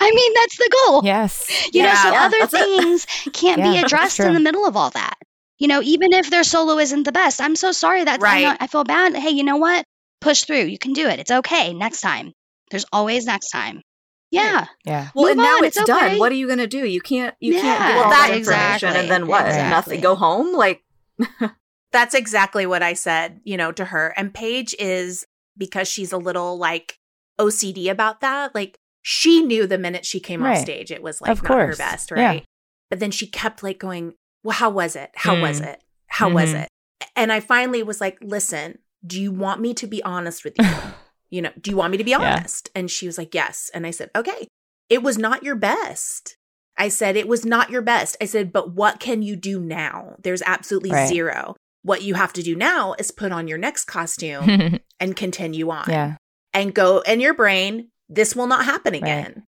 I 0.00 0.10
mean, 0.14 0.32
that's 0.34 0.56
the 0.56 0.70
goal. 0.86 1.00
Yes. 1.04 1.46
You 1.72 1.82
know, 1.82 1.94
so 1.94 2.12
Yeah, 2.12 2.24
other 2.26 2.36
that's 2.40 2.54
it. 2.54 2.58
things 2.58 3.06
can't 3.32 3.58
Yeah, 3.60 3.72
be 3.72 3.78
addressed 3.78 4.20
in 4.20 4.34
the 4.34 4.40
middle 4.40 4.66
of 4.66 4.76
all 4.76 4.90
that. 4.90 5.14
You 5.58 5.68
know, 5.68 5.82
even 5.82 6.12
if 6.12 6.30
their 6.30 6.44
solo 6.44 6.78
isn't 6.78 7.02
the 7.02 7.12
best, 7.12 7.40
I'm 7.40 7.56
so 7.56 7.72
sorry 7.72 8.04
that 8.04 8.20
I, 8.20 8.22
Right. 8.22 8.42
know- 8.44 8.56
I 8.60 8.66
feel 8.66 8.84
bad. 8.84 9.16
Hey, 9.16 9.30
you 9.30 9.42
know 9.42 9.56
what? 9.56 9.84
Push 10.20 10.44
through. 10.44 10.64
You 10.64 10.78
can 10.78 10.92
do 10.92 11.06
it. 11.08 11.18
It's 11.18 11.30
okay. 11.30 11.72
Next 11.74 12.00
time. 12.02 12.32
There's 12.70 12.84
always 12.92 13.26
next 13.26 13.50
time. 13.50 13.82
Yeah. 14.30 14.66
Yeah. 14.84 15.08
Well, 15.14 15.24
Move 15.24 15.30
and 15.32 15.38
now 15.40 15.56
on, 15.56 15.64
it's, 15.64 15.76
it's 15.76 15.86
done. 15.86 16.18
What 16.18 16.30
are 16.30 16.36
you 16.36 16.46
going 16.46 16.60
to 16.60 16.66
do? 16.68 16.86
You 16.86 17.00
can't. 17.00 17.34
You 17.40 17.54
can't 17.54 17.64
Yeah, 17.64 17.88
get 17.88 17.96
all 18.04 18.10
that- 18.10 18.28
that 18.28 18.36
information, 18.36 18.96
and 18.96 19.10
then 19.10 19.26
what? 19.26 19.44
exactly. 19.46 19.70
Nothing. 19.70 20.00
Go 20.02 20.14
home. 20.14 20.54
Like 20.54 20.82
That's 21.92 22.14
exactly 22.14 22.66
what 22.66 22.82
I 22.82 22.92
said, 22.94 23.40
you 23.44 23.56
know, 23.56 23.72
to 23.72 23.86
her. 23.86 24.14
And 24.16 24.32
Paige 24.32 24.74
is 24.78 25.26
because 25.58 25.88
she's 25.88 26.12
a 26.12 26.16
little 26.18 26.56
like 26.56 26.96
OCD 27.40 27.90
about 27.90 28.20
that. 28.20 28.54
Like 28.54 28.76
she 29.02 29.42
knew 29.42 29.66
the 29.66 29.78
minute 29.78 30.04
she 30.06 30.20
came 30.20 30.42
Right. 30.42 30.56
off 30.56 30.62
stage, 30.62 30.90
it 30.90 31.02
was 31.02 31.20
like 31.20 31.30
Of 31.30 31.42
not 31.42 31.50
her 31.52 31.64
course. 31.66 31.78
best, 31.78 32.10
Yeah. 32.10 32.26
right? 32.26 32.44
But 32.90 33.00
then 33.00 33.10
she 33.10 33.26
kept 33.26 33.62
like 33.62 33.78
going, 33.78 34.14
"Well, 34.44 34.54
how 34.56 34.70
was 34.70 34.94
it? 34.96 35.10
How 35.14 35.38
was 35.40 35.60
Mm. 35.60 35.66
it? 35.74 35.82
How 36.08 36.28
was 36.28 36.52
Mhm. 36.54 36.62
it?" 36.64 36.68
And 37.16 37.32
I 37.32 37.40
finally 37.40 37.82
was 37.82 38.00
like, 38.00 38.18
"Listen, 38.20 38.78
do 39.06 39.20
you 39.20 39.32
want 39.32 39.60
me 39.60 39.74
to 39.74 39.86
be 39.86 40.02
honest 40.02 40.44
with 40.44 40.54
you? 40.58 40.64
you 41.30 41.42
know, 41.42 41.52
do 41.60 41.70
you 41.70 41.76
want 41.76 41.90
me 41.92 41.98
to 41.98 42.04
be 42.04 42.10
Yeah. 42.12 42.18
honest?" 42.36 42.70
And 42.74 42.90
she 42.90 43.06
was 43.06 43.16
like, 43.18 43.34
"Yes." 43.34 43.70
And 43.74 43.86
I 43.86 43.90
said, 43.90 44.10
"Okay, 44.14 44.46
it 44.88 45.02
was 45.02 45.18
not 45.18 45.42
your 45.42 45.56
best." 45.56 46.36
I 46.78 46.88
said, 46.88 47.14
it 47.14 47.28
was 47.28 47.44
not 47.44 47.68
your 47.68 47.82
best. 47.82 48.16
I 48.22 48.24
said, 48.24 48.52
but 48.54 48.72
what 48.72 49.00
can 49.00 49.20
you 49.22 49.36
do 49.36 49.60
now? 49.60 50.16
There's 50.22 50.40
absolutely 50.46 50.92
Right. 50.92 51.08
zero. 51.08 51.54
What 51.82 52.02
you 52.02 52.14
have 52.14 52.32
to 52.34 52.42
do 52.42 52.54
now 52.54 52.94
is 52.98 53.10
put 53.10 53.32
on 53.32 53.48
your 53.48 53.58
next 53.58 53.84
costume 53.84 54.78
and 55.00 55.16
continue 55.16 55.70
on 55.70 55.84
yeah. 55.88 56.16
and 56.52 56.74
go 56.74 57.00
in 57.00 57.20
your 57.20 57.34
brain, 57.34 57.88
this 58.08 58.36
will 58.36 58.46
not 58.46 58.64
happen 58.66 58.94
again. 58.94 59.44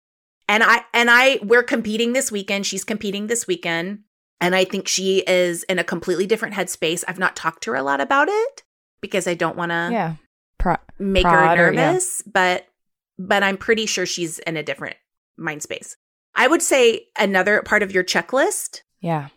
And 0.47 0.63
I, 0.63 0.81
and 0.93 1.09
I, 1.11 1.39
we're 1.43 1.63
competing 1.63 2.13
this 2.13 2.31
weekend. 2.31 2.65
She's 2.65 2.83
competing 2.83 3.27
this 3.27 3.45
weekend. 3.47 3.99
And 4.41 4.55
I 4.55 4.63
think 4.63 4.87
she 4.87 5.19
is 5.27 5.63
in 5.63 5.79
a 5.79 5.83
completely 5.83 6.25
different 6.25 6.55
headspace. 6.55 7.03
I've 7.07 7.19
not 7.19 7.35
talked 7.35 7.63
to 7.63 7.71
her 7.71 7.77
a 7.77 7.83
lot 7.83 7.99
about 8.01 8.29
it 8.29 8.63
because 9.01 9.27
I 9.27 9.33
don't 9.33 9.57
want 9.57 9.71
to 9.71 9.89
Yeah. 9.91 10.15
Pro- 10.57 10.77
make 10.97 11.25
her 11.25 11.29
or- 11.67 11.71
yeah. 11.73 11.91
nervous, 11.91 12.21
but 12.23 12.65
but 13.17 13.43
I'm 13.43 13.57
pretty 13.57 13.85
sure 13.85 14.05
she's 14.05 14.39
in 14.39 14.55
a 14.57 14.63
different 14.63 14.95
mind 15.37 15.61
space. 15.61 15.97
I 16.35 16.47
would 16.47 16.61
say 16.61 17.07
another 17.17 17.61
part 17.63 17.83
of 17.83 17.91
your 17.91 18.03
checklist, 18.03 18.81
yeah. 19.01 19.27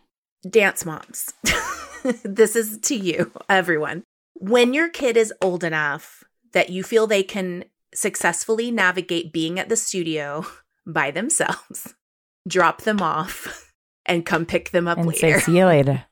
dance 0.49 0.85
moms. 0.85 1.33
this 2.23 2.55
is 2.55 2.79
to 2.79 2.95
you, 2.95 3.31
everyone. 3.49 4.03
When 4.35 4.73
your 4.73 4.89
kid 4.89 5.17
is 5.17 5.33
old 5.41 5.63
enough 5.63 6.23
that 6.53 6.69
you 6.69 6.83
feel 6.83 7.07
they 7.07 7.23
can 7.23 7.65
successfully 7.93 8.71
navigate 8.71 9.31
being 9.33 9.59
at 9.59 9.69
the 9.69 9.75
studio 9.75 10.45
by 10.87 11.11
themselves, 11.11 11.93
drop 12.47 12.81
them 12.81 13.01
off 13.01 13.71
and 14.05 14.25
come 14.25 14.45
pick 14.45 14.71
them 14.71 14.87
up 14.87 14.97
And 14.97 15.07
later. 15.07 15.39
say, 15.39 15.45
see 15.45 15.57
you 15.57 15.65
later. 15.65 16.05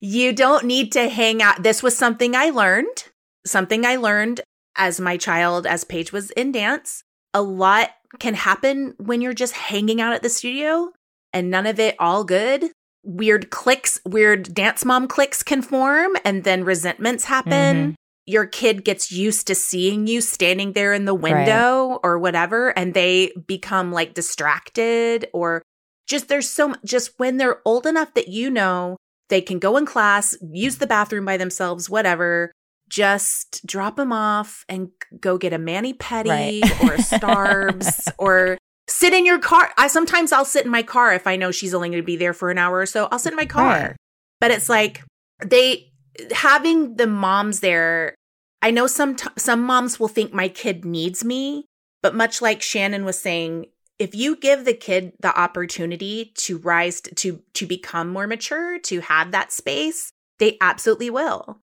You 0.00 0.32
don't 0.32 0.66
need 0.66 0.92
to 0.92 1.08
hang 1.08 1.42
out. 1.42 1.62
This 1.62 1.82
was 1.82 1.96
something 1.96 2.36
I 2.36 2.50
learned, 2.50 3.04
something 3.46 3.84
I 3.84 3.96
learned 3.96 4.42
as 4.76 5.00
my 5.00 5.16
child, 5.16 5.66
as 5.66 5.84
Paige 5.84 6.12
was 6.12 6.30
in 6.32 6.52
dance. 6.52 7.02
A 7.32 7.42
lot 7.42 7.90
can 8.18 8.34
happen 8.34 8.94
when 8.98 9.20
you're 9.20 9.32
just 9.34 9.54
hanging 9.54 10.00
out 10.00 10.12
at 10.12 10.22
the 10.22 10.28
studio 10.28 10.92
and 11.32 11.50
none 11.50 11.66
of 11.66 11.80
it 11.80 11.96
all 11.98 12.24
good. 12.24 12.70
Weird 13.08 13.50
clicks, 13.50 14.00
weird 14.04 14.52
dance 14.52 14.84
mom 14.84 15.06
clicks 15.06 15.42
can 15.44 15.62
form 15.62 16.16
and 16.24 16.42
then 16.44 16.64
resentments 16.64 17.24
happen. 17.26 17.92
Mhm. 17.92 17.94
Your 18.26 18.46
kid 18.46 18.84
gets 18.84 19.12
used 19.12 19.46
to 19.46 19.54
seeing 19.54 20.08
you 20.08 20.20
standing 20.20 20.72
there 20.72 20.92
in 20.92 21.04
the 21.04 21.14
window 21.14 22.00
or 22.02 22.18
whatever, 22.18 22.70
and 22.76 22.92
they 22.92 23.30
become 23.46 23.92
like 23.92 24.14
distracted 24.14 25.28
or 25.32 25.62
just 26.08 26.26
there's 26.26 26.50
so 26.50 26.68
much, 26.68 26.80
just 26.84 27.12
when 27.18 27.36
they're 27.36 27.60
old 27.64 27.86
enough 27.86 28.12
that 28.14 28.26
you 28.28 28.50
know 28.50 28.96
they 29.28 29.40
can 29.40 29.60
go 29.60 29.76
in 29.76 29.86
class, 29.86 30.36
use 30.52 30.78
the 30.78 30.86
bathroom 30.88 31.24
by 31.24 31.36
themselves, 31.36 31.88
whatever. 31.88 32.50
Just 32.88 33.64
drop 33.66 33.96
them 33.96 34.12
off 34.12 34.64
and 34.68 34.88
go 35.20 35.38
get 35.38 35.52
a 35.52 35.58
mani 35.58 35.92
pedi 35.94 36.62
Right. 36.62 36.82
or 36.84 36.94
a 36.94 36.98
Starbs 36.98 38.08
or 38.18 38.58
sit 38.88 39.12
in 39.12 39.26
your 39.26 39.38
car. 39.38 39.72
I 39.76 39.88
sometimes 39.88 40.32
I'll 40.32 40.44
sit 40.44 40.64
in 40.64 40.70
my 40.70 40.82
car 40.82 41.12
if 41.12 41.26
I 41.26 41.36
know 41.36 41.50
she's 41.50 41.74
only 41.74 41.88
going 41.88 42.02
to 42.02 42.06
be 42.06 42.16
there 42.16 42.32
for 42.32 42.50
an 42.50 42.58
hour 42.58 42.78
or 42.78 42.86
so. 42.86 43.08
I'll 43.10 43.18
sit 43.18 43.32
in 43.32 43.36
my 43.36 43.46
car. 43.46 43.68
Right. 43.68 43.96
But 44.40 44.50
it's 44.50 44.68
like 44.68 45.02
they 45.44 45.92
having 46.32 46.96
the 46.96 47.06
moms 47.06 47.60
there. 47.60 48.14
I 48.62 48.70
know 48.70 48.86
some 48.86 49.16
t- 49.16 49.28
some 49.36 49.62
moms 49.62 50.00
will 50.00 50.08
think 50.08 50.32
my 50.32 50.48
kid 50.48 50.84
needs 50.84 51.24
me, 51.24 51.66
but 52.02 52.14
much 52.14 52.40
like 52.40 52.62
Shannon 52.62 53.04
was 53.04 53.18
saying, 53.18 53.66
if 53.98 54.14
you 54.14 54.36
give 54.36 54.64
the 54.64 54.74
kid 54.74 55.12
the 55.20 55.38
opportunity 55.38 56.32
to 56.36 56.58
rise 56.58 57.00
to 57.00 57.42
to 57.54 57.66
become 57.66 58.08
more 58.08 58.26
mature, 58.26 58.78
to 58.80 59.00
have 59.00 59.32
that 59.32 59.52
space, 59.52 60.10
they 60.38 60.56
absolutely 60.60 61.10
will. 61.10 61.60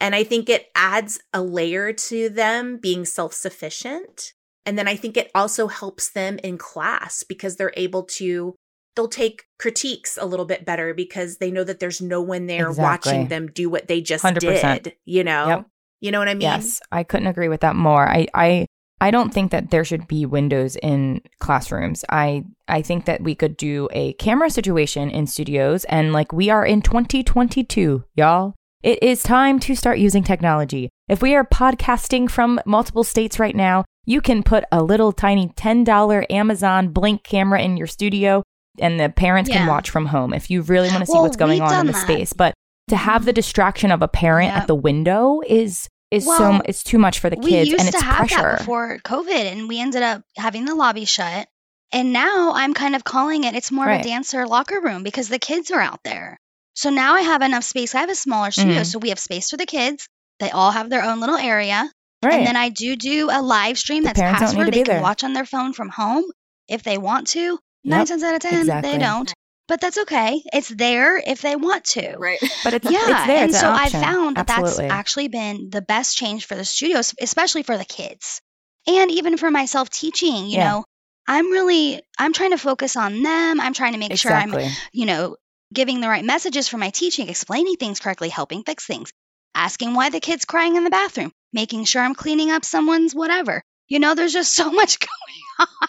And 0.00 0.14
I 0.14 0.24
think 0.24 0.48
it 0.48 0.66
adds 0.74 1.18
a 1.32 1.40
layer 1.42 1.92
to 1.92 2.28
them 2.28 2.76
being 2.76 3.04
self-sufficient. 3.06 4.34
And 4.66 4.76
then 4.76 4.88
I 4.88 4.96
think 4.96 5.16
it 5.16 5.30
also 5.34 5.68
helps 5.68 6.10
them 6.10 6.38
in 6.42 6.58
class 6.58 7.22
because 7.22 7.56
they're 7.56 7.72
able 7.76 8.02
to 8.02 8.54
they'll 8.96 9.08
take 9.08 9.44
critiques 9.58 10.18
a 10.20 10.24
little 10.24 10.46
bit 10.46 10.64
better 10.64 10.94
because 10.94 11.36
they 11.36 11.50
know 11.50 11.62
that 11.62 11.78
there's 11.78 12.00
no 12.00 12.20
one 12.20 12.46
there 12.46 12.68
Exactly. 12.68 13.12
watching 13.12 13.28
them 13.28 13.46
do 13.48 13.70
what 13.70 13.88
they 13.88 14.00
just 14.00 14.24
100%. 14.24 14.82
did, 14.82 14.94
you 15.04 15.22
know? 15.22 15.48
Yep. 15.48 15.66
You 16.00 16.10
know 16.10 16.18
what 16.18 16.28
I 16.28 16.34
mean? 16.34 16.42
Yes, 16.42 16.80
I 16.90 17.04
couldn't 17.04 17.26
agree 17.26 17.48
with 17.48 17.60
that 17.60 17.76
more. 17.76 18.08
I, 18.08 18.26
I, 18.34 18.66
I 19.00 19.10
don't 19.10 19.32
think 19.32 19.50
that 19.50 19.70
there 19.70 19.84
should 19.84 20.08
be 20.08 20.24
windows 20.24 20.76
in 20.76 21.20
classrooms. 21.40 22.04
I, 22.10 22.44
I 22.68 22.82
think 22.82 23.04
that 23.04 23.22
we 23.22 23.34
could 23.34 23.56
do 23.56 23.88
a 23.92 24.14
camera 24.14 24.50
situation 24.50 25.10
in 25.10 25.26
studios, 25.26 25.84
and 25.84 26.12
like 26.12 26.32
we 26.32 26.50
are 26.50 26.64
in 26.64 26.82
2022, 26.82 28.04
y'all. 28.14 28.54
It 28.82 29.02
is 29.02 29.22
time 29.22 29.58
to 29.60 29.74
start 29.74 29.98
using 29.98 30.22
technology. 30.22 30.90
If 31.08 31.20
we 31.20 31.34
are 31.34 31.44
podcasting 31.44 32.30
from 32.30 32.60
multiple 32.66 33.04
states 33.04 33.38
right 33.38 33.56
now, 33.56 33.84
you 34.06 34.20
can 34.20 34.42
put 34.42 34.64
a 34.72 34.82
little 34.82 35.12
tiny 35.12 35.48
$10 35.48 36.26
Amazon 36.30 36.88
blink 36.88 37.22
camera 37.24 37.60
in 37.60 37.76
your 37.76 37.86
studio 37.86 38.42
and 38.78 38.98
the 39.00 39.08
parents 39.08 39.50
can 39.50 39.66
watch 39.66 39.90
from 39.90 40.06
home 40.06 40.32
if 40.34 40.50
you 40.50 40.62
really 40.62 40.88
want 40.88 41.00
to 41.00 41.06
see 41.06 41.12
Well, 41.12 41.22
what's 41.22 41.36
going 41.36 41.60
on 41.60 41.80
in 41.80 41.86
the 41.86 41.92
that. 41.92 42.02
space. 42.02 42.32
But 42.32 42.54
to 42.88 42.96
have 42.96 43.24
the 43.24 43.32
distraction 43.32 43.90
of 43.90 44.02
a 44.02 44.08
parent 44.08 44.52
at 44.54 44.66
the 44.66 44.74
window 44.74 45.40
is 45.46 45.88
is 46.12 46.24
so 46.24 46.60
it's 46.64 46.84
too 46.84 46.98
much 46.98 47.18
for 47.18 47.28
the 47.30 47.36
we 47.36 47.50
kids 47.50 47.68
used 47.70 47.80
and 47.80 47.88
it's 47.88 47.98
to 47.98 48.04
have 48.04 48.16
pressure. 48.28 48.36
that 48.42 48.58
before 48.58 48.98
COVID, 49.04 49.52
and 49.52 49.68
we 49.68 49.80
ended 49.80 50.02
up 50.02 50.22
having 50.36 50.64
the 50.64 50.74
lobby 50.76 51.04
shut. 51.04 51.48
And 51.90 52.12
now 52.12 52.52
I'm 52.54 52.74
kind 52.74 52.94
of 52.94 53.02
calling 53.02 53.42
it. 53.42 53.56
It's 53.56 53.72
more 53.72 53.86
Right. 53.86 53.94
of 54.00 54.00
a 54.06 54.08
dancer 54.08 54.46
locker 54.46 54.80
room 54.80 55.02
because 55.02 55.28
the 55.28 55.40
kids 55.40 55.70
are 55.72 55.80
out 55.80 56.00
there. 56.04 56.38
So 56.74 56.90
now 56.90 57.14
I 57.14 57.22
have 57.22 57.42
enough 57.42 57.64
space. 57.64 57.94
I 57.94 58.00
have 58.00 58.10
a 58.10 58.14
smaller 58.14 58.52
studio, 58.52 58.82
Mhm. 58.82 58.86
so 58.86 58.98
we 59.00 59.08
have 59.08 59.18
space 59.18 59.50
for 59.50 59.56
the 59.56 59.66
kids. 59.66 60.06
They 60.38 60.50
all 60.50 60.70
have 60.70 60.90
their 60.90 61.02
own 61.02 61.18
little 61.18 61.36
area. 61.36 61.90
Right. 62.26 62.38
And 62.38 62.46
then 62.46 62.56
I 62.56 62.68
do 62.68 62.96
do 62.96 63.28
a 63.30 63.40
live 63.42 63.78
stream 63.78 64.02
The 64.02 64.08
that's 64.08 64.20
don't 64.20 64.30
need 64.30 64.38
password. 64.38 64.66
to 64.66 64.72
They 64.72 64.78
be 64.78 64.84
can 64.84 64.94
there. 64.94 65.02
watch 65.02 65.24
on 65.24 65.32
their 65.32 65.46
phone 65.46 65.72
from 65.72 65.88
home 65.88 66.24
if 66.68 66.82
they 66.82 66.98
want 66.98 67.28
to. 67.28 67.58
Nine 67.84 68.00
Yep, 68.00 68.08
times 68.08 68.22
out 68.24 68.34
of 68.34 68.40
ten, 68.40 68.60
exactly. 68.60 68.90
they 68.92 68.98
don't. 68.98 69.32
But 69.68 69.80
that's 69.80 69.98
okay. 69.98 70.42
It's 70.52 70.68
there 70.68 71.16
if 71.18 71.40
they 71.42 71.56
want 71.56 71.84
to. 71.96 72.16
Right. 72.18 72.38
but 72.62 72.74
it's 72.74 72.88
Yeah, 72.88 72.98
it's 73.10 73.26
there. 73.26 73.42
and 73.42 73.50
it's 73.50 73.60
an 73.60 73.60
so 73.60 73.72
I 73.72 73.84
option. 73.84 74.00
found 74.00 74.36
that 74.36 74.46
Absolutely. 74.46 74.86
that's 74.86 74.90
actually 74.90 75.28
been 75.28 75.70
the 75.70 75.82
best 75.82 76.16
change 76.16 76.46
for 76.46 76.54
the 76.54 76.64
studios, 76.64 77.14
especially 77.20 77.62
for 77.64 77.76
the 77.76 77.84
kids, 77.84 78.40
and 78.86 79.10
even 79.10 79.36
for 79.36 79.50
myself 79.50 79.90
teaching. 79.90 80.46
You 80.46 80.58
Yeah. 80.58 80.68
know, 80.70 80.84
I'm 81.26 81.50
really 81.50 82.00
I'm 82.18 82.32
trying 82.32 82.52
to 82.52 82.58
focus 82.58 82.96
on 82.96 83.22
them. 83.22 83.60
I'm 83.60 83.74
trying 83.74 83.92
to 83.94 83.98
make 83.98 84.16
sure 84.16 84.32
I'm 84.32 84.52
you 84.92 85.06
know 85.06 85.36
giving 85.74 86.00
the 86.00 86.08
right 86.08 86.24
messages 86.24 86.68
for 86.68 86.78
my 86.78 86.90
teaching, 86.90 87.28
explaining 87.28 87.74
things 87.76 87.98
correctly, 87.98 88.28
helping 88.28 88.62
fix 88.62 88.86
things, 88.86 89.10
asking 89.54 89.94
why 89.94 90.10
the 90.10 90.20
kid's 90.20 90.44
crying 90.44 90.76
in 90.76 90.84
the 90.84 90.90
bathroom, 90.90 91.32
making 91.56 91.84
sure 91.86 92.02
I'm 92.02 92.14
cleaning 92.14 92.50
up 92.52 92.64
someone's 92.64 93.14
whatever. 93.14 93.62
You 93.88 93.98
know, 93.98 94.14
there's 94.14 94.32
just 94.32 94.54
so 94.60 94.70
much 94.70 94.98
going 95.00 95.68
on 95.68 95.88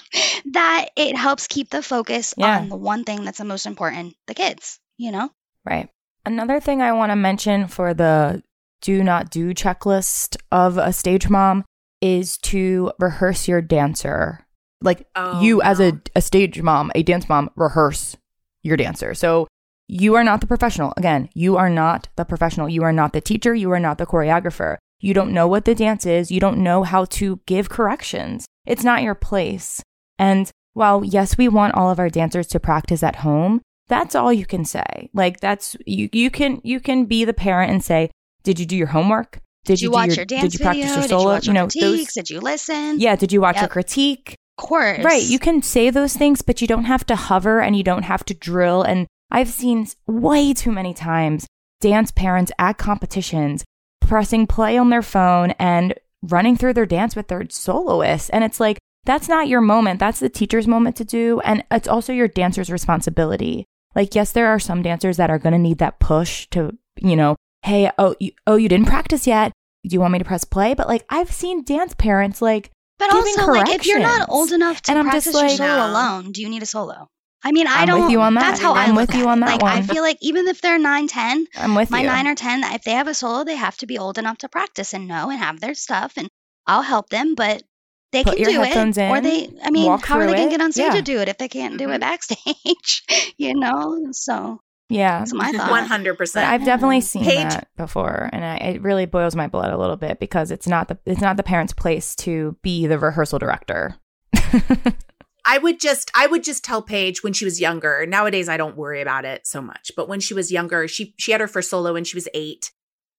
that 0.54 0.90
it 0.96 1.16
helps 1.16 1.46
keep 1.48 1.70
the 1.70 1.84
focus 1.84 2.34
Yeah. 2.38 2.60
on 2.60 2.70
the 2.70 2.76
one 2.78 3.04
thing 3.04 3.24
that's 3.24 3.38
the 3.38 3.46
most 3.46 3.66
important, 3.68 4.16
the 4.26 4.34
kids. 4.34 4.80
You 4.98 5.12
know. 5.12 5.30
Right. 5.66 5.90
Another 6.26 6.60
thing 6.60 6.82
I 6.82 6.92
want 6.94 7.12
to 7.12 7.16
mention 7.16 7.68
for 7.68 7.94
the 7.94 8.42
do 8.82 9.04
not 9.04 9.30
do 9.30 9.54
checklist 9.54 10.38
of 10.52 10.78
a 10.78 10.92
stage 10.94 11.30
mom 11.30 11.66
is 12.02 12.38
to 12.40 12.92
rehearse 13.00 13.48
your 13.48 13.62
dancer. 13.62 14.46
Like 14.82 15.08
Oh, 15.16 15.42
you 15.42 15.62
as 15.62 15.80
a, 15.80 16.00
a 16.16 16.22
stage 16.22 16.62
mom, 16.62 16.92
a 16.96 17.04
dance 17.04 17.28
mom, 17.28 17.50
rehearse 17.56 18.16
your 18.64 18.78
dancer. 18.78 19.14
So 19.14 19.48
you 19.88 20.16
are 20.16 20.24
not 20.24 20.42
the 20.42 20.48
professional. 20.48 20.94
Again, 20.98 21.30
you 21.34 21.58
are 21.58 21.70
not 21.70 22.08
the 22.16 22.26
professional. 22.26 22.70
You 22.70 22.84
are 22.84 22.94
not 22.94 23.14
the 23.14 23.22
teacher. 23.22 23.56
You 23.56 23.72
are 23.72 23.80
not 23.80 23.98
the 23.98 24.06
choreographer. 24.06 24.78
You 25.00 25.14
don't 25.14 25.34
know 25.34 25.48
what 25.48 25.66
the 25.66 25.76
dance 25.76 26.06
is. 26.06 26.32
You 26.32 26.40
don't 26.40 26.58
know 26.64 26.84
how 26.84 27.06
to 27.06 27.40
give 27.46 27.70
corrections. 27.70 28.46
It's 28.66 28.84
not 28.84 29.04
your 29.04 29.16
place. 29.16 29.82
And 30.18 30.50
while, 30.74 31.04
yes, 31.06 31.38
we 31.38 31.48
want 31.48 31.76
all 31.76 31.90
of 31.90 32.00
our 32.00 32.10
dancers 32.10 32.48
to 32.48 32.60
practice 32.60 33.04
at 33.04 33.18
home, 33.18 33.62
that's 33.88 34.16
all 34.16 34.34
you 34.34 34.46
can 34.46 34.66
say. 34.66 35.10
Like 35.14 35.40
that's 35.40 35.76
you 35.86 36.10
you 36.12 36.30
can 36.30 36.60
you 36.64 36.80
can 36.80 37.06
be 37.06 37.24
the 37.26 37.34
parent 37.34 37.72
and 37.72 37.84
say, 37.84 38.10
"Did 38.44 38.60
you 38.60 38.66
do 38.66 38.76
your 38.76 38.88
homework? 38.88 39.40
Did 39.66 39.82
you 39.82 39.88
do 39.90 39.94
watch 39.94 40.16
your 40.18 40.26
dance 40.26 40.44
Did 40.52 40.54
you 40.60 40.60
practice 40.64 40.84
video? 40.86 40.94
your 40.96 41.02
Did 41.04 41.10
solo? 41.10 41.22
you 41.22 41.28
watch 41.30 41.46
your 41.46 41.54
know, 41.54 41.68
critiques? 41.68 42.14
Did 42.16 42.30
you 42.30 42.40
listen? 42.42 43.00
yeah, 43.00 43.16
did 43.16 43.32
you 43.32 43.40
watch 43.42 43.56
your 43.58 43.64
Yep. 43.64 43.72
critique? 43.72 44.36
Of 44.58 44.66
course. 44.66 45.04
Right. 45.04 45.24
You 45.24 45.40
can 45.40 45.62
say 45.62 45.90
those 45.90 46.16
things, 46.16 46.42
but 46.42 46.62
you 46.62 46.68
don't 46.68 46.86
have 46.86 47.06
to 47.08 47.16
hover 47.16 47.62
and 47.62 47.76
you 47.76 47.84
don't 47.84 48.04
have 48.04 48.26
to 48.26 48.34
drill. 48.34 48.82
And 48.82 49.06
I've 49.30 49.50
seen 49.50 49.88
way 50.08 50.54
too 50.54 50.72
many 50.72 50.94
times 50.94 51.46
dance 51.80 52.12
parents 52.12 52.52
at 52.58 52.78
competitions 52.78 53.64
pressing 54.08 54.48
play 54.48 54.78
on 54.78 54.90
their 54.90 55.02
phone 55.02 55.52
and 55.60 55.94
running 56.24 56.58
through 56.58 56.74
their 56.74 56.86
dance 56.86 57.16
with 57.16 57.28
their 57.28 57.46
soloists. 57.50 58.30
And 58.30 58.44
it's 58.44 58.60
like, 58.60 58.80
that's 59.06 59.30
not 59.30 59.48
your 59.48 59.62
moment. 59.62 60.00
That's 60.00 60.20
the 60.20 60.30
teacher's 60.30 60.68
moment 60.68 60.96
to 60.98 61.06
do. 61.06 61.40
And 61.42 61.64
it's 61.72 61.88
also 61.88 62.12
your 62.12 62.28
dancer's 62.28 62.72
responsibility. 62.72 63.66
Like, 63.96 64.16
yes, 64.16 64.32
there 64.32 64.48
are 64.48 64.60
some 64.60 64.82
dancers 64.82 65.18
that 65.18 65.30
are 65.30 65.40
going 65.40 65.54
to 65.54 65.60
need 65.60 65.78
that 65.78 66.00
push 66.00 66.48
to, 66.48 66.78
you 67.00 67.16
know, 67.16 67.36
hey, 67.64 67.90
oh, 67.98 68.16
you, 68.20 68.32
oh, 68.46 68.56
you 68.56 68.70
didn't 68.70 68.88
practice 68.88 69.26
yet. 69.26 69.52
Do 69.88 69.94
you 69.94 70.02
want 70.02 70.14
me 70.14 70.20
to 70.20 70.26
press 70.26 70.44
play? 70.44 70.74
But 70.74 70.88
like, 70.88 71.06
I've 71.10 71.32
seen 71.32 71.64
dance 71.64 71.94
parents 71.96 72.42
like, 72.42 72.72
But 73.00 73.14
also, 73.14 73.48
like, 73.48 73.70
if 73.70 73.86
you're 73.86 74.00
not 74.00 74.30
old 74.30 74.52
enough 74.52 74.82
to 74.84 74.92
And 74.92 75.00
I'm 75.00 75.06
practice 75.06 75.34
just 75.34 75.40
your 75.40 75.50
solo 75.50 75.92
alone, 75.92 76.32
do 76.32 76.42
you 76.42 76.50
need 76.50 76.64
a 76.64 76.66
solo? 76.66 77.08
I 77.48 77.54
mean, 77.54 77.66
I 77.66 77.84
I'm 77.84 77.88
don't. 77.88 78.02
with 78.02 78.12
you 78.12 78.20
on 78.20 78.34
that. 78.34 78.42
That's 78.42 78.60
how 78.60 78.74
I 78.74 78.84
I'm 78.84 78.96
look 78.96 79.08
with 79.08 79.16
you 79.16 79.24
it. 79.24 79.30
on 79.30 79.40
that 79.40 79.62
like, 79.62 79.64
I 79.64 79.82
feel 79.82 80.04
like 80.04 80.18
even 80.20 80.50
if 80.50 80.60
they're 80.60 80.78
nine, 80.78 81.08
ten, 81.08 81.48
I'm 81.56 81.76
with 81.76 81.90
my 81.90 82.02
you. 82.02 82.08
nine 82.08 82.28
or 82.28 82.36
ten, 82.36 82.62
if 82.74 82.84
they 82.84 82.92
have 82.92 83.08
a 83.08 83.14
solo, 83.14 83.46
they 83.46 83.56
have 83.56 83.78
to 83.78 83.86
be 83.86 83.98
old 83.98 84.18
enough 84.18 84.40
to 84.40 84.50
practice 84.50 84.94
and 84.94 85.08
know 85.08 85.30
and 85.30 85.40
have 85.40 85.62
their 85.62 85.74
stuff, 85.74 86.12
and 86.18 86.28
I'll 86.66 86.82
help 86.82 87.08
them. 87.08 87.36
But 87.36 87.64
they 88.12 88.26
Put 88.26 88.36
can 88.36 88.44
your 88.44 88.52
do 88.52 88.62
headphones 88.64 88.98
it, 88.98 89.10
or 89.10 89.22
they. 89.22 89.50
I 89.64 89.72
mean, 89.72 89.98
how 90.00 90.20
are 90.20 90.26
they 90.26 90.34
through 90.34 90.40
gonna 90.40 90.50
get 90.50 90.62
on 90.62 90.74
stage 90.74 90.88
Yeah. 90.88 90.96
to 90.96 91.02
do 91.02 91.20
it 91.20 91.30
if 91.30 91.38
they 91.38 91.48
can't 91.48 91.78
do 91.78 91.86
it 91.86 91.88
mm-hmm. 91.88 92.00
backstage? 92.02 93.34
you 93.38 93.56
know. 93.56 94.10
So 94.12 94.60
yeah. 94.90 95.20
that's 95.20 95.34
my 95.34 95.54
thought. 95.54 95.72
One 95.72 95.86
hundred 95.86 96.18
percent. 96.18 96.50
I've 96.50 96.66
definitely 96.66 97.00
seen 97.00 97.24
Paige- 97.24 97.54
that 97.54 97.70
before, 97.78 98.30
and 98.34 98.44
I, 98.44 98.58
it 98.58 98.82
really 98.82 99.06
boils 99.06 99.38
my 99.38 99.48
blood 99.48 99.72
a 99.72 99.78
little 99.78 99.96
bit 99.96 100.20
because 100.20 100.52
it's 100.52 100.68
not 100.68 100.90
the 100.90 100.98
it's 101.06 101.22
not 101.22 101.38
the 101.38 101.44
parent's 101.44 101.72
place 101.72 102.14
to 102.18 102.58
be 102.62 102.88
the 102.88 103.00
rehearsal 103.00 103.40
director. 103.40 103.96
I 105.48 105.58
would 105.58 105.80
just 105.80 106.12
I 106.14 106.28
would 106.28 106.44
just 106.44 106.64
tell 106.64 106.82
Paige 106.82 107.24
when 107.24 107.34
she 107.34 107.46
was 107.46 107.62
younger. 107.62 108.06
Nowadays 108.06 108.50
I 108.50 108.58
don't 108.58 108.76
worry 108.76 109.02
about 109.02 109.24
it 109.24 109.48
so 109.48 109.62
much. 109.62 109.92
But 109.96 110.10
when 110.10 110.20
she 110.20 110.34
was 110.34 110.52
younger, 110.52 110.88
she 110.88 111.16
she 111.18 111.32
had 111.32 111.42
her 111.42 111.48
first 111.48 111.70
solo 111.70 111.94
when 111.94 112.04
she 112.04 112.18
was 112.18 112.28
8. 112.34 112.72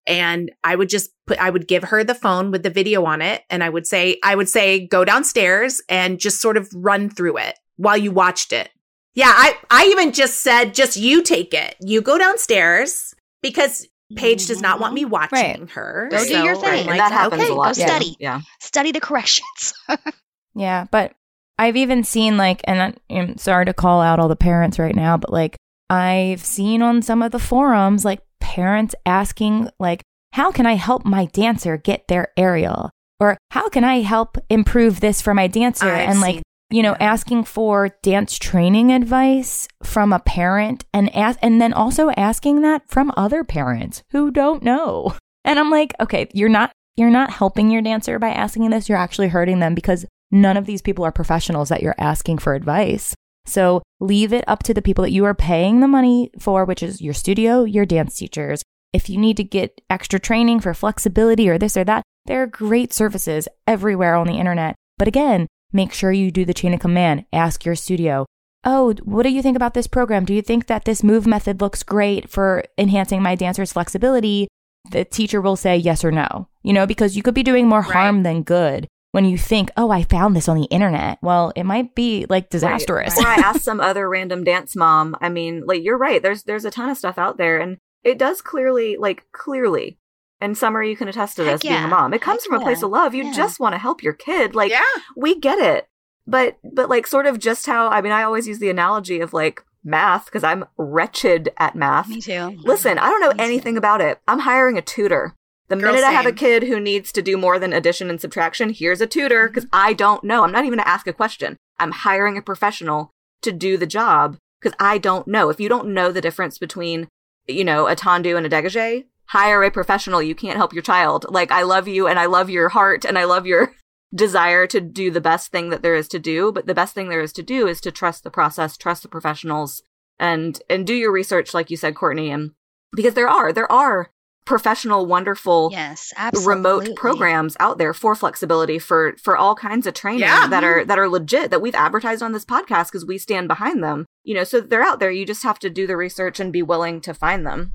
And 0.07 0.53
I 0.63 0.77
would 0.77 0.91
just 0.91 1.11
put 1.27 1.39
I 1.39 1.49
would 1.49 1.67
give 1.67 1.85
her 1.85 2.05
the 2.05 2.15
phone 2.15 2.51
with 2.51 2.63
the 2.63 2.71
video 2.71 3.05
on 3.07 3.23
it 3.23 3.43
and 3.49 3.65
I 3.65 3.71
would 3.71 3.87
say 3.87 4.19
I 4.23 4.35
would 4.35 4.49
say 4.49 4.87
go 4.87 5.05
downstairs 5.05 5.81
and 5.89 6.21
just 6.21 6.41
sort 6.41 6.59
of 6.59 6.69
run 6.75 7.09
through 7.09 7.39
it 7.39 7.59
while 7.77 7.97
you 7.97 8.13
watched 8.13 8.53
it. 8.53 8.71
Yeah, 9.15 9.33
I 9.35 9.57
I 9.71 9.87
even 9.87 10.13
just 10.13 10.41
said 10.41 10.75
just 10.75 10.99
you 10.99 11.23
take 11.23 11.55
it. 11.55 11.77
You 11.81 12.03
go 12.03 12.19
downstairs 12.19 13.15
because 13.43 13.89
Paige 14.17 14.47
does 14.47 14.61
not 14.61 14.81
want 14.81 14.95
me 14.95 15.03
mm-hmm. 15.03 15.11
watching 15.11 15.69
her. 15.69 16.09
Go 16.11 16.25
do 16.25 16.43
your 16.43 16.57
thing. 16.57 16.65
I'm 16.65 16.79
and 16.79 16.87
like, 16.89 16.99
that 16.99 17.13
happens 17.13 17.43
okay, 17.43 17.53
a 17.53 17.55
lot. 17.55 17.75
go 17.75 17.83
too. 17.83 17.89
study. 17.89 18.17
Yeah. 18.19 18.41
Study 18.61 18.93
the 18.93 19.01
corrections. 19.01 19.75
yeah, 20.55 20.87
but 20.91 21.13
I've 21.59 21.77
even 21.77 22.05
seen 22.05 22.37
like, 22.37 22.61
and 22.65 22.99
I'm 23.11 23.37
sorry 23.39 23.67
to 23.67 23.75
call 23.75 24.01
out 24.01 24.19
all 24.21 24.29
the 24.29 24.37
parents 24.37 24.79
right 24.79 24.95
now, 24.95 25.17
but 25.17 25.33
like 25.33 25.57
I've 25.91 26.45
seen 26.45 26.83
on 26.83 27.03
some 27.03 27.23
of 27.23 27.33
the 27.33 27.39
forums 27.39 28.05
like 28.05 28.21
parents 28.41 28.95
asking 29.05 29.71
like, 29.81 30.03
how 30.33 30.53
can 30.53 30.67
I 30.67 30.75
help 30.75 31.05
my 31.05 31.25
dancer 31.27 31.77
get 31.77 32.09
their 32.09 32.29
aerial? 32.37 32.91
Or 33.21 33.37
how 33.51 33.69
can 33.69 33.83
I 33.83 34.03
help 34.03 34.39
improve 34.49 35.01
this 35.01 35.21
for 35.21 35.35
my 35.35 35.49
dancer? 35.49 35.87
I've 35.87 36.11
and 36.11 36.21
like 36.21 36.43
you 36.71 36.83
know, 36.83 36.97
asking 37.01 37.45
for 37.45 37.91
dance 38.03 38.39
training 38.39 38.93
advice 38.93 39.69
from 39.83 40.13
a 40.13 40.19
parent 40.19 40.85
and 40.93 41.15
ask, 41.17 41.39
and 41.41 41.61
then 41.61 41.73
also 41.73 42.11
asking 42.11 42.61
that 42.61 42.83
from 42.89 43.13
other 43.17 43.43
parents 43.43 44.03
who 44.11 44.31
don't 44.31 44.63
know. 44.63 45.15
And 45.45 45.59
I'm 45.59 45.71
like, 45.71 45.95
okay, 45.99 46.29
you're 46.35 46.51
not, 46.51 46.73
you're 46.97 47.09
not 47.09 47.31
helping 47.31 47.71
your 47.71 47.81
dancer 47.81 48.19
by 48.19 48.29
asking 48.31 48.69
this. 48.69 48.89
You're 48.89 48.99
actually 48.99 49.29
hurting 49.29 49.61
them 49.61 49.75
because 49.75 50.05
none 50.31 50.57
of 50.57 50.67
these 50.67 50.83
people 50.83 51.05
are 51.05 51.13
professionals 51.13 51.69
that 51.69 51.83
you're 51.83 51.95
asking 51.99 52.39
for 52.39 52.55
advice. 52.55 53.15
So 53.47 53.83
leave 53.99 54.33
it 54.33 54.45
up 54.47 54.63
to 54.65 54.75
the 54.75 54.83
people 54.83 55.03
that 55.03 55.11
you 55.11 55.25
are 55.25 55.35
paying 55.35 55.81
the 55.81 55.89
money 55.89 56.31
for, 56.39 56.65
which 56.65 56.83
is 56.83 57.01
your 57.01 57.15
studio, 57.15 57.65
your 57.65 57.87
dance 57.87 58.17
teachers. 58.17 58.63
If 58.93 59.09
you 59.09 59.19
need 59.19 59.37
to 59.39 59.45
get 59.45 59.81
extra 59.89 60.19
training 60.19 60.61
for 60.61 60.75
flexibility 60.75 61.49
or 61.49 61.59
this 61.59 61.77
or 61.77 61.85
that, 61.85 62.03
there 62.27 62.43
are 62.43 62.47
great 62.47 62.93
services 62.93 63.49
everywhere 63.67 64.15
on 64.15 64.27
the 64.27 64.35
internet. 64.35 64.75
But 64.99 65.09
again, 65.09 65.47
make 65.73 65.93
sure 65.93 66.13
you 66.13 66.31
do 66.31 66.45
the 66.45 66.55
chain 66.55 66.75
of 66.75 66.81
command. 66.81 67.25
Ask 67.33 67.65
your 67.65 67.75
studio, 67.75 68.27
oh, 68.65 68.95
what 69.05 69.23
do 69.23 69.31
you 69.31 69.41
think 69.41 69.57
about 69.57 69.75
this 69.75 69.87
program? 69.87 70.25
Do 70.25 70.35
you 70.35 70.43
think 70.43 70.67
that 70.67 70.85
this 70.85 71.03
move 71.03 71.27
method 71.27 71.61
looks 71.61 71.83
great 71.83 72.29
for 72.29 72.65
enhancing 72.77 73.23
my 73.23 73.35
dancer's 73.35 73.73
flexibility? 73.73 74.49
The 74.91 75.05
teacher 75.05 75.41
will 75.41 75.57
say 75.57 75.77
yes 75.77 76.05
or 76.05 76.11
no, 76.11 76.49
you 76.63 76.73
know, 76.73 76.87
because 76.87 77.17
you 77.17 77.23
could 77.23 77.35
be 77.35 77.43
doing 77.43 77.67
more 77.67 77.83
harm 77.83 78.23
than 78.23 78.43
good 78.43 78.89
when 79.13 79.25
you 79.25 79.39
think, 79.39 79.71
oh, 79.77 79.91
I 79.91 80.03
found 80.05 80.37
this 80.37 80.49
on 80.49 80.57
the 80.59 80.67
internet. 80.67 81.19
Well, 81.23 81.53
it 81.57 81.65
might 81.65 81.95
be 81.95 82.27
like 82.29 82.51
disastrous. 82.51 83.19
Or 83.19 83.27
I 83.27 83.35
asked 83.37 83.63
some 83.65 83.81
other 83.81 84.09
random 84.09 84.45
dance 84.45 84.77
mom. 84.77 85.17
I 85.21 85.29
mean, 85.29 85.65
like 85.67 85.83
you're 85.83 85.99
right. 85.99 86.23
There's 86.23 86.43
there's 86.45 86.65
a 86.65 86.71
ton 86.71 86.91
of 86.91 86.99
stuff 86.99 87.19
out 87.19 87.39
there, 87.39 87.59
and 87.59 87.79
it 88.05 88.19
does 88.19 88.41
clearly, 88.43 88.97
like 88.97 89.25
clearly. 89.33 89.99
And 90.41 90.57
Summer, 90.57 90.83
you 90.83 90.97
can 90.97 91.09
attest 91.09 91.37
to 91.37 91.45
Heck 91.45 91.55
this 91.61 91.63
being 91.69 91.83
a 91.83 91.89
mom. 91.89 92.15
It 92.15 92.21
comes 92.23 92.43
Heck 92.43 92.51
from 92.51 92.61
a 92.61 92.63
place 92.65 92.83
of 92.83 92.91
love. 92.91 93.13
You 93.15 93.25
Yeah. 93.25 93.33
just 93.33 93.59
want 93.59 93.75
to 93.75 93.79
help 93.79 94.03
your 94.05 94.13
kid. 94.13 94.55
Like 94.55 94.71
yeah. 94.71 94.83
we 95.17 95.39
get 95.39 95.59
it, 95.59 95.89
but 96.27 96.59
but 96.63 96.89
like 96.89 97.07
sort 97.07 97.27
of 97.27 97.39
just 97.41 97.67
how 97.67 97.89
I 97.89 98.01
mean, 98.03 98.13
I 98.13 98.23
always 98.23 98.47
use 98.47 98.61
the 98.61 98.71
analogy 98.71 99.21
of 99.21 99.33
like 99.33 99.65
math 99.83 100.27
because 100.27 100.45
I'm 100.45 100.65
wretched 100.77 101.51
at 101.59 101.75
math. 101.75 102.09
Me 102.09 102.21
too. 102.21 102.57
Listen, 102.63 102.99
I 102.99 103.09
don't 103.09 103.21
know 103.21 103.31
Me 103.31 103.35
too. 103.35 103.43
anything 103.43 103.77
about 103.77 104.01
it. 104.01 104.21
I'm 104.29 104.41
hiring 104.41 104.77
a 104.79 104.83
tutor. 104.83 105.35
The 105.69 105.77
Girl, 105.77 105.93
minute 105.93 106.07
I 106.07 106.13
have 106.13 106.27
a 106.27 106.33
kid 106.33 106.63
who 106.63 106.81
needs 106.81 107.13
to 107.13 107.23
do 107.23 107.37
more 107.37 107.59
than 107.59 107.73
addition 107.73 108.09
and 108.09 108.21
subtraction, 108.21 108.71
here's 108.71 109.03
a 109.03 109.07
tutor 109.07 109.49
because 109.49 109.67
mm-hmm. 109.67 109.77
I 109.77 109.93
don't 109.93 110.25
know. 110.25 110.43
I'm 110.43 110.53
not 110.53 110.65
even 110.65 110.79
going 110.79 110.85
to 110.85 110.89
ask 110.89 111.07
a 111.07 111.13
question. 111.13 111.57
I'm 111.79 111.93
hiring 111.93 112.39
a 112.39 112.43
professional 112.43 113.11
to 113.43 113.53
do 113.53 113.77
the 113.77 113.87
job 113.87 114.37
because 114.61 114.75
I 114.81 114.99
don't 114.99 115.29
know. 115.29 115.51
If 115.51 115.61
you 115.61 115.69
don't 115.69 115.93
know 115.93 116.11
the 116.11 116.23
difference 116.23 116.59
between, 116.59 117.09
you 117.47 117.65
know, 117.65 117.87
a 117.87 117.95
tendu 117.95 118.37
and 118.37 118.47
a 118.47 118.49
dégagé, 118.49 119.05
hire 119.29 119.63
a 119.63 119.71
professional. 119.71 120.23
You 120.23 120.35
can't 120.35 120.57
help 120.57 120.73
your 120.73 120.83
child. 120.83 121.27
Like, 121.29 121.53
I 121.53 121.63
love 121.63 121.87
you 121.87 122.07
and 122.07 122.19
I 122.19 122.27
love 122.27 122.51
your 122.51 122.71
heart 122.71 123.05
and 123.05 123.19
I 123.19 123.25
love 123.25 123.47
your 123.47 123.75
desire 124.15 124.67
to 124.67 124.81
do 124.81 125.11
the 125.11 125.21
best 125.21 125.53
thing 125.53 125.69
that 125.71 125.83
there 125.83 125.95
is 125.95 126.09
to 126.09 126.19
do. 126.19 126.51
But 126.51 126.67
the 126.67 126.75
best 126.75 126.95
thing 126.95 127.09
there 127.09 127.21
is 127.21 127.33
to 127.35 127.43
do 127.43 127.67
is 127.67 127.81
to 127.83 127.93
trust 127.93 128.25
the 128.25 128.31
process, 128.31 128.77
trust 128.77 129.03
the 129.03 129.09
professionals 129.09 129.83
and, 130.19 130.61
and 130.69 130.87
do 130.87 130.95
your 130.95 131.13
research, 131.13 131.53
like 131.53 131.71
you 131.71 131.77
said, 131.77 131.95
Courtney. 131.95 132.31
And 132.31 132.53
because 132.93 133.15
there 133.15 133.29
are, 133.29 133.53
there 133.53 133.71
are 133.71 134.11
professional, 134.49 135.05
wonderful, 135.05 135.69
yes, 135.71 136.13
remote 136.45 136.89
programs 136.97 137.57
out 137.61 137.77
there 137.77 137.93
for 137.93 138.15
flexibility 138.15 138.79
for 138.79 139.15
for 139.23 139.37
all 139.37 139.55
kinds 139.55 139.87
of 139.87 139.93
training 139.95 140.21
Yeah. 140.21 140.49
that 140.49 140.65
are 140.65 140.79
mm-hmm. 140.81 140.89
that 140.89 140.99
are 140.99 141.09
legit 141.09 141.51
that 141.51 141.61
we've 141.61 141.75
advertised 141.75 142.23
on 142.23 142.33
this 142.33 142.47
podcast 142.47 142.87
because 142.87 143.05
we 143.05 143.19
stand 143.19 143.47
behind 143.47 143.85
them. 143.85 144.07
You 144.25 144.35
know, 144.35 144.45
so 144.45 144.61
they're 144.61 144.83
out 144.83 145.01
there. 145.01 145.11
You 145.11 145.27
just 145.27 145.43
have 145.43 145.59
to 145.61 145.71
do 145.71 145.87
the 145.87 145.97
research 145.97 146.41
and 146.41 146.53
be 146.53 146.63
willing 146.63 147.01
to 147.03 147.13
find 147.15 147.47
them. 147.47 147.75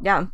Yeah. 0.00 0.26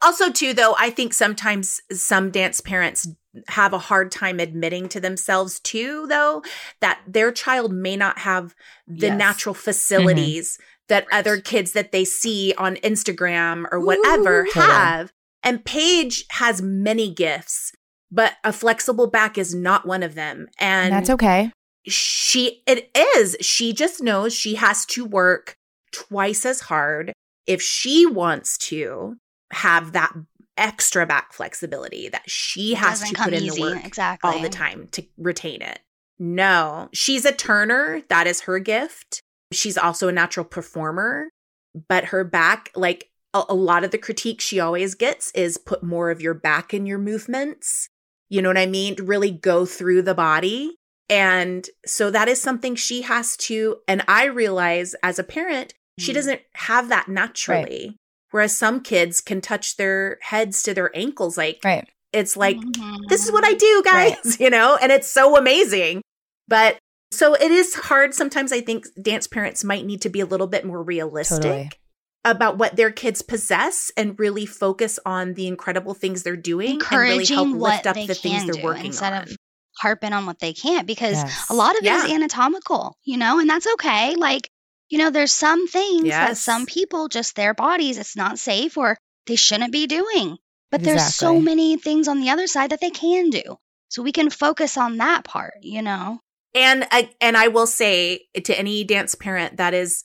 Also, 0.00 0.30
too, 0.30 0.54
though, 0.54 0.76
I 0.78 0.90
think 0.90 1.14
sometimes 1.14 1.80
some 1.90 2.30
dance 2.30 2.60
parents 2.60 3.08
have 3.48 3.72
a 3.72 3.78
hard 3.78 4.12
time 4.12 4.38
admitting 4.38 4.88
to 4.90 5.00
themselves, 5.00 5.58
too, 5.60 6.06
though, 6.08 6.42
that 6.80 7.00
their 7.06 7.32
child 7.32 7.72
may 7.72 7.96
not 7.96 8.18
have 8.18 8.54
the 8.86 9.08
Yes. 9.08 9.18
natural 9.18 9.54
mm-hmm. 9.54 9.64
facilities 9.64 10.58
that 10.88 11.06
other 11.10 11.40
kids 11.40 11.72
that 11.72 11.92
they 11.92 12.04
see 12.04 12.52
on 12.58 12.76
Instagram 12.76 13.64
or 13.72 13.80
whatever 13.80 14.42
Ooh. 14.42 14.52
Totally. 14.52 14.66
have. 14.66 15.12
And 15.44 15.64
Paige 15.64 16.24
has 16.30 16.62
many 16.62 17.12
gifts, 17.12 17.72
but 18.10 18.34
a 18.42 18.52
flexible 18.52 19.06
back 19.06 19.36
is 19.36 19.54
not 19.54 19.86
one 19.86 20.02
of 20.02 20.14
them. 20.14 20.48
And, 20.58 20.92
that's 20.92 21.10
okay. 21.10 21.52
she 21.86 22.62
it 22.66 22.90
is. 22.96 23.36
She 23.40 23.72
just 23.72 24.02
knows 24.02 24.34
she 24.34 24.54
has 24.54 24.86
to 24.86 25.04
work 25.04 25.54
twice 25.92 26.46
as 26.46 26.62
hard 26.62 27.12
if 27.46 27.60
she 27.60 28.06
wants 28.06 28.56
to 28.56 29.16
have 29.52 29.92
that 29.92 30.12
extra 30.56 31.04
back 31.06 31.32
flexibility 31.32 32.08
that 32.08 32.28
she 32.28 32.74
has 32.74 33.02
to 33.02 33.14
put 33.14 33.34
in 33.34 33.42
easy, 33.42 33.60
the 33.60 33.74
work 33.74 33.84
exactly. 33.84 34.30
all 34.30 34.40
the 34.40 34.48
time 34.48 34.88
to 34.92 35.04
retain 35.18 35.60
it. 35.60 35.80
No 36.18 36.88
she's 36.92 37.24
a 37.24 37.32
turner. 37.32 38.02
That 38.08 38.26
is 38.26 38.42
her 38.42 38.58
gift. 38.58 39.20
She's 39.52 39.76
also 39.76 40.08
a 40.08 40.12
natural 40.12 40.46
performer 40.46 41.28
but 41.88 42.06
her 42.06 42.24
back 42.24 42.70
like 42.74 43.10
a, 43.34 43.42
a 43.50 43.54
lot 43.54 43.84
of 43.84 43.90
the 43.90 43.98
critique 43.98 44.40
she 44.40 44.58
always 44.60 44.94
gets 44.94 45.30
is 45.32 45.58
put 45.58 45.82
more 45.82 46.10
of 46.10 46.22
your 46.22 46.34
back 46.34 46.72
in 46.72 46.86
your 46.86 46.98
movements 46.98 47.88
you 48.30 48.40
know 48.40 48.48
what 48.48 48.56
i 48.56 48.64
mean 48.66 48.94
really 49.02 49.30
go 49.30 49.66
through 49.66 50.00
the 50.00 50.14
body 50.14 50.76
and 51.10 51.68
so 51.84 52.10
that 52.10 52.28
is 52.28 52.40
something 52.40 52.74
she 52.76 53.02
has 53.02 53.36
to, 53.36 53.76
and 53.86 54.02
I 54.08 54.24
realize 54.24 54.94
as 55.02 55.18
a 55.18 55.22
parent, 55.22 55.74
she 55.98 56.12
Mm. 56.12 56.14
doesn't 56.14 56.40
have 56.54 56.88
that 56.88 57.08
naturally. 57.08 57.98
Whereas 58.30 58.56
some 58.56 58.80
kids 58.80 59.20
can 59.20 59.42
touch 59.42 59.76
their 59.76 60.16
heads 60.22 60.62
to 60.62 60.72
their 60.72 60.90
ankles. 60.96 61.36
Like 61.36 61.60
Right. 61.62 61.86
it's 62.14 62.38
like, 62.38 62.56
Mhm. 62.56 63.06
this 63.10 63.26
is 63.26 63.32
what 63.32 63.44
I 63.44 63.52
do, 63.52 63.82
guys, 63.84 64.16
Right. 64.24 64.40
you 64.40 64.48
know, 64.48 64.78
and 64.80 64.90
it's 64.90 65.06
so 65.06 65.36
amazing. 65.36 66.00
But 66.48 66.78
so 67.12 67.34
it 67.34 67.50
is 67.50 67.74
hard. 67.74 68.14
Sometimes 68.14 68.50
I 68.50 68.62
think 68.62 68.86
dance 69.00 69.26
parents 69.26 69.62
might 69.62 69.84
need 69.84 70.00
to 70.00 70.08
be 70.08 70.20
a 70.20 70.26
little 70.26 70.46
bit 70.46 70.64
more 70.64 70.82
realistic 70.82 71.42
Totally. 71.42 71.70
About 72.24 72.56
what 72.58 72.76
their 72.76 72.90
kids 72.90 73.22
possess 73.22 73.90
and 73.96 74.18
really 74.18 74.46
focus 74.46 74.98
on 75.04 75.34
the 75.34 75.46
incredible 75.46 75.94
things 75.94 76.22
they're 76.22 76.36
doing 76.36 76.70
and 76.70 76.82
really 76.92 77.26
help 77.26 77.48
encouraging 77.48 77.60
lift 77.60 77.86
up 77.86 77.96
the 77.96 78.14
things 78.14 78.44
they're 78.46 78.54
do 78.54 78.62
working 78.62 78.86
instead 78.86 79.12
on. 79.12 79.22
of 79.24 79.36
harping 79.78 80.12
on 80.12 80.24
what 80.24 80.38
they 80.38 80.52
can't 80.52 80.86
because 80.86 81.16
Yes. 81.22 81.46
a 81.50 81.54
lot 81.54 81.76
of 81.76 81.84
it 81.84 81.92
is 81.92 82.04
Yeah. 82.04 82.14
anatomical, 82.14 82.96
you 83.04 83.16
know, 83.16 83.40
and 83.40 83.50
that's 83.50 83.66
okay. 83.74 84.14
Like, 84.14 84.48
you 84.88 84.98
know, 84.98 85.10
there's 85.10 85.32
some 85.32 85.66
things 85.66 86.08
that 86.08 86.36
some 86.36 86.66
people 86.66 87.08
just 87.08 87.34
their 87.34 87.54
bodies 87.54 87.98
it's 87.98 88.16
not 88.16 88.38
safe 88.38 88.76
or 88.78 88.96
they 89.26 89.36
shouldn't 89.36 89.72
be 89.72 89.86
doing. 89.86 90.38
But 90.70 90.82
there's 90.82 91.14
so 91.14 91.40
many 91.40 91.76
things 91.76 92.08
on 92.08 92.20
the 92.20 92.30
other 92.30 92.46
side 92.46 92.70
that 92.70 92.80
they 92.80 92.90
can 92.90 93.30
do. 93.30 93.58
So 93.88 94.02
we 94.02 94.10
can 94.12 94.28
focus 94.30 94.76
on 94.76 94.96
that 94.96 95.24
part, 95.24 95.54
you 95.62 95.82
know. 95.82 96.20
And 96.54 96.86
I 96.90 97.10
and 97.20 97.36
I 97.36 97.48
will 97.48 97.66
say 97.66 98.26
to 98.42 98.58
any 98.58 98.82
dance 98.84 99.14
parent 99.14 99.58
that 99.58 99.74
is 99.74 100.04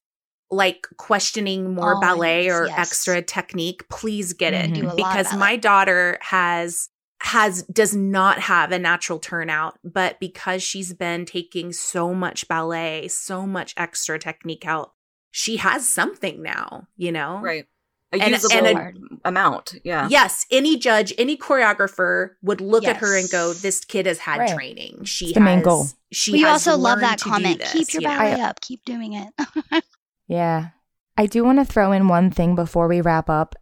like 0.51 0.87
questioning 0.97 1.73
more 1.73 1.93
Always, 1.95 2.07
ballet 2.07 2.49
or 2.49 2.67
yes. 2.67 2.77
extra 2.79 3.21
technique, 3.21 3.87
please 3.89 4.33
get 4.33 4.53
it 4.53 4.71
Mhm. 4.71 4.73
Do 4.75 4.81
a 4.81 4.83
lot 4.85 4.91
of 4.91 4.97
because 4.97 5.33
my 5.35 5.55
daughter 5.55 6.17
has 6.21 6.89
has 7.21 7.63
does 7.63 7.93
not 7.93 8.39
have 8.39 8.71
a 8.71 8.79
natural 8.79 9.19
turnout, 9.19 9.77
but 9.83 10.19
because 10.21 10.63
she's 10.63 10.93
been 10.93 11.25
taking 11.25 11.73
so 11.73 12.13
much 12.13 12.47
ballet, 12.47 13.09
so 13.09 13.45
much 13.45 13.73
extra 13.75 14.17
technique 14.17 14.65
out, 14.65 14.93
she 15.29 15.57
has 15.57 15.85
something 15.91 16.41
now, 16.41 16.87
you 16.95 17.11
know? 17.11 17.39
Right. 17.41 17.65
A 18.13 18.19
And- 18.21 18.31
usable 18.31 18.65
and 18.65 19.19
amount. 19.25 19.75
Yeah. 19.83 20.07
Yes, 20.09 20.45
any 20.49 20.77
judge, 20.77 21.13
any 21.17 21.35
choreographer 21.37 22.31
would 22.41 22.61
look 22.61 22.85
at 22.85 22.97
her 22.97 23.15
and 23.17 23.29
go, 23.29 23.53
"This 23.53 23.83
kid 23.85 24.05
has 24.07 24.19
had 24.19 24.39
Right. 24.39 24.55
training. 24.55 25.03
She 25.03 25.25
It's 25.25 25.33
the 25.35 25.41
main 25.41 25.57
has, 25.57 25.65
goal. 25.65 25.87
She 26.11 26.31
we 26.31 26.41
has 26.41 26.65
also 26.65 26.77
love 26.81 27.01
that 27.01 27.19
comment. 27.21 27.59
this," 27.59 27.71
Keep 27.73 27.93
your 27.93 28.01
you 28.01 28.07
know? 28.07 28.17
ballet 28.17 28.41
up. 28.41 28.61
Keep 28.61 28.85
doing 28.85 29.13
it. 29.13 29.33
Yeah. 30.29 30.69
I 31.17 31.25
do 31.25 31.43
want 31.43 31.59
to 31.59 31.65
throw 31.65 31.91
in 31.91 32.07
one 32.07 32.31
thing 32.31 32.55
before 32.55 32.87
we 32.87 33.01
wrap 33.01 33.29
up. 33.29 33.55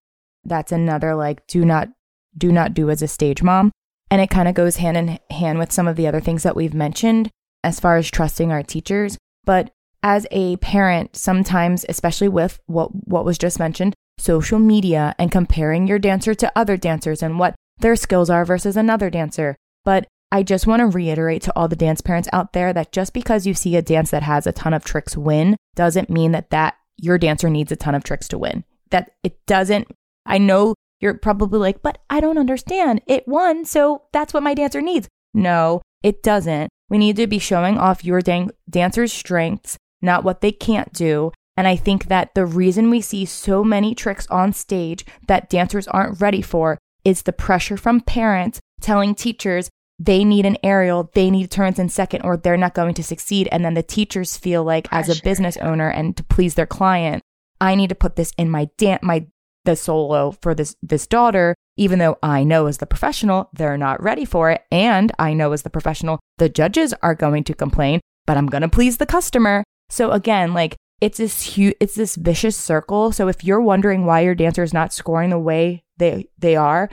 That's 0.44 0.72
another 0.72 1.16
like 1.16 1.48
do 1.48 1.66
not 1.66 1.90
do 2.38 2.52
not 2.52 2.76
do 2.76 2.92
as 2.92 3.02
a 3.02 3.08
stage 3.08 3.42
mom. 3.42 3.72
And 4.12 4.22
it 4.22 4.30
kind 4.30 4.48
of 4.48 4.54
goes 4.54 4.78
hand 4.78 4.96
in 4.96 5.18
hand 5.32 5.58
with 5.58 5.72
some 5.72 5.88
of 5.88 5.96
the 5.96 6.08
other 6.08 6.20
things 6.22 6.44
that 6.44 6.56
we've 6.56 6.76
mentioned 6.76 7.32
as 7.64 7.80
far 7.80 7.98
as 7.98 8.12
trusting 8.12 8.52
our 8.52 8.62
teachers. 8.62 9.18
But 9.44 9.72
as 10.04 10.28
a 10.30 10.58
parent, 10.58 11.16
sometimes, 11.16 11.86
especially 11.90 12.28
with 12.28 12.60
what 12.68 12.90
what 13.08 13.26
was 13.26 13.38
just 13.38 13.60
mentioned, 13.60 13.96
social 14.20 14.60
media 14.60 15.16
and 15.18 15.32
comparing 15.32 15.88
your 15.88 16.00
dancer 16.00 16.36
to 16.36 16.52
other 16.56 16.78
dancers 16.78 17.24
and 17.24 17.40
what 17.40 17.56
their 17.80 17.96
skills 17.96 18.30
are 18.30 18.46
versus 18.46 18.78
another 18.78 19.10
dancer. 19.10 19.56
But 19.84 20.08
I 20.32 20.44
just 20.44 20.68
want 20.68 20.82
to 20.82 20.88
reiterate 20.88 21.42
to 21.44 21.54
all 21.56 21.68
the 21.68 21.76
dance 21.76 22.02
parents 22.02 22.28
out 22.34 22.54
there 22.54 22.74
that 22.74 22.92
just 22.92 23.14
because 23.14 23.48
you 23.48 23.54
see 23.54 23.76
a 23.76 23.82
dance 23.82 24.12
that 24.12 24.24
has 24.24 24.46
a 24.46 24.52
ton 24.52 24.74
of 24.74 24.84
tricks 24.84 25.16
win 25.16 25.56
doesn't 25.76 26.10
mean 26.10 26.34
that 26.34 26.50
that 26.50 26.76
your 26.98 27.18
dancer 27.18 27.50
needs 27.50 27.72
a 27.72 27.76
ton 27.76 27.96
of 27.96 28.04
tricks 28.04 28.28
to 28.30 28.38
win. 28.38 28.64
That 28.90 29.12
it 29.24 29.46
doesn't. 29.46 29.88
I 30.26 30.38
know 30.38 30.76
you're 31.00 31.14
probably 31.14 31.60
like, 31.60 31.82
but 31.82 32.00
I 32.10 32.20
don't 32.20 32.38
understand. 32.38 33.02
It 33.08 33.28
won, 33.28 33.64
so 33.66 34.04
that's 34.12 34.34
what 34.34 34.44
my 34.44 34.54
dancer 34.54 34.82
needs. 34.82 35.08
No, 35.34 35.82
it 36.04 36.24
doesn't. 36.24 36.70
We 36.90 36.98
need 36.98 37.16
to 37.18 37.28
be 37.28 37.40
showing 37.40 37.78
off 37.78 38.04
your 38.04 38.22
dan- 38.22 38.52
dancer's 38.70 39.14
strengths, 39.14 39.78
not 40.02 40.24
what 40.24 40.42
they 40.42 40.52
can't 40.52 40.92
do. 40.92 41.32
And 41.56 41.68
I 41.68 41.76
think 41.76 42.06
that 42.06 42.36
the 42.36 42.46
reason 42.46 42.90
we 42.90 43.02
see 43.02 43.26
so 43.26 43.64
many 43.64 43.96
tricks 43.96 44.28
on 44.28 44.54
stage 44.54 45.06
that 45.28 45.50
dancers 45.50 45.88
aren't 45.88 46.22
ready 46.22 46.42
for 46.42 46.78
is 47.04 47.24
the 47.24 47.34
pressure 47.34 47.78
from 47.78 48.02
parents 48.02 48.60
telling 48.82 49.16
teachers 49.16 49.70
they 50.00 50.24
need 50.24 50.46
an 50.46 50.58
aerial, 50.64 51.10
they 51.14 51.32
need 51.32 51.50
turns 51.50 51.80
in 51.80 51.90
second, 51.90 52.22
or 52.22 52.38
they're 52.38 52.58
not 52.58 52.74
going 52.76 52.94
to 52.96 53.04
succeed. 53.04 53.50
And 53.52 53.66
then 53.66 53.74
the 53.74 53.84
teachers 53.84 54.38
feel 54.38 54.64
like, 54.64 54.88
as 54.92 55.10
a 55.10 55.22
business 55.24 55.58
owner 55.58 55.90
and 55.90 56.16
to 56.18 56.24
please 56.24 56.56
their 56.56 56.68
client, 56.68 57.24
I 57.60 57.76
need 57.76 57.90
to 57.90 57.96
put 57.96 58.16
this 58.16 58.32
in 58.38 58.50
my 58.50 58.70
dance, 58.78 59.02
my 59.04 59.28
the 59.66 59.76
solo 59.76 60.32
for 60.32 60.56
this 60.56 60.76
this 60.82 61.06
daughter, 61.06 61.54
even 61.76 62.00
though 62.00 62.18
I 62.24 62.44
know 62.46 62.68
as 62.68 62.78
the 62.78 62.86
professional 62.86 63.50
they're 63.54 63.78
not 63.78 64.02
ready 64.02 64.24
for 64.24 64.50
it, 64.50 64.64
and 64.72 65.12
I 65.20 65.34
know 65.34 65.52
as 65.52 65.64
the 65.64 65.70
professional 65.70 66.20
the 66.38 66.48
judges 66.48 66.94
are 67.04 67.14
going 67.14 67.44
to 67.44 67.54
complain, 67.54 68.00
but 68.26 68.38
I'm 68.38 68.48
gonna 68.48 68.70
please 68.70 68.98
the 68.98 69.06
customer. 69.06 69.64
So 69.90 70.12
again, 70.12 70.54
like 70.54 70.78
it's 71.02 71.18
this 71.18 71.42
huge, 71.42 71.76
it's 71.80 71.96
this 71.96 72.16
vicious 72.16 72.56
circle. 72.56 73.12
So 73.12 73.28
if 73.28 73.44
you're 73.44 73.60
wondering 73.60 74.06
why 74.06 74.22
your 74.22 74.36
dancer 74.36 74.64
is 74.64 74.74
not 74.74 74.94
scoring 74.94 75.32
the 75.32 75.40
way 75.40 75.84
they 75.98 76.30
they 76.38 76.56
are, 76.56 76.90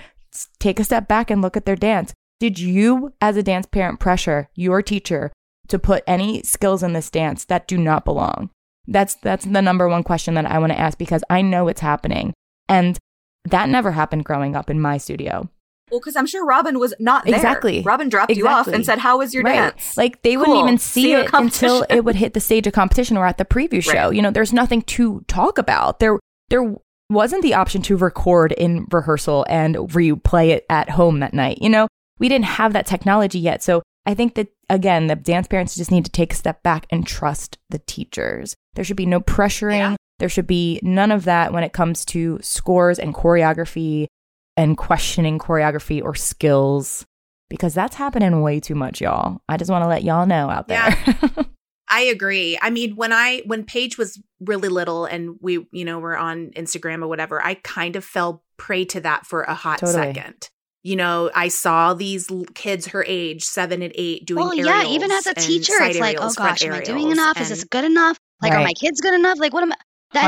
take 0.58 0.80
a 0.80 0.84
step 0.84 1.06
back 1.06 1.30
and 1.30 1.40
look 1.40 1.56
at 1.56 1.66
their 1.66 1.76
dance. 1.76 2.12
Did 2.40 2.58
you, 2.58 3.12
as 3.20 3.36
a 3.36 3.42
dance 3.42 3.66
parent, 3.66 4.00
pressure 4.00 4.48
your 4.54 4.82
teacher 4.82 5.32
to 5.68 5.78
put 5.78 6.04
any 6.06 6.42
skills 6.42 6.82
in 6.82 6.92
this 6.92 7.10
dance 7.10 7.44
that 7.46 7.68
do 7.68 7.78
not 7.78 8.04
belong? 8.04 8.50
That's 8.86 9.14
that's 9.14 9.44
the 9.44 9.62
number 9.62 9.88
one 9.88 10.02
question 10.02 10.34
that 10.34 10.46
I 10.46 10.58
want 10.58 10.72
to 10.72 10.78
ask 10.78 10.98
because 10.98 11.24
I 11.30 11.40
know 11.40 11.68
it's 11.68 11.80
happening. 11.80 12.34
And 12.68 12.98
that 13.44 13.68
never 13.68 13.92
happened 13.92 14.24
growing 14.24 14.56
up 14.56 14.68
in 14.68 14.80
my 14.80 14.98
studio. 14.98 15.48
Well, 15.90 16.00
because 16.00 16.16
I'm 16.16 16.26
sure 16.26 16.44
Robin 16.44 16.78
was 16.78 16.94
not 16.98 17.24
there. 17.24 17.34
Exactly. 17.34 17.82
Robin 17.82 18.08
dropped 18.08 18.34
you 18.34 18.48
off 18.48 18.66
and 18.66 18.84
said, 18.84 18.98
"How 18.98 19.18
was 19.18 19.34
your 19.34 19.42
right. 19.42 19.54
dance?" 19.54 19.96
Like 19.96 20.22
they 20.22 20.36
wouldn't 20.36 20.58
even 20.58 20.78
See 20.78 21.02
see 21.02 21.12
it 21.12 21.30
until 21.32 21.84
it 21.90 22.00
would 22.00 22.16
hit 22.16 22.34
the 22.34 22.40
stage 22.40 22.66
of 22.66 22.72
competition 22.72 23.16
or 23.16 23.26
at 23.26 23.38
the 23.38 23.44
preview 23.44 23.82
show. 23.82 24.06
Right. 24.06 24.16
You 24.16 24.22
know, 24.22 24.30
there's 24.30 24.52
nothing 24.52 24.82
to 24.82 25.24
talk 25.28 25.58
about. 25.58 26.00
There 26.00 26.18
there 26.48 26.74
wasn't 27.10 27.42
the 27.42 27.54
option 27.54 27.82
to 27.82 27.96
record 27.96 28.52
in 28.52 28.86
rehearsal 28.90 29.44
and 29.48 29.76
replay 29.76 30.48
it 30.48 30.64
at 30.70 30.90
home 30.90 31.20
that 31.20 31.34
night. 31.34 31.58
You 31.60 31.68
know, 31.68 31.86
we 32.18 32.28
didn't 32.28 32.46
have 32.46 32.72
that 32.72 32.86
technology 32.86 33.38
yet. 33.38 33.62
So 33.62 33.82
I 34.06 34.14
think 34.14 34.34
that 34.34 34.48
again, 34.68 35.06
the 35.06 35.16
dance 35.16 35.48
parents 35.48 35.76
just 35.76 35.90
need 35.90 36.04
to 36.04 36.10
take 36.10 36.32
a 36.32 36.36
step 36.36 36.62
back 36.62 36.86
and 36.90 37.06
trust 37.06 37.58
the 37.70 37.80
teachers. 37.80 38.54
There 38.74 38.84
should 38.84 38.96
be 38.96 39.06
no 39.06 39.20
pressuring. 39.20 39.78
Yeah. 39.78 39.96
There 40.18 40.28
should 40.28 40.46
be 40.46 40.80
none 40.82 41.10
of 41.10 41.24
that 41.24 41.52
when 41.52 41.64
it 41.64 41.72
comes 41.72 42.04
to 42.06 42.38
scores 42.40 42.98
and 42.98 43.14
choreography 43.14 44.06
and 44.56 44.76
questioning 44.76 45.38
choreography 45.38 46.02
or 46.02 46.14
skills 46.14 47.04
because 47.50 47.74
that's 47.74 47.96
happening 47.96 48.40
way 48.40 48.60
too 48.60 48.74
much, 48.74 49.00
y'all. 49.00 49.38
I 49.48 49.56
just 49.56 49.70
want 49.70 49.82
to 49.82 49.88
let 49.88 50.04
y'all 50.04 50.26
know 50.26 50.48
out 50.50 50.68
there. 50.68 50.96
Yeah. 51.06 51.28
I 51.88 52.00
agree. 52.02 52.58
I 52.60 52.70
mean, 52.70 52.96
when 52.96 53.12
I 53.12 53.42
when 53.46 53.64
Paige 53.64 53.98
was 53.98 54.20
really 54.40 54.68
little 54.68 55.04
and 55.04 55.36
we, 55.40 55.66
you 55.70 55.84
know, 55.84 55.98
were 55.98 56.16
on 56.16 56.50
Instagram 56.56 57.02
or 57.02 57.08
whatever, 57.08 57.44
I 57.44 57.54
kind 57.54 57.96
of 57.96 58.04
fell 58.04 58.42
prey 58.56 58.84
to 58.86 59.00
that 59.02 59.26
for 59.26 59.42
a 59.42 59.54
hot 59.54 59.80
Totally. 59.80 60.14
second. 60.14 60.48
You 60.84 60.96
know, 60.96 61.30
I 61.34 61.48
saw 61.48 61.94
these 61.94 62.30
kids 62.54 62.88
her 62.88 63.02
age, 63.08 63.42
seven 63.42 63.80
and 63.82 63.92
eight, 63.96 64.26
doing 64.26 64.44
well, 64.44 64.54
yeah, 64.54 64.84
even 64.84 65.10
as 65.10 65.26
a 65.26 65.32
teacher, 65.34 65.72
it's 65.80 65.98
like, 65.98 66.18
oh 66.20 66.32
gosh, 66.36 66.62
am 66.62 66.74
I 66.74 66.80
doing 66.82 66.98
aerials, 67.06 67.12
enough? 67.18 67.40
Is 67.40 67.48
this 67.48 67.64
good 67.64 67.84
enough? 67.84 68.18
Like, 68.42 68.52
are 68.52 68.62
my 68.62 68.74
kids 68.74 69.00
good 69.00 69.14
enough? 69.14 69.38
Like, 69.38 69.52
what 69.54 69.62
am 69.62 69.72
I? 69.72 69.76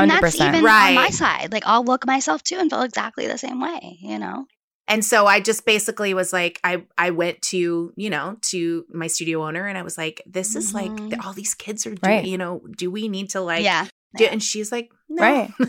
And 0.01 0.11
that's 0.11 0.35
100%. 0.35 0.49
even 0.49 0.55
on 0.67 0.95
my 0.95 1.09
side. 1.11 1.53
Like, 1.53 1.63
I'll 1.65 1.85
look 1.85 2.05
myself 2.05 2.41
too 2.43 2.57
and 2.57 2.69
feel 2.69 2.81
exactly 2.81 3.27
the 3.27 3.37
same 3.37 3.61
way, 3.61 3.97
you 4.01 4.17
know? 4.19 4.45
And 4.89 5.05
so 5.05 5.27
I 5.27 5.39
just 5.41 5.63
basically 5.65 6.13
was 6.13 6.33
like, 6.33 6.59
I 6.63 6.83
I 6.97 7.11
went 7.11 7.41
to 7.53 7.93
you 7.95 8.09
know 8.09 8.37
to 8.49 8.85
my 8.89 9.07
studio 9.07 9.45
owner 9.45 9.67
and 9.67 9.77
I 9.77 9.83
was 9.83 9.97
like, 9.97 10.21
this 10.25 10.55
is 10.55 10.73
like 10.73 10.89
Mhm. 10.91 11.23
all 11.25 11.33
these 11.33 11.53
kids 11.53 11.85
are 11.85 11.93
doing. 11.93 11.99
Right. 12.17 12.25
You 12.25 12.37
know, 12.37 12.61
do 12.77 12.89
we 12.89 13.07
need 13.09 13.29
to 13.31 13.41
like? 13.41 13.63
yeah. 13.63 13.85
do- 14.15 14.23
yeah. 14.23 14.29
And 14.31 14.41
she's 14.41 14.71
like, 14.71 14.89
no. 15.09 15.21
Right. 15.21 15.51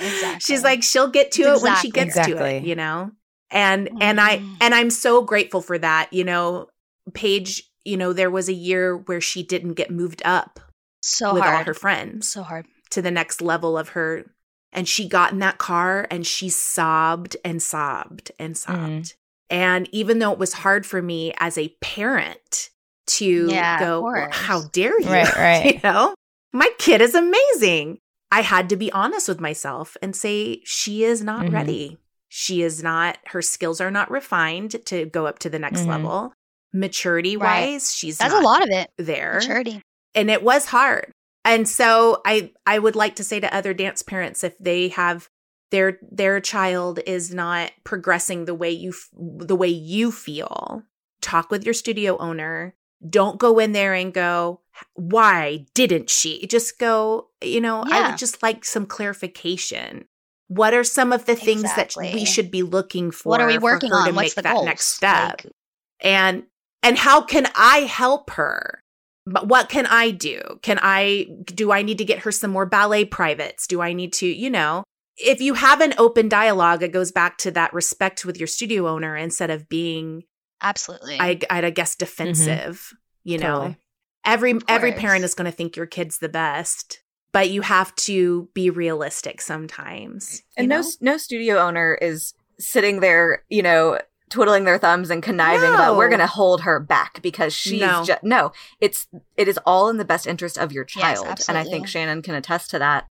Exactly. 0.00 0.40
She's 0.40 0.62
like, 0.62 0.82
she'll 0.84 1.08
get 1.10 1.32
to 1.32 1.42
it 1.42 1.60
when 1.62 1.74
she 1.76 1.88
Exactly. 1.88 2.32
gets 2.32 2.40
to 2.40 2.44
it. 2.46 2.62
You 2.64 2.76
know. 2.76 3.10
And 3.50 3.88
and 4.00 4.20
I 4.20 4.38
Mhm. 4.38 4.56
and 4.60 4.74
I'm 4.74 4.90
so 4.90 5.22
grateful 5.22 5.60
for 5.62 5.78
that. 5.78 6.12
You 6.12 6.24
know, 6.24 6.68
Paige. 7.14 7.64
You 7.84 7.96
know, 7.96 8.12
there 8.12 8.30
was 8.30 8.48
a 8.50 8.52
year 8.54 8.96
where 8.96 9.20
she 9.20 9.42
didn't 9.42 9.72
get 9.74 9.90
moved 9.90 10.20
up 10.24 10.60
so 11.02 11.32
with 11.32 11.42
hard. 11.42 11.54
all 11.56 11.64
her 11.64 11.72
friends 11.74 12.30
so 12.30 12.42
hard. 12.42 12.66
to 12.90 13.00
the 13.00 13.10
next 13.10 13.40
level 13.40 13.78
of 13.78 13.90
her. 13.90 14.24
And 14.72 14.86
she 14.86 15.08
got 15.08 15.32
in 15.32 15.38
that 15.38 15.56
car 15.56 16.06
and 16.10 16.26
she 16.26 16.50
sobbed 16.50 17.38
and 17.42 17.62
sobbed 17.62 18.30
and 18.38 18.58
sobbed. 18.58 18.76
Mm. 18.76 19.14
And 19.48 19.88
even 19.92 20.18
though 20.18 20.32
it 20.32 20.38
was 20.38 20.52
hard 20.52 20.84
for 20.84 21.00
me 21.00 21.32
as 21.38 21.56
a 21.56 21.74
parent 21.80 22.68
to 23.06 23.46
Yeah, 23.50 23.78
go, 23.80 24.02
"Well, 24.02 24.28
how 24.30 24.62
dare 24.72 25.00
you? 25.00 25.08
Right, 25.08 25.36
right. 25.36 25.74
you 25.76 25.80
know, 25.82 26.14
my 26.52 26.68
kid 26.78 27.00
is 27.00 27.14
amazing. 27.14 27.98
I 28.30 28.42
had 28.42 28.68
to 28.68 28.76
be 28.76 28.92
honest 28.92 29.28
with 29.28 29.40
myself 29.40 29.96
and 30.02 30.14
say, 30.14 30.60
she 30.64 31.04
is 31.04 31.22
not 31.22 31.46
Mhm. 31.46 31.52
ready. 31.54 31.98
She 32.28 32.62
is 32.62 32.82
not, 32.82 33.18
her 33.28 33.40
skills 33.42 33.80
are 33.80 33.90
not 33.90 34.10
refined 34.10 34.76
to 34.86 35.06
go 35.06 35.26
up 35.26 35.38
to 35.40 35.50
the 35.50 35.58
next 35.58 35.80
Mhm. 35.82 35.86
level. 35.88 36.32
Maturity 36.72 37.36
Right. 37.36 37.70
wise, 37.72 37.94
she's 37.94 38.18
That's 38.18 38.32
not 38.34 38.42
a 38.42 38.46
lot 38.46 38.62
of 38.62 38.68
it. 38.70 38.90
there 38.98 39.34
Maturity. 39.40 39.80
and 40.14 40.30
it 40.30 40.42
was 40.42 40.66
hard 40.66 41.12
and 41.44 41.66
so 41.68 42.20
i 42.26 42.50
i 42.66 42.78
would 42.78 42.96
like 42.96 43.14
to 43.16 43.24
say 43.24 43.38
to 43.40 43.54
other 43.54 43.72
dance 43.72 44.02
parents 44.02 44.42
if 44.44 44.58
they 44.58 44.88
have 44.88 45.28
their 45.70 45.98
their 46.10 46.40
child 46.40 46.98
is 47.06 47.32
not 47.32 47.70
progressing 47.84 48.44
the 48.44 48.54
way 48.54 48.70
you 48.70 48.90
f- 48.90 49.08
the 49.16 49.54
way 49.56 49.68
you 49.68 50.10
feel 50.12 50.82
talk 51.22 51.50
with 51.50 51.64
your 51.64 51.72
studio 51.74 52.16
owner 52.18 52.74
don't 53.08 53.38
go 53.38 53.58
in 53.58 53.72
there 53.72 53.94
and 53.94 54.12
go 54.12 54.60
why 54.94 55.64
didn't 55.74 56.10
she 56.10 56.46
just 56.48 56.78
go 56.78 57.28
you 57.42 57.60
know 57.60 57.82
i 57.86 58.08
would 58.10 58.18
just 58.18 58.42
like 58.42 58.64
some 58.64 58.84
clarification 58.84 60.06
what 60.48 60.72
are 60.74 60.84
some 60.84 61.12
of 61.12 61.26
the 61.26 61.36
things 61.36 61.62
that 61.62 61.94
we 61.96 62.24
should 62.24 62.50
be 62.50 62.62
looking 62.62 63.10
for 63.10 63.28
What 63.28 63.40
are 63.40 63.46
we 63.46 63.58
working 63.58 63.92
on? 63.92 64.06
to 64.06 64.12
What's 64.12 64.28
make 64.28 64.34
the 64.34 64.42
that 64.42 64.54
goals? 64.54 64.66
next 64.66 64.86
step? 64.86 65.44
Like, 65.44 65.52
and 66.00 66.44
and 66.82 66.96
how 66.98 67.20
can 67.20 67.46
i 67.54 67.80
help 67.80 68.30
her? 68.30 68.82
But 69.26 69.46
what 69.46 69.68
can 69.68 69.86
i 69.86 70.10
do? 70.10 70.40
Can 70.62 70.78
i 70.82 71.26
do 71.44 71.70
i 71.70 71.82
need 71.82 71.98
to 71.98 72.04
get 72.04 72.20
her 72.20 72.32
some 72.32 72.50
more 72.50 72.66
ballet 72.66 73.04
privates? 73.04 73.66
Do 73.66 73.80
i 73.80 73.92
need 73.92 74.12
to 74.14 74.26
you 74.26 74.50
know? 74.50 74.84
If 75.20 75.40
you 75.40 75.54
have 75.54 75.80
an 75.80 75.94
open 75.98 76.28
dialogue 76.28 76.82
it 76.82 76.92
goes 76.92 77.12
back 77.12 77.38
to 77.38 77.50
that 77.52 77.74
respect 77.74 78.24
with 78.24 78.38
your 78.38 78.46
studio 78.46 78.88
owner 78.88 79.16
instead 79.16 79.50
of 79.50 79.68
being 79.68 80.22
absolutely. 80.62 81.18
i 81.20 81.38
i 81.50 81.70
guess 81.70 81.94
mm-hmm. 81.94 82.04
defensive 82.04 82.92
you 83.24 83.36
know? 83.36 83.56
Totally. 83.58 83.76
every 84.24 84.58
every 84.68 84.92
parent 84.92 85.24
is 85.24 85.34
going 85.34 85.50
to 85.50 85.56
think 85.56 85.76
your 85.76 85.86
kid's 85.86 86.18
the 86.18 86.28
best 86.30 87.00
but 87.32 87.50
you 87.50 87.60
have 87.62 87.94
to 87.96 88.48
be 88.54 88.70
realistic 88.70 89.40
sometimes 89.40 90.42
And 90.56 90.64
you 90.64 90.68
no 90.68 90.82
no 91.00 91.16
studio 91.16 91.58
owner 91.58 91.94
is 92.00 92.34
sitting 92.58 93.00
there, 93.00 93.44
you 93.48 93.62
know, 93.62 93.98
twiddling 94.30 94.64
their 94.64 94.78
thumbs 94.78 95.10
and 95.10 95.22
conniving 95.22 95.72
about 95.72 95.96
we're 95.96 96.08
going 96.08 96.18
to 96.20 96.26
hold 96.26 96.62
her 96.62 96.78
back 96.80 97.22
because 97.22 97.54
she's 97.54 97.80
No. 97.80 98.04
just 98.04 98.22
no. 98.22 98.52
It's 98.80 99.06
it 99.36 99.48
is 99.48 99.58
all 99.64 99.88
in 99.88 99.96
the 99.96 100.04
best 100.04 100.26
interest 100.26 100.58
of 100.58 100.72
your 100.72 100.86
Yes, 100.96 101.20
child, 101.22 101.40
and 101.48 101.56
I 101.56 101.64
think 101.64 101.86
Shannon 101.88 102.22
can 102.22 102.34
attest 102.34 102.70
to 102.70 102.78
that. 102.78 103.06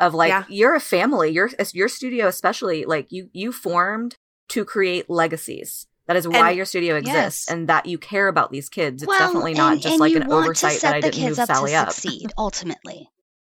Of 0.00 0.14
like 0.14 0.28
Yeah. 0.30 0.44
you're 0.48 0.74
a 0.74 0.80
family, 0.80 1.30
your 1.30 1.50
your 1.72 1.88
studio 1.88 2.26
especially 2.28 2.84
like 2.84 3.06
you 3.10 3.30
you 3.32 3.50
formed 3.52 4.16
to 4.48 4.64
create 4.64 5.08
legacies. 5.10 5.86
That 6.06 6.16
is 6.16 6.26
why 6.26 6.48
And- 6.50 6.56
your 6.56 6.64
studio 6.66 6.96
exists, 6.96 7.44
Yes. 7.46 7.50
and 7.50 7.68
that 7.68 7.84
you 7.86 7.98
care 7.98 8.28
about 8.28 8.50
these 8.50 8.68
kids. 8.68 9.02
It's 9.02 9.08
Well, 9.08 9.18
definitely 9.18 9.54
not 9.54 9.72
and- 9.74 9.82
just 9.82 9.92
and 9.92 10.00
like 10.00 10.12
you 10.12 10.16
an 10.20 10.28
want 10.28 10.44
to 10.44 10.48
oversight 10.48 10.78
set 10.80 10.82
that 10.90 10.94
I 10.96 11.00
the 11.00 11.10
didn't 11.10 11.20
move 11.22 11.28
kids 11.30 11.38
up 11.40 11.46
Sally 11.48 11.70
to 11.72 11.76
up. 11.76 11.92
succeed. 11.92 12.32
Ultimately, 12.38 13.10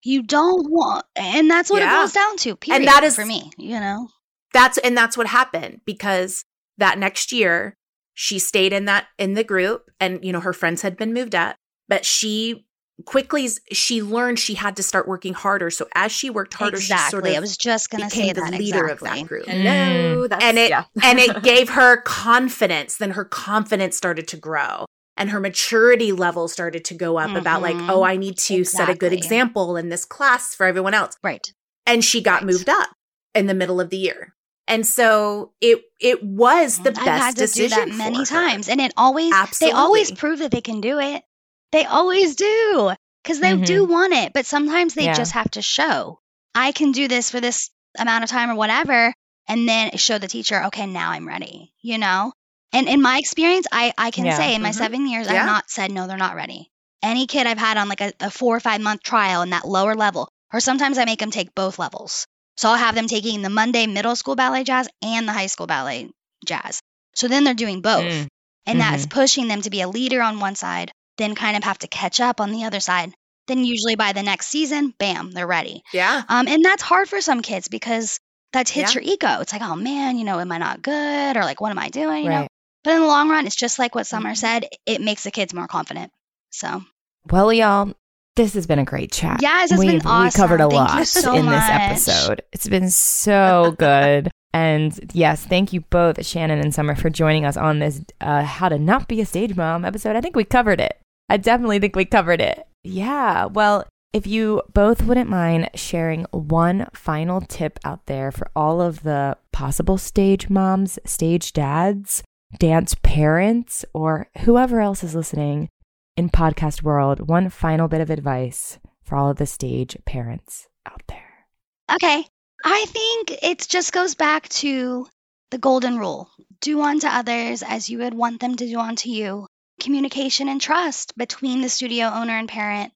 you 0.03 0.23
don't 0.23 0.69
want, 0.69 1.05
and 1.15 1.49
that's 1.49 1.69
what 1.69 1.81
Yeah. 1.81 1.93
it 1.93 1.99
boils 1.99 2.13
down 2.13 2.37
to. 2.37 2.55
Period. 2.55 2.87
that 2.87 3.03
is- 3.03 3.15
for 3.15 3.25
me. 3.25 3.51
You 3.57 3.79
know, 3.79 4.09
that's 4.53 4.77
and 4.79 4.97
that's 4.97 5.17
what 5.17 5.27
happened 5.27 5.81
because 5.85 6.45
that 6.77 6.97
next 6.97 7.31
year 7.31 7.75
she 8.13 8.39
stayed 8.39 8.73
in 8.73 8.85
that 8.85 9.07
in 9.17 9.33
the 9.33 9.43
group 9.43 9.89
and 9.99 10.23
you 10.23 10.31
know 10.31 10.39
her 10.39 10.53
friends 10.53 10.81
had 10.81 10.97
been 10.97 11.13
moved 11.13 11.35
up 11.35 11.55
but 11.87 12.05
she 12.05 12.65
quickly 13.05 13.47
she 13.71 14.01
learned 14.01 14.37
she 14.39 14.55
had 14.55 14.75
to 14.75 14.83
start 14.83 15.07
working 15.07 15.33
harder 15.33 15.69
so 15.69 15.87
as 15.95 16.11
she 16.11 16.29
worked 16.29 16.53
harder 16.53 16.77
exactly. 16.77 17.05
she 17.05 17.11
sort 17.11 17.27
of 17.27 17.33
I 17.35 17.39
was 17.39 17.55
just 17.55 17.89
gonna 17.89 18.05
became 18.07 18.27
say 18.27 18.33
the 18.33 18.41
that 18.41 18.59
leader 18.59 18.87
exactly. 18.89 19.09
of 19.09 19.15
that 19.15 19.27
group 19.27 19.45
mm. 19.45 19.61
Hello, 19.61 20.27
that's 20.27 20.43
and 20.43 20.57
it 20.57 20.69
yeah. 20.69 20.83
and 21.03 21.19
it 21.19 21.43
gave 21.43 21.69
her 21.69 22.01
confidence 22.01 22.97
then 22.97 23.11
her 23.11 23.23
confidence 23.25 23.95
started 23.95 24.27
to 24.29 24.37
grow 24.37 24.85
and 25.19 25.29
her 25.29 25.39
maturity 25.39 26.11
level 26.11 26.47
started 26.47 26.83
to 26.85 26.95
go 26.95 27.19
up 27.19 27.35
about 27.35 27.61
like 27.61 27.75
oh 27.75 27.79
mm-hmm. 27.99 28.03
i 28.03 28.17
need 28.17 28.37
to 28.37 28.63
set 28.63 28.89
a 28.89 28.95
good 28.95 29.13
example 29.13 29.77
in 29.77 29.89
this 29.89 30.05
class 30.05 30.55
for 30.55 30.65
everyone 30.65 30.95
else 30.95 31.15
Right. 31.23 31.45
and 31.85 32.03
she 32.03 32.21
got 32.21 32.41
Right. 32.41 32.51
moved 32.51 32.69
up 32.69 32.89
in 33.35 33.45
the 33.45 33.53
middle 33.53 33.79
of 33.79 33.89
the 33.89 33.97
year. 33.97 34.33
And 34.67 34.85
so 34.85 35.53
it 35.61 35.81
it 35.99 36.23
was 36.23 36.77
the 36.79 36.89
I've 36.89 36.95
best 37.05 37.23
had 37.23 37.35
to 37.37 37.41
do 37.41 37.63
decision 37.63 37.89
that 37.89 37.95
many 37.97 38.23
for 38.25 38.35
her. 38.35 38.49
times, 38.49 38.69
and 38.69 38.79
it 38.79 38.93
always 38.95 39.33
they 39.59 39.71
always 39.71 40.11
prove 40.11 40.39
that 40.39 40.51
they 40.51 40.61
can 40.61 40.79
do 40.79 40.99
it. 40.99 41.23
They 41.71 41.85
always 41.85 42.35
do 42.35 42.91
because 43.23 43.39
they 43.39 43.57
do 43.57 43.83
mm-hmm. 43.83 43.91
want 43.91 44.13
it, 44.13 44.33
but 44.33 44.45
sometimes 44.45 44.93
they 44.93 45.05
Yeah. 45.05 45.13
just 45.13 45.31
have 45.31 45.49
to 45.51 45.61
show 45.61 46.19
I 46.53 46.71
can 46.71 46.91
do 46.91 47.07
this 47.07 47.29
for 47.31 47.39
this 47.41 47.69
amount 47.97 48.23
of 48.23 48.29
time 48.29 48.51
or 48.51 48.55
whatever, 48.55 49.13
and 49.47 49.67
then 49.67 49.97
show 49.97 50.17
the 50.19 50.27
teacher, 50.27 50.63
okay, 50.65 50.85
now 50.85 51.11
I'm 51.11 51.27
ready. 51.27 51.73
You 51.81 51.97
know. 51.97 52.31
And 52.73 52.87
in 52.87 53.01
my 53.01 53.17
experience, 53.17 53.65
I 53.71 53.93
I 53.97 54.11
can 54.11 54.25
Yeah. 54.25 54.37
say 54.37 54.53
in 54.55 54.61
my 54.61 54.69
Mhm. 54.69 54.75
seven 54.75 55.07
years, 55.07 55.27
Yeah. 55.27 55.41
I've 55.41 55.45
not 55.45 55.69
said 55.69 55.91
no, 55.91 56.07
they're 56.07 56.17
not 56.17 56.35
ready. 56.35 56.69
Any 57.01 57.27
kid 57.27 57.47
I've 57.47 57.57
had 57.57 57.77
on 57.77 57.89
like 57.89 58.01
a, 58.01 58.13
a 58.19 58.29
four 58.29 58.55
or 58.55 58.59
five 58.59 58.81
month 58.81 59.01
trial 59.03 59.41
in 59.41 59.51
that 59.51 59.67
lower 59.67 59.95
level, 59.95 60.29
or 60.53 60.59
sometimes 60.59 60.97
I 60.97 61.05
make 61.05 61.19
them 61.19 61.31
take 61.31 61.55
both 61.55 61.79
levels. 61.79 62.25
So 62.57 62.69
I'll 62.69 62.77
have 62.77 62.95
them 62.95 63.07
taking 63.07 63.41
the 63.41 63.49
Monday 63.49 63.87
middle 63.87 64.15
school 64.15 64.35
ballet 64.35 64.63
jazz 64.65 64.89
and 65.01 65.27
the 65.27 65.31
high 65.33 65.47
school 65.47 65.65
ballet 65.67 66.09
jazz. 66.45 66.81
So 67.15 67.27
then 67.27 67.43
they're 67.43 67.53
doing 67.53 67.81
both. 67.81 68.03
Mm. 68.03 68.27
And 68.65 68.79
that's 68.81 69.07
pushing 69.07 69.47
them 69.47 69.61
to 69.63 69.69
be 69.71 69.81
a 69.81 69.87
leader 69.87 70.21
on 70.21 70.39
one 70.39 70.55
side, 70.55 70.91
then 71.17 71.33
kind 71.33 71.57
of 71.57 71.63
have 71.63 71.79
to 71.79 71.87
catch 71.87 72.19
up 72.19 72.39
on 72.39 72.51
the 72.51 72.65
other 72.65 72.79
side. 72.81 73.13
Then 73.47 73.63
usually 73.63 73.95
by 73.95 74.13
the 74.13 74.21
next 74.21 74.47
season, 74.49 74.93
bam, 74.99 75.31
they're 75.31 75.47
ready. 75.47 75.81
Yeah. 75.91 76.21
Um, 76.29 76.47
and 76.47 76.63
that's 76.63 76.83
hard 76.83 77.09
for 77.09 77.19
some 77.19 77.41
kids 77.41 77.67
because 77.67 78.19
that 78.53 78.69
hits 78.69 78.93
Yeah. 78.93 79.01
your 79.01 79.13
ego. 79.13 79.39
It's 79.41 79.53
like, 79.53 79.63
oh 79.63 79.75
man, 79.75 80.17
you 80.19 80.23
know, 80.23 80.39
am 80.39 80.51
I 80.51 80.59
not 80.59 80.83
good? 80.83 81.35
Or 81.37 81.41
like, 81.41 81.61
what 81.61 81.71
am 81.71 81.79
I 81.79 81.89
doing? 81.89 82.25
You 82.25 82.29
know? 82.29 82.47
But 82.83 82.93
in 82.95 83.01
the 83.01 83.07
long 83.07 83.29
run, 83.29 83.45
it's 83.45 83.55
just 83.55 83.77
like 83.79 83.93
what 83.95 84.07
Summer 84.07 84.31
Mhm. 84.31 84.37
said. 84.37 84.65
It 84.85 85.01
makes 85.01 85.23
the 85.23 85.31
kids 85.31 85.53
more 85.53 85.67
confident. 85.67 86.11
So 86.51 86.83
Well, 87.29 87.51
y'all, 87.53 87.93
this 88.35 88.53
has 88.53 88.65
been 88.67 88.79
a 88.79 88.85
great 88.85 89.11
chat. 89.11 89.41
Yeah, 89.41 89.65
We've, 89.71 90.01
been 90.01 90.23
We 90.23 90.31
covered 90.31 90.61
a. 90.61 90.69
Thank 90.69 90.73
lot 90.73 91.07
so 91.07 91.35
in 91.35 91.45
this 91.45 91.63
episode. 91.67 92.41
It's 92.53 92.67
been 92.67 92.89
so 92.89 93.75
good. 93.77 94.31
And 94.51 94.97
yes, 95.13 95.45
thank 95.45 95.73
you 95.73 95.81
both, 95.81 96.25
Shannon 96.25 96.57
and 96.59 96.73
Summer, 96.73 96.95
for 96.95 97.11
joining 97.11 97.45
us 97.45 97.55
on 97.55 97.77
this 97.77 98.01
uh, 98.19 98.41
How 98.41 98.67
to 98.67 98.79
Not 98.79 99.07
Be 99.07 99.21
a 99.21 99.25
Stage 99.27 99.55
Mom 99.55 99.85
episode. 99.85 100.15
I 100.15 100.21
think 100.21 100.35
we 100.35 100.43
covered 100.43 100.81
it. 100.81 100.99
I 101.29 101.37
definitely 101.37 101.77
think 101.77 101.95
we 101.95 102.03
covered 102.03 102.41
it. 102.41 102.65
Yeah. 102.83 103.45
Well, 103.45 103.85
if 104.11 104.25
you 104.25 104.63
both 104.73 105.03
wouldn't 105.03 105.29
mind 105.29 105.69
sharing 105.75 106.25
one 106.31 106.87
final 106.95 107.41
tip 107.41 107.77
out 107.85 108.07
there 108.07 108.31
for 108.31 108.49
all 108.55 108.81
of 108.81 109.03
the 109.03 109.37
possible 109.53 109.99
stage 109.99 110.49
moms, 110.49 110.97
stage 111.05 111.53
dads, 111.53 112.23
dance 112.57 112.95
parents, 113.03 113.85
or 113.93 114.27
whoever 114.39 114.81
else 114.81 115.03
is 115.03 115.15
listening 115.15 115.69
in 116.17 116.29
podcast 116.29 116.81
world, 116.81 117.29
one 117.29 117.49
final 117.49 117.87
bit 117.87 118.01
of 118.01 118.09
advice 118.09 118.79
for 119.03 119.15
all 119.15 119.29
of 119.29 119.37
the 119.37 119.45
stage 119.45 119.97
parents 120.05 120.67
out 120.85 121.01
there. 121.07 121.47
Okay. 121.93 122.25
I 122.65 122.85
think 122.87 123.31
it 123.41 123.65
just 123.69 123.93
goes 123.93 124.15
back 124.15 124.49
to 124.49 125.07
the 125.51 125.57
golden 125.57 125.97
rule 125.97 126.29
do 126.61 126.81
unto 126.81 127.07
others 127.07 127.63
as 127.63 127.89
you 127.89 127.99
would 127.99 128.13
want 128.13 128.39
them 128.39 128.55
to 128.55 128.67
do 128.67 128.79
unto 128.79 129.09
you. 129.09 129.47
Communication 129.79 130.49
and 130.49 130.59
trust 130.59 131.17
between 131.17 131.61
the 131.61 131.69
studio 131.69 132.07
owner 132.07 132.37
and 132.37 132.49
parent, 132.49 132.91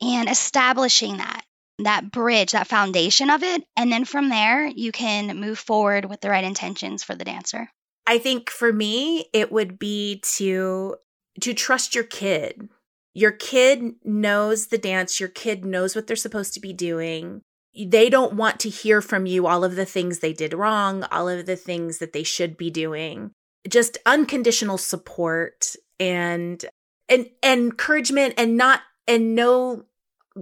and 0.00 0.30
establishing 0.30 1.18
that, 1.18 1.42
that 1.80 2.10
bridge, 2.10 2.52
that 2.52 2.66
foundation 2.66 3.28
of 3.28 3.42
it. 3.42 3.62
And 3.76 3.92
then 3.92 4.06
from 4.06 4.30
there, 4.30 4.66
you 4.66 4.92
can 4.92 5.38
move 5.38 5.58
forward 5.58 6.06
with 6.06 6.20
the 6.22 6.30
right 6.30 6.42
intentions 6.42 7.04
for 7.04 7.14
the 7.14 7.24
dancer. 7.24 7.68
I 8.06 8.18
think 8.18 8.50
for 8.50 8.72
me 8.72 9.26
it 9.32 9.52
would 9.52 9.78
be 9.78 10.20
to 10.36 10.96
to 11.40 11.54
trust 11.54 11.94
your 11.94 12.04
kid. 12.04 12.68
Your 13.14 13.32
kid 13.32 13.94
knows 14.04 14.68
the 14.68 14.78
dance, 14.78 15.20
your 15.20 15.28
kid 15.28 15.64
knows 15.64 15.94
what 15.94 16.06
they're 16.06 16.16
supposed 16.16 16.54
to 16.54 16.60
be 16.60 16.72
doing. 16.72 17.42
they 17.74 18.10
don't 18.10 18.34
want 18.34 18.60
to 18.60 18.68
hear 18.68 19.00
from 19.00 19.24
you 19.24 19.46
all 19.46 19.64
of 19.64 19.76
the 19.76 19.86
things 19.86 20.18
they 20.18 20.34
did 20.34 20.52
wrong, 20.52 21.04
all 21.04 21.26
of 21.28 21.46
the 21.46 21.56
things 21.56 21.98
that 21.98 22.12
they 22.12 22.22
should 22.22 22.56
be 22.58 22.70
doing. 22.70 23.30
Just 23.68 23.96
unconditional 24.04 24.76
support 24.76 25.74
and 25.98 26.64
and, 27.08 27.30
and 27.42 27.60
encouragement 27.60 28.34
and 28.36 28.56
not 28.56 28.80
and 29.06 29.34
no 29.34 29.84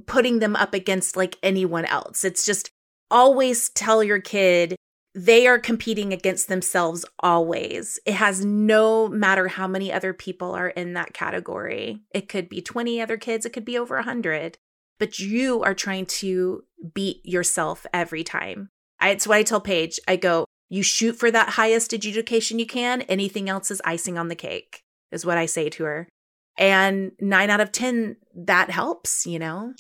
putting 0.07 0.39
them 0.39 0.57
up 0.57 0.75
against 0.75 1.17
like 1.17 1.37
anyone 1.43 1.85
else. 1.85 2.25
It's 2.25 2.47
just 2.47 2.71
always 3.11 3.69
tell 3.71 4.03
your 4.03 4.21
kid 4.21 4.77
they 5.25 5.47
are 5.47 5.59
competing 5.59 6.13
against 6.13 6.49
themselves 6.49 7.05
always. 7.21 7.99
It 8.07 8.15
has 8.15 8.45
no 8.45 9.09
matter 9.09 9.49
how 9.49 9.67
many 9.67 9.93
other 9.93 10.13
people 10.15 10.53
are 10.53 10.69
in 10.69 10.95
that 10.95 11.13
category. 11.13 12.01
It 12.15 12.29
could 12.29 12.49
be 12.49 12.63
20 12.63 13.01
other 13.01 13.17
kids, 13.17 13.45
it 13.45 13.53
could 13.53 13.65
be 13.65 13.79
over 13.79 13.97
100, 13.97 14.57
but 14.99 15.19
you 15.19 15.63
are 15.63 15.75
trying 15.75 16.07
to 16.07 16.63
beat 16.95 17.25
yourself 17.25 17.87
every 17.93 18.25
time. 18.25 18.71
I, 19.01 19.11
it's 19.11 19.27
what 19.27 19.37
I 19.39 19.43
tell 19.43 19.61
Paige. 19.61 19.99
I 20.09 20.17
go, 20.17 20.45
you 20.69 20.83
shoot 20.83 21.17
for 21.17 21.31
that 21.31 21.51
highest 21.51 21.93
education 21.93 22.59
you 22.59 22.67
can. 22.67 23.03
Anything 23.03 23.49
else 23.49 23.71
is 23.71 23.83
icing 23.85 24.17
on 24.17 24.29
the 24.29 24.35
cake, 24.37 24.83
is 25.11 25.27
what 25.27 25.39
I 25.39 25.47
say 25.47 25.69
to 25.71 25.85
her. 25.85 26.09
And 26.57 27.13
nine 27.21 27.51
out 27.51 27.61
of 27.61 27.73
10, 27.73 28.17
that 28.47 28.71
helps, 28.71 29.27
you 29.27 29.39
know? 29.39 29.73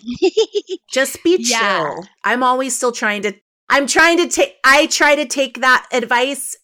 Just 0.90 1.22
be 1.22 1.36
Yeah. 1.38 1.58
chill. 1.78 2.04
I'm 2.24 2.42
always 2.42 2.74
still 2.76 2.92
trying 2.92 3.22
to, 3.22 3.34
I'm 3.70 3.86
trying 3.86 4.18
to 4.18 4.28
take, 4.28 4.56
I 4.64 4.86
try 4.86 5.14
to 5.14 5.26
take 5.26 5.60
that 5.60 5.86
advice 5.92 6.56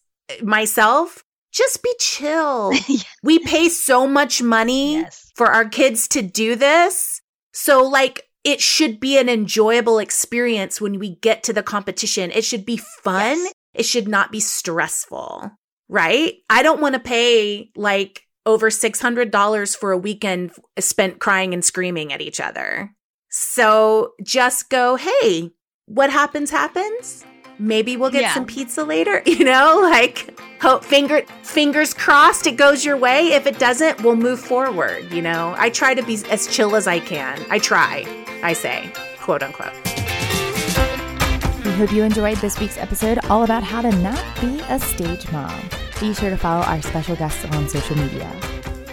myself. 0.43 1.23
Just 1.51 1.81
be 1.81 1.93
chill. 1.99 2.73
Yeah. 2.87 3.03
We 3.23 3.39
pay 3.39 3.69
so 3.69 4.07
much 4.07 4.41
money 4.41 4.97
yes. 4.97 5.31
for 5.35 5.47
our 5.47 5.67
kids 5.67 6.07
to 6.09 6.21
do 6.21 6.55
this. 6.55 7.21
So, 7.53 7.83
like, 7.83 8.23
it 8.43 8.61
should 8.61 8.99
be 8.99 9.17
an 9.17 9.27
enjoyable 9.27 9.99
experience 9.99 10.79
when 10.79 10.99
we 10.99 11.15
get 11.15 11.43
to 11.43 11.53
the 11.53 11.63
competition. 11.63 12.31
It 12.31 12.45
should 12.45 12.65
be 12.65 12.77
fun. 12.77 13.37
Yes. 13.37 13.53
It 13.73 13.85
should 13.85 14.07
not 14.07 14.31
be 14.31 14.39
stressful, 14.39 15.51
right? 15.89 16.35
I 16.49 16.63
don't 16.63 16.81
want 16.81 16.93
to 16.93 16.99
pay 16.99 17.71
like 17.75 18.23
over 18.45 18.69
$600 18.69 19.77
for 19.77 19.91
a 19.91 19.97
weekend 19.97 20.51
spent 20.79 21.19
crying 21.19 21.53
and 21.53 21.63
screaming 21.63 22.13
at 22.13 22.21
each 22.21 22.39
other. 22.39 22.93
So 23.29 24.13
just 24.23 24.69
go, 24.69 24.95
hey, 24.95 25.51
what 25.87 26.09
happens, 26.09 26.51
happens. 26.51 27.23
Maybe 27.59 27.97
we'll 27.97 28.11
get 28.11 28.21
Yeah. 28.21 28.33
some 28.33 28.45
pizza 28.45 28.83
later, 28.83 29.23
you 29.25 29.43
know, 29.43 29.79
like 29.81 30.37
hope 30.61 30.83
finger 30.83 31.21
fingers 31.43 31.93
crossed 31.93 32.45
it 32.45 32.55
goes 32.57 32.85
your 32.85 32.97
way. 32.97 33.29
If 33.29 33.47
it 33.47 33.57
doesn't, 33.57 34.03
we'll 34.03 34.15
move 34.15 34.39
forward, 34.39 35.11
you 35.11 35.21
know. 35.21 35.55
I 35.57 35.69
try 35.69 35.93
to 35.95 36.03
be 36.03 36.19
as 36.29 36.45
chill 36.47 36.75
as 36.75 36.87
I 36.87 36.99
can. 36.99 37.43
I 37.49 37.57
try, 37.59 38.05
I 38.43 38.53
say, 38.53 38.91
quote 39.19 39.41
unquote. 39.41 39.73
We 41.65 41.71
hope 41.73 41.91
you 41.91 42.03
enjoyed 42.03 42.37
this 42.37 42.59
week's 42.59 42.77
episode 42.77 43.19
all 43.29 43.43
about 43.43 43.63
how 43.63 43.81
to 43.81 43.91
not 43.97 44.23
be 44.41 44.59
a 44.69 44.79
stage 44.79 45.29
mom. 45.31 45.57
Be 45.99 46.13
sure 46.13 46.29
to 46.29 46.37
follow 46.37 46.63
our 46.63 46.81
special 46.81 47.15
guests 47.15 47.43
on 47.45 47.67
social 47.69 47.95
media. 47.97 48.29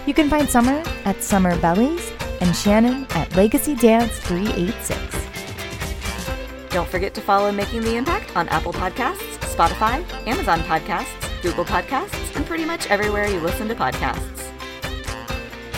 You 0.07 0.15
can 0.15 0.29
find 0.31 0.49
Summer 0.49 0.83
at 1.05 1.23
Summer 1.23 1.57
Bellies 1.61 2.13
and 2.41 2.55
Shannon 2.57 3.07
at 3.11 3.35
Legacy 3.37 3.75
Dance 3.75 4.19
386. 4.21 5.01
Don't 6.75 6.89
forget 6.89 7.15
to 7.15 7.21
follow 7.21 7.53
Making 7.53 7.83
the 7.83 7.95
Impact 7.95 8.37
on 8.37 8.49
Apple 8.49 8.73
Podcasts, 8.73 9.39
Spotify, 9.55 10.05
Amazon 10.27 10.59
Podcasts, 10.63 11.41
Google 11.41 11.65
Podcasts, 11.65 12.35
and 12.35 12.45
pretty 12.45 12.65
much 12.65 12.91
everywhere 12.91 13.29
you 13.29 13.39
listen 13.39 13.69
to 13.69 13.77
podcasts. 13.77 14.51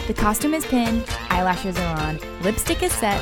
The 0.06 0.14
costume 0.14 0.54
is 0.54 0.64
pinned, 0.64 1.04
eyelashes 1.28 1.76
are 1.78 2.00
on, 2.00 2.18
lipstick 2.40 2.82
is 2.82 2.94
set, 2.94 3.20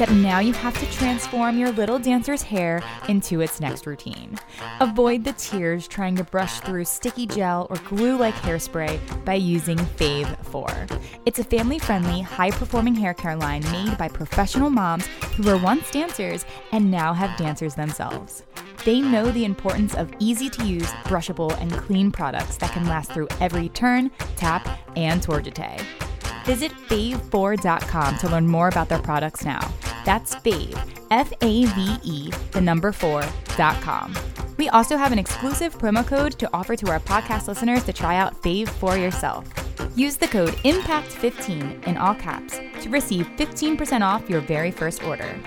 except 0.00 0.18
now 0.18 0.38
you 0.38 0.54
have 0.54 0.72
to 0.80 0.90
transform 0.96 1.58
your 1.58 1.70
little 1.72 1.98
dancer's 1.98 2.40
hair 2.40 2.82
into 3.10 3.42
its 3.42 3.60
next 3.60 3.86
routine. 3.86 4.34
Avoid 4.80 5.24
the 5.24 5.34
tears 5.34 5.86
trying 5.86 6.16
to 6.16 6.24
brush 6.24 6.60
through 6.60 6.86
sticky 6.86 7.26
gel 7.26 7.66
or 7.68 7.76
glue 7.86 8.16
like 8.16 8.32
hairspray 8.36 8.98
by 9.26 9.34
using 9.34 9.76
Fave 9.76 10.42
4. 10.46 10.86
It's 11.26 11.38
a 11.38 11.44
family 11.44 11.78
friendly, 11.78 12.22
high 12.22 12.50
performing 12.50 12.94
hair 12.94 13.12
care 13.12 13.36
line 13.36 13.62
made 13.72 13.98
by 13.98 14.08
professional 14.08 14.70
moms 14.70 15.06
who 15.36 15.42
were 15.42 15.58
once 15.58 15.90
dancers 15.90 16.46
and 16.72 16.90
now 16.90 17.12
have 17.12 17.36
dancers 17.36 17.74
themselves. 17.74 18.44
They 18.86 19.02
know 19.02 19.30
the 19.30 19.44
importance 19.44 19.94
of 19.94 20.10
easy 20.18 20.48
to 20.48 20.64
use, 20.64 20.90
brushable, 21.04 21.54
and 21.60 21.70
clean 21.72 22.10
products 22.10 22.56
that 22.56 22.72
can 22.72 22.86
last 22.86 23.12
through 23.12 23.28
every 23.38 23.68
turn, 23.68 24.10
tap, 24.36 24.66
and 24.96 25.22
tour 25.22 25.42
jeté. 25.42 26.09
Visit 26.50 26.72
fave4.com 26.88 28.18
to 28.18 28.28
learn 28.28 28.44
more 28.44 28.66
about 28.66 28.88
their 28.88 28.98
products 28.98 29.44
now. 29.44 29.60
That's 30.04 30.34
Fave, 30.34 30.76
F 31.12 31.32
A 31.42 31.64
V 31.64 31.96
E, 32.02 32.32
the 32.50 32.60
number 32.60 32.90
4.com. 32.90 34.16
We 34.56 34.68
also 34.70 34.96
have 34.96 35.12
an 35.12 35.20
exclusive 35.20 35.78
promo 35.78 36.04
code 36.04 36.40
to 36.40 36.50
offer 36.52 36.74
to 36.74 36.90
our 36.90 36.98
podcast 36.98 37.46
listeners 37.46 37.84
to 37.84 37.92
try 37.92 38.16
out 38.16 38.42
Fave 38.42 38.68
for 38.68 38.96
yourself. 38.96 39.46
Use 39.94 40.16
the 40.16 40.26
code 40.26 40.54
IMPACT15 40.64 41.86
in 41.86 41.96
all 41.96 42.16
caps 42.16 42.58
to 42.82 42.90
receive 42.90 43.28
15% 43.36 44.00
off 44.00 44.28
your 44.28 44.40
very 44.40 44.72
first 44.72 45.04
order. 45.04 45.38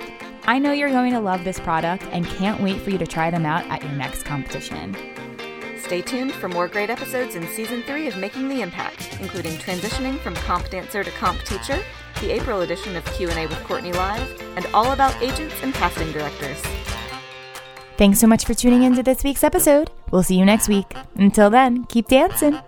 I 0.46 0.58
know 0.58 0.72
you're 0.72 0.90
going 0.90 1.12
to 1.12 1.20
love 1.20 1.44
this 1.44 1.60
product 1.60 2.04
and 2.14 2.26
can't 2.26 2.64
wait 2.64 2.80
for 2.80 2.92
you 2.92 2.98
to 2.98 3.06
try 3.06 3.30
them 3.30 3.46
out 3.46 3.66
at 3.66 3.84
your 3.84 3.92
next 3.92 4.24
competition. 4.24 4.96
Stay 5.94 6.02
tuned 6.02 6.32
for 6.32 6.50
more 6.50 6.68
great 6.68 6.90
episodes 6.90 7.36
in 7.36 7.48
season 7.50 7.84
three 7.84 8.08
of 8.08 8.18
Making 8.18 8.50
the 8.50 8.62
Impact, 8.62 9.16
including 9.22 9.54
transitioning 9.58 10.18
from 10.22 10.34
comp 10.34 10.68
dancer 10.72 11.04
to 11.04 11.12
comp 11.12 11.40
teacher, 11.44 11.80
the 12.20 12.32
April 12.32 12.62
edition 12.62 12.96
of 12.96 13.06
Q&A 13.14 13.46
with 13.46 13.64
Courtney 13.66 13.94
Live, 13.94 14.42
and 14.58 14.66
all 14.74 14.94
about 14.94 15.16
agents 15.22 15.54
and 15.62 15.72
casting 15.72 16.12
directors. 16.12 16.60
Thanks 17.98 18.20
so 18.20 18.26
much 18.26 18.44
for 18.44 18.56
tuning 18.56 18.82
into 18.82 19.04
this 19.04 19.24
week's 19.24 19.44
episode. 19.44 19.92
We'll 20.10 20.24
see 20.24 20.36
you 20.36 20.46
next 20.46 20.68
week. 20.68 20.92
Until 21.14 21.52
then, 21.52 21.84
keep 21.84 22.08
dancing. 22.08 22.60